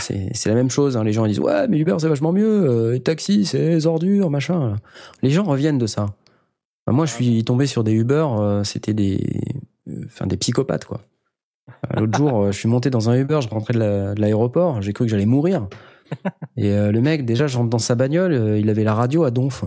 [0.00, 0.96] C'est la même chose.
[0.96, 1.04] hein.
[1.04, 2.68] Les gens ils disent ouais, mais Uber c'est vachement mieux.
[2.68, 4.76] euh, les taxis c'est ordures, machin.
[5.22, 6.06] Les gens reviennent de ça.
[6.86, 8.26] Bah, moi, je suis tombé sur des Uber.
[8.64, 9.40] C'était des
[10.06, 11.02] enfin des psychopathes, quoi.
[11.96, 14.92] L'autre jour, je suis monté dans un Uber, je rentrais de la- de l'aéroport, j'ai
[14.92, 15.68] cru que j'allais mourir.
[16.56, 19.64] Et le mec, déjà, je rentre dans sa bagnole, il avait la radio à donf.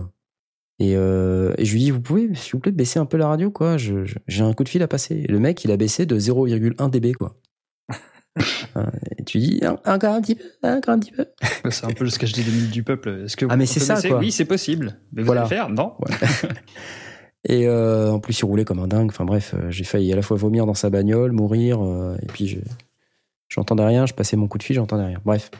[0.80, 3.28] Et, euh, et je lui dis, vous pouvez, s'il vous plaît, baisser un peu la
[3.28, 3.76] radio, quoi.
[3.76, 5.14] Je- je- J'ai un coup de fil à passer.
[5.16, 7.36] Et le mec, il a baissé de 0,1 dB, quoi.
[8.76, 8.86] Euh,
[9.18, 11.26] et tu dis "En- encore un petit peu, encore un petit peu.
[11.70, 13.22] C'est un peu le sketch des 2000 du peuple.
[13.24, 14.18] Est-ce que Ah, mais c'est ça, quoi.
[14.18, 14.98] Oui, c'est possible.
[15.12, 15.40] Mais vous Voilà.
[15.42, 15.94] allez le faire Non
[17.48, 19.08] Et euh, en plus, il roulait comme un dingue.
[19.10, 22.26] Enfin bref, euh, j'ai failli à la fois vomir dans sa bagnole, mourir, euh, et
[22.26, 22.58] puis je
[23.48, 24.06] j'entendais rien.
[24.06, 25.20] Je passais mon coup de fil, j'entendais rien.
[25.24, 25.50] Bref.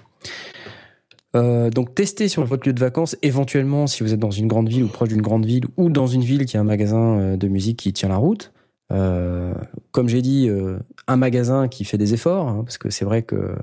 [1.37, 4.69] Euh, donc testez sur votre lieu de vacances, éventuellement si vous êtes dans une grande
[4.69, 7.37] ville ou proche d'une grande ville ou dans une ville qui a un magasin euh,
[7.37, 8.53] de musique qui tient la route.
[8.93, 9.55] Euh,
[9.93, 13.23] comme j'ai dit, euh, un magasin qui fait des efforts, hein, parce que c'est vrai
[13.23, 13.55] que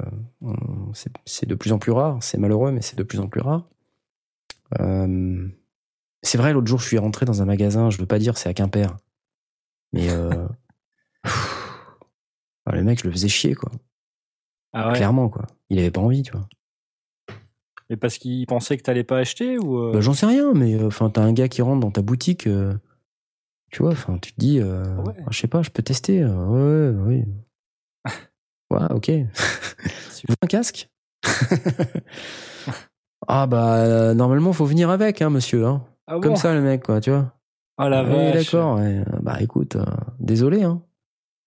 [1.26, 2.18] c'est- de plus en plus rare.
[2.22, 3.68] C'est malheureux, mais c'est de plus en plus rare.
[6.24, 8.50] C'est vrai, l'autre jour, je suis rentré dans un magasin, je veux pas dire c'est
[8.50, 8.96] à Quimper,
[9.94, 10.08] mais
[11.24, 11.88] pff,
[12.66, 13.72] ah, le mec, je le faisais chier, quoi.
[14.74, 14.96] Ah ouais?
[14.96, 15.46] Clairement, quoi.
[15.70, 16.48] Il avait pas envie, tu vois.
[17.90, 20.76] Mais parce qu'il pensait que t'allais pas acheter ou euh, Bah, J'en sais rien, mais
[20.76, 22.74] euh, enfin, t'as un gars qui rentre dans ta boutique, euh,
[23.72, 25.14] tu vois, enfin, tu te dis, euh, Ouais.
[25.22, 26.24] ah, je sais pas, je peux tester.
[26.26, 27.26] ouais, ouais, oui.
[28.72, 29.06] ouais, ok.
[29.06, 30.90] Tu veux un casque?
[33.28, 35.84] Ah bah normalement faut venir avec hein monsieur hein.
[36.08, 36.22] Ah bon?
[36.22, 37.34] Comme ça le mec quoi, tu vois.
[37.78, 38.46] Ah la Oui, vache.
[38.46, 38.78] d'accord.
[38.78, 39.04] ouais.
[39.22, 39.84] Bah écoute, euh,
[40.20, 40.64] désolé.
[40.64, 40.82] Hein.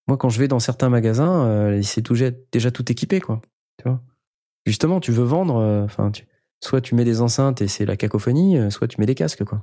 [0.06, 2.16] Moi, quand je vais dans certains magasins, euh, c'est tout,
[2.52, 3.40] déjà tout équipé, quoi.
[3.78, 4.00] Tu vois.
[4.66, 6.26] Justement, tu veux vendre, euh, enfin, tu,
[6.62, 9.44] soit tu mets des enceintes et c'est la cacophonie, euh, soit tu mets des casques,
[9.44, 9.60] quoi.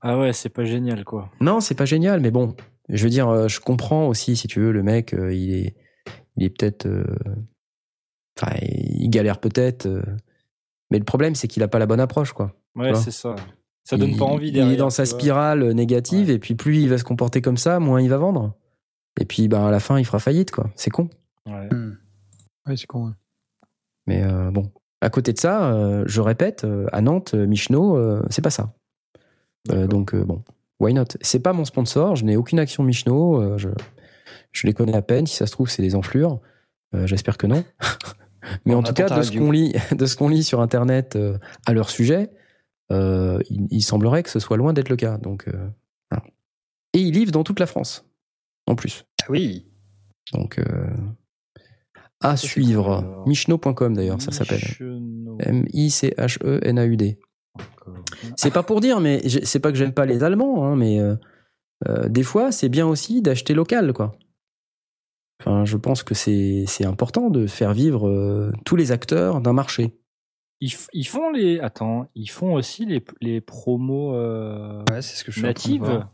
[0.00, 1.30] Ah ouais, c'est pas génial quoi.
[1.40, 2.54] Non, c'est pas génial, mais bon,
[2.90, 5.74] je veux dire, euh, je comprends aussi, si tu veux, le mec, euh, il est,
[6.36, 7.04] il est peut-être, euh,
[8.38, 10.02] enfin, il galère peut-être, euh,
[10.90, 12.54] mais le problème, c'est qu'il a pas la bonne approche, quoi.
[12.76, 13.34] Ouais, c'est ça.
[13.84, 14.72] Ça donne Il- pas envie Il derrière.
[14.74, 15.12] est dans sa vois.
[15.18, 18.54] spirale négative, et puis plus il va se comporter comme ça, moins il va vendre.
[19.20, 20.70] Et puis, ben, à la fin, il fera faillite, quoi.
[20.74, 21.08] C'est con.
[21.46, 21.68] Ouais.
[22.66, 23.06] Ouais, c'est con.
[23.08, 23.16] hein.
[24.06, 24.70] Mais euh, bon,
[25.04, 28.50] à côté de ça, euh, je répète, euh, à Nantes, euh, Michno, euh, c'est pas
[28.50, 28.72] ça.
[29.68, 30.42] Donc bon,
[30.78, 31.04] why not?
[31.22, 33.70] C'est pas mon sponsor, je n'ai aucune action Michno, je,
[34.52, 36.38] je les connais à peine, si ça se trouve c'est des enflures,
[36.92, 37.64] j'espère que non.
[38.66, 41.18] Mais en tout cas, de ce qu'on lit, de ce qu'on lit sur internet
[41.64, 42.30] à leur sujet,
[42.90, 45.16] il, il semblerait que ce soit loin d'être le cas.
[45.16, 45.48] Donc,
[46.10, 46.24] voilà.
[46.92, 48.04] Et ils livrent dans toute la France,
[48.66, 49.06] en plus.
[49.22, 49.66] Ah oui.
[50.34, 50.60] Donc,
[52.24, 53.22] à suivre.
[53.26, 54.62] Michno.com d'ailleurs, ça s'appelle.
[55.40, 57.18] M-I-C-H-E-N-A-U-D.
[58.36, 61.14] C'est pas pour dire, mais c'est pas que j'aime pas les Allemands, hein, mais euh,
[61.88, 64.16] euh, des fois, c'est bien aussi d'acheter local, quoi.
[65.40, 69.52] Enfin, je pense que c'est c'est important de faire vivre euh, tous les acteurs d'un
[69.52, 69.98] marché.
[70.60, 71.60] Ils, font les.
[71.60, 76.06] Attends, ils font aussi les, les promos euh, Ouais, c'est ce que je natives.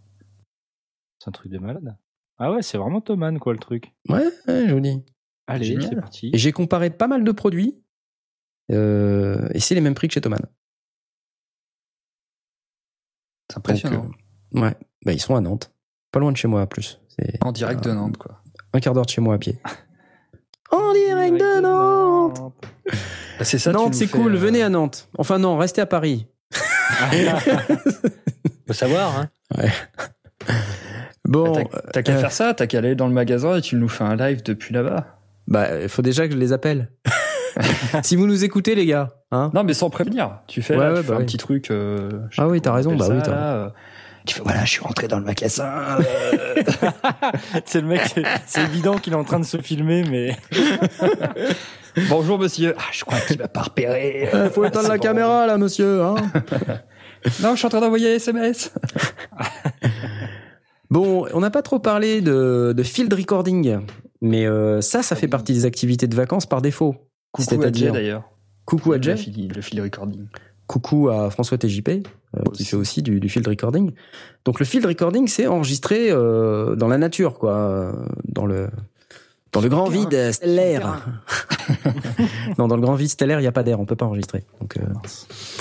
[1.19, 1.97] C'est un truc de malade.
[2.39, 3.93] Ah ouais, c'est vraiment Thoman quoi le truc.
[4.09, 5.05] Ouais, ouais, je vous dis.
[5.51, 5.89] Allez, Génial.
[5.91, 6.31] c'est parti.
[6.33, 7.77] Et j'ai comparé pas mal de produits,
[8.73, 10.41] euh, et c'est les mêmes prix que chez Thomann.
[13.49, 14.07] C'est Donc, impressionnant.
[14.57, 15.73] euh, ouais, bah, ils sont à Nantes.
[16.13, 17.01] Pas loin de chez moi, en plus.
[17.09, 18.41] C'est En direct de Nantes, quoi.
[18.73, 19.59] un quart d'heure de chez moi à pied.
[20.73, 22.53] En direct de Nantes
[23.39, 23.73] Bah, c'est ça.
[23.73, 25.09] Nantes, c'est cool, euh, venez à Nantes.
[25.19, 26.29] Enfin non, restez à Paris.
[28.69, 29.29] Faut savoir, hein.
[31.25, 33.61] Bon, bah, T'as t'as qu'à euh, faire ça, t'as qu'à aller dans le magasin et
[33.63, 35.20] tu nous fais un live depuis là-bas.
[35.51, 36.91] Bah, il faut déjà que je les appelle.
[38.03, 40.39] si vous nous écoutez, les gars, hein Non, mais sans prévenir.
[40.47, 41.71] Tu fais, Ouais, là, ouais, tu fais bah un petit truc.
[41.71, 43.69] euh, Ah oui, t'as raison, bah ça, oui, t'as euh,
[44.25, 45.99] Tu fais, voilà, je suis rentré dans le magasin.
[45.99, 46.55] euh,
[47.67, 48.03] c'est le mec,
[48.47, 50.37] c'est évident qu'il est en train de se filmer, mais
[52.09, 52.75] Bonjour, monsieur.
[52.79, 54.29] Ah, je crois qu'il m'a pas repéré.
[54.33, 55.03] Euh, Faut éteindre la bon.
[55.03, 56.03] caméra, là, monsieur.
[56.03, 56.15] Hein
[57.43, 58.73] Non, je suis en train d'envoyer SMS.
[60.91, 63.79] Bon, on n'a pas trop parlé de, de field recording,
[64.21, 66.95] mais euh, ça, ça fait partie des activités de vacances par défaut.
[67.33, 68.25] Coucou à Jay d'ailleurs.
[68.65, 69.15] Coucou à Jay,
[69.55, 70.27] le fil recording.
[70.67, 71.89] coucou à François TJP,
[72.37, 73.93] euh, qui fait aussi du, du field recording.
[74.45, 77.93] Donc le field recording, c'est enregistré euh, dans la nature, quoi, euh,
[78.25, 78.69] dans le
[79.53, 81.07] dans le grand vide stellaire.
[82.59, 84.45] non, dans le grand vide stellaire, il n'y a pas d'air, on peut pas enregistrer.
[84.61, 84.83] Donc euh,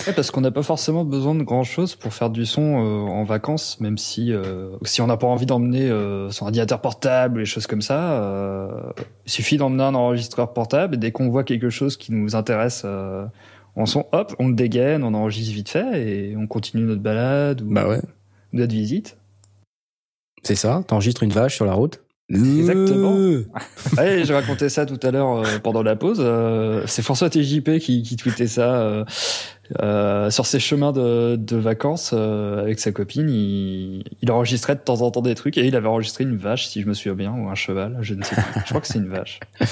[0.05, 3.09] Ouais, parce qu'on n'a pas forcément besoin de grand chose pour faire du son euh,
[3.09, 7.39] en vacances, même si euh, si on n'a pas envie d'emmener euh, son ordinateur portable,
[7.39, 8.69] les choses comme ça, euh,
[9.25, 12.83] il suffit d'emmener un enregistreur portable et dès qu'on voit quelque chose qui nous intéresse
[12.85, 13.25] euh,
[13.75, 17.61] en son, hop, on le dégaine, on enregistre vite fait et on continue notre balade
[17.61, 18.01] ou bah ouais,
[18.53, 19.17] notre visite.
[20.43, 20.83] c'est ça.
[20.85, 22.01] T'enregistres une vache sur la route.
[22.29, 23.15] Exactement.
[23.97, 26.19] Ouais, j'ai raconté ça tout à l'heure euh, pendant la pause.
[26.21, 29.03] Euh, c'est François TJP qui, qui tweetait ça euh,
[29.81, 33.29] euh, sur ses chemins de, de vacances euh, avec sa copine.
[33.29, 36.67] Il, il enregistrait de temps en temps des trucs et il avait enregistré une vache,
[36.67, 38.61] si je me souviens bien, ou un cheval, je ne sais plus.
[38.63, 39.39] Je crois que c'est une vache.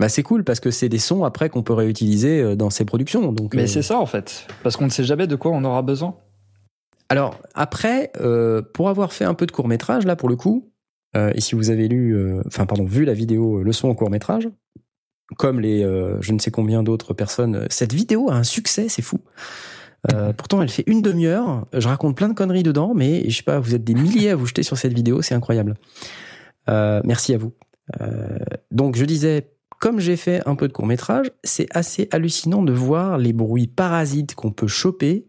[0.00, 2.84] Bah c'est cool parce que c'est des sons après qu'on peut réutiliser euh, dans ses
[2.84, 3.30] productions.
[3.32, 5.62] Donc, Mais euh, c'est ça en fait, parce qu'on ne sait jamais de quoi on
[5.64, 6.16] aura besoin.
[7.08, 10.64] Alors après, euh, pour avoir fait un peu de court métrage là pour le coup,
[10.64, 10.73] euh,
[11.34, 14.10] et si vous avez lu, euh, enfin pardon, vu la vidéo euh, leçon en court
[14.10, 14.48] métrage,
[15.38, 15.82] comme les
[16.20, 19.18] je ne sais combien d'autres personnes, cette vidéo a un succès, c'est fou.
[20.36, 21.66] pourtant, elle fait une demi-heure.
[21.72, 24.36] Je raconte plein de conneries dedans, mais je sais pas, vous êtes des milliers à
[24.36, 25.76] vous jeter sur cette vidéo, c'est incroyable.
[26.68, 27.52] merci à vous.
[28.70, 32.72] donc, je disais, comme j'ai fait un peu de court métrage, c'est assez hallucinant de
[32.72, 35.26] voir les bruits parasites qu'on peut choper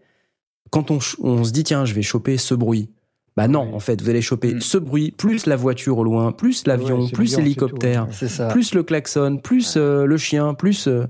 [0.72, 2.90] quand on se dit tiens, je vais choper ce bruit.
[3.36, 4.62] Bah non, en fait, vous allez choper mm.
[4.62, 8.08] ce bruit, plus la voiture au loin, plus l'avion, plus l'hélicoptère,
[8.50, 11.06] plus le klaxon, plus euh, le chien, plus, euh,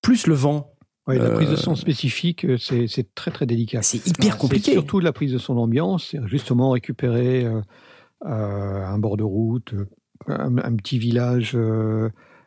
[0.00, 0.74] plus le vent.
[1.06, 3.82] la prise de son euh, spécifique, c'est très très délicat.
[3.82, 4.72] C'est hyper compliqué.
[4.72, 7.46] Surtout la prise de son ambiance, justement récupérer
[8.24, 9.74] un bord de route,
[10.26, 11.56] un petit village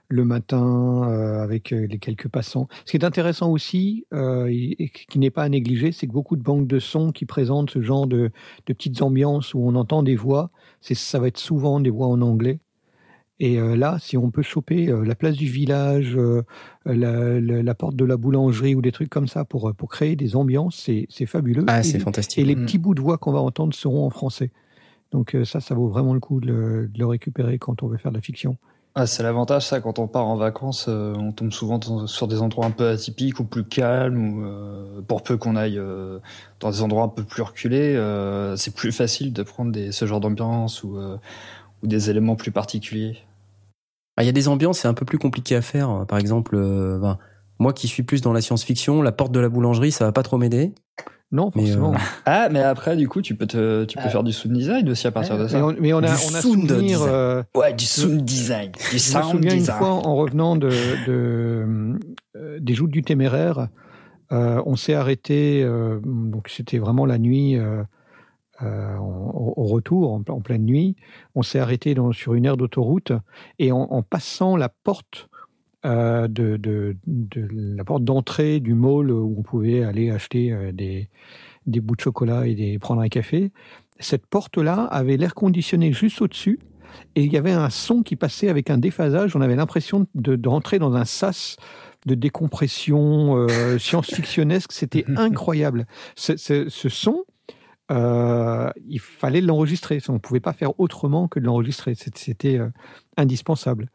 [0.08, 2.68] le matin euh, avec euh, les quelques passants.
[2.86, 6.36] Ce qui est intéressant aussi, euh, et, qui n'est pas à négliger, c'est que beaucoup
[6.36, 8.32] de banques de sons qui présentent ce genre de,
[8.66, 10.52] petites ambiances où on entend des voix,
[10.82, 12.60] ça va être souvent des voix en anglais.
[13.40, 16.18] Et là, si on peut choper la place du village,
[16.86, 20.90] la, porte de la boulangerie ou des trucs comme ça pour, pour créer des ambiances,
[21.10, 21.66] c'est fabuleux.
[21.68, 22.40] Ah, c'est fantastique.
[22.40, 24.52] Et les petits bouts de voix qu'on va entendre seront en français.
[25.12, 28.18] Donc ça, ça vaut vraiment le coup de le récupérer quand on veut faire de
[28.18, 28.58] la fiction.
[28.98, 32.42] Ah, c'est l'avantage, ça, quand on part en vacances, euh, on tombe souvent sur des
[32.42, 36.20] endroits un peu atypiques ou plus calmes, ou euh, pour peu qu'on aille euh,
[36.62, 37.96] dans des endroits un peu plus reculés,
[38.56, 40.98] c'est plus facile de prendre ce genre d'ambiance ou,
[41.84, 43.18] des éléments plus particuliers.
[44.16, 46.06] Ah, il y a des ambiances, c'est un peu plus compliqué à faire.
[46.08, 47.18] Par exemple, ben,
[47.60, 50.24] moi qui suis plus dans la science-fiction, la porte de la boulangerie, ça va pas
[50.24, 50.74] trop m'aider.
[51.36, 51.94] Non, forcément.
[51.94, 54.10] Euh, ah, mais après, du coup, tu peux, te, tu peux ah.
[54.10, 55.60] faire du sound design aussi à partir de ça.
[55.80, 57.02] Mais on, a, on a souvenir.
[57.02, 58.72] Euh, ouais, du sound design.
[58.72, 60.70] Du je me souviens une fois, en revenant de,
[61.06, 61.98] de
[62.38, 63.68] euh, des joutes du téméraire,
[64.32, 65.68] on s'est arrêté,
[66.04, 67.60] donc c'était vraiment la nuit,
[68.62, 70.96] au retour, en, pleine nuit.
[71.36, 73.12] On s'est arrêté dans, sur une aire d'autoroute
[73.60, 75.30] et en, en, passant la porte
[75.86, 80.72] euh, de, de, de, la porte d'entrée du mall où on pouvait aller acheter euh,
[80.72, 81.10] des,
[81.68, 83.52] des bouts de chocolat et des, prendre un café.
[84.00, 86.60] Cette porte-là avait l'air conditionné juste au-dessus
[87.14, 89.36] et il y avait un son qui passait avec un déphasage.
[89.36, 91.58] On avait l'impression d'entrer dans un sas
[92.08, 94.72] de décompression euh, science-fictionnesque.
[94.72, 95.86] C'était incroyable.
[96.16, 97.26] Ce, ce, son,
[97.92, 100.00] euh, il fallait l'enregistrer.
[100.10, 101.94] On ne pouvait pas faire autrement que de l'enregistrer.
[101.96, 102.60] C'était
[103.18, 103.92] indispensable.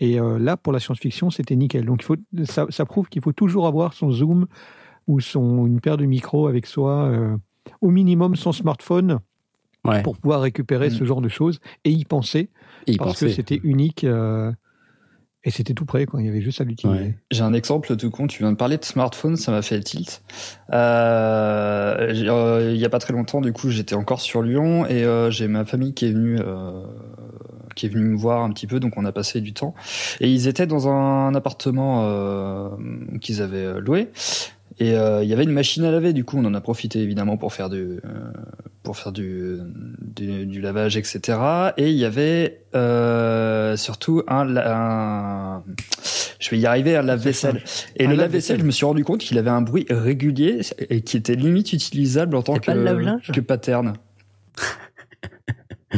[0.00, 1.84] Et euh, là, pour la science-fiction, c'était nickel.
[1.84, 4.46] Donc, il faut, ça, ça prouve qu'il faut toujours avoir son zoom
[5.06, 7.36] ou son, une paire de micros avec soi, euh,
[7.80, 9.20] au minimum son smartphone,
[10.02, 10.92] pour pouvoir récupérer mm.
[10.92, 12.48] ce genre de choses et y penser,
[12.98, 14.04] parce que c'était unique.
[14.04, 14.50] Euh,
[15.46, 16.22] et c'était tout prêt, quoi.
[16.22, 17.18] Il y avait juste à l'utiliser.
[17.30, 18.26] J'ai un exemple tout con.
[18.26, 20.22] Tu viens de parler de smartphone, ça m'a fait le tilt.
[20.72, 25.46] Euh, il y a pas très longtemps, du coup, j'étais encore sur Lyon et j'ai
[25.46, 26.38] ma famille qui est venue
[27.74, 29.74] qui est venu me voir un petit peu, donc on a passé du temps.
[30.20, 32.68] Et ils étaient dans un appartement euh,
[33.20, 34.08] qu'ils avaient loué.
[34.78, 36.98] Et euh, il y avait une machine à laver, du coup on en a profité
[37.00, 38.00] évidemment pour faire du euh,
[38.82, 39.58] pour faire du,
[40.00, 41.38] du, lavage, etc.
[41.76, 45.62] Et il y avait euh, surtout un, un,
[46.38, 47.62] je vais y arriver, un lave-vaisselle.
[47.96, 51.16] Et le lave-vaisselle, je me suis rendu compte qu'il avait un bruit régulier et qui
[51.16, 53.94] était limite utilisable en tant que, que pattern.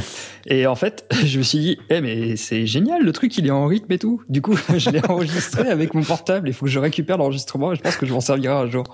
[0.47, 3.51] Et en fait, je me suis dit, eh mais c'est génial, le truc il est
[3.51, 4.23] en rythme et tout.
[4.29, 6.49] Du coup, je l'ai enregistré avec mon portable.
[6.49, 8.85] Il faut que je récupère l'enregistrement et je pense que je m'en servirai un jour.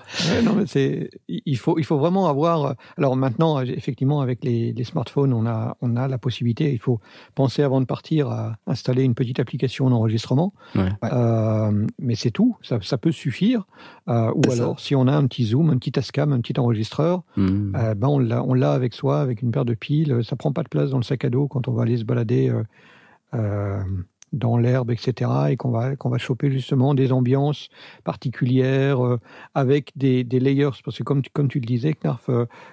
[0.43, 2.75] non, mais c'est, il faut, il faut vraiment avoir.
[2.97, 6.71] Alors maintenant, effectivement, avec les, les, smartphones, on a, on a la possibilité.
[6.71, 6.99] Il faut
[7.35, 10.53] penser avant de partir à installer une petite application d'enregistrement.
[10.75, 10.89] Ouais.
[11.03, 12.57] Euh, mais c'est tout.
[12.61, 13.65] Ça, ça, peut suffire.
[14.07, 17.23] Euh, ou alors, si on a un petit zoom, un petit Tascam, un petit enregistreur,
[17.37, 17.75] mmh.
[17.75, 20.21] euh, ben on l'a, on l'a avec soi, avec une paire de piles.
[20.23, 22.05] Ça prend pas de place dans le sac à dos quand on va aller se
[22.05, 22.63] balader euh,
[23.33, 23.83] euh,
[24.33, 27.69] dans l'herbe, etc., et qu'on va, qu'on va choper justement des ambiances
[28.03, 29.19] particulières euh,
[29.53, 30.69] avec des, layers.
[30.83, 32.29] Parce que comme tu, comme tu le disais, Knarf,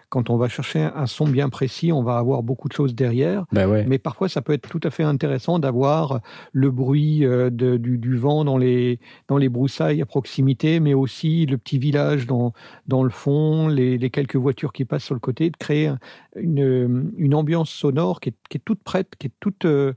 [0.08, 3.44] quand on va chercher un, son bien précis, on va avoir beaucoup de choses derrière.
[3.52, 6.20] Ben Mais parfois, ça peut être tout à fait intéressant d'avoir
[6.52, 8.98] le bruit du, vent dans les,
[9.28, 12.52] dans les broussailles à proximité, mais aussi le petit village dans,
[12.86, 15.92] dans le fond, les, les quelques voitures qui passent sur le côté, de créer
[16.36, 19.94] une, une ambiance sonore qui est, qui est, toute prête, qui est toute, euh,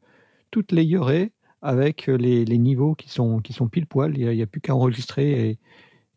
[0.51, 1.32] toute layerée
[1.64, 4.17] avec les, les, niveaux qui sont, qui sont pile poil.
[4.17, 5.58] Il n'y a, plus qu'à enregistrer et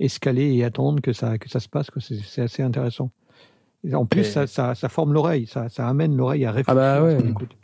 [0.01, 1.87] escaler et attendre que ça, que ça se passe.
[1.99, 3.11] C'est assez intéressant.
[3.95, 6.83] En plus, ça, ça, ça, forme l'oreille, ça, ça, amène l'oreille à réfléchir.
[6.83, 7.19] Ah bah ouais.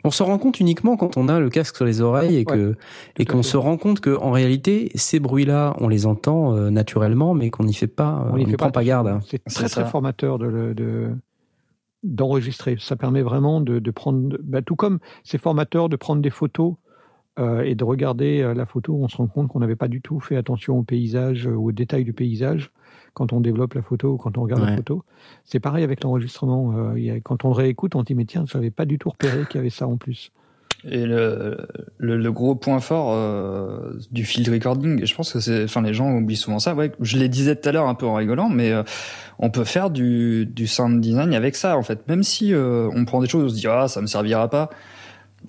[0.05, 2.77] On se rend compte uniquement quand on a le casque sur les oreilles et que
[3.19, 7.33] et qu'on se rend compte que en réalité ces bruits-là, on les entend euh, naturellement,
[7.33, 9.19] mais qu'on n'y fait pas, on n'y prend pas, pas garde.
[9.27, 11.09] C'est très très formateur de, de
[12.03, 12.77] d'enregistrer.
[12.79, 16.75] Ça permet vraiment de, de prendre, bah, tout comme c'est formateur de prendre des photos
[17.39, 20.01] euh, et de regarder euh, la photo, on se rend compte qu'on n'avait pas du
[20.01, 22.71] tout fait attention au paysage, euh, aux détails du paysage
[23.15, 24.69] quand on développe la photo ou quand on regarde Ouais.
[24.71, 25.03] la photo.
[25.45, 26.73] C'est pareil avec l'enregistrement.
[26.75, 29.45] Euh, quand on réécoute, on se dit mais tiens, je n'avais pas du tout repéré
[29.47, 30.31] qu'il y avait ça en plus.
[30.85, 31.65] Et le,
[31.97, 35.81] le, le gros point fort euh, du field recording, et je pense que c'est, enfin
[35.81, 36.75] les gens oublient souvent ça.
[36.75, 38.83] Ouais, je les disais tout à l'heure un peu en rigolant, mais euh,
[39.39, 42.05] on peut faire du, du sound design avec ça en fait.
[42.09, 44.69] Même si on prend des choses, on se dit ah ça me servira pas,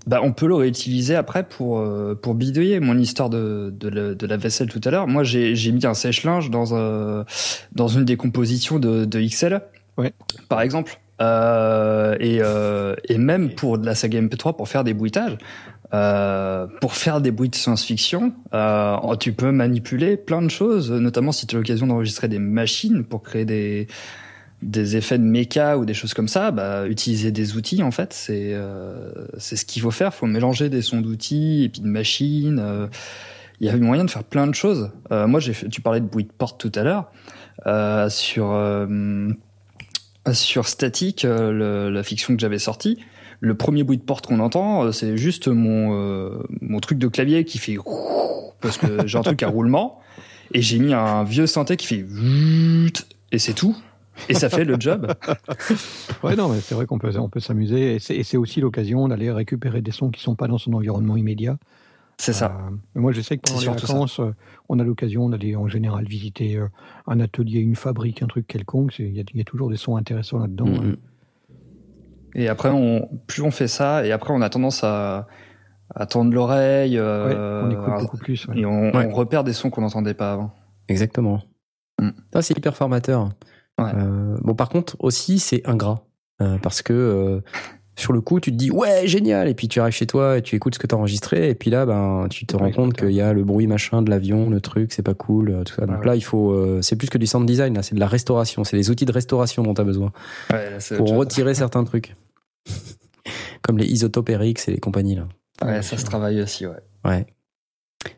[0.07, 2.81] bah on peut le réutiliser après pour euh, pour bidouiller.
[2.81, 5.85] Mon histoire de de, la- de la vaisselle tout à l'heure, moi j'ai j'ai mis
[5.87, 7.25] un sèche-linge dans un
[7.73, 9.61] dans une des compositions de, de XL,
[9.97, 10.13] Ouais.
[10.49, 11.01] par exemple.
[11.21, 15.39] Euh, et, euh, et même pour de la saga MP3 pour faire des bruitages,
[15.95, 21.31] euh, pour faire des bruits de science-fiction, euh, tu peux manipuler plein de choses, notamment
[21.31, 23.87] si tu as l'occasion d'enregistrer des machines pour créer des
[24.65, 28.13] des effets de méca ou des choses comme ça, bah, utiliser des outils en fait,
[28.13, 30.15] c'est euh, c'est ce qu'il faut faire.
[30.15, 32.59] faut mélanger des sons d'outils et puis de machines.
[32.59, 32.87] euh,
[33.61, 34.91] Il y a moyen de faire plein de choses.
[35.13, 37.11] Euh, moi, j'ai tu parlais de bruit de porte tout à l'heure
[38.11, 38.59] sur
[40.33, 42.99] sur Static, la fiction que j'avais sortie.
[43.41, 47.59] Le premier bruit de porte qu'on entend, c'est juste mon mon truc de clavier qui
[47.59, 47.77] fait
[48.63, 50.01] parce que j'ai un truc à roulement
[50.53, 52.05] et j'ai mis un vieux synthé qui fait
[53.33, 53.77] et c'est tout.
[54.29, 55.13] Et ça fait le job.
[56.23, 57.97] Ouais, non, mais c'est vrai qu'on peut, on peut s'amuser.
[57.97, 60.73] Et c'est et c'est aussi l'occasion d'aller récupérer des sons qui sont pas dans son
[60.73, 61.59] environnement immédiat.
[62.17, 62.47] C'est ça.
[62.71, 64.33] Euh, mais moi, je sais que pendant C'est les vacances, euh,
[64.69, 66.69] on a l'occasion d'aller en général visiter euh,
[67.07, 68.99] un atelier, une fabrique, un truc quelconque.
[69.01, 70.67] Il y, a- il y a toujours des sons intéressants là-dedans.
[70.67, 70.97] Mm.
[72.37, 75.27] Et après, on, plus on fait ça, et après, on a tendance à,
[75.95, 76.95] à tendre l'oreille.
[76.95, 78.47] Ouais, euh, on écoute à- beaucoup plus.
[78.49, 78.59] ouais.
[78.61, 79.07] Et on, Ouais.
[79.11, 80.55] on repère des sons qu'on n'entendait pas avant.
[80.89, 81.43] Exactement.
[82.01, 82.11] Mm.
[82.33, 83.31] Ça, c'est hyper formateur.
[83.81, 83.91] Ouais.
[83.97, 86.05] Euh, bon, par contre, aussi, c'est ingrat.
[86.43, 87.41] Euh, parce que euh,
[87.97, 89.49] sur le coup, tu te dis, ouais, génial.
[89.49, 91.49] Et puis tu arrives chez toi et tu écoutes ce que tu as enregistré.
[91.51, 94.03] Et puis là, ben, tu te Ouais, rends compte qu'il y a le bruit machin
[94.03, 95.87] de l'avion, le truc, c'est pas cool, tout ça.
[95.87, 96.07] Donc ouais.
[96.07, 96.81] là, il faut.
[96.83, 98.65] c'est plus que du sound design, là, c'est de la restauration.
[98.65, 100.13] C'est les outils de restauration dont tu as bezoin
[100.53, 102.17] Ouais, là, c'est pour retirer certains trucs.
[103.63, 105.29] Comme les isotopes RX et les compagnies, là.
[105.65, 106.73] Ouais, ça se travaille aussi, ouais.
[107.05, 107.27] Ouais.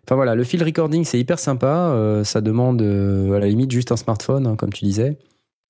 [0.04, 1.90] Enfin voilà, le field recording c'est hyper sympa.
[1.92, 5.18] euh, ça demande euh, à la limite juste un smartphone, hein, comme tu disais.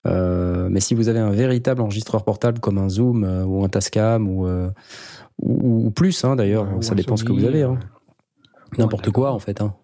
[0.07, 3.69] Euh, mais si vous avez un véritable enregistreur portable comme un Zoom euh, ou un
[3.69, 4.69] Tascam ou, euh,
[5.41, 7.63] ou, ou plus hein, d'ailleurs, ou ça dépend ce que vous avez.
[7.63, 7.77] hein.
[8.77, 9.61] N'importe ouais, quoi en fait.
[9.61, 9.75] hein.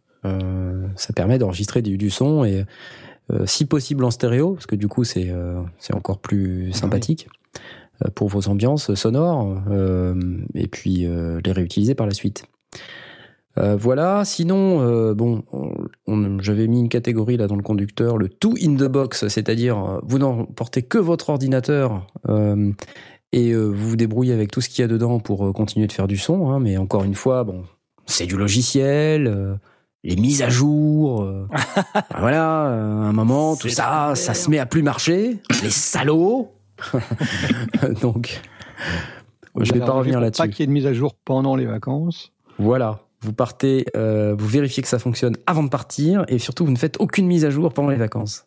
[0.95, 2.65] Ça permet d'enregistrer du, du son et
[3.45, 5.33] si possible en stéréo, parce que du coup c'est
[5.93, 7.27] encore plus sympathique
[8.05, 9.61] euh, pour vos ambiances sonores
[10.55, 11.07] et puis
[11.43, 12.45] les réutiliser par la suite.
[13.59, 15.71] Euh, voilà, sinon, euh, bon, on-
[16.07, 19.77] on- j'avais mis une catégorie là dans le conducteur, le tout in the box, c'est-à-dire
[19.77, 22.71] euh, vous n'emportez que votre ordinateur euh,
[23.31, 26.07] et vous vous débrouillez avec tout ce qu'il y a dedans pour continuer de faire
[26.07, 27.63] du son, hein, mais encore une fois, bon,
[28.05, 29.59] c'est du logiciel,
[30.03, 31.27] les mises à jour,
[32.19, 36.49] voilà, à un moment, tout ça, ça se met à plus marcher, les salauds.
[38.01, 38.41] Donc,
[39.59, 40.41] je vais pas revenir là-dessus.
[40.41, 42.31] Pas qu'il y ait de mise à jour pendant les vacances.
[42.59, 46.71] Voilà, vous partez, euh, vous vérifiez que ça fonctionne avant de partir, et surtout vous
[46.71, 48.45] ne faites aucune mise à jour pendant les vacances.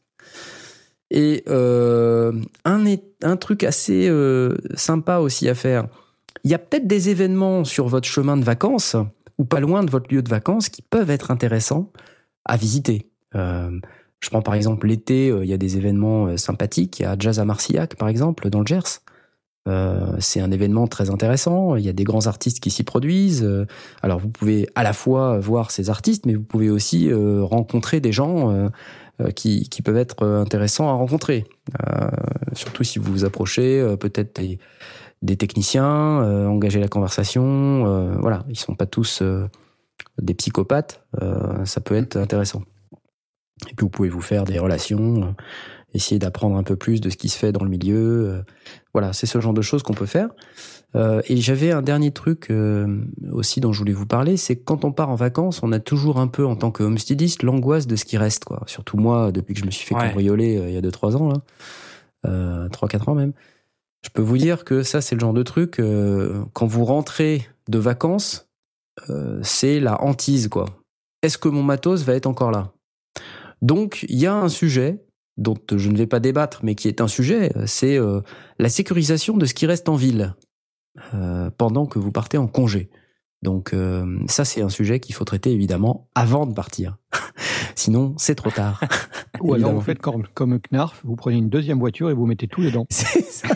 [1.10, 2.32] Et euh,
[2.64, 5.86] un, truc assez euh, sympa aussi à faire,
[6.44, 8.96] il y a peut-être des événements sur votre chemin de vacances,
[9.38, 11.92] ou pas loin de votre lieu de vacances, qui peuvent être intéressants
[12.44, 13.10] à visiter.
[13.34, 17.38] Je prends par exemple l'été, il y a des événements sympathiques, il y a Jazz
[17.38, 19.00] à Marcillac par exemple, dans le Gers.
[19.66, 21.76] Euh, c'est un événement très intéressant.
[21.76, 23.44] Il y a des grands artistes qui s'y produisent.
[23.44, 23.66] Euh,
[24.02, 28.00] Alors vous pouvez à la fois voir ces artistes, mais vous pouvez aussi euh, rencontrer
[28.00, 28.70] des gens
[29.34, 31.44] qui, peuvent être intéressants à rencontrer.
[32.52, 34.58] Surtout si vous vous approchez peut-être des,
[35.22, 35.86] des techniciens,
[36.48, 38.18] engager la conversation.
[38.20, 39.22] voilà, ils sont pas tous
[40.20, 41.02] des psychopathes.
[41.64, 42.62] Ça peut être intéressant.
[43.70, 45.34] Et puis vous pouvez vous faire des relations,
[45.96, 48.28] essayer d'apprendre un peu plus de ce qui se fait dans le milieu.
[48.30, 48.42] euh,
[48.94, 50.28] voilà, c'est ce genre de choses qu'on peut faire.
[50.94, 53.00] Euh, et j'avais un dernier truc euh,
[53.32, 55.80] aussi dont je voulais vous parler, c'est que quand on part en vacances, on a
[55.80, 58.62] toujours un peu en tant que homesteadiste l'angoisse de ce qui reste, quoi.
[58.66, 60.02] Surtout moi, depuis que je me suis fait Ouais.
[60.08, 61.42] cambrioler euh, il y a 2-3 ans, là,
[62.26, 63.32] euh, 3-4 ans même.
[64.02, 65.80] Je peux vous dire que ça, c'est le genre de truc,
[66.52, 68.48] quand vous rentrez de vacances,
[69.42, 70.66] c'est la hantise, quoi.
[71.22, 72.72] Est-ce que mon matos va être encore là?
[73.62, 75.02] Donc, il y a un sujet
[75.36, 78.20] dont je ne vais pas débattre, mais qui est un sujet, c'est euh,
[78.58, 80.34] la sécurisation de ce qui reste en ville
[81.14, 82.90] euh, pendant que vous partez en congé.
[83.42, 86.96] Donc euh, ça, c'est un sujet qu'il faut traiter évidemment avant de partir.
[87.74, 88.80] Sinon, c'est trop tard.
[89.40, 92.48] Ou alors vous faites comme, comme Knarf, vous prenez une deuxième voiture et vous mettez
[92.48, 92.86] tout dedans.
[92.90, 93.48] C'est ça.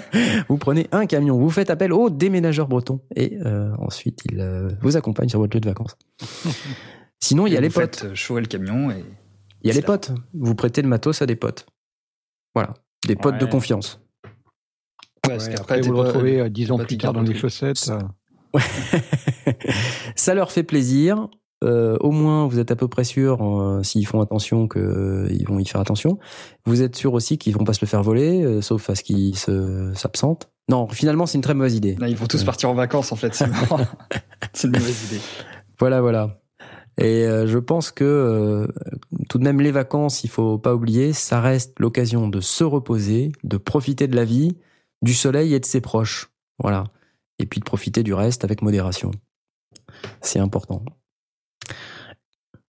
[0.49, 4.69] Vous prenez un camion, vous faites appel au déménageur breton et euh, ensuite il euh,
[4.83, 5.97] vous accompagne sur votre lieu de vacances.
[7.19, 7.97] Sinon, il y a les vous potes.
[7.97, 9.05] faites chauffer le camion et
[9.63, 10.13] Il y a les potes.
[10.35, 11.67] Vous prêtez le matos à des potes.
[12.55, 12.75] Voilà.
[13.07, 13.51] Des potes de Ouais.
[13.51, 14.01] confiance.
[14.25, 14.31] Ouais,
[15.37, 17.91] parce Ouais, qu'après, après, vous le retrouvez euh, dix ans plus tard dans les chaussettes.
[17.91, 18.59] euh.
[20.17, 21.29] ça leur fait plaisir.
[21.63, 25.59] Euh, au moins, vous êtes à peu près sûr, euh, s'ils font attention, qu'ils vont
[25.59, 26.19] y faire attention.
[26.65, 29.03] Vous êtes sûr aussi qu'ils vont pas se le faire voler, euh, sauf à ce
[29.05, 30.49] qu'ils se- s'absentent.
[30.71, 31.97] Non, finalement, c'est une très mauvaise idée.
[32.01, 32.45] Là, ils vont tous Ouais.
[32.47, 33.35] partir en vacances, en fait.
[33.35, 33.45] C'est
[34.69, 35.21] une mauvaise idée.
[35.79, 36.41] Voilà, voilà.
[37.01, 38.67] Et euh, je pense que euh,
[39.29, 43.33] tout de même les vacances, il faut pas oublier, ça reste l'occasion de se reposer,
[43.43, 44.57] de profiter de la vie,
[45.03, 46.31] du soleil et de ses proches.
[46.59, 46.85] Voilà.
[47.39, 49.11] Et puis de profiter du reste avec modération.
[50.21, 50.85] C'est important.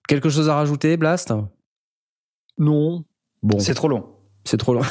[0.08, 1.34] Quelque chose à rajouter, Blast?
[2.58, 3.04] Non,
[3.44, 4.06] Bon, C'est trop long.
[4.44, 4.82] c'est trop long.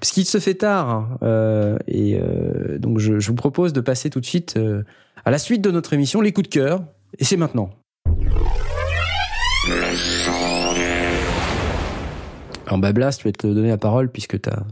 [0.00, 4.10] Puisqu'il se fait tard, hein, euh, et euh, donc je, je vous propose de passer
[4.10, 4.82] tout de suite euh,
[5.24, 6.84] à la suite de notre émission, les coups de cœur,
[7.18, 7.70] et c'est maintenant.
[12.66, 14.62] Alors bah Blast, je vais te donner la parole puisque t'as...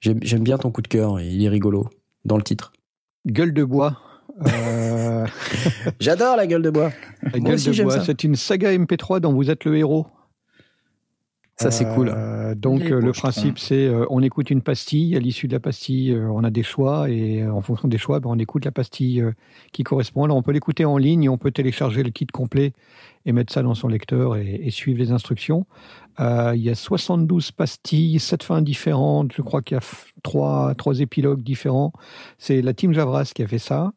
[0.00, 1.88] J'aime j'aime bien ton coup de cœur, il est rigolo
[2.24, 2.72] dans le titre.
[3.26, 3.98] gueule de bois.
[4.46, 5.26] Euh,
[6.00, 6.92] J'adore la gueule de bois.
[7.22, 8.04] la Moi gueule aussi, de j'aime bois, ça.
[8.06, 10.06] c'est une saga MP3 dont vous êtes le héros.
[11.60, 12.08] Ça c'est cool.
[12.14, 15.60] Euh, donc euh, le principe c'est euh, on écoute une pastille, à l'issue de la
[15.60, 18.64] pastille euh, on a des choix et euh, en fonction des choix ben, on écoute
[18.64, 19.32] la pastille euh,
[19.72, 20.24] qui correspond.
[20.24, 22.72] Alors on peut l'écouter en ligne, on peut télécharger le kit complet
[23.26, 25.66] et mettre ça dans son lecteur et, et suivre les instructions.
[26.18, 30.06] Euh, il y a 72 pastilles, 7 fins différentes, je crois qu'il y a f-
[30.22, 31.92] trois, trois épilogues différents.
[32.38, 33.92] C'est la team Javras qui a fait ça.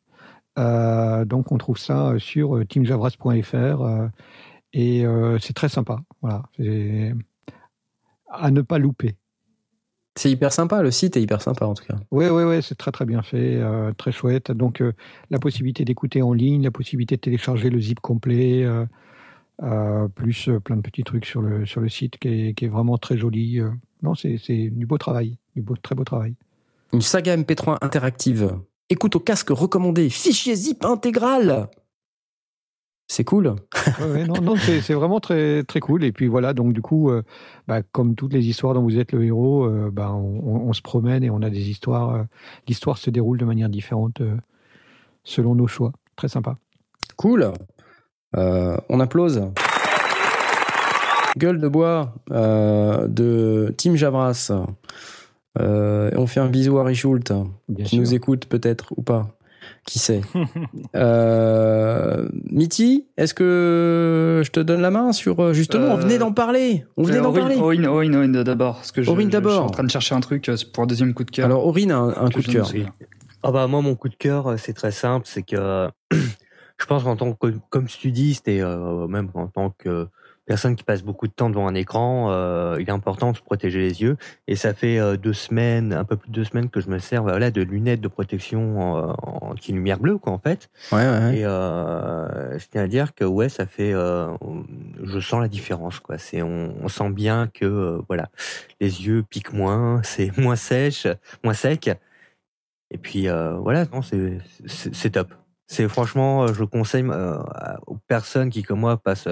[0.60, 4.08] Euh, donc on trouve ça sur teamjavras.fr euh,
[4.74, 6.00] et euh, c'est très sympa.
[6.22, 7.14] Voilà, C'est
[8.34, 9.16] à ne pas louper.
[10.16, 11.96] C'est hyper sympa, le site est hyper sympa en tout cas.
[12.12, 14.52] Oui, oui, oui, c'est très très bien fait, euh, très chouette.
[14.52, 14.94] Donc euh,
[15.32, 20.76] la possibilité d'écouter en ligne, la possibilité de télécharger le zip complet, euh, plus plein
[20.76, 23.60] de petits trucs sur le sur le site qui est, qui est vraiment très joli.
[24.04, 26.36] Non, c'est c'est du beau travail, du beau, très beau travail.
[26.94, 28.56] Une saga MP3 interactive.
[28.90, 31.70] Écoute au casque recommandé, fichier zip intégral.
[33.08, 33.54] C'est cool.
[34.02, 36.04] Ouais, non, non, c'est vraiment très très cool.
[36.04, 37.22] Et puis voilà, donc du coup, euh,
[37.68, 40.74] bah, comme toutes les histoires dont vous êtes le héros, euh, bah, on, on- on
[40.74, 42.16] se promène et on a des histoires.
[42.16, 42.24] euh,
[42.68, 44.36] L'histoire se déroule de manière différente euh,
[45.24, 45.92] selon nos choix.
[46.16, 46.56] Très sympa.
[47.18, 47.52] Cool.
[48.36, 49.44] Euh, on applause.
[51.38, 54.52] Gueule de bois euh, de Tim Javras.
[55.60, 57.32] Euh, et on fait un bisou à Richult
[57.78, 58.00] qui sûr.
[58.00, 59.28] nous écoute peut-être ou pas.
[59.86, 60.22] Qui sait.
[60.96, 66.18] euh, Mitty, est-ce que je te donne la main sur euh, justement on Euh, venait
[66.18, 66.86] d'en parler.
[66.98, 67.56] On venait Euh, d'en Aurine, parler.
[67.58, 68.76] Aurine, Aurine, Aurine, d'abord.
[68.76, 69.66] Parce que je, Aurine je- je suis d'abord.
[69.66, 71.46] en train de chercher un truc euh, pour un deuxième coup de cœur.
[71.46, 72.72] Alors Aurine a un, un coup de cœur.
[73.46, 77.04] Ah bah moi mon coup de cœur euh, c'est très simple, c'est que je pense
[77.04, 80.08] qu'en tant que comme studiste et euh, même en tant que
[80.46, 83.42] personne qui passe beaucoup de temps devant un écran, euh, il est important de se
[83.42, 86.70] protéger les yeux et ça fait euh, deux semaines, un peu plus de deux semaines
[86.70, 90.70] que je me sers voilà de lunettes de protection euh, anti-lumière bleue quoi en fait.
[90.92, 91.38] Ouais, ouais, ouais.
[91.40, 94.28] Et euh, je tiens à dire que ouais, ça fait, euh,
[95.04, 96.18] je sens la différence quoi.
[96.18, 98.30] C'est, on, on sent bien que euh, voilà,
[98.82, 101.08] les yeux piquent moins, c'est moins sèche,
[101.44, 101.90] moins sec.
[102.92, 105.34] Et puis euh, voilà, non, c'est, c'est, c'est top.
[105.68, 107.38] C'est franchement, je conseille euh,
[107.88, 109.30] aux personnes qui comme moi passent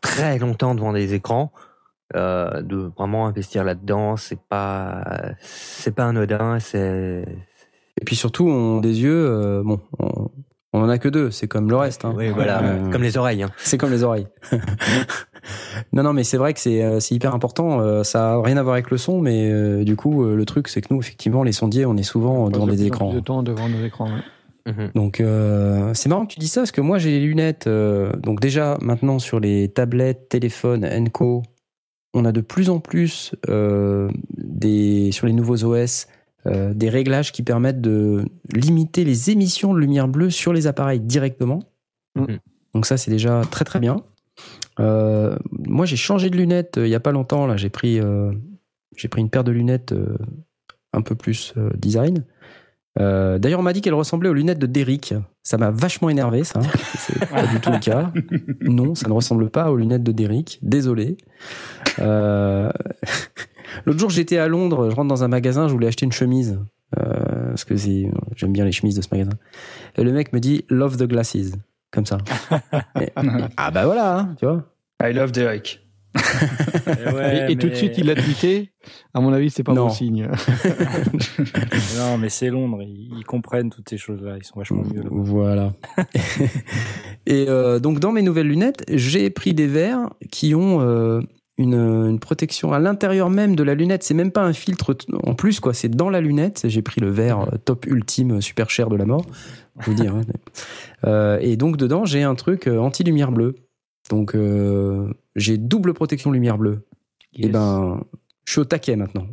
[0.00, 1.52] très longtemps devant des écrans.
[2.16, 5.04] euh, de vraiment investir là-dedans, c'est pas,
[5.40, 7.24] c'est pas anodin, c'est,
[8.00, 10.28] Et puis surtout, on des yeux, euh, bon, on,
[10.72, 12.04] on en a que deux, c'est comme le reste.
[12.06, 12.14] Hein.
[12.16, 13.42] oui, voilà, Euh, comme les oreilles.
[13.42, 13.50] Hein.
[13.58, 14.26] C'est comme les oreilles.
[15.92, 18.02] non, non, mais c'est vrai que c'est c'est hyper important.
[18.04, 20.80] Ça a rien à voir avec le son, mais euh, du coup, le truc, c'est
[20.80, 23.12] que nous, effectivement, les sondiers, on est souvent On devant des écrans.
[23.12, 24.06] de temps devant nos écrans.
[24.06, 24.22] ouais.
[24.68, 24.90] Mhm.
[24.94, 27.66] Donc, euh, c'est marrant que tu dis ça, parce que moi, j'ai les lunettes.
[27.66, 31.42] euh, donc, déjà, maintenant, sur les tablettes, téléphones, Enco,
[32.14, 36.06] on a de plus en plus euh, des, sur les nouveaux OS
[36.46, 38.24] euh, des réglages qui permettent de
[38.54, 41.62] limiter les émissions de lumière bleue sur les appareils directement.
[42.14, 42.38] Mhm.
[42.74, 43.96] Donc, ça, c'est déjà très, très bien.
[44.80, 47.46] Euh, moi, j'ai changé de lunettes euh, il y a pas longtemps.
[47.46, 48.32] Là, j'ai pris, euh,
[48.96, 50.16] j'ai pris une paire de lunettes euh,
[50.92, 52.24] un peu plus euh, design.
[52.98, 55.14] Euh, D'ailleurs, on m'a dit qu'elle ressemblait aux lunettes de Derrick.
[55.42, 56.60] Ça m'a vachement énervé, ça.
[56.98, 58.12] C'est pas du tout le cas.
[58.60, 60.58] Non, ça ne ressemble pas aux lunettes de Derrick.
[60.62, 61.16] Désolé.
[62.00, 62.70] Euh,
[63.86, 64.90] L'autre jour, j'étais à Londres.
[64.90, 65.68] Je rentre dans un magasin.
[65.68, 66.58] Je voulais acheter une chemise
[66.98, 69.36] euh, parce que j'aime bien les chemises de ce magasin.
[69.96, 71.52] Et le mec me dit "Love the glasses",
[71.90, 72.18] comme ça.
[73.00, 73.10] Et-
[73.56, 74.64] ah bah voilà, hein, tu vois.
[75.02, 75.80] I love Derek.
[76.14, 78.72] Eh ouais, et, et tout de suite, il l'a tweeté.
[79.14, 79.86] À mon avis, c'est pas Non.
[79.86, 80.28] bon signe.
[81.96, 85.72] Non, mais c'est Londres, ils, comprennent toutes ces choses-là, ils sont vachement mieux là Voilà.
[87.26, 91.20] et euh, donc dans mes nouvelles lunettes, j'ai pris des verres qui ont euh,
[91.58, 94.02] une, une protection à l'intérieur même de la lunette.
[94.02, 95.74] C'est même pas un filtre t- en plus, quoi.
[95.74, 96.62] C'est dans la lunette.
[96.68, 99.26] J'ai pris le verre euh, top ultime, super cher de la mort.
[99.80, 100.14] Je vous dire.
[100.14, 100.22] hein.
[101.06, 103.54] Euh, et donc dedans, j'ai un truc euh, anti-lumière bleue.
[104.10, 106.86] Donc euh, j'ai double protection lumière bleue.
[107.34, 107.52] Et Yes.
[107.52, 108.02] ben,
[108.44, 109.26] je suis au taquet maintenant.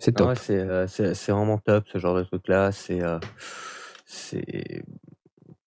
[0.00, 0.28] C'est Ah top.
[0.28, 2.72] ouais, c'est, euh, c'est, vraiment top ce genre de truc là.
[2.72, 3.18] C'est, euh,
[4.06, 4.82] c'est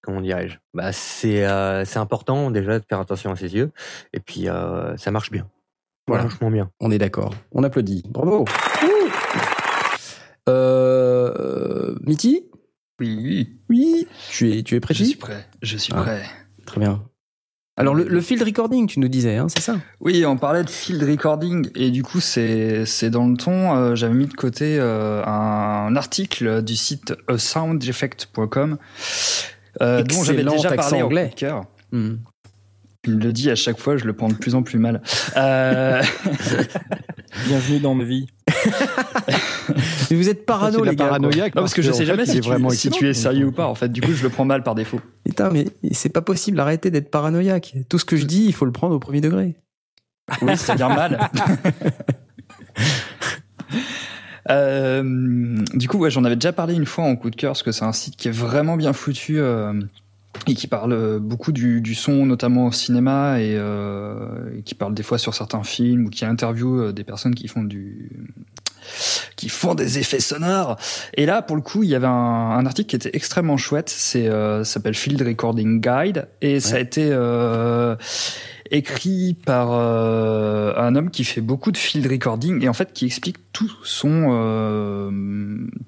[0.02, 0.58] comment dirais-je?
[0.74, 3.72] Bah c'est, euh, c'est important déjà de faire attention à ses yeux.
[4.14, 5.50] Et puis euh, ça marche bien.
[6.08, 6.28] Voilà.
[6.28, 6.72] Franchement bien.
[6.80, 7.34] On est d'accord.
[7.52, 8.04] On applaudit.
[8.10, 8.46] Bravo.
[10.50, 12.46] Euh, Mitty
[13.00, 14.08] Oui, Oui.
[14.30, 15.46] Tu es, tu es prêt je suis prêt.
[15.62, 16.02] Je suis Ah.
[16.02, 16.24] prêt.
[16.66, 17.04] Très bien.
[17.80, 19.76] Alors, le, le field recording, tu nous disais, hein, c'est ça?
[20.02, 23.76] Oui, on parlait de field recording et du coup c'est c'est dans le ton.
[23.76, 28.78] euh, J'avais mis de côté euh, un article du site asoundeffect.com
[29.82, 31.32] euh, dont j'avais déjà parlé en anglais.
[31.92, 32.16] Hmm.
[33.06, 35.02] Il me le dit à chaque fois, je le prends de plus en plus mal.
[35.38, 36.02] Euh,
[37.48, 38.28] Bienvenue dans ma vie.
[40.10, 40.96] Mais vous êtes C'est parano, les gars.
[40.96, 41.06] quoi.
[41.08, 41.56] paranoïaque.
[41.56, 43.10] non, parce que je sais jamais si tu, vraiment si tu excellent.
[43.10, 43.68] es sérieux ou pas.
[43.68, 45.02] En fait, du coup, je le prends mal par défaut.
[45.26, 46.60] Putain, mais c'est pas possible.
[46.60, 47.76] Arrêtez d'être paranoïaque.
[47.90, 49.56] Tout ce que je dis, il faut le prendre au premier degré.
[50.42, 51.30] Oui, c'est-à-dire mal.
[54.50, 55.04] Euh,
[55.74, 57.74] du coup, ouais, j'en avais déjà parlé une fois en coup de cœur, parce que
[57.74, 59.74] c'est un site qui est vraiment bien foutu euh,
[60.48, 64.76] et qui parle euh, beaucoup du, du son, notamment au cinéma, et, euh, et qui
[64.76, 68.10] parle des fois sur certains films ou qui interviewe euh, des personnes qui font du
[69.36, 70.78] qui font des effets sonores.
[71.14, 73.90] Et là, pour le coup, il y avait un, un article qui était extrêmement chouette.
[73.90, 77.96] C'est euh, s'appelle Field Recording Guide et ça a été euh,
[78.72, 83.06] écrit par euh, un homme qui fait beaucoup de field recording et en fait qui
[83.06, 85.12] explique tout son euh,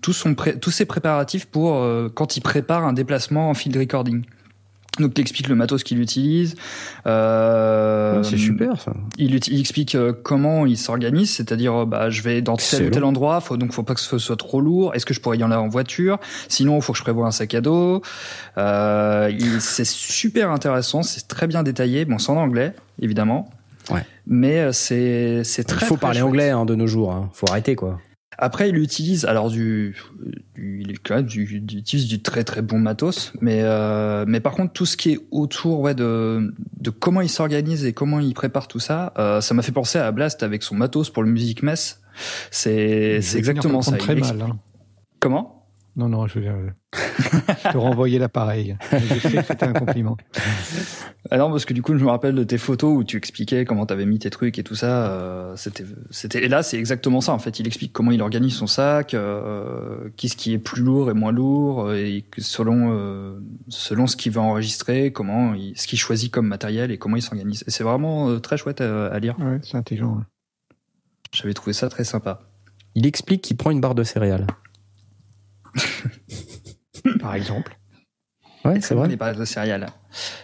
[0.02, 4.24] tout son tous ses préparatifs pour euh, quand il prépare un déplacement en field recording.
[4.98, 6.56] Donc il explique le matos qu'il utilise.
[7.08, 8.92] Euh, c'est super, ça.
[9.18, 12.90] il, il explique euh, comment il s'organise, c'est-à-dire euh, bah je vais dans tel ou
[12.90, 14.94] tel endroit, faut donc faut pas que ce soit trop lourd.
[14.96, 16.20] Est-ce que je pourrais y aller en voiture?
[16.48, 18.02] Sinon, il faut que je prévoie un sac à dos.
[18.58, 22.06] Euh, il- c'est super intéressant, c'est très bien détaillé.
[22.06, 23.50] Bon, c'est en anglais évidemment.
[23.92, 24.04] Ouais.
[24.28, 25.86] Mais euh, c'est c'est Il très.
[25.86, 26.28] faut très parler chouette.
[26.30, 27.12] anglais hein, de nos jours.
[27.14, 27.30] Hein.
[27.34, 28.00] Faut arrêter, quoi.
[28.42, 29.98] Après, il utilise alors du,
[30.56, 33.60] du il est quand même du, du- il utilise du très très bon matos, mais
[33.64, 37.84] euh, mais par contre tout ce qui est autour ouais de de comment il s'organise
[37.86, 40.76] et comment il prépare tout ça, euh, ça m'a fait penser à Blast avec son
[40.76, 42.02] matos pour le Music Mess.
[42.50, 43.98] C'est exactement ça.
[43.98, 44.42] Très Il mal.
[44.42, 44.58] hein.
[45.20, 45.59] Comment?
[46.00, 48.78] Non, non, je, je te renvoyer l'appareil.
[48.94, 50.16] Mais Je sais que c'était un compliment.
[51.30, 53.66] Ah non, parce que du coup, je me rappelle de tes photos où tu expliquais
[53.66, 55.12] comment t'avais mis tes trucs et tout ça.
[55.12, 57.34] euh, c'était, c'était, et là, c'est exactement ça.
[57.34, 61.12] En fait, il explique comment il organise son sac, euh, qu'est-ce qui est plus lourd
[61.12, 63.38] et moins lourd, euh, et que selon euh,
[63.68, 67.22] selon ce qu'il veut enregistrer, comment, il, ce qu'il choisit comme matériel et comment il
[67.22, 67.66] s'organise.
[67.68, 69.36] Et c'est vraiment euh, très chouette à, à lire.
[69.38, 70.22] Ouais, c'est intelligent.
[71.34, 72.40] J'avais trouvé ça très sympa.
[72.96, 74.48] Il explique qu'il prend une barre de céréales.
[77.20, 77.78] Par exemple.
[78.66, 79.16] Ouais, c'est vrai.
[79.16, 79.88] barres de céréales?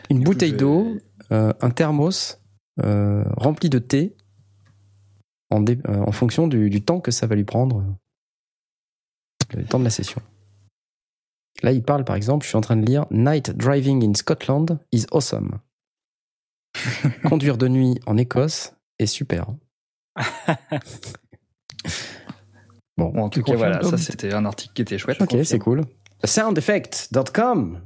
[0.09, 0.97] Une Du bouteille je- d'eau,
[1.31, 2.39] euh, un thermos
[2.83, 4.15] euh, rempli de thé
[5.49, 7.83] en, dé- euh, en fonction du, du temps que ça va lui prendre,
[9.53, 10.21] le temps de la session.
[11.63, 14.79] Là, il parle, par exemple, je suis en train de lire Night driving in Scotland
[14.91, 15.59] is awesome.
[17.25, 19.47] Conduire de nuit en Écosse est super.
[22.97, 25.21] bon, Bon, en tout cas, voilà, ça c'était un article qui était chouette.
[25.21, 25.81] ok, c'est cool.
[26.23, 27.79] Soundeffect.com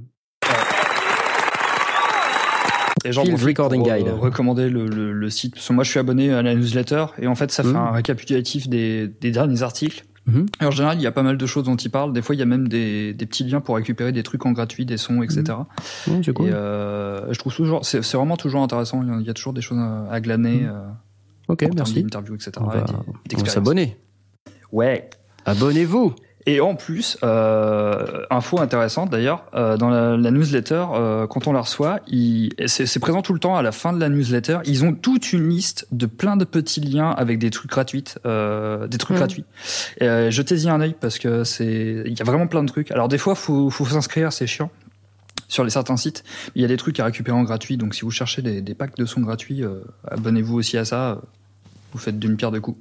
[3.05, 4.07] Et j'en Field profite Recording pour, euh, Guide.
[4.09, 5.55] recommander le, le- le site.
[5.55, 7.75] Parce que moi, je suis abonné à la newsletter et en fait, ça fait Mhm.
[7.77, 10.03] un récapitulatif des, des derniers articles.
[10.25, 10.45] Mhm.
[10.61, 12.11] Et en général, il y a pas mal de choses dont il parle.
[12.11, 14.51] Des fois, il y a même des, des petits liens pour récupérer des trucs en
[14.51, 15.43] gratuit, des sons, etc.
[16.07, 16.47] Mmh, c'est cool.
[16.49, 19.01] Et euh, je trouve toujours, c'est vraiment toujours intéressant.
[19.01, 19.79] Il y a- toujours des choses
[20.11, 20.59] à, glaner.
[20.61, 20.69] Mhm.
[20.69, 20.87] euh,
[21.47, 22.03] ok, merci.
[22.03, 22.51] d'interviews, etc.
[22.59, 22.81] On et va,
[23.29, 23.97] des- on va s'abonner.
[24.71, 25.09] Ouais.
[25.45, 26.13] Abonnez-vous.
[26.45, 31.53] Et en plus, euh, info intéressante d'ailleurs, euh, dans la, la newsletter, euh, quand on
[31.53, 31.99] la reçoit,
[32.65, 34.59] c'est c'est présent tout le temps à la fin de la newsletter.
[34.65, 38.87] Ils ont toute une liste de plein de petits liens avec des trucs gratuits, euh,
[38.87, 39.19] des trucs Mhm.
[39.19, 39.43] gratuits.
[40.01, 42.89] Euh, Jetez-y un œil parce que c'est, il y a vraiment plein de trucs.
[42.91, 44.71] Alors des fois, faut, faut s'inscrire, c'est chiant
[45.49, 46.23] sur les certains sites.
[46.55, 48.73] Il y a des trucs à récupérer en gratuit, donc si vous cherchez des, des
[48.75, 51.21] packs de sons gratuits, euh, abonnez-vous aussi à ça.
[51.91, 52.79] Vous faites d'une pierre deux coups.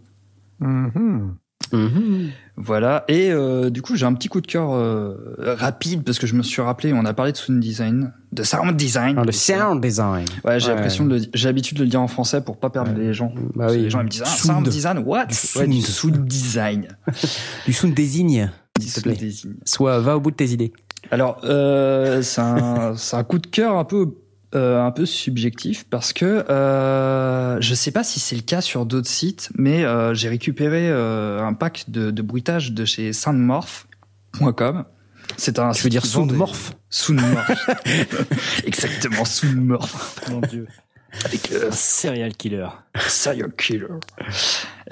[0.61, 1.35] Mhm.
[1.73, 2.31] Mhm.
[2.57, 3.05] Voilà.
[3.09, 6.35] Et euh, du coup, j'ai un petit coup de cœur euh, rapide parce que je
[6.35, 9.17] me suis rappelé, on a parlé de sound design, de sound design.
[9.19, 10.25] Ah, le sound design.
[10.45, 10.75] Ouais, j'ai Ouais.
[10.75, 12.99] l'impression de, j'ai l'habitude de le dire en français pour pas perdre Ouais.
[13.05, 13.33] les gens.
[13.55, 13.79] Bah oui.
[13.83, 14.65] Les gens ils me disent ah, Sound.
[14.65, 15.27] sound design, what?
[15.27, 16.15] Du Ouais, du sound.
[16.17, 16.89] sound design.
[17.67, 18.51] Du sound désigne.
[18.79, 19.17] Du sound.
[19.65, 20.73] Soit va au bout de tes idées.
[21.11, 24.15] Alors, euh, c'est un, c'est un coup de cœur un peu,
[24.55, 28.87] euh, un peu subjectif parce que euh, je sais pas si c'est le cas sur
[28.87, 34.85] d'autres sites, mais euh, j'ai récupéré euh, un pack de, de bruitage de chez soundmorph.com.
[35.37, 37.51] C'est un Tu veux dire Soundmorph Soundmorph.
[38.65, 40.21] Exactement, Soundmorph.
[40.31, 40.67] Mon dieu.
[41.25, 42.69] Avec le Serial killer.
[42.97, 43.87] Serial Killer.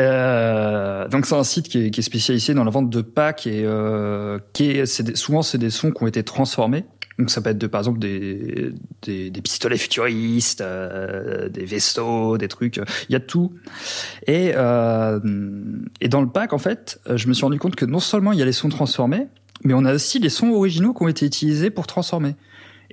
[0.00, 3.46] Euh, donc c'est un site qui est, qui est spécialisé dans la vente de packs
[3.46, 6.84] et euh, qui est, des- souvent c'est des sons qui ont été transformés.
[7.18, 8.72] Donc ça peut être de, par exemple des,
[9.02, 12.76] des, des pistolets futuristes, euh, des vaisseaux, des trucs.
[13.08, 13.52] Il y a de tout.
[14.26, 15.18] Et, euh,
[16.00, 18.38] et dans le pack en fait, je me suis rendu compte que non seulement il
[18.38, 19.28] y a les sons transformés,
[19.64, 22.34] mais on a aussi les sons originaux qui ont été utilisés pour transformer.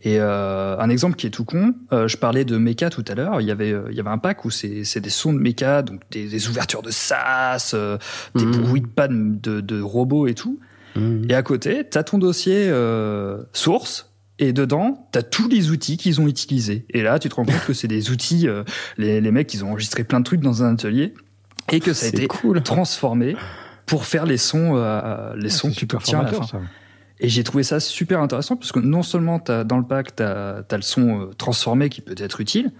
[0.05, 3.15] Et euh, un exemple qui est tout con, euh, je parlais de mecha tout à
[3.15, 3.39] l'heure.
[3.41, 5.39] Il y avait, euh, il y avait un pack où c'est, c'est des sons de
[5.39, 7.97] mecha, donc des, des ouvertures de sas, euh,
[8.35, 8.51] des Mhm.
[8.61, 10.59] bruits de panne de, de robots et tout.
[10.95, 11.27] Mhm.
[11.29, 14.09] Et à côté, t'as ton dossier euh, source.
[14.39, 16.85] Et dedans, t'as tous les outils qu'ils ont utilisés.
[16.89, 18.63] Et là, tu te rends compte que c'est des outils, euh,
[18.97, 21.13] les, les mecs, ils ont enregistré plein de trucs dans un atelier,
[21.71, 22.61] et que ça a été cool.
[22.63, 23.35] transformé
[23.85, 26.43] pour faire les sons, euh, les sons C'est que tu obtiens à la fin.
[26.47, 26.61] ça.
[27.19, 30.23] Et j'ai trouvé ça super intéressant parce que non seulement as, dans le pack, tu
[30.23, 32.71] as, le son euh, transformé qui peut être utile,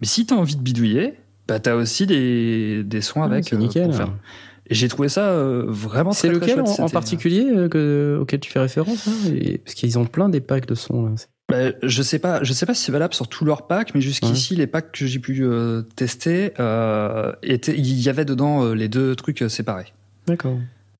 [0.00, 1.14] mais si tu as envie de bidouiller,
[1.46, 3.44] bah, tu as aussi des, des sons Ouais, avec.
[3.44, 3.84] c'est euh, nickel.
[3.84, 4.10] pour faire.
[4.70, 6.80] Et j'ai trouvé ça euh, vraiment C'est très, très lequel chouette.
[6.80, 10.28] en, en C'était- particulier euh, que, auquel tu fais référence Et- Parce qu'ils ont plein
[10.28, 11.04] des packs de sons.
[11.06, 11.12] Là.
[11.16, 13.94] C'est- Bah, je sais pas, je sais pas si c'est valable sur tous leurs packs,
[13.94, 18.74] mais jusqu'ici les packs que j'ai pu euh, tester, euh, il y avait dedans euh,
[18.74, 19.92] les deux trucs euh, séparés.
[20.26, 20.56] D'accord.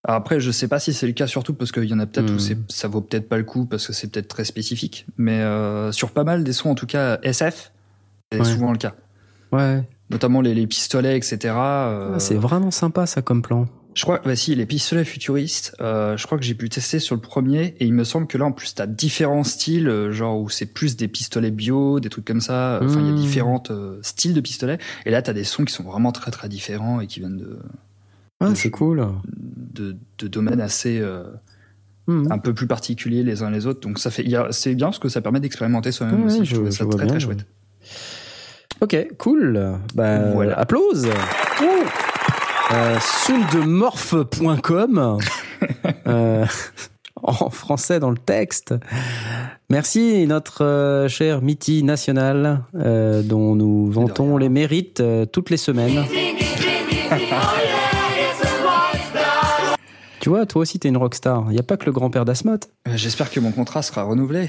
[0.07, 2.31] Après, je sais pas si c'est le cas surtout parce qu'il y en a peut-être
[2.31, 2.37] Hmm.
[2.37, 5.07] où c'est- ça vaut peut-être pas le coup parce que c'est peut-être très spécifique.
[5.17, 7.73] Mais euh, sur pas mal des sons, en tout cas SF,
[8.31, 8.45] c'est Ouais.
[8.45, 8.93] souvent le cas.
[9.51, 9.83] Ouais.
[10.15, 11.37] Notamment les, les pistolets, etc.
[11.45, 13.67] euh, Ah, c'est vraiment sympa ça comme plan.
[13.95, 17.15] je crois, bah si, les pistolets futuristes, euh, je crois que j'ai pu tester sur
[17.17, 20.41] le premier et il me semble que là, en plus, t'as différents styles, euh, genre
[20.41, 22.81] où c'est plus des pistolets bio, des trucs comme ça.
[22.83, 23.17] Enfin, il y a Hmm.
[23.17, 24.79] différents euh, styles de pistolets.
[25.05, 27.59] Et là, t'as des sons qui sont vraiment très très différents et qui viennent de,
[28.41, 29.05] Ah, de- c'est cool.
[29.37, 31.25] de, de domaines assez euh,
[32.07, 32.31] Mhm.
[32.31, 33.81] un peu plus particuliers les uns les autres.
[33.81, 36.27] Donc ça fait, il y a- c'est bien parce que ça permet d'expérimenter soi-même Ouais,
[36.27, 36.45] aussi.
[36.45, 37.37] je- je ça très bien, très ouais.
[38.85, 39.79] Ok, cool.
[39.95, 40.59] Bah, Voilà.
[40.59, 41.07] Applause.
[41.07, 42.95] Euh,
[46.07, 46.45] euh,
[47.23, 48.75] en français dans le texte.
[49.71, 55.57] Merci notre euh, cher Mitty national euh, dont nous vantons les mérites euh, toutes les
[55.57, 56.05] semaines.
[60.25, 61.45] Tu vois, toi aussi t'es une rockstar.
[61.49, 62.71] Il n'y a pas que le grand-père d'Asmoth.
[62.89, 64.49] Euh, J'espère que mon contrat sera renouvelé.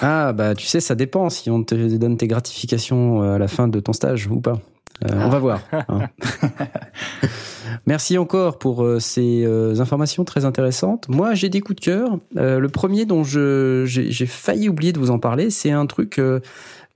[0.00, 3.48] Ah bah tu sais, ça dépend si on te donne tes gratifications euh, à la
[3.48, 4.60] fin de ton stage ou pas.
[5.04, 5.62] Euh, On va voir.
[5.72, 6.02] hein.
[7.86, 11.08] Merci encore pour euh, ces euh, informations très intéressantes.
[11.08, 12.18] Moi, j'ai des coups de cœur.
[12.36, 16.20] Le premier dont j'ai failli oublier de vous en parler, c'est un truc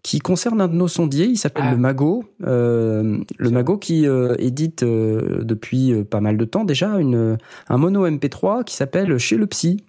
[0.03, 1.27] qui concerne un de nos sondiers.
[1.27, 1.73] Il s'appelle Ah.
[1.73, 2.25] le Mago.
[2.47, 7.37] Euh, le Mago qui euh, édite euh, depuis pas mal de temps déjà une
[7.69, 9.85] un mono MP3 qui s'appelle Chez le Psy.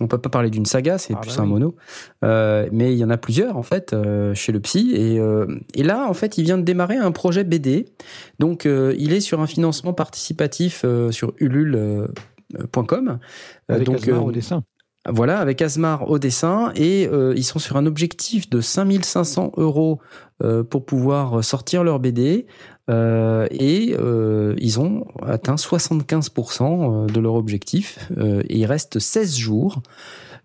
[0.00, 1.50] On peut pas parler d'une saga, c'est Ah plus bah un oui.
[1.50, 1.76] mono.
[2.22, 3.94] Mais il y en a plusieurs en fait
[4.34, 5.20] chez le psy et,
[5.74, 7.84] et là en fait il vient de démarrer un projet BD
[8.38, 13.18] donc il est sur un financement participatif sur ulule.com
[13.68, 14.64] Avec donc Asmar au dessin.
[15.08, 20.00] Voilà avec Asmar au dessin et euh, ils sont sur un objectif de 5500 euros
[20.44, 22.46] euh, pour pouvoir sortir leur BD
[22.88, 23.96] euh, et
[24.58, 29.82] ils ont atteint 75% de leur objectif et il reste 16 jours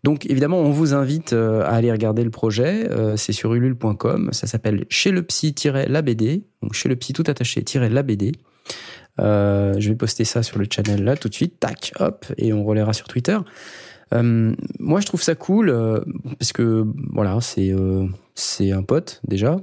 [0.03, 2.87] donc évidemment, on vous invite à aller regarder le projet.
[3.17, 4.29] C'est sur ulule.com.
[4.31, 6.43] Ça s'appelle Chez le psy-la BD.
[6.61, 8.31] Donc chez le psy tout attaché-la BD.
[9.17, 11.59] Je vais poster ça sur le channel là tout de suite.
[11.59, 13.37] Tac, hop, et on relaiera sur Twitter.
[14.13, 15.99] Euh, moi, je trouve ça cool euh,
[16.39, 18.05] parce que voilà, c'est euh,
[18.35, 19.57] c'est un pote déjà.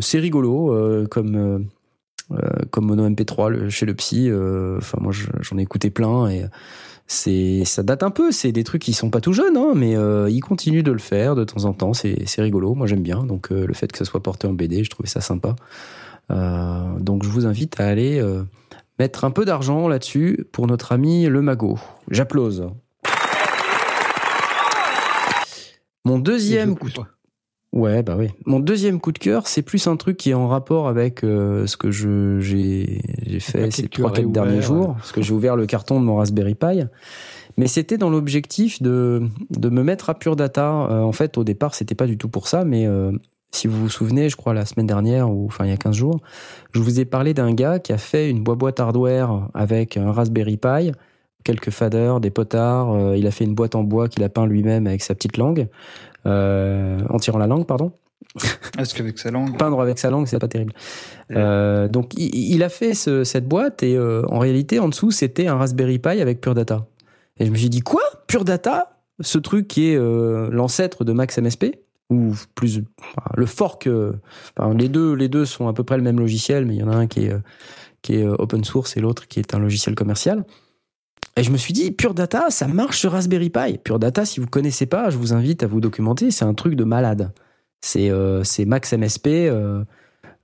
[0.00, 1.66] C'est rigolo comme
[2.70, 4.30] comme mono MP3 le- chez le psy.
[4.78, 6.44] Enfin, moi, je- j'en ai écouté plein et
[7.06, 8.32] c'est ça date un peu.
[8.32, 9.94] C'est des trucs qui sont pas tout jeunes, hein, mais
[10.32, 11.92] ils continuent de le faire de temps en temps.
[11.94, 12.74] C'est rigolo.
[12.74, 13.24] Moi, j'aime bien.
[13.24, 15.54] Donc, le fait que ça soit porté en BD, je trouvais ça sympa.
[16.28, 18.20] Donc, je vous invite à aller
[18.98, 21.78] mettre un peu d'argent là-dessus pour notre ami le Mago.
[22.10, 22.68] J'applause.
[26.06, 27.04] Mon deuxième coup pousse.
[27.72, 28.28] Ouais, bah oui.
[28.46, 31.66] Mon deuxième coup de cœur, c'est plus un truc qui est en rapport avec euh,
[31.66, 35.56] ce que je j'ai j'ai fait ces trois quatre derniers jours, parce que j'ai ouvert
[35.56, 36.84] le carton de mon Raspberry Pi.
[37.58, 40.86] Mais c'était dans l'objectif de de me mettre à Pure Data.
[40.90, 43.10] Euh, en fait, au départ, c'était pas du tout pour ça, mais euh,
[43.50, 45.96] si vous vous souvenez, je crois la semaine dernière ou enfin il y a 15
[45.96, 46.20] jours,
[46.72, 50.56] je vous ai parlé d'un gars qui a fait une boîte hardware avec un Raspberry
[50.56, 50.92] Pi,
[51.46, 53.14] quelques faders, des potards.
[53.16, 55.68] il a fait une boîte en bois qu'il a peint lui-même avec sa petite langue.
[56.26, 57.92] Euh, en tirant la langue, pardon.
[58.78, 60.72] Est-ce qu'avec sa langue Peindre avec sa langue, c'est pas terrible.
[61.32, 65.56] Euh, donc, il, a fait cette boîte et euh, en réalité, en dessous, c'était un
[65.56, 66.86] Raspberry Pi avec Pure Data.
[67.38, 68.02] Et je me suis dit, quoi?
[68.26, 68.98] Pure Data?
[69.20, 71.76] Ce truc qui est l'ancêtre de Max MSP
[72.10, 72.82] ou plus
[73.34, 73.88] le fork.
[74.76, 76.90] les deux, les deux sont à peu près le même logiciel, mais il y en
[76.90, 77.32] a un qui est
[78.02, 80.44] qui est open source et l'autre qui est un logiciel commercial.
[81.38, 83.78] Et je me suis dit, Pure Data, ça marche sur Raspberry Pi.
[83.84, 86.30] Pure Data, si vous connaissez pas, je vous invite à vous documenter.
[86.30, 87.32] C'est un truc de malade.
[87.82, 89.84] C'est euh, Max MSP, euh,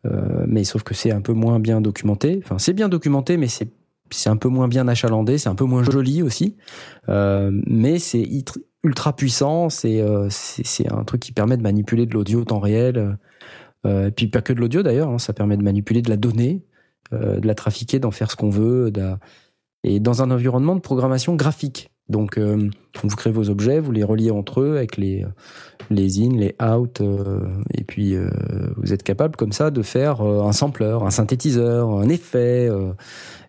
[0.04, 2.40] euh, mais sauf que c'est un peu moins bien documenté.
[2.44, 5.82] Enfin, c'est bien documenté, mais c'est un peu moins bien achalandé, c'est un peu moins
[5.82, 6.56] joli aussi.
[7.08, 8.28] Euh, mais c'est
[8.84, 9.70] ultra puissant.
[9.70, 13.16] C'est un truc qui permet de manipuler de l'audio temps réel.
[13.86, 15.08] et puis pas que de l'audio d'ailleurs.
[15.08, 16.66] Hein, ça permet de manipuler de la donnée,
[17.12, 18.92] de la trafiquer, d'en faire ce qu'on veut.
[19.84, 21.90] Et dans un environnement de programmation graphique.
[22.08, 22.68] Donc, euh,
[23.02, 25.24] vous créez vos objets, vous les reliez entre eux avec les
[25.90, 27.40] les in, les out, euh,
[27.74, 28.30] et puis euh,
[28.76, 32.70] vous êtes capable comme ça de faire un sampler, un synthétiseur, un effet.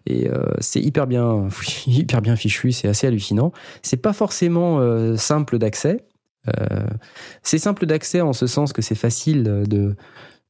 [0.06, 0.30] et
[0.60, 1.48] c'est hyper bien,
[1.88, 3.52] hyper bien fichu, c'est assez hallucinant.
[3.82, 4.80] C'est pas forcément
[5.18, 6.06] simple d'accès.
[7.44, 9.96] c'est simple d'accès en ce sens que c'est facile de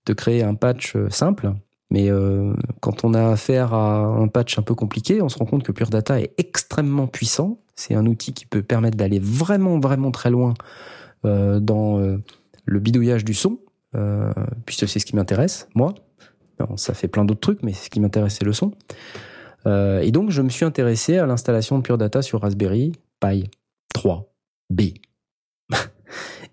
[0.06, 1.54] de créer un patch simple.
[1.94, 5.46] Mais euh, quand on a affaire à un patch un peu compliqué, on se rend
[5.46, 7.60] compte que Pure Data est extrêmement puissant.
[7.76, 10.56] C'est un outil qui peut permettre d'aller vraiment, vraiment très loin
[11.24, 12.18] euh, dans euh,
[12.66, 13.60] le bidouillage du son,
[14.66, 15.94] puisque c'est ce qui m'intéresse, moi.
[16.78, 18.72] ça fait plein d'autres trucs, mais ce qui m'intéresse, c'est le son.
[19.68, 23.52] et donc, je me suis intéressé à l'installation de Pure Data sur Raspberry Pi
[23.96, 24.96] 3B.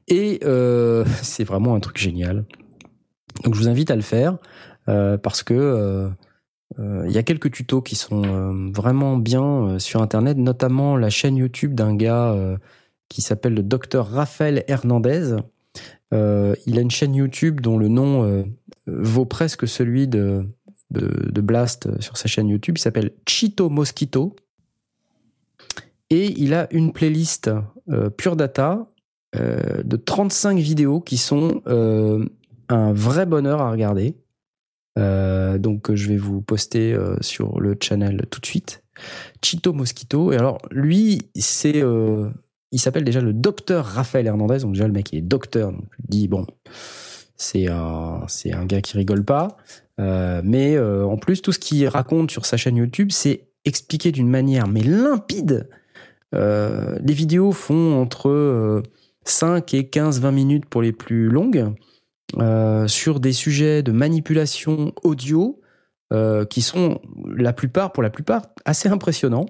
[0.09, 0.41] et
[1.23, 2.45] c'est vraiment un truc génial.
[3.43, 4.37] Donc, je vous invite à le faire.
[4.91, 6.09] Euh, parce que euh,
[6.79, 11.37] euh, il y a quelques tutos qui sont vraiment bien sur Internet, notamment la chaîne
[11.37, 12.37] YouTube d'un gars
[13.09, 15.37] qui s'appelle le docteur Raphaël Hernandez.
[16.13, 18.45] il a une chaîne YouTube dont le nom
[18.87, 20.47] vaut presque celui de,
[20.91, 22.79] de, Blast sur sa chaîne YouTube.
[22.79, 24.37] Il s'appelle Chito Mosquito.
[26.09, 27.51] Et il a une playlist
[28.17, 28.87] Pure Data
[29.35, 34.15] de 35 vidéos qui sont un vrai bonheur à regarder.
[34.99, 38.83] Euh, donc je vais vous poster euh, sur le channel tout de suite.
[39.43, 40.33] Chito Mosquito.
[40.33, 42.29] Et alors lui, c'est, euh,
[42.73, 44.59] il s'appelle déjà le docteur Raphaël Hernandez.
[44.59, 45.73] Donc déjà le mec il est docteur.
[45.73, 46.47] Donc je dis bon,
[47.37, 49.57] c'est un, c'est un gars qui rigole pas.
[49.99, 54.67] mais en plus tout ce qu'il raconte sur sa chaîne YouTube, c'est expliqué d'une manière
[54.67, 55.69] mais limpide.
[56.33, 58.83] les vidéos font entre
[59.25, 61.73] 5 et 15-20 minutes pour les plus longues.
[62.39, 65.61] Euh, sur des sujets de manipulation audio
[66.13, 67.01] euh, qui sont
[67.35, 69.47] la plupart, pour la plupart, assez impressionnants.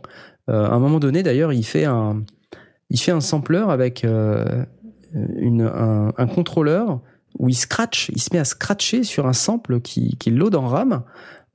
[0.49, 2.23] Euh, à un moment donné, d'ailleurs, il fait un,
[2.89, 4.67] il fait un sampler avec un,
[6.35, 7.01] contrôleur
[7.39, 10.67] où il scratch, il se met à scratcher sur un sample qui, qui load en
[10.67, 11.03] RAM.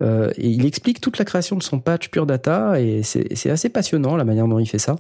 [0.02, 4.16] et il explique toute la création de son patch Pure Data et c'est assez passionnant
[4.16, 4.96] la manière dont il fait ça.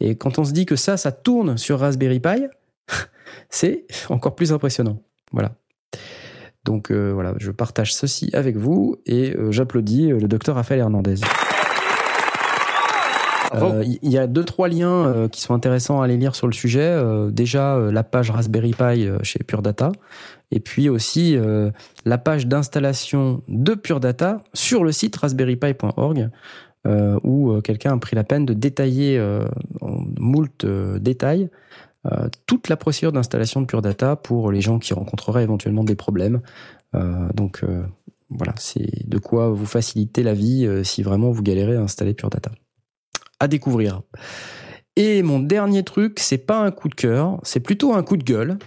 [0.00, 2.46] Et quand on se dit que ça, ça tourne sur Raspberry Pi,
[3.48, 4.98] c'est encore plus impressionnant.
[5.32, 5.52] Voilà.
[6.64, 10.80] Donc euh, voilà, je partage ceci avec vous et euh, j'applaudis euh, le docteur Raphaël
[10.80, 11.16] Hernandez.
[13.54, 16.96] Il y a deux trois liens qui sont intéressants à aller lire sur le sujet.
[17.30, 19.92] déjà la page Raspberry Pi chez Pure Data,
[20.50, 21.36] et puis aussi
[22.06, 26.30] la page d'installation de Pure Data sur le site raspberrypi.org,
[27.24, 29.20] où quelqu'un a pris la peine de détailler
[29.82, 30.64] en moult
[30.98, 31.50] détails
[32.10, 35.94] euh, toute la procédure d'installation de Pure Data pour les gens qui rencontreraient éventuellement des
[35.94, 36.40] problèmes.
[36.94, 37.84] Euh, donc euh,
[38.28, 42.30] voilà, c'est de quoi vous faciliter la vie si vraiment vous galérez à installer Pure
[42.30, 42.50] Data.
[43.38, 44.02] À découvrir.
[44.96, 48.24] Et mon dernier truc, c'est pas un coup de cœur, c'est plutôt un coup de
[48.24, 48.58] gueule.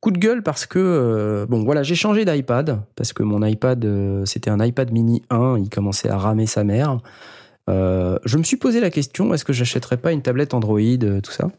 [0.00, 3.86] Coup de gueule parce que bon voilà, j'ai changé d'iPad parce que mon iPad
[4.24, 6.98] c'était un iPad mini 1, il commençait à ramer sa mère.
[7.68, 10.80] je me suis posé la question est-ce que j'achèterais pas une tablette Android,
[11.22, 11.50] tout ça?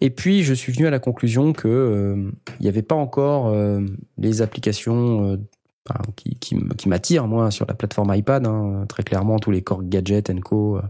[0.00, 3.48] Et puis, je suis venu à la conclusion que euh, il n'y avait pas encore
[3.48, 3.80] euh,
[4.18, 5.36] les applications euh,
[6.16, 8.46] qui, qui, m'attirent, moi, sur la plateforme iPad.
[8.46, 10.80] Hein, très clairement, tous les Core Gadgets, Co,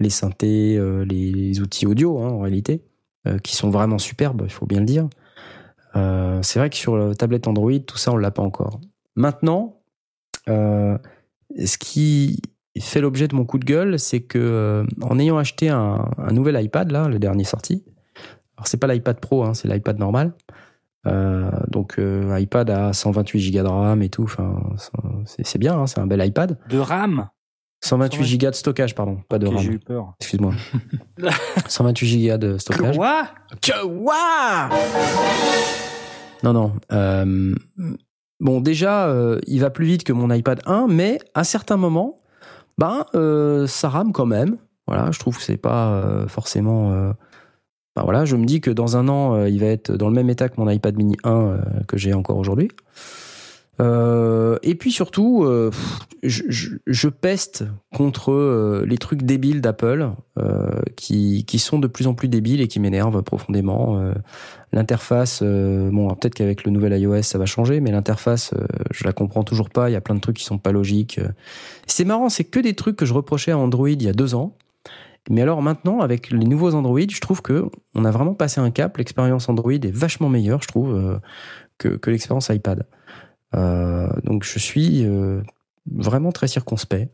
[0.00, 2.82] les synthés, les, outils audio, hein, en réalité,
[3.42, 5.08] qui sont vraiment superbes, il faut bien le dire.
[5.96, 8.80] Euh, c'est vrai que sur la tablette Android, tout ça, on l'a pas encore.
[9.16, 9.80] Maintenant,
[10.48, 10.98] euh,
[11.64, 12.40] ce qui
[12.82, 16.32] fait l'objet de mon coup de gueule, c'est que euh, en ayant acheté un, un
[16.32, 17.84] nouvel iPad, là, le dernier sorti,
[18.56, 20.32] alors c'est pas l'iPad Pro, hein, c'est l'iPad normal.
[21.06, 24.58] Euh, donc euh, iPad à 128 Go de RAM et tout, enfin
[25.26, 26.58] c'est bien, hein, c'est un bel iPad.
[26.68, 27.28] De RAM?
[27.82, 29.58] 128 Go de stockage, pardon, pas de RAM.
[29.58, 30.14] J'ai eu peur.
[30.20, 30.54] Excuse-moi.
[31.68, 32.96] 128 Go de stockage.
[32.96, 33.26] Quoi?
[33.60, 34.70] Que what
[36.42, 36.72] Non, non.
[36.92, 37.54] euh,
[38.40, 39.14] bon, déjà,
[39.46, 42.16] il va plus vite que mon iPad 1, mais à certains moments,
[42.78, 44.56] ben, euh, ça rame quand même.
[44.86, 46.92] Voilà, je trouve que c'est pas euh, forcément.
[46.92, 47.12] euh,
[47.96, 50.28] ben voilà, je me dis que dans un an, il va être dans le même
[50.28, 52.68] état que mon iPad mini 1 euh, que j'ai encore aujourd'hui.
[53.80, 55.70] Euh, et puis surtout, euh,
[56.22, 60.10] je, peste contre euh, les trucs débiles d'Apple
[60.96, 64.12] qui, sont de plus en plus débiles et qui m'énervent profondément.
[64.72, 68.52] L'interface, bon, peut-être qu'avec le nouvel iOS ça va changer, mais l'interface,
[68.90, 69.88] je la comprends toujours pas.
[69.88, 71.20] Il y a plein de trucs qui sont pas logiques.
[71.86, 74.34] C'est marrant, c'est que des trucs que je reprochais à Android il y a deux
[74.34, 74.56] ans.
[75.30, 78.70] Mais alors maintenant, avec les nouveaux Android, je trouve que on a vraiment passé un
[78.70, 78.98] cap.
[78.98, 81.20] L'expérience Android est vachement meilleure, je trouve,
[81.78, 82.84] que l'expérience iPad.
[83.54, 85.42] Euh, donc je suis euh,
[85.90, 87.12] vraiment très circonspect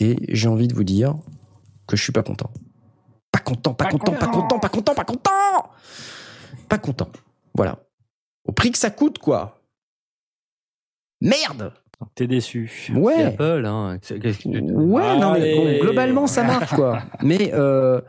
[0.00, 1.14] et j'ai envie de vous dire
[1.86, 2.50] que je suis pas content.
[3.30, 4.58] Pas content, pas, Pas content, pas content.
[4.58, 5.70] pas content, pas content,
[6.68, 7.08] pas content.
[7.54, 7.78] Voilà.
[8.44, 9.60] Au prix que ça coûte, quoi.
[11.20, 11.72] Merde.
[12.14, 12.70] T'es déçu.
[12.86, 13.22] C'est Ouais.
[13.24, 13.98] Apple, hein.
[14.10, 17.02] Ouais, non, mais bon, globalement, ça marche, quoi.
[17.22, 18.00] Mais euh,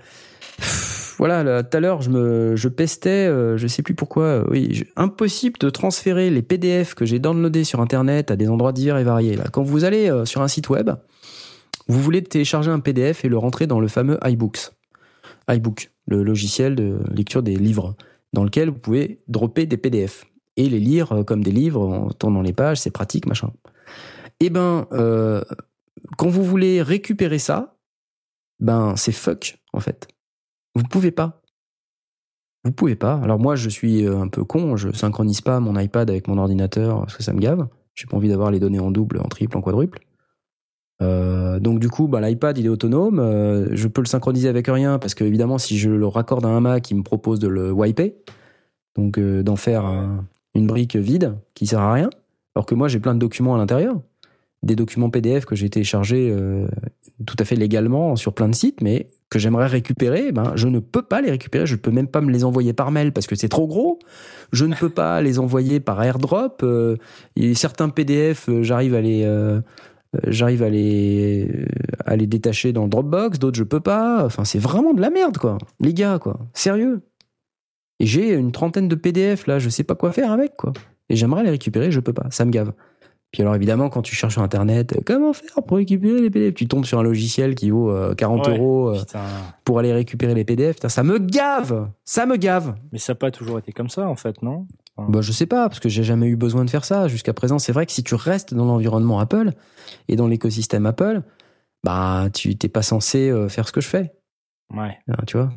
[0.57, 0.92] pff,
[1.23, 4.25] voilà, là, tout à l'heure, je me, je pestais, euh, je sais plus pourquoi.
[4.25, 8.97] euh, impossible de transférer les PDF que j'ai downloadés sur Internet à des endroits divers
[8.97, 9.39] et variés.
[9.53, 10.91] Quand vous allez euh, sur un site web,
[11.87, 14.71] vous voulez télécharger un PDF et le rentrer dans le fameux iBooks,
[15.49, 17.95] iBook, le logiciel de lecture des livres,
[18.33, 20.25] dans lequel vous pouvez dropper des PDF
[20.57, 23.49] et les lire comme des livres en tournant les pages, c'est pratique, machin.
[24.41, 24.89] Eh ben,
[26.17, 27.77] quand vous voulez récupérer ça,
[28.59, 30.12] ben c'est fuck en fait.
[30.75, 31.41] Vous pouvez pas.
[32.65, 33.19] Vous pouvez pas.
[33.23, 36.37] Alors moi je suis euh, un peu con, je synchronise pas mon iPad avec mon
[36.37, 37.67] ordinateur parce que ça me gave.
[37.93, 39.99] J'ai pas envie d'avoir les données en double, en triple, en quadruple.
[41.01, 43.19] Euh, donc du coup, bah, l'iPad il est autonome.
[43.19, 46.49] euh, je peux le synchroniser avec rien parce que évidemment si je le raccorde à
[46.49, 48.15] un Mac, il me propose de le wiper,
[48.95, 52.09] donc d'en faire un- une brique vide qui sert à rien.
[52.55, 53.99] Alors que moi j'ai plein de documents à l'intérieur
[54.61, 56.33] des documents PDF que j'ai téléchargés
[57.25, 60.77] tout à fait légalement sur plein de sites, mais que j'aimerais récupérer, ben, je ne
[60.77, 61.65] peux pas les récupérer.
[61.65, 63.97] Je ne peux même pas me les envoyer par mail parce que c'est trop gros.
[64.51, 66.61] Je ne peux pas les envoyer par AirDrop.
[66.61, 66.97] Euh,
[67.55, 69.59] certains PDF, euh, j'arrive à les, euh,
[70.27, 71.65] j'arrive à les,
[72.05, 73.39] à les détacher dans Dropbox.
[73.39, 74.23] D'autres, je peux pas.
[74.23, 75.57] Enfin, c'est vraiment de la merde, quoi.
[75.79, 76.39] Les gars, quoi.
[76.53, 77.01] Sérieux.
[77.99, 79.57] J'ai une trentaine de PDF là.
[79.57, 80.73] Je sais pas quoi faire avec, quoi.
[81.09, 82.27] Et j'aimerais les récupérer, je peux pas.
[82.29, 82.71] Ça me gave.
[83.33, 86.53] Puis alors évidemment, quand tu cherches sur Internet, euh, comment faire pour récupérer les PDF
[86.53, 88.55] Tu tombes sur un logiciel qui vaut euh, 40 Ouais.
[88.57, 89.23] euros euh, Putain.
[89.65, 90.75] pour aller récupérer les PDF.
[90.75, 94.07] Putain, ça me gave Ça me gave Mais ça n'a pas toujours été comme ça,
[94.07, 94.67] en fait, non?
[94.97, 97.07] Bah, Je sais pas, parce que j'ai jamais eu besoin de faire ça.
[97.07, 99.49] Jusqu'à présent, c'est vrai que si tu restes dans l'environnement Apple
[100.07, 101.23] et dans l'écosystème Apple,
[101.83, 104.13] bah tu t'es pas censé euh, faire ce que je fais.
[104.73, 104.95] Ouais.
[105.09, 105.51] Hein, tu vois?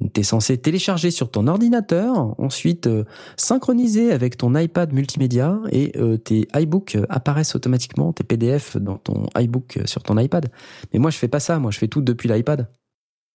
[0.00, 3.04] Tu es censé télécharger sur ton ordinateur, ensuite euh,
[3.36, 8.96] synchroniser avec ton iPad multimédia et euh, tes iBooks euh, apparaissent automatiquement, tes PDF dans
[8.96, 10.50] ton iBook sur ton iPad.
[10.92, 12.68] Mais moi, je fais pas ça, moi, je fais tout depuis l'iPad.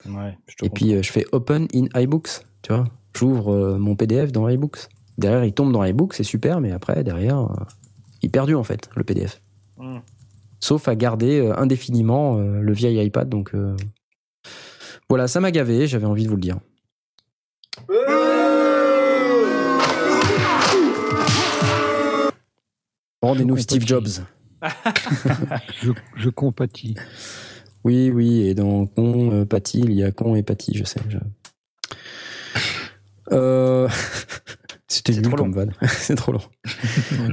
[0.07, 0.37] Ouais.
[0.47, 2.29] je te Et puis, euh, je fais Open in iBooks,
[2.61, 2.85] tu vois.
[3.13, 4.87] J'ouvre mon PDF dans iBooks.
[5.17, 7.47] Derrière, il tombe dans iBooks, c'est super, mais après, derrière,
[8.21, 9.39] il est perdu, en fait, le PDF.
[9.77, 9.99] Hmm.
[10.59, 13.53] Sauf à garder indéfiniment le vieil iPad, donc...
[15.09, 16.57] Voilà, ça m'a gavé, j'avais envie de vous le dire.
[23.21, 24.15] Rendez-nous Je Steve compatis.
[24.15, 24.25] Jobs.
[25.81, 26.95] Je, je compatis.
[27.83, 31.01] Oui, oui, et dans con, euh, il y a con et Paty, je sais.
[31.09, 31.17] je-
[33.31, 33.87] Euh,
[34.87, 35.73] C'était C'est nul trop comme vanne.
[35.87, 36.41] C'est trop long.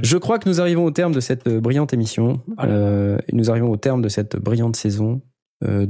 [0.03, 2.41] je crois que nous arrivons au terme de cette euh, brillante émission.
[2.61, 5.21] Euh, et nous arrivons au terme de cette brillante saison
[5.63, 5.85] euh,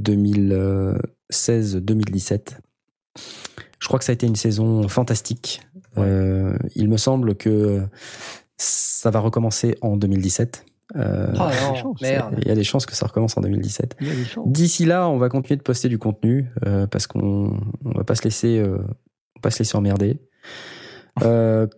[1.31, 2.57] 2016-2017.
[3.79, 5.61] Je crois que ça a été une saison fantastique.
[5.97, 7.81] Euh, il me semble que
[8.57, 10.65] ça va recommencer en 2017.
[10.97, 12.35] Euh, Ah, Oh non, chance, merde.
[12.41, 13.95] il y a des chances que ça recommence en 2017.
[14.01, 14.47] Il y a des chances.
[14.47, 18.15] D'ici là, on va continuer de poster du contenu euh, parce qu'on on va pas
[18.15, 18.81] se laisser, euh, on
[19.35, 20.19] va pas se laisser emmerder.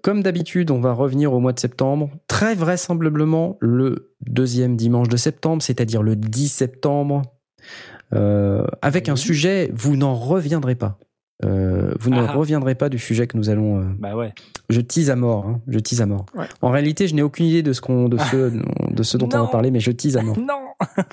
[0.03, 5.17] Comme d'habitude, on va revenir au mois de septembre, très vraisemblablement le deuxième dimanche de
[5.17, 7.23] septembre, c'est-à-dire le 10 septembre,
[8.13, 10.97] euh, avec un sujet, vous n'en reviendrez pas.
[11.43, 12.31] Euh, vous ne Ah.
[12.31, 13.81] reviendrez pas du sujet que nous allons.
[13.81, 14.33] euh, Bah ouais.
[14.69, 15.45] je tease à mort.
[15.47, 16.25] hein, je tease à mort.
[16.35, 16.45] Ouais.
[16.61, 18.51] En réalité, je n'ai aucune idée de ce qu'on, de ce,
[18.91, 19.43] de ce dont on Non.
[19.45, 20.37] va parler, mais je tease à mort.
[20.39, 20.59] Non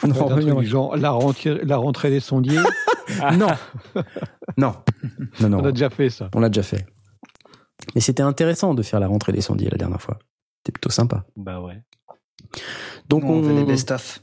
[0.03, 2.59] Un truc genre la rentrée, la rentrée des sondiers,
[3.39, 3.49] Non,
[4.57, 4.75] non,
[5.41, 5.59] non, non.
[5.61, 6.29] on a déjà fait ça.
[6.35, 6.87] On l'a déjà fait.
[7.95, 10.19] Mais c'était intéressant de faire la rentrée des sondiers la dernière fois.
[10.59, 11.25] C'était plutôt sympa.
[11.37, 11.83] Bah ouais.
[13.09, 14.23] Donc on on, fait des best-of.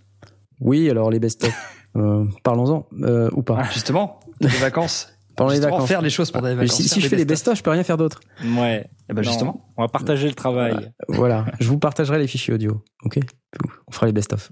[0.61, 1.51] oui, alors les best-of.
[1.97, 3.63] Euh, Parlons-en euh, ou pas.
[3.73, 5.13] Justement, les vacances.
[5.35, 5.87] Pendant les vacances.
[5.87, 6.75] faire les choses pendant les vacances.
[6.75, 7.55] si, si je fais les best-of.
[7.55, 8.21] je peux rien faire d'autre.
[8.43, 8.89] Ouais.
[9.07, 9.69] Eh ben Non, justement.
[9.77, 10.91] On va partager le travail.
[11.09, 12.83] Voilà, je vous partagerai les fichiers audio.
[13.03, 13.19] Ok,
[13.87, 14.51] on fera les best-of.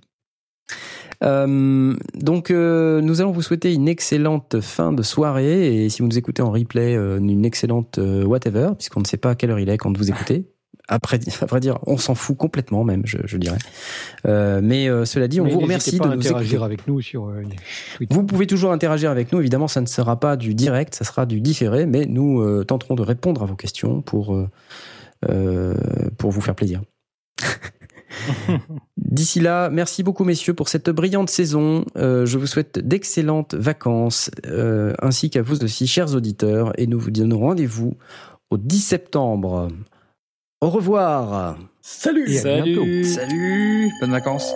[1.24, 6.08] Euh, donc, euh, nous allons vous souhaiter une excellente fin de soirée et si vous
[6.08, 9.52] nous écoutez en replay, euh, une excellente euh, whatever, puisqu'on ne sait pas à quelle
[9.52, 10.46] heure il est quand vous écoutez.
[10.88, 13.58] Après, à vrai dire, on s'en fout complètement même, je, je dirais.
[14.26, 16.66] Euh, mais euh, cela dit, on Mais vous remercie pas de nous interagir écouter.
[16.66, 17.44] avec nous sur euh,
[17.98, 18.14] Twitter.
[18.14, 19.40] Vous pouvez toujours interagir avec nous.
[19.40, 22.96] Évidemment, ça ne sera pas du direct, ça sera du différé, mais nous euh, tenterons
[22.96, 24.38] de répondre à vos questions pour,
[26.18, 26.82] pour vous faire plaisir.
[28.98, 31.86] D'ici là, merci beaucoup messieurs pour cette brillante saison.
[31.98, 37.00] Euh, je vous souhaite d'excellentes vacances, euh, ainsi qu'à vous aussi, chers auditeurs, et nous
[37.00, 37.96] vous donnons rendez-vous
[38.50, 39.70] au 10 septembre.
[40.66, 41.58] Au revoir.
[41.80, 42.74] Salut et à Salut.
[42.74, 43.08] bientôt.
[43.08, 43.92] Salut.
[44.02, 44.52] Bonnes vacances.